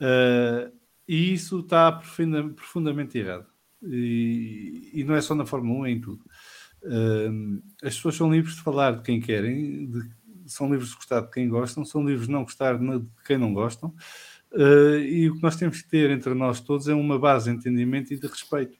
[0.00, 0.72] Uh,
[1.08, 3.46] e isso está profundamente errado.
[3.82, 6.24] E, não é só na Fórmula 1, é em tudo.
[6.82, 10.10] Uh, as pessoas são livres de falar de quem querem, de,
[10.46, 13.52] são livres de gostar de quem gostam, são livres de não gostar de quem não
[13.52, 13.94] gostam.
[14.52, 17.56] Uh, e o que nós temos que ter entre nós todos é uma base de
[17.56, 18.76] entendimento e de respeito.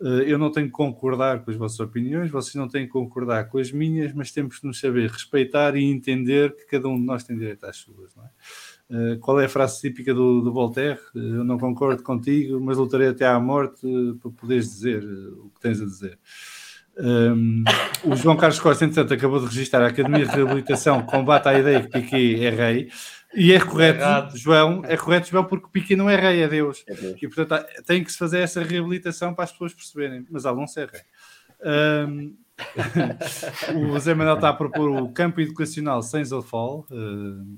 [0.00, 3.48] Uh, eu não tenho que concordar com as vossas opiniões, vocês não têm que concordar
[3.48, 7.04] com as minhas, mas temos que nos saber respeitar e entender que cada um de
[7.04, 8.14] nós tem direito às suas.
[8.16, 8.30] Não é?
[8.92, 10.98] Uh, qual é a frase típica do, do Voltaire?
[11.14, 13.86] eu não concordo contigo, mas lutarei até à morte
[14.20, 16.18] para poderes dizer o que tens a dizer.
[16.98, 17.64] Um,
[18.04, 21.80] o João Carlos Costa, entretanto, acabou de registrar a Academia de Reabilitação combate à ideia
[21.80, 22.90] que Piquet é rei.
[23.34, 26.84] E é correto, João, é correto, João, porque Piquet não é rei, é Deus.
[26.86, 27.16] é Deus.
[27.22, 30.26] E portanto tem que se fazer essa reabilitação para as pessoas perceberem.
[30.30, 31.00] Mas Alonso é rei.
[31.64, 32.36] Um,
[33.94, 36.86] o Zé Manuel está a propor o campo educacional of Fall.
[36.90, 37.56] Uh,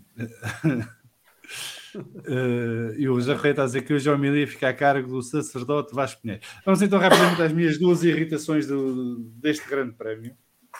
[1.94, 5.22] Uh, e o Jarrei está a dizer que o João Milia fica a cargo do
[5.22, 6.42] sacerdote Vasco Pinheiro.
[6.64, 10.36] Vamos então rapidamente às minhas duas irritações do, deste grande prémio,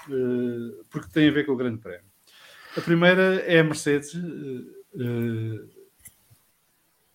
[0.08, 2.06] uh, porque tem a ver com o grande prémio.
[2.76, 5.70] A primeira é a Mercedes, uh,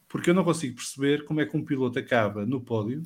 [0.07, 3.03] porque eu não consigo perceber como é que um piloto acaba no pódio,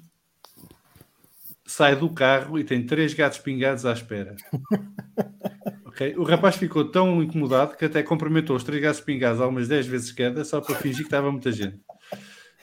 [1.66, 4.36] sai do carro e tem três gatos pingados à espera.
[5.94, 6.16] Okay?
[6.18, 10.12] O rapaz ficou tão incomodado que até cumprimentou os três gatos pingados algumas 10 vezes
[10.12, 11.80] cada só para fingir que estava muita gente.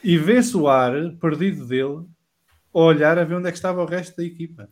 [0.03, 2.05] E vê-se o ar perdido dele
[2.75, 4.69] a olhar a ver onde é que estava o resto da equipa.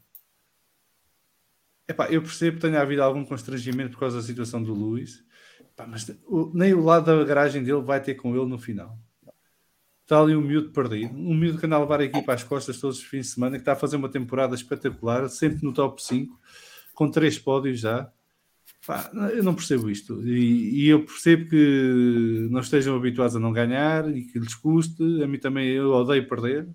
[1.87, 5.25] Epá, eu percebo que tenha havido algum constrangimento por causa da situação do Luís,
[5.87, 6.11] mas
[6.53, 8.99] nem o lado da garagem dele vai ter com ele no final.
[10.03, 12.81] Está ali um miúdo perdido, um miúdo que anda a levar a equipa às costas
[12.81, 16.03] todos os fins de semana, que está a fazer uma temporada espetacular, sempre no top
[16.03, 16.37] 5,
[16.95, 18.11] com três pódios já.
[18.89, 20.27] Pá, eu não percebo isto.
[20.27, 25.23] E, e, eu percebo que não estejam habituados a não ganhar e que lhes custe.
[25.23, 26.67] A mim também eu odeio perder.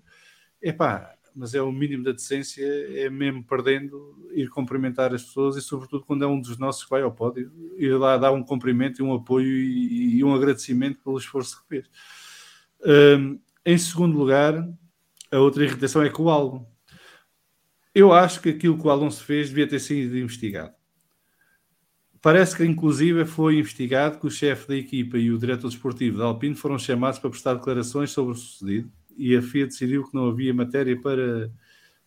[0.62, 5.60] Epá, mas é o mínimo da decência, é mesmo perdendo, ir cumprimentar as pessoas e,
[5.60, 9.00] sobretudo, quando é um dos nossos que vai ao pódio, ir lá dar um cumprimento
[9.00, 11.90] e um apoio e, e um agradecimento pelo esforço que fez.
[13.18, 14.54] Um, em segundo lugar,
[15.32, 16.64] a outra irritação é com o álbum.
[17.92, 20.74] Eu acho que aquilo que o Alonso fez devia ter sido investigado.
[22.24, 26.24] Parece que, inclusive, foi investigado que o chefe da equipa e o diretor desportivo da
[26.24, 30.30] Alpine foram chamados para prestar declarações sobre o sucedido e a FIA decidiu que não
[30.30, 31.50] havia matéria para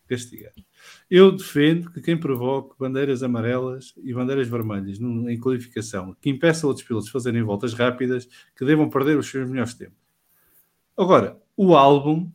[0.07, 0.53] castigar.
[1.07, 6.83] Eu defendo que quem provoque bandeiras amarelas e bandeiras vermelhas em qualificação, que impeça outros
[6.83, 9.99] pilotos de fazerem voltas rápidas, que devam perder os seus melhores tempos.
[10.97, 12.27] Agora, o álbum,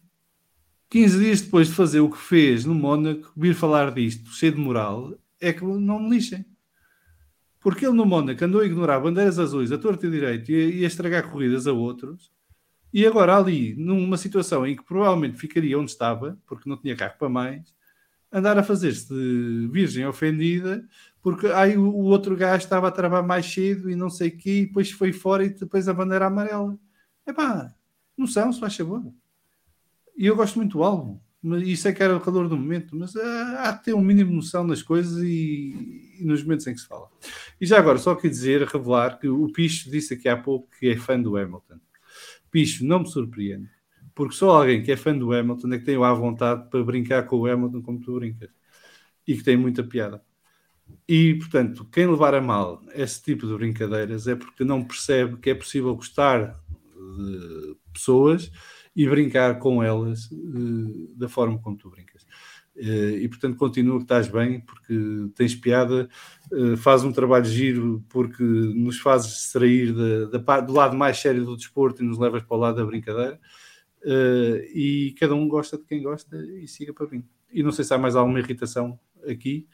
[0.88, 4.60] 15 dias depois de fazer o que fez no Mónaco, vir falar disto, cheio de
[4.60, 6.46] moral, é que não me lixem.
[7.62, 10.84] Porque ele no Mónaco andou a ignorar bandeiras azuis a torto e direito e, e
[10.84, 12.32] a estragar corridas a outros.
[12.92, 17.14] E agora ali, numa situação em que provavelmente ficaria onde estava, porque não tinha carro
[17.18, 17.72] para mais,
[18.30, 20.84] andar a fazer-se de virgem ofendida,
[21.22, 24.36] porque aí o, o outro gajo estava a travar mais cedo e não sei o
[24.36, 26.76] quê, e depois foi fora e depois a bandeira amarela.
[27.26, 27.72] Epá,
[28.16, 29.02] noção, se faz favor.
[30.18, 31.18] E eu gosto muito do álbum
[31.64, 34.30] isso é que era o calor do momento, mas ah, há de ter um mínimo
[34.30, 37.08] de noção nas coisas e, e, nos momentos em que se fala.
[37.60, 40.88] E já agora, só queria dizer, revelar que o Picho disse aqui há pouco que
[40.88, 41.78] é fã do Hamilton.
[42.50, 43.68] Picho, não me surpreende,
[44.14, 47.24] porque só alguém que é fã do Hamilton é que tem a vontade para brincar
[47.24, 48.50] com o Hamilton como tu brincas
[49.26, 50.22] e que tem muita piada.
[51.08, 55.50] E, portanto, quem levar a mal esse tipo de brincadeiras é porque não percebe que
[55.50, 56.60] é possível gostar
[56.94, 58.50] de pessoas
[58.94, 62.11] e brincar com elas uh, da forma como tu brincas.
[62.82, 66.08] Uh, e portanto continua que estás bem porque tens piada,
[66.50, 71.44] uh, faz um trabalho giro porque nos fazes distrair da, da, do lado mais sério
[71.44, 73.38] do desporto e nos levas para o lado da brincadeira.
[74.74, 77.24] e cada um gosta de quem gosta e siga para mim.
[77.52, 78.98] E não sei se há mais alguma irritação
[79.28, 79.68] aqui.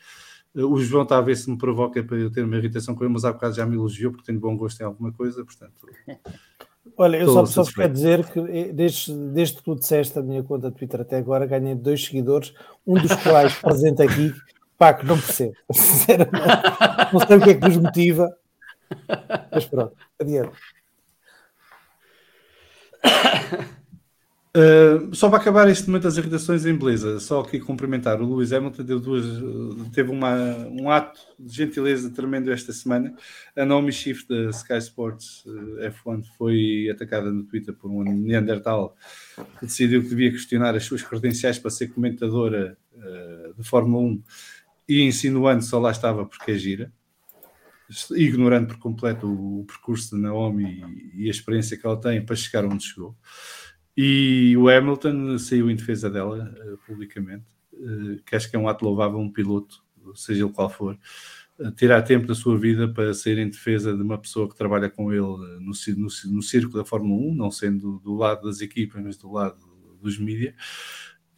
[0.54, 3.12] O João está a ver se me provoca para eu ter uma irritação com ele,
[3.14, 5.88] mas há bocado já me elogiou porque tenho bom gosto em alguma coisa, portanto.
[6.96, 10.42] Olha, eu só, só quero dizer que eh, desde, desde que tu disseste a minha
[10.42, 12.52] conta Twitter até agora, ganhei dois seguidores,
[12.86, 14.32] um dos quais presente aqui,
[14.76, 18.36] pá, que não percebo, sinceramente, não sei o que é que nos motiva,
[19.52, 20.52] mas pronto, adiante.
[24.58, 28.52] Uh, só para acabar este momento das irritações em beleza, só aqui cumprimentar o Luís
[28.52, 29.24] Hamilton deu duas,
[29.92, 30.34] teve uma,
[30.66, 33.14] um ato de gentileza tremendo esta semana.
[33.56, 38.96] A Naomi Shift da Sky Sports uh, F1 foi atacada no Twitter por um Neandertal
[39.60, 44.22] que decidiu que devia questionar as suas credenciais para ser comentadora uh, de Fórmula 1
[44.88, 46.92] e insinuando só lá estava porque é gira,
[48.10, 52.64] ignorando por completo o, percurso de Naomi e a experiência que ela tem para chegar
[52.64, 53.14] onde chegou.
[54.00, 58.68] E o Hamilton saiu em defesa dela uh, publicamente, uh, que acho que é um
[58.68, 59.82] ato louvável, um piloto,
[60.14, 60.96] seja ele qual for,
[61.58, 64.88] uh, tirar tempo da sua vida para sair em defesa de uma pessoa que trabalha
[64.88, 69.02] com ele no, no, no circo da Fórmula 1, não sendo do lado das equipas,
[69.02, 69.58] mas do lado
[70.00, 70.54] dos mídias.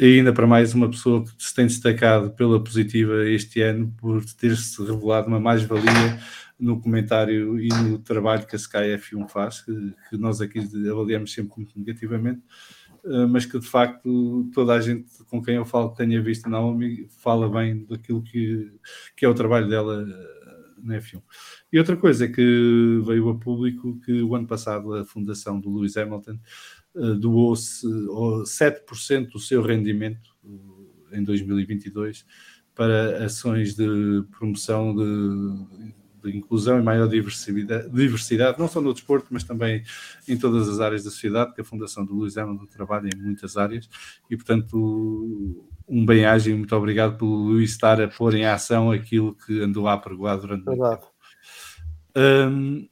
[0.01, 4.25] E ainda para mais, uma pessoa que se tem destacado pela positiva este ano por
[4.25, 6.19] ter-se revelado uma mais-valia
[6.59, 10.59] no comentário e no trabalho que a Sky F1 faz, que, que nós aqui
[10.91, 12.41] avaliamos sempre muito negativamente,
[13.05, 16.49] uh, mas que de facto toda a gente com quem eu falo que tenha visto
[16.49, 18.73] Naomi fala bem daquilo que,
[19.15, 21.23] que é o trabalho dela uh, na F1.
[21.71, 25.71] E outra coisa é que veio a público que o ano passado a fundação do
[25.71, 26.39] Lewis Hamilton
[26.95, 30.31] doou-se 7% do seu rendimento
[31.13, 32.25] em 2022
[32.75, 39.29] para ações de promoção de de inclusão e maior diversidade, diversidade, não só no desporto,
[39.31, 39.83] mas também
[40.29, 43.57] em todas as áreas da sociedade, que a Fundação do Luís Hamilton trabalha em muitas
[43.57, 43.89] áreas,
[44.31, 49.35] e portanto um bem-aja e muito obrigado pelo Luís estar a pôr em ação aquilo
[49.35, 51.03] que andou a apregoar durante Verdade.
[52.17, 52.89] Um,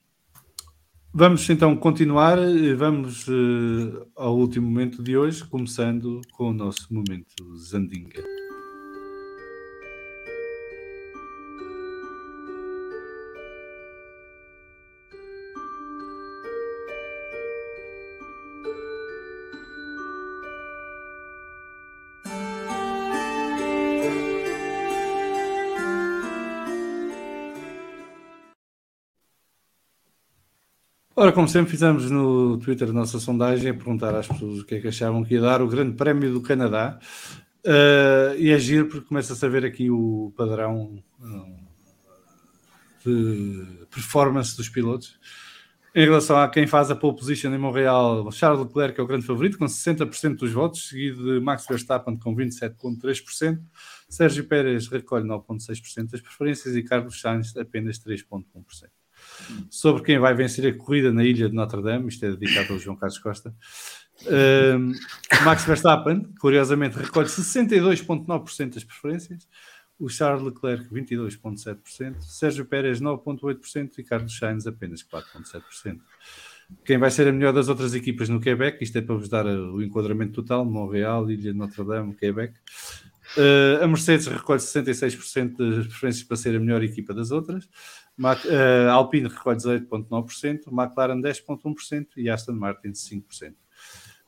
[1.18, 2.38] vamos então continuar,
[2.76, 8.38] vamos uh, ao último momento de hoje, começando com o nosso momento Zandinga.
[31.20, 34.76] Ora, como sempre fizemos no Twitter a nossa sondagem, a perguntar às pessoas o que
[34.76, 36.97] é que achavam que ia dar o Grande Prémio do Canadá.
[37.66, 41.56] Uh, e é giro porque começa-se a ver aqui o padrão uh,
[43.05, 45.18] de performance dos pilotos.
[45.92, 49.26] Em relação a quem faz a pole position em Montreal, Charles Leclerc é o grande
[49.26, 53.58] favorito, com 60% dos votos, seguido de Max Verstappen com 27,3%,
[54.08, 58.98] Sérgio Pérez recolhe 9,6% das preferências e Carlos Sainz apenas 3,1%
[59.70, 62.78] sobre quem vai vencer a corrida na ilha de Notre Dame, isto é dedicado ao
[62.78, 63.55] João Carlos Costa.
[64.23, 64.92] Uh,
[65.44, 69.47] Max Verstappen, curiosamente, recolhe 62,9% das preferências,
[69.99, 75.99] o Charles Leclerc 22,7%, Sérgio Pérez 9,8% e Carlos Sainz apenas 4,7%.
[76.84, 79.47] Quem vai ser a melhor das outras equipas no Quebec, isto é para vos dar
[79.47, 82.55] o enquadramento total, Montreal, Ilha de Notre Dame, Quebec.
[83.36, 87.68] Uh, a Mercedes recolhe 66% das preferências para ser a melhor equipa das outras.
[88.16, 93.55] Mac, uh, Alpine recolhe 18,9%, McLaren 10,1% e Aston Martin 5%.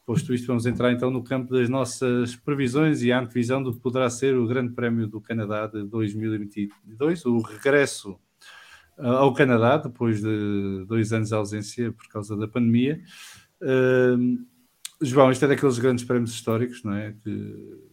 [0.04, 3.80] Posto isto, vamos entrar então no campo das nossas previsões e a antevisão do que
[3.80, 8.18] poderá ser o Grande Prémio do Canadá de 2022, o regresso
[8.98, 13.00] uh, ao Canadá depois de dois anos de ausência por causa da pandemia.
[13.62, 14.44] Uh,
[15.00, 17.12] João, isto é daqueles grandes prémios históricos, não é?
[17.22, 17.89] Que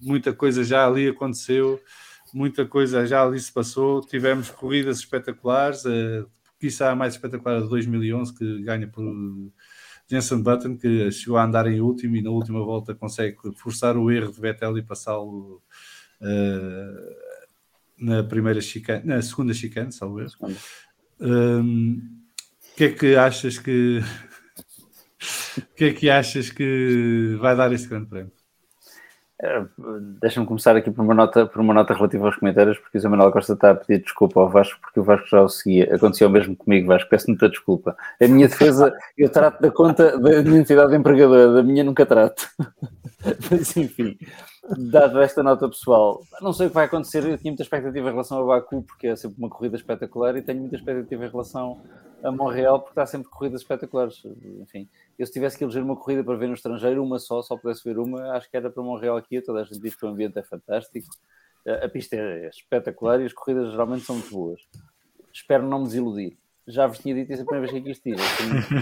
[0.00, 1.80] muita coisa já ali aconteceu
[2.32, 4.00] muita coisa já ali se passou.
[4.00, 6.28] Tivemos corridas espetaculares, uh,
[6.84, 9.04] a mais espetacular de 2011, que ganha por
[10.08, 14.10] Jensen Button, que chegou a andar em último e na última volta consegue forçar o
[14.10, 15.62] erro de Vettel e passá-lo
[16.20, 17.30] uh,
[17.98, 20.32] na primeira chicane, na segunda chicane, salvo erro.
[21.20, 22.00] Um,
[22.72, 24.00] o que é que achas que
[25.58, 28.39] o que é que achas que vai dar este grande prémio?
[29.42, 29.64] Eh,
[30.20, 33.08] deixa-me começar aqui por uma, nota, por uma nota relativa aos comentários, porque o Zé
[33.08, 35.94] Manuel Costa está a pedir desculpa ao Vasco, porque o Vasco já o seguia.
[35.94, 37.96] Aconteceu mesmo comigo, Vasco, peço muita desculpa.
[38.20, 42.46] A minha defesa, eu trato da conta da minha entidade empregadora, da minha nunca trato.
[43.50, 44.16] Mas enfim,
[44.90, 47.18] dado esta nota pessoal, não sei o que vai acontecer.
[47.24, 50.42] Eu tinha muita expectativa em relação ao Baku, porque é sempre uma corrida espetacular, e
[50.42, 51.82] tenho muita expectativa em relação
[52.22, 54.22] a Montreal, porque está sempre corridas espetaculares.
[54.60, 57.56] Enfim, eu se tivesse que eleger uma corrida para ver no estrangeiro, uma só, só
[57.56, 59.40] pudesse ver uma, acho que era para Montreal aqui.
[59.42, 61.06] Toda a gente diz que o ambiente é fantástico
[61.66, 64.60] A, pista é espetacular e as corridas geralmente são muito boas.
[65.32, 66.36] Espero não me desiludir.
[66.70, 68.22] Já vos tinha dito isso a primeira vez que aqui estive.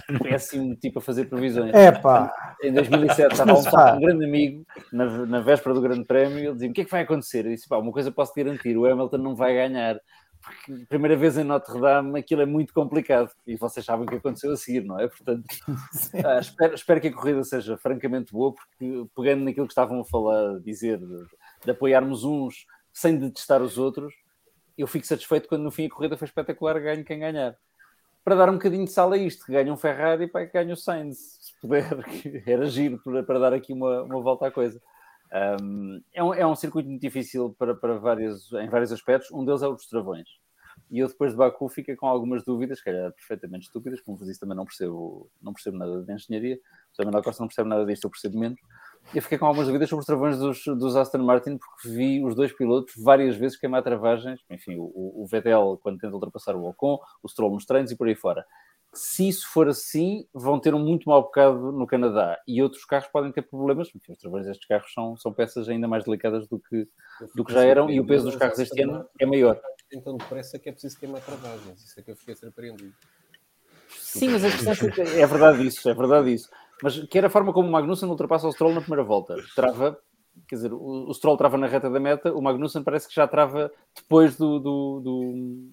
[0.09, 1.75] Eu péssimo tipo a fazer previsões.
[1.75, 2.57] É pá.
[2.63, 6.55] Em 2007 estava um, um grande amigo na, na véspera do Grande Prémio e ele
[6.55, 7.47] dizia: O que é que vai acontecer?
[7.47, 10.01] Eu disse: pá, uma coisa posso te garantir: o Hamilton não vai ganhar
[10.41, 14.17] porque primeira vez em Notre Dame aquilo é muito complicado e vocês sabem o que
[14.17, 15.09] aconteceu a seguir, não é?
[15.09, 15.45] Portanto,
[16.25, 20.05] ah, espero, espero, que a corrida seja francamente boa, porque pegando naquilo que estavam a
[20.05, 21.25] falar, dizer de,
[21.65, 24.15] de apoiarmos uns sem detestar os outros,
[24.77, 27.57] eu fico satisfeito quando no fim a corrida foi espetacular, ganho quem ganhar.
[28.29, 30.75] Para dar um bocadinho de sal a isto, que ganha um Ferrari e que ganha
[30.75, 31.89] o Sainz, se puder,
[32.47, 34.79] era giro para, para dar aqui uma, uma volta à coisa.
[35.63, 39.31] Um, é, um, é um circuito muito difícil para, para em vários aspectos.
[39.31, 40.29] Um deles é os travões.
[40.91, 44.27] E eu depois de Baku fico com algumas dúvidas, que calhar perfeitamente estúpidas, como vos
[44.27, 46.61] disse, também não percebo, não percebo nada de engenharia.
[47.01, 48.61] O Manuel Costa não percebe nada disto, eu percebo menos.
[49.15, 52.35] Eu fiquei com algumas dúvidas sobre os travões dos, dos Aston Martin, porque vi os
[52.35, 54.41] dois pilotos várias vezes queimar travagens.
[54.51, 58.07] Enfim, o, o Vettel, quando tenta ultrapassar o Ocon, o Stroll nos treinos e por
[58.07, 58.45] aí fora
[58.93, 63.09] se isso for assim, vão ter um muito mau bocado no Canadá e outros carros
[63.09, 63.89] podem ter problemas.
[63.95, 66.89] Enfim, os travões destes carros são, são peças ainda mais delicadas do que,
[67.35, 69.61] do que já eram e o peso dos carros este ano é maior.
[69.93, 71.83] Então, depressa que é preciso queimar travagens.
[71.83, 72.95] Isso é que eu fiquei surpreendido.
[73.89, 76.49] Sim, mas a questão é, é verdade isso, é verdade isso.
[76.83, 79.37] Mas que era a forma como o Magnussen ultrapassa o Stroll na primeira volta.
[79.55, 79.99] Trava,
[80.49, 83.27] quer dizer, o, o Stroll trava na reta da meta, o Magnussen parece que já
[83.27, 85.73] trava depois do, do, do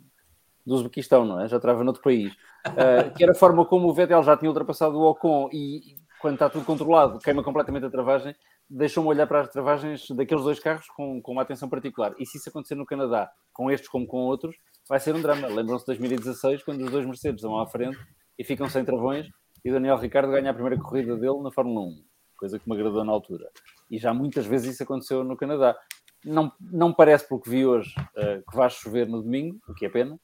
[0.66, 1.48] do Uzbequistão, não é?
[1.48, 2.34] Já trava noutro país.
[2.68, 6.36] Uh, que era a forma como o Vettel já tinha ultrapassado o Ocon e quando
[6.36, 8.36] está tudo controlado, queima completamente a travagem,
[8.68, 12.16] deixou-me olhar para as travagens daqueles dois carros com, com uma atenção particular.
[12.18, 14.56] E se isso acontecer no Canadá, com estes como com outros,
[14.90, 15.48] vai ser um drama.
[15.48, 18.00] Lembram-se de 2016, quando os dois Mercedes vão à frente
[18.40, 19.28] e ficam sem travões
[19.66, 22.04] e Daniel Ricardo ganha a primeira corrida dele na Fórmula 1,
[22.38, 23.50] coisa que me agradou na altura.
[23.90, 25.76] E já muitas vezes isso aconteceu no Canadá.
[26.24, 29.88] Não, não parece, pelo que vi hoje, uh, que vai chover no domingo, o que
[29.88, 30.20] é pena,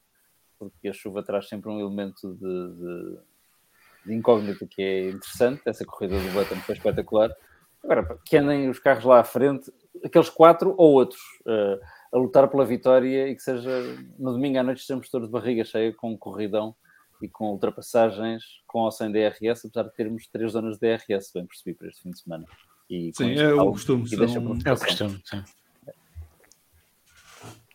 [0.60, 3.18] porque a chuva traz sempre um elemento de, de,
[4.06, 5.60] de incógnito que é interessante.
[5.66, 7.34] Essa corrida do Button foi espetacular.
[7.82, 9.72] Agora, que andem os carros lá à frente,
[10.04, 11.80] aqueles quatro ou outros, uh,
[12.12, 13.70] a lutar pela vitória e que seja
[14.20, 16.76] no domingo à noite estejamos todos de barriga cheia com um corridão
[17.24, 21.46] e com ultrapassagens com ou sem DRS, apesar de termos três zonas de DRS, bem
[21.46, 22.46] percebi, para este fim de semana.
[22.88, 24.08] E sim, é o costume.
[24.08, 24.56] São...
[24.64, 25.44] É o costume, sim.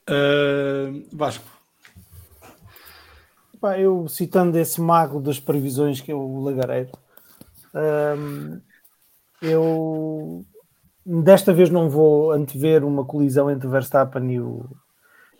[0.09, 1.45] Uh, Vasco.
[3.59, 6.91] Pá, eu citando esse mago das previsões que é o Lagareiro,
[7.73, 8.61] hum,
[9.41, 10.45] eu
[11.03, 14.69] desta vez não vou antever uma colisão entre Verstappen e o,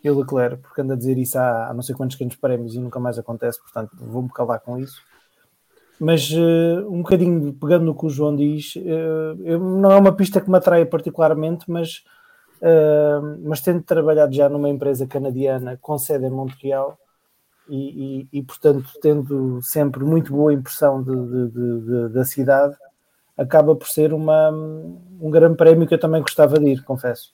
[0.04, 2.76] e o Leclerc, porque anda a dizer isso há, há não sei quantos grandes prémios
[2.76, 5.02] e nunca mais acontece, portanto vou-me calar com isso.
[6.00, 10.16] Mas uh, um bocadinho pegando no que o João diz, uh, eu, não é uma
[10.16, 12.04] pista que me atrai particularmente, mas,
[12.62, 16.98] uh, mas tendo trabalhado já numa empresa canadiana com sede em Montreal,
[17.70, 22.76] e, e, e, portanto, tendo sempre muito boa impressão de, de, de, da cidade,
[23.38, 27.34] acaba por ser uma, um grande prémio que eu também gostava de ir, confesso.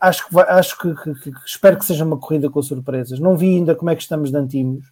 [0.00, 3.18] Acho que, vai, acho que, que, que, espero que seja uma corrida com surpresas.
[3.18, 4.90] Não vi ainda como é que estamos de antimos,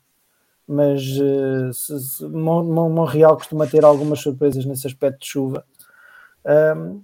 [0.69, 5.65] mas uh, se, se, Montreal costuma ter algumas surpresas nesse aspecto de chuva.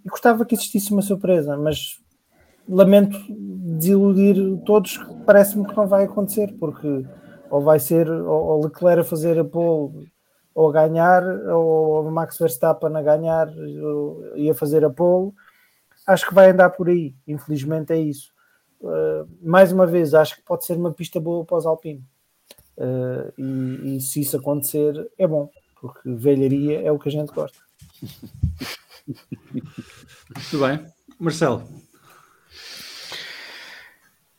[0.04, 1.98] E gostava que existisse uma surpresa, mas
[2.68, 4.36] lamento desiludir
[4.66, 7.06] todos, parece-me que não vai acontecer, porque
[7.50, 10.10] ou vai ser ou Leclerc a fazer a pole
[10.54, 13.48] ou a ganhar, ou Max Verstappen a ganhar
[14.34, 15.32] e a fazer a pole.
[16.08, 18.32] Acho que vai andar por aí, infelizmente é isso.
[18.80, 22.02] Uh, mais uma vez, acho que pode ser uma pista boa para os Alpine.
[22.78, 27.30] Uh, e, e, se isso acontecer, é bom, porque velharia é o que a gente
[27.30, 27.58] gosta.
[29.06, 30.86] Muito bem.
[31.20, 31.68] Marcelo.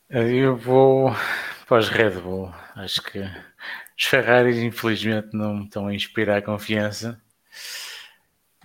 [0.08, 1.12] Eu vou
[1.68, 2.52] para os Red Bull.
[2.74, 7.16] Acho que os Ferraris, infelizmente, não me estão a inspirar confiança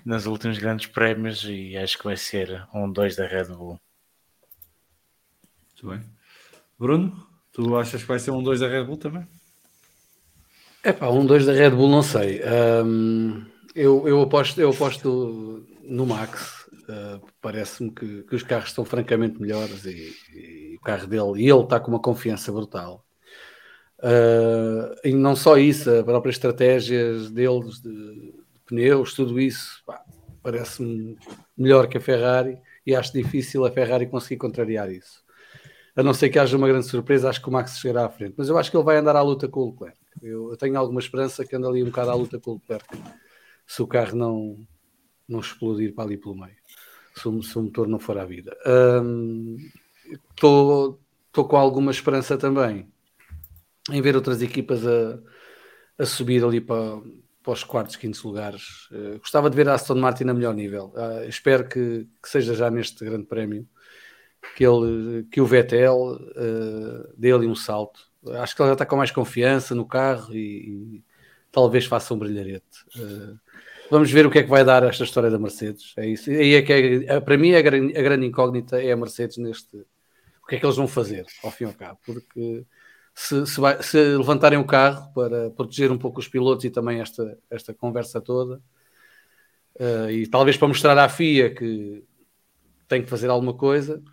[0.05, 3.79] nos últimos grandes prémios e acho que vai ser um 2 da Red Bull.
[5.71, 6.09] Muito bem.
[6.77, 9.27] Bruno, tu achas que vai ser um 2 da Red Bull também?
[10.83, 12.39] É pá, um 2 da Red Bull não sei.
[12.85, 13.43] Um,
[13.73, 16.65] eu, eu, aposto, eu aposto no Max.
[16.87, 21.49] Uh, Parece-me que, que, os carros estão francamente melhores e, e, o carro dele, e
[21.49, 23.03] ele está com uma confiança brutal.
[23.97, 28.34] Uh, e não só isso, a própria estratégias deles de, de
[28.65, 29.83] pneus, tudo isso
[30.41, 31.17] parece-me
[31.57, 35.23] melhor que a Ferrari e acho difícil a Ferrari conseguir contrariar isso.
[35.95, 38.35] A não ser que haja uma grande surpresa, acho que o Max chegará à frente.
[38.37, 39.97] Mas eu acho que ele vai andar à luta com o Leclerc.
[40.21, 42.85] Eu, tenho alguma esperança que ande ali um bocado à luta com o Leclerc
[43.65, 44.67] se o carro não,
[45.27, 46.55] não explodir para ali pelo meio,
[47.15, 48.55] se o, se o motor não for à vida.
[49.03, 49.57] Um,
[50.31, 50.99] estou
[51.33, 52.87] com alguma esperança também
[53.91, 55.19] em ver outras equipas a,
[55.97, 57.01] a subir ali para,
[57.45, 58.89] para os quartos, quintos lugares.
[58.91, 60.91] Uh, gostava de ver a Aston Martin a melhor nível.
[60.95, 63.67] Uh, espero que, que, seja já neste grande prémio
[64.55, 68.01] que, ele, que o Vettel uh, dê ali um salto.
[68.41, 71.03] Acho que ele já está com mais confiança no carro e, e
[71.51, 72.83] talvez faça um brilharete.
[72.97, 73.39] Uh,
[73.91, 75.93] vamos ver o que é que vai dar esta história da Mercedes.
[75.97, 76.31] É isso.
[76.31, 79.77] E é que é, para mim a grande, a grande incógnita é a Mercedes neste.
[79.77, 81.99] O que é que eles vão fazer ao fim e ao cabo?
[82.05, 82.65] Porque
[83.15, 86.99] se, se, vai, se, levantarem o carro para proteger um pouco os pilotos e também
[86.99, 88.61] esta, esta conversa toda,
[89.79, 92.03] uh, e talvez para mostrar à FIA que
[92.87, 94.03] tem que fazer alguma coisa,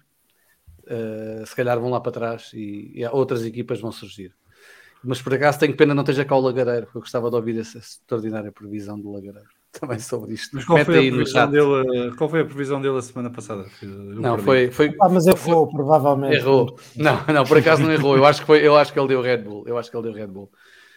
[0.85, 4.35] uh, se calhar vão lá para trás e, e outras equipas vão surgir.
[5.05, 7.59] Mas por acaso tenho pena não esteja cá o Lagareiro, porque eu gostava de ouvir
[7.59, 10.55] essa extraordinária previsão do Lagareiro também sobre isto.
[10.55, 13.67] Mas qual, foi a, previsão dele, qual foi a previsão dele a semana passada?
[13.83, 14.71] Eu não, foi.
[14.71, 16.37] foi ah, mas errou, foi, provavelmente.
[16.37, 16.79] Errou.
[16.95, 18.17] Não, não, por acaso não errou.
[18.17, 19.65] Eu acho que, foi, eu acho que ele deu Red Bull.
[19.67, 20.51] Eu acho que ele deu Red Bull.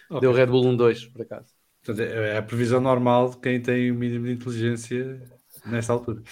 [0.08, 0.20] Okay.
[0.20, 1.46] Deu Red Bull 1-2, por acaso.
[1.82, 5.22] Portanto, é, é a previsão normal de quem tem o mínimo de inteligência
[5.64, 6.22] nesta altura.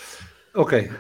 [0.55, 0.91] Ok.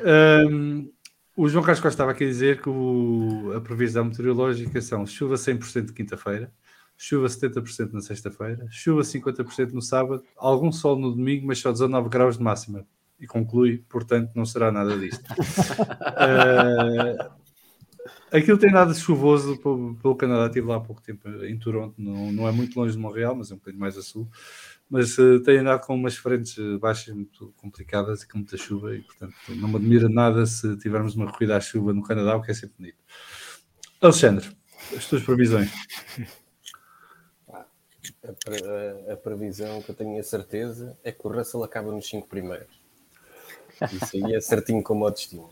[0.51, 0.91] Um,
[1.37, 5.35] o João Carlos Costa estava aqui a dizer que o, a previsão meteorológica são chuva
[5.35, 6.53] 100% de quinta-feira
[6.97, 12.09] chuva 70% na sexta-feira, chuva 50% no sábado, algum sol no domingo, mas só 19
[12.09, 12.87] graus de máxima.
[13.21, 15.25] E conclui, portanto, não será nada disto.
[15.31, 17.33] uh,
[18.33, 21.95] aquilo tem nada de chuvoso pelo, pelo, Canadá, estive lá há pouco tempo em Toronto,
[21.97, 24.29] não, não é muito longe de Montreal, mas é um bocadinho mais a sul.
[24.91, 29.01] Mas uh, tem andado com umas frentes baixas muito complicadas e com muita chuva, e
[29.01, 32.51] portanto não me admira nada se tivermos uma corrida à chuva no Canadá, o que
[32.51, 32.99] é sempre bonito.
[34.01, 34.51] Alexandre,
[34.95, 35.73] as tuas previsões.
[38.23, 42.09] A, a, a, previsão que eu tenho a certeza é que o Russell acaba nos
[42.09, 42.69] 5 primeiros.
[43.93, 45.51] Isso aí é certinho como o destino.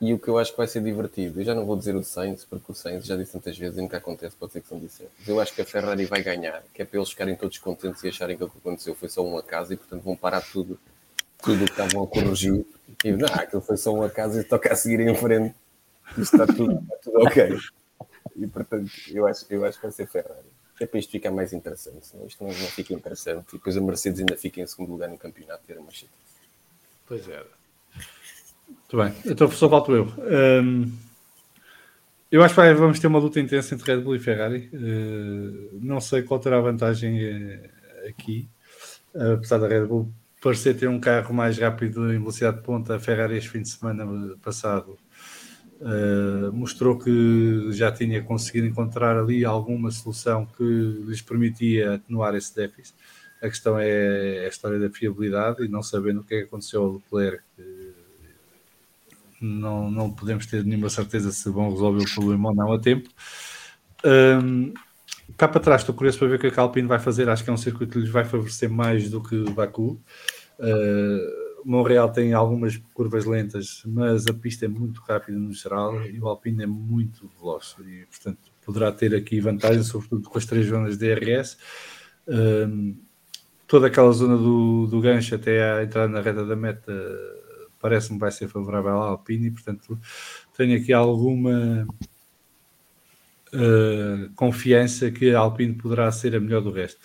[0.00, 2.02] E o que eu acho que vai ser divertido, eu já não vou dizer o
[2.02, 4.76] Sainz, porque o Sainz já disse tantas vezes e nunca acontece, pode ser que são
[4.76, 5.10] disseram.
[5.16, 8.02] Mas eu acho que a Ferrari vai ganhar, que é para eles ficarem todos contentes
[8.02, 10.76] e acharem que o que aconteceu foi só um acaso e portanto vão parar tudo,
[11.38, 12.66] tudo o que estavam a corrigir.
[13.04, 15.54] E não, aquilo foi só um acaso e toca a seguir em frente.
[16.18, 17.58] Isto está tudo, está tudo ok.
[18.36, 20.48] E portanto, eu acho, eu acho que vai ser Ferrari
[20.82, 23.46] é para isto ficar mais interessante, senão isto não, não fica interessante.
[23.50, 26.12] E depois a Mercedes ainda fica em segundo lugar no campeonato, ter uma chita.
[27.06, 27.44] Pois é.
[28.68, 30.06] Muito bem, então só falto eu.
[30.62, 30.90] Um,
[32.30, 34.70] eu acho que vamos ter uma luta intensa entre Red Bull e Ferrari.
[34.72, 38.48] Uh, não sei qual terá a vantagem uh, aqui,
[39.14, 42.96] apesar da Red Bull parecer ter um carro mais rápido em velocidade de ponta.
[42.96, 44.98] A Ferrari, este fim de semana passado,
[45.82, 52.54] Uh, mostrou que já tinha conseguido encontrar ali alguma solução que lhes permitia atenuar esse
[52.54, 52.94] déficit.
[53.42, 56.82] A questão é a história da fiabilidade e não sabendo o que é que aconteceu
[56.84, 57.42] ao Leclerc,
[59.40, 63.10] não, não podemos ter nenhuma certeza se vão resolver o problema ou não a tempo.
[64.04, 64.74] Um, ehm,
[65.36, 67.28] cá para trás estou curioso para ver o que a Alpine vai fazer.
[67.28, 70.00] Acho que é um circuito que lhes vai favorecer mais do que o Baku.
[70.60, 76.20] Uh, Montreal tem algumas curvas lentas, mas a pista é muito rápida no geral e
[76.20, 80.66] o Alpine é muito veloz e, portanto, poderá ter aqui vantagem, sobretudo com as três
[80.66, 81.56] zonas de DRS.
[82.26, 82.96] Um,
[83.66, 86.92] toda aquela zona do, do gancho até a entrada na reta da meta
[87.80, 89.98] parece-me vai ser favorável à Alpine e, portanto,
[90.56, 91.86] tenho aqui alguma
[93.52, 97.00] uh, confiança que a Alpine poderá ser a melhor do resto.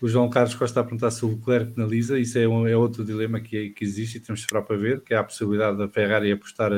[0.00, 3.04] O João Carlos Costa a perguntar se o Leclerc penaliza, isso é, um, é outro
[3.04, 5.88] dilema que, que, existe e temos de esperar para ver, que é a possibilidade da
[5.88, 6.76] Ferrari apostar a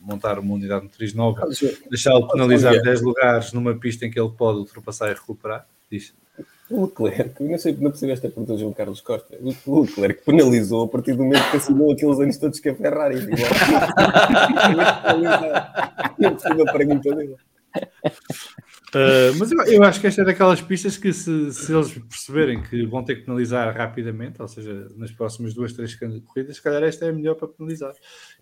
[0.00, 1.46] montar uma unidade motriz nova,
[1.90, 5.66] deixá-lo penalizar 10 lugares numa pista em que ele pode ultrapassar e recuperar.
[5.90, 6.14] Diz.
[6.70, 9.38] O Leclerc, não sei, não percebi esta pergunta do João Carlos Costa.
[9.66, 13.16] O Leclerc penalizou a partir do momento que assinou aqueles anos todos que a Ferrari.
[16.18, 17.36] Não percebi a pergunta dele.
[18.88, 22.62] Uh, mas eu, eu, acho que esta é daquelas pistas que se, se, eles perceberem
[22.62, 25.94] que vão ter que penalizar rapidamente, ou seja, nas próximas duas, três
[26.24, 27.92] corridas, se calhar esta é a melhor para penalizar.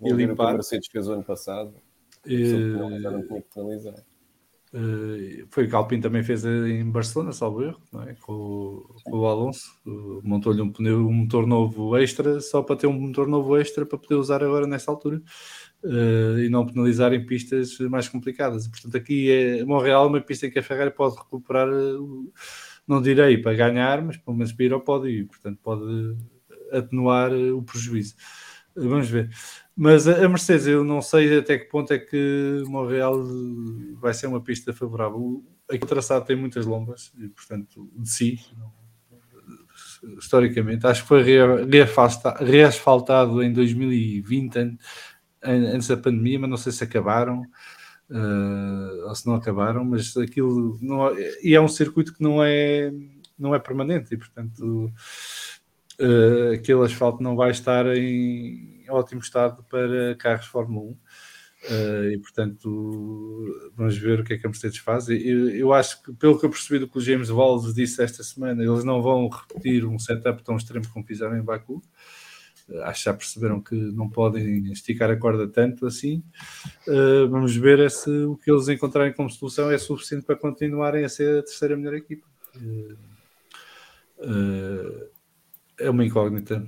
[0.00, 0.44] Vou e limpar.
[0.44, 1.74] O que a Mercedes fez o ano passado,
[2.26, 4.04] uh, não tinha que penalizar.
[4.72, 8.14] Uh, foi o que Alpine também fez em Barcelona, salvo erro, é?
[8.14, 9.80] com, com, o Alonso.
[10.22, 13.98] Montou-lhe um, pneu, um motor novo extra, só para ter um motor novo extra para
[13.98, 15.20] poder usar agora nesta altura
[15.84, 18.68] uh, e não penalizar em pistas mais complicadas.
[18.68, 22.32] Portanto, aqui é Montreal, uma pista em que a Ferrari pode recuperar, uh,
[22.86, 26.16] não direi para ganhar, mas pelo menos para ir ao pódio portanto, pode
[26.72, 28.14] atenuar o prejuízo.
[28.74, 29.30] Vamos ver.
[29.74, 33.24] Mas a Mercedes, eu não sei até que ponto é que Montreal
[34.00, 35.44] vai ser uma pista favorável.
[35.70, 38.40] Aqui o traçado tem muitas lombas, e, portanto, de si,
[40.18, 41.24] historicamente, acho que foi
[42.40, 44.78] reasfaltado em 2020
[45.46, 47.46] antes da pandemia, mas não sei se acabaram
[48.10, 51.10] uh, ou se não acabaram, mas aquilo não,
[51.42, 52.92] e é um circuito que não é,
[53.38, 54.92] não é permanente e portanto
[56.00, 60.96] uh, aquele asfalto não vai estar em ótimo estado para carros Fórmula 1.
[61.68, 65.08] Uh, e portanto vamos ver o que é que a Mercedes faz.
[65.08, 68.22] Eu, eu acho que, pelo que eu percebi do que o James Wallace disse esta
[68.22, 71.82] semana, eles não vão repetir um setup tão extremo como fizeram em Baku.
[72.68, 76.22] Uh, acho que já perceberam que não podem esticar a corda tanto assim.
[76.86, 81.08] Uh, vamos ver se o que eles encontrarem como solução é suficiente para continuarem a
[81.08, 82.26] ser a terceira melhor equipa.
[85.78, 86.66] é uma incógnita.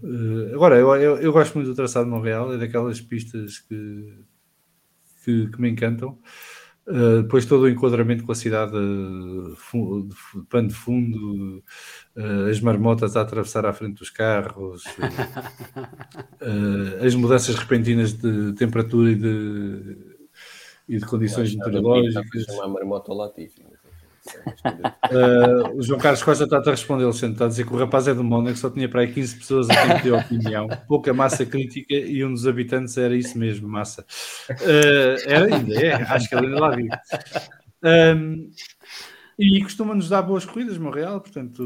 [0.55, 4.27] agora, eu, eu, eu, gosto muito do traçado de Montreal, é daquelas pistas que
[5.29, 6.19] que, que me encantam.
[6.87, 11.63] Uh, depois todo o enquadramento com a cidade de, de pano de fundo, uh,
[12.51, 14.85] as marmotas a atravessar à frente dos carros,
[16.43, 19.97] uh, as mudanças repentinas de temperatura e de,
[20.89, 22.45] e de condições meteorológicas.
[22.45, 23.63] Chamar marmota Latifi.
[25.11, 28.09] Uh, o João Carlos Costa está a responder, ele está a dizer que o rapaz
[28.09, 31.47] é do Mónaco, só tinha para aí 15 pessoas a quem ter opinião, pouca massa
[31.47, 34.05] crítica e um dos habitantes era isso mesmo, massa.
[34.51, 36.91] Uh, era ainda, é, acho que ele ainda lá vive.
[37.83, 38.51] Um,
[39.39, 41.63] e costuma-nos dar boas corridas, Montreal, portanto,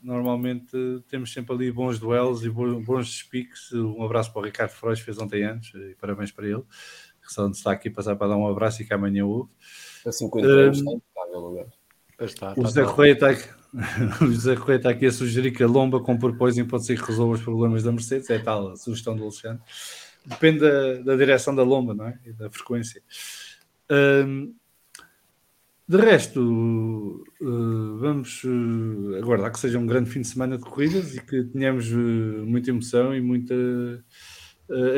[0.00, 3.72] normalmente temos sempre ali bons duelos e bons despiques.
[3.72, 6.62] Um abraço para o Ricardo Frois, fez ontem anos, e parabéns para ele.
[7.20, 9.50] Que só está aqui passar para dar um abraço e que amanhã ouve.
[10.06, 11.00] A 50 anos um,
[12.20, 12.24] está.
[12.24, 13.48] Está, está, o, José Correia está aqui,
[14.22, 17.04] o José Correia está aqui a sugerir que a lomba com propósito pode ser que
[17.04, 18.30] resolva os problemas da Mercedes.
[18.30, 19.60] É tal a sugestão do Alexandre.
[20.24, 22.18] Depende da, da direção da lomba não é?
[22.24, 23.02] e da frequência.
[23.90, 24.54] Um,
[25.88, 31.14] de resto, uh, vamos uh, aguardar que seja um grande fim de semana de corridas
[31.14, 33.54] e que tenhamos uh, muita emoção e muita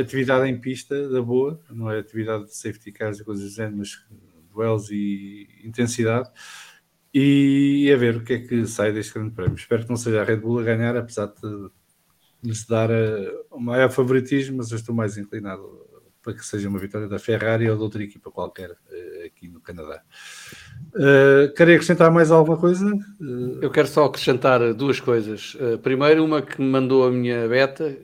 [0.00, 1.60] atividade em pista da boa.
[1.70, 4.02] Não é atividade de safety cars e coisas do género, mas
[4.50, 6.30] duelos e intensidade.
[7.12, 9.56] E a ver o que é que sai deste grande prémio.
[9.56, 11.70] Espero que não seja a Red Bull a ganhar, apesar de
[12.42, 12.88] lhes dar
[13.50, 15.87] o maior favoritismo, mas eu estou mais inclinado
[16.28, 19.62] para que seja uma vitória da Ferrari ou de outra equipa qualquer uh, aqui no
[19.62, 20.02] Canadá.
[20.94, 22.84] Uh, querem acrescentar mais alguma coisa?
[23.18, 23.58] Uh...
[23.62, 25.54] Eu quero só acrescentar duas coisas.
[25.54, 27.96] Uh, primeiro, uma que me mandou a minha beta,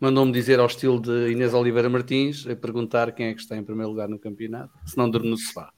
[0.00, 3.64] mandou-me dizer ao estilo de Inês Oliveira Martins, a perguntar quem é que está em
[3.64, 5.72] primeiro lugar no campeonato, se não dorme no sofá.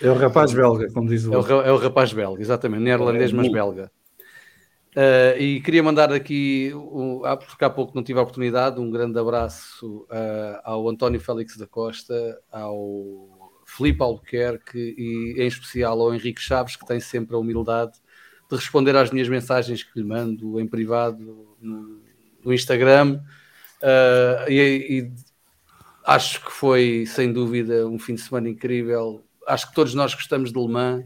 [0.00, 3.32] É o rapaz belga, como diz o é o, é o rapaz belga, exatamente, neerlandês,
[3.32, 3.90] mas belga.
[4.96, 9.18] Uh, e queria mandar aqui, uh, porque há pouco não tive a oportunidade, um grande
[9.18, 16.40] abraço uh, ao António Félix da Costa, ao Filipe Albuquerque e em especial ao Henrique
[16.40, 17.98] Chaves, que tem sempre a humildade
[18.48, 22.00] de responder às minhas mensagens que lhe mando em privado no,
[22.44, 23.20] no Instagram.
[23.82, 25.12] Uh, e, e
[26.04, 29.24] acho que foi, sem dúvida, um fim de semana incrível.
[29.44, 31.04] Acho que todos nós gostamos de Le Mans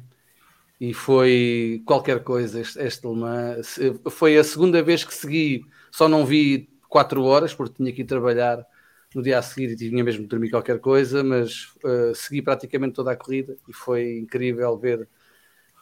[0.81, 3.79] e foi qualquer coisa este, este Le Mans.
[4.11, 8.05] Foi a segunda vez que segui, só não vi quatro horas porque tinha que ir
[8.05, 8.65] trabalhar
[9.15, 12.95] no dia a seguir e tinha mesmo de dormir qualquer coisa, mas uh, segui praticamente
[12.95, 15.09] toda a corrida e foi incrível ver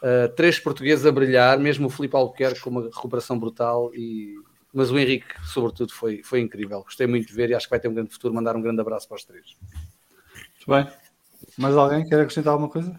[0.02, 4.36] uh, três portugueses a brilhar, mesmo o Filipe Albuquerque com uma recuperação brutal e
[4.76, 6.82] mas o Henrique, sobretudo, foi, foi incrível.
[6.82, 8.34] Gostei muito de ver e acho que vai ter um grande futuro.
[8.34, 9.56] Mandar um grande abraço para os três.
[9.64, 10.86] Muito bem.
[11.56, 12.94] Mais alguém quer acrescentar alguma coisa?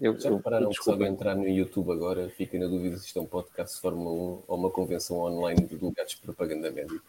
[0.00, 3.18] Eu, Já repararam que se alguém entrar no YouTube agora, fiquem na dúvida se isto
[3.18, 7.02] é um podcast de Fórmula 1 ou uma convenção online de lugares de propaganda médica.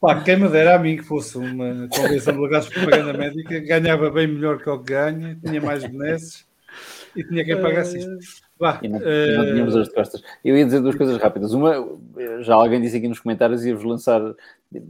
[0.00, 3.58] Pá, quem me dera a mim que fosse uma convenção de lugares de propaganda médica,
[3.58, 6.46] ganhava bem melhor que o que ganha, tinha mais benesses
[7.16, 8.45] e tinha quem pagasse isto.
[8.58, 9.36] Vá, e não, uh...
[9.36, 10.22] não tínhamos as de costas.
[10.44, 11.52] Eu ia dizer duas coisas rápidas.
[11.52, 11.74] Uma,
[12.40, 14.20] já alguém disse aqui nos comentários, ia-vos lançar,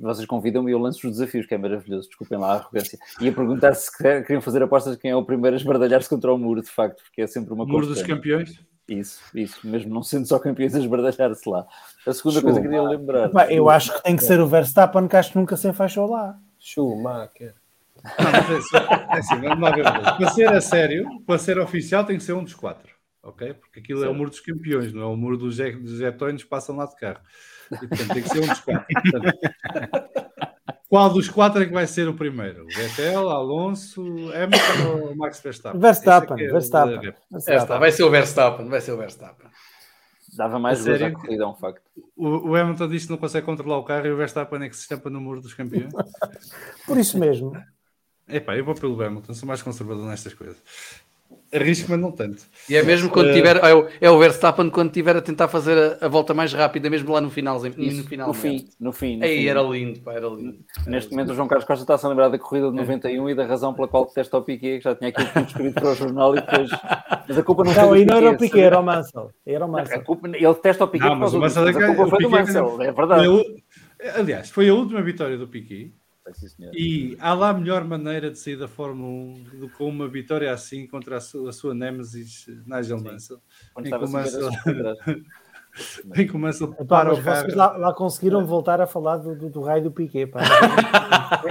[0.01, 2.99] vocês convidam-me e eu lanço os desafios, que é maravilhoso, desculpem lá a arrogância.
[3.21, 6.39] Ia perguntar se queriam fazer apostas de quem é o primeiro a esbardalhar-se contra o
[6.39, 7.81] muro, de facto, porque é sempre uma coisa.
[7.81, 8.61] Muro dos campeões?
[8.89, 11.67] Isso, isso, mesmo não sendo só campeões a esbardalhar-se lá.
[12.07, 13.51] A segunda coisa que queria lembrar.
[13.51, 16.39] eu acho que tem que ser o Verstappen, que acho que nunca se enfaixou lá.
[16.57, 17.55] Schumacher.
[18.05, 19.83] Não, mas é, é assim, vamos lá ver.
[19.83, 22.96] Para ser a sério, para ser oficial, tem que ser um dos quatro
[23.27, 23.55] ok?
[23.55, 24.11] Porque aquilo certo.
[24.11, 26.87] é o muro dos campeões, não é o muro dos, dos jetões que passam lá
[26.87, 27.21] de carro.
[27.71, 28.87] E, portanto, tem que ser um dos quatro.
[29.03, 29.39] Portanto,
[30.89, 32.67] qual dos quatro é que vai ser o primeiro?
[32.67, 35.81] Vettel, Alonso, Hamilton ou Max Verstappen?
[35.81, 37.15] Verstappen, é Verstappen.
[37.31, 37.79] Verstappen.
[37.79, 39.51] Vai ser o Verstappen, vai ser o Verstappen.
[40.37, 41.83] Dava mais gozo à corrida, é um facto.
[42.15, 44.77] O, o Hamilton disse que não consegue controlar o carro e o Verstappen é que
[44.77, 45.93] se estampa no muro dos campeões.
[46.87, 47.53] Por isso mesmo.
[48.29, 50.61] Epá, eu vou pelo Hamilton, sou mais conservador nestas coisas.
[51.55, 52.43] Arrisco, mas não tanto.
[52.69, 53.57] E é mesmo quando Uh, tiver.
[53.57, 56.91] É o, é o Verstappen quando tiver a tentar fazer a, a volta mais rápida,
[56.91, 57.61] mesmo lá no final.
[57.63, 59.17] No final no fim, no fim.
[59.19, 59.47] no Aí fim.
[59.47, 60.59] era lindo, pá, era lindo.
[60.87, 63.47] Neste momento o João Carlos Costa está-se a lembrar da corrida de 91 e da
[63.47, 66.37] razão pela qual detesta o Piquet, que já tinha aquilo tudo escrito para o jornal
[66.37, 66.71] e depois...
[67.29, 69.31] Mas a culpa não, Não, foi do não era o Piquet, era o Mansell.
[69.47, 70.03] Era o A Mansell.
[70.05, 72.31] culpa, ele detesta o Piquet Não, mas o Mansell mas a culpa o foi do
[72.31, 73.27] Mansell, é verdade.
[73.27, 75.93] a Aliás, foi a última vitória do Piquet
[76.35, 76.73] Sim, senhor.
[76.75, 80.53] e há lá melhor maneira de sair da Fórmula 1 do que com uma vitória
[80.53, 83.41] assim contra a sua, a sua Nemesis Nigel Mansell.
[83.79, 85.23] Em estava que o 50 Mansell-.
[86.17, 87.55] Em que o Mansell para mas o carro.
[87.55, 90.27] lá, lá conseguiram voltar a falar do, do, do raio do Piquet.
[90.27, 90.41] Pá.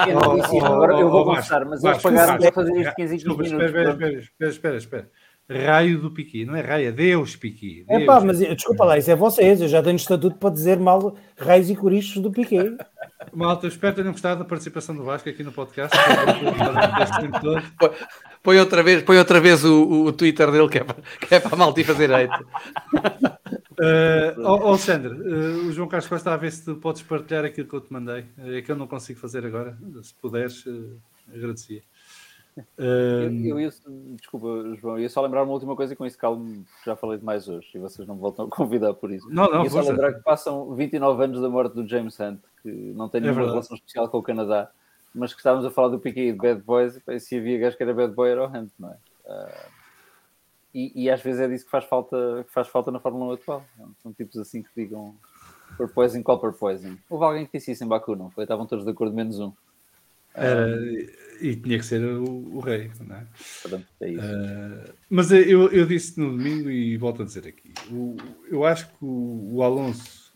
[0.08, 2.72] Eu isto, Oh, agora eu oh, vou oh, confessar, mas Vasco, eles pagaram para fazer
[2.72, 3.66] isto Vasco, 15 em 15 Desculpa, minutos.
[3.66, 5.12] espera, espera, espera, espera.
[5.50, 7.86] Raio do Piqui, não é raio, é Deus Piqui.
[7.88, 9.62] É pá, mas desculpa lá, isso é vocês.
[9.62, 12.76] Eu já tenho estatuto para dizer mal raios e corichos do Piquet.
[13.34, 15.96] Malta, eu espero que tenham gostado da participação do Vasco aqui no podcast.
[17.42, 17.94] Todo.
[18.42, 21.36] Põe outra vez, põe outra vez o, o, o Twitter dele que é para, que
[21.36, 22.46] é para a fazer hate.
[23.78, 27.68] Uh, Alexandre, uh, o João Carlos Costa está a ver se tu podes partilhar aquilo
[27.68, 28.26] que eu te mandei.
[28.38, 29.78] É que eu não consigo fazer agora.
[30.02, 30.98] Se puderes, uh,
[31.34, 31.82] agradecia.
[32.58, 33.70] Eu, Uh, eu ia,
[34.16, 34.48] desculpa,
[34.80, 37.70] João, ia só lembrar uma última coisa e com isso calmo, já falei demais hoje
[37.76, 39.28] e vocês não me voltam a convidar por isso.
[39.30, 42.70] não, não, ia só lembrar que passam 29 anos da morte do James Hunt, que
[42.70, 43.56] não tem É nenhuma verdade.
[43.56, 44.72] relação especial com o Canadá,
[45.14, 47.76] mas que estávamos a falar do Piquet e de Bad Boys, e se havia gajo
[47.76, 48.96] que era Bad Boy era o Hunt, não é?
[49.28, 49.68] Ah,
[50.74, 53.36] e, e às vezes é disso que faz falta, que faz falta na Fórmula 1
[53.36, 53.64] atual.
[54.04, 55.16] São tipos assim que digam
[55.78, 56.98] por poison, call por poison.
[57.10, 58.44] Houve alguém que disse isso em Baku, não foi?
[58.44, 59.52] Estavam todos de acordo, menos um.
[60.36, 63.28] Era- e tinha que ser o, o rei, não é?
[63.62, 64.24] Pronto, é isso.
[64.26, 67.74] Uh, mas eu, eu disse no domingo e volto a dizer aqui.
[67.92, 68.16] O-
[68.50, 70.34] eu acho que o, o Alonso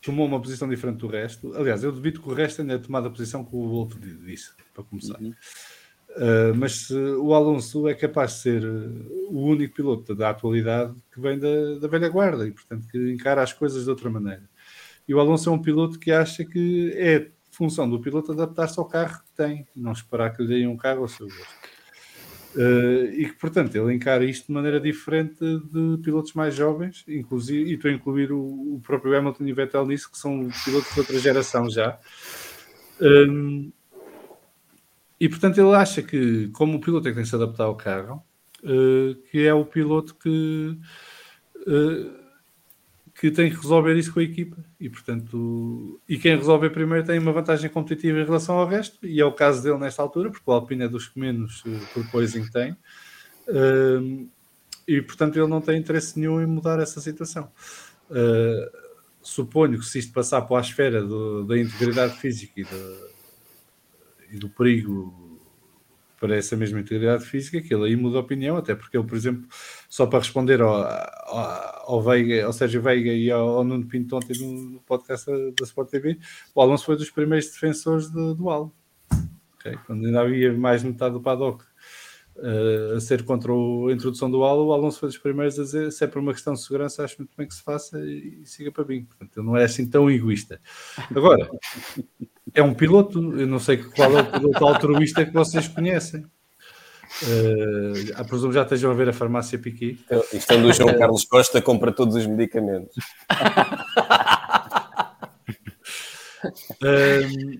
[0.00, 1.54] tomou uma posição diferente do resto.
[1.54, 4.82] Aliás, eu devido que o resto tenha tomado a posição que o outro disse, para
[4.84, 5.20] começar.
[5.20, 5.34] Uhum.
[6.10, 11.20] Uh, mas o Alonso é capaz de ser uh, o único piloto da atualidade que
[11.20, 14.49] vem da, da velha guarda e, portanto, que encara as coisas de outra maneira.
[15.10, 18.84] E o Alonso é um piloto que acha que é função do piloto adaptar-se ao
[18.84, 21.58] carro que tem, não esperar que lhe deem um carro ao seu gosto.
[22.54, 27.68] Uh, e que, portanto, ele encara isto de maneira diferente de pilotos mais jovens, inclusive,
[27.68, 28.38] e estou a incluir o,
[28.76, 31.98] o próprio Hamilton e o Vettel nisso, que são pilotos de outra geração já.
[33.00, 33.72] Um,
[35.18, 37.74] e, portanto, ele acha que, como o piloto é que tem que se adaptar ao
[37.74, 38.22] carro,
[38.62, 40.78] uh, que é o piloto que,
[41.66, 42.19] uh,
[43.20, 44.56] que tem que resolver isso com a equipa.
[44.80, 49.20] E, portanto, e quem resolver primeiro tem uma vantagem competitiva em relação ao resto, e
[49.20, 52.50] é o caso dele nesta altura, porque o Alpine é dos que menos uh, proposing
[52.50, 52.72] tem.
[53.46, 54.26] Uh,
[54.88, 57.52] e, portanto, ele não tem interesse nenhum em mudar essa situação.
[58.10, 58.70] Uh,
[59.20, 62.64] suponho que se isto passar para a esfera do, da integridade física e
[64.32, 65.29] e do perigo
[66.20, 69.16] para essa mesma integridade física, que ele aí muda a opinião, até porque ele, por
[69.16, 69.48] exemplo,
[69.88, 74.14] só para responder ao, ao, ao, Veiga, ao Sérgio Veiga e ao, ao Nuno Pinto
[74.16, 76.18] ontem no, podcast da, da, Sport TV,
[76.54, 78.70] o Alonso foi dos primeiros defensores de, do Al.
[79.54, 79.78] Okay?
[79.86, 81.64] Quando ainda havia mais de metade do paddock
[82.36, 85.62] uh, a ser contra o, a introdução do Al, o Alonso foi dos primeiros a
[85.62, 88.42] dizer se é por uma questão de segurança, acho muito bem que se faça e,
[88.42, 89.04] e siga para mim.
[89.04, 90.60] Portanto, ele não é assim tão egoísta.
[91.16, 91.48] Agora,
[92.54, 96.24] é um piloto, eu não sei qual é o piloto altruísta que vocês conhecem.
[97.22, 99.98] Uh, a presumo já estejam a ver a farmácia Piqui.
[100.32, 102.96] Estando o João Carlos Costa, compra todos os medicamentos.
[106.82, 107.58] um,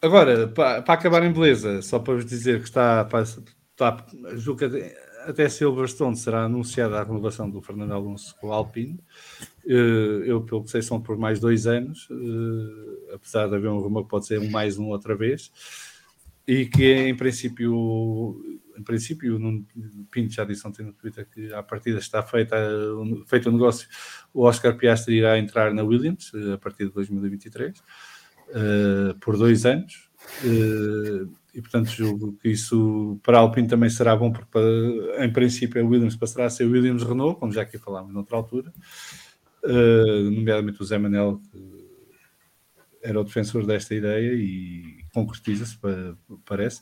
[0.00, 3.06] agora, para, para, acabar em beleza, só para vos dizer que está,
[3.72, 4.06] está
[4.36, 4.94] julgo que
[5.26, 8.98] até Silverstone será anunciada a renovação do Fernando Alonso com o Alpine.
[9.66, 12.08] Eu, pelo que sei, são por mais dois anos,
[13.12, 15.50] apesar de haver um rumor que pode ser um mais um outra vez,
[16.46, 21.62] e que em princípio, em princípio, o Pinto já disse ontem no Twitter que a
[21.62, 22.56] partida está feita,
[23.26, 23.88] feito o negócio,
[24.34, 27.82] o Oscar Piastri irá entrar na Williams a partir de 2023,
[29.20, 30.10] por dois anos.
[31.54, 34.58] E portanto julgo que isso para Alpine também será bom, porque
[35.18, 38.72] em princípio a Williams passará a ser Williams Renault, como já aqui falámos noutra altura,
[39.64, 41.84] uh, nomeadamente o Zé Manel, que
[43.02, 45.78] era o defensor desta ideia e concretiza-se,
[46.44, 46.80] parece,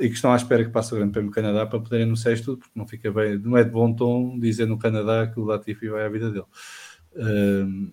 [0.00, 2.32] e que estão à espera que passe o Grande Prêmio do Canadá para poderem anunciar
[2.34, 5.38] isto tudo, porque não fica bem, não é de bom tom dizer no Canadá que
[5.38, 6.46] o Latifi vai à vida dele.
[7.14, 7.92] Uh,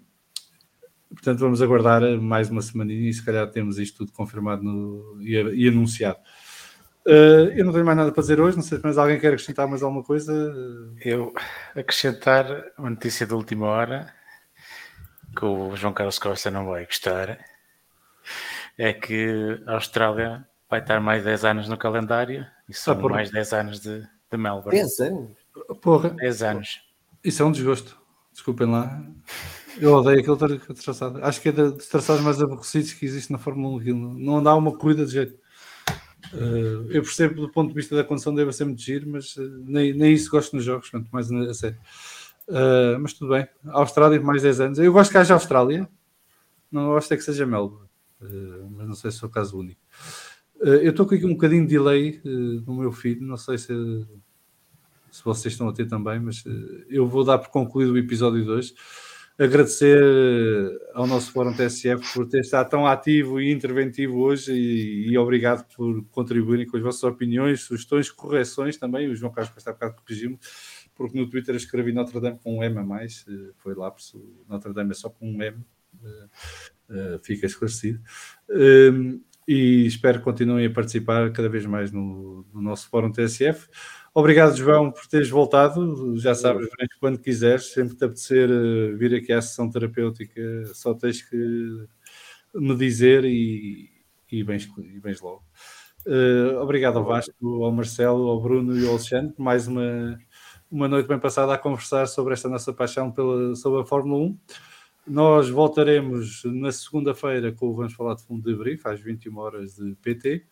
[1.10, 5.34] Portanto, vamos aguardar mais uma semaninha e se calhar temos isto tudo confirmado no, e,
[5.34, 6.20] e, anunciado.
[7.06, 9.30] Uh, eu não tenho mais nada para dizer hoje, não sei se mais alguém quer
[9.34, 10.34] acrescentar mais alguma coisa.
[11.04, 11.34] Eu
[11.76, 12.46] acrescentar
[12.78, 14.14] uma notícia de última hora
[15.38, 17.40] que o João Carlos Costa não vai gostar.
[18.78, 23.12] é que a Austrália vai estar mais 10 anos no calendário e são Ah, por-
[23.12, 24.72] mais 10 anos de, de Melbourne.
[24.80, 25.32] 10 anos.
[25.82, 26.82] Porra, 10 anos.
[27.24, 27.98] isso é um desgosto.
[28.32, 29.02] Desculpem lá.
[29.78, 31.24] Eu odeio aquele tra- traçado.
[31.26, 33.80] Acho que é da- dos traçados mais aborrecidos que existe na Fórmula 1.
[33.80, 35.38] Aquilo Não dá uma corrida de jeito.
[36.34, 39.42] Eh, eu percebo do ponto de vista da condição deve ser muito giro, mas eh,
[39.66, 41.78] nem, nem isso gosto nos jogos, quanto mais a sério.
[42.50, 43.48] Eh, mas tudo bem.
[43.68, 44.80] A Austrália, mais 10 anos.
[44.80, 45.88] Eu gosto que haja Austrália,
[46.72, 47.88] não gosto é que seja Melbourne,
[48.22, 49.80] Eh, mas não sei se é o caso único.
[50.62, 52.22] Eh, eu estou com aqui um bocadinho de delay
[52.66, 53.74] no meu feed, não sei se,
[55.12, 56.44] se vocês estão a ter também, mas
[56.90, 58.74] eu vou dar por concluído o episódio 2.
[59.40, 65.10] Agradecer eh, ao nosso Fórum TSF por ter estado tão ativo e interventivo hoje e,
[65.10, 69.08] e obrigado por contribuírem com as vossas opiniões, sugestões, correções também.
[69.08, 70.38] O João Carlos está bocado corrigiu-me,
[70.94, 73.96] porque no Twitter escrevi Notre Dame com um M a mais, eh, foi lá,
[74.50, 75.64] Notre Dame é só com um M,
[76.04, 78.02] eh, fica esclarecido.
[78.50, 83.68] Um, e espero que continuem a participar cada vez mais no, no nosso Fórum TSF.
[84.14, 86.18] Obrigado, João, por teres voltado.
[86.18, 90.42] Já sabes, vens quando quiseres, sempre te apetecer eh, vir aqui à sessão terapêutica,
[90.74, 91.88] só tens que
[92.54, 93.90] me dizer e,
[94.32, 95.44] e, vens, e vens logo.
[96.08, 100.18] Eh, obrigado ao Vasco, ao Marcelo, ao Bruno e ao Alexandre por mais uma,
[100.72, 104.38] uma noite bem passada a conversar sobre esta nossa paixão pela, sobre a Fórmula 1.
[105.08, 109.76] Nós voltaremos na segunda-feira com o Vamos Falar de Fundo de Brief, às 21 horas
[109.76, 110.46] de PT.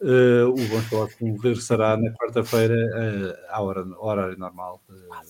[0.00, 5.26] Uh, o Fundo regressará na quarta-feira uh, à hora, ao horário normal, uh,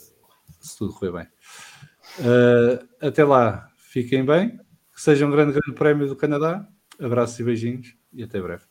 [0.61, 1.27] se tudo correr bem.
[3.01, 4.59] Até lá, fiquem bem,
[4.95, 6.67] que seja um grande, grande prémio do Canadá.
[7.01, 8.65] Abraços e beijinhos e até breve.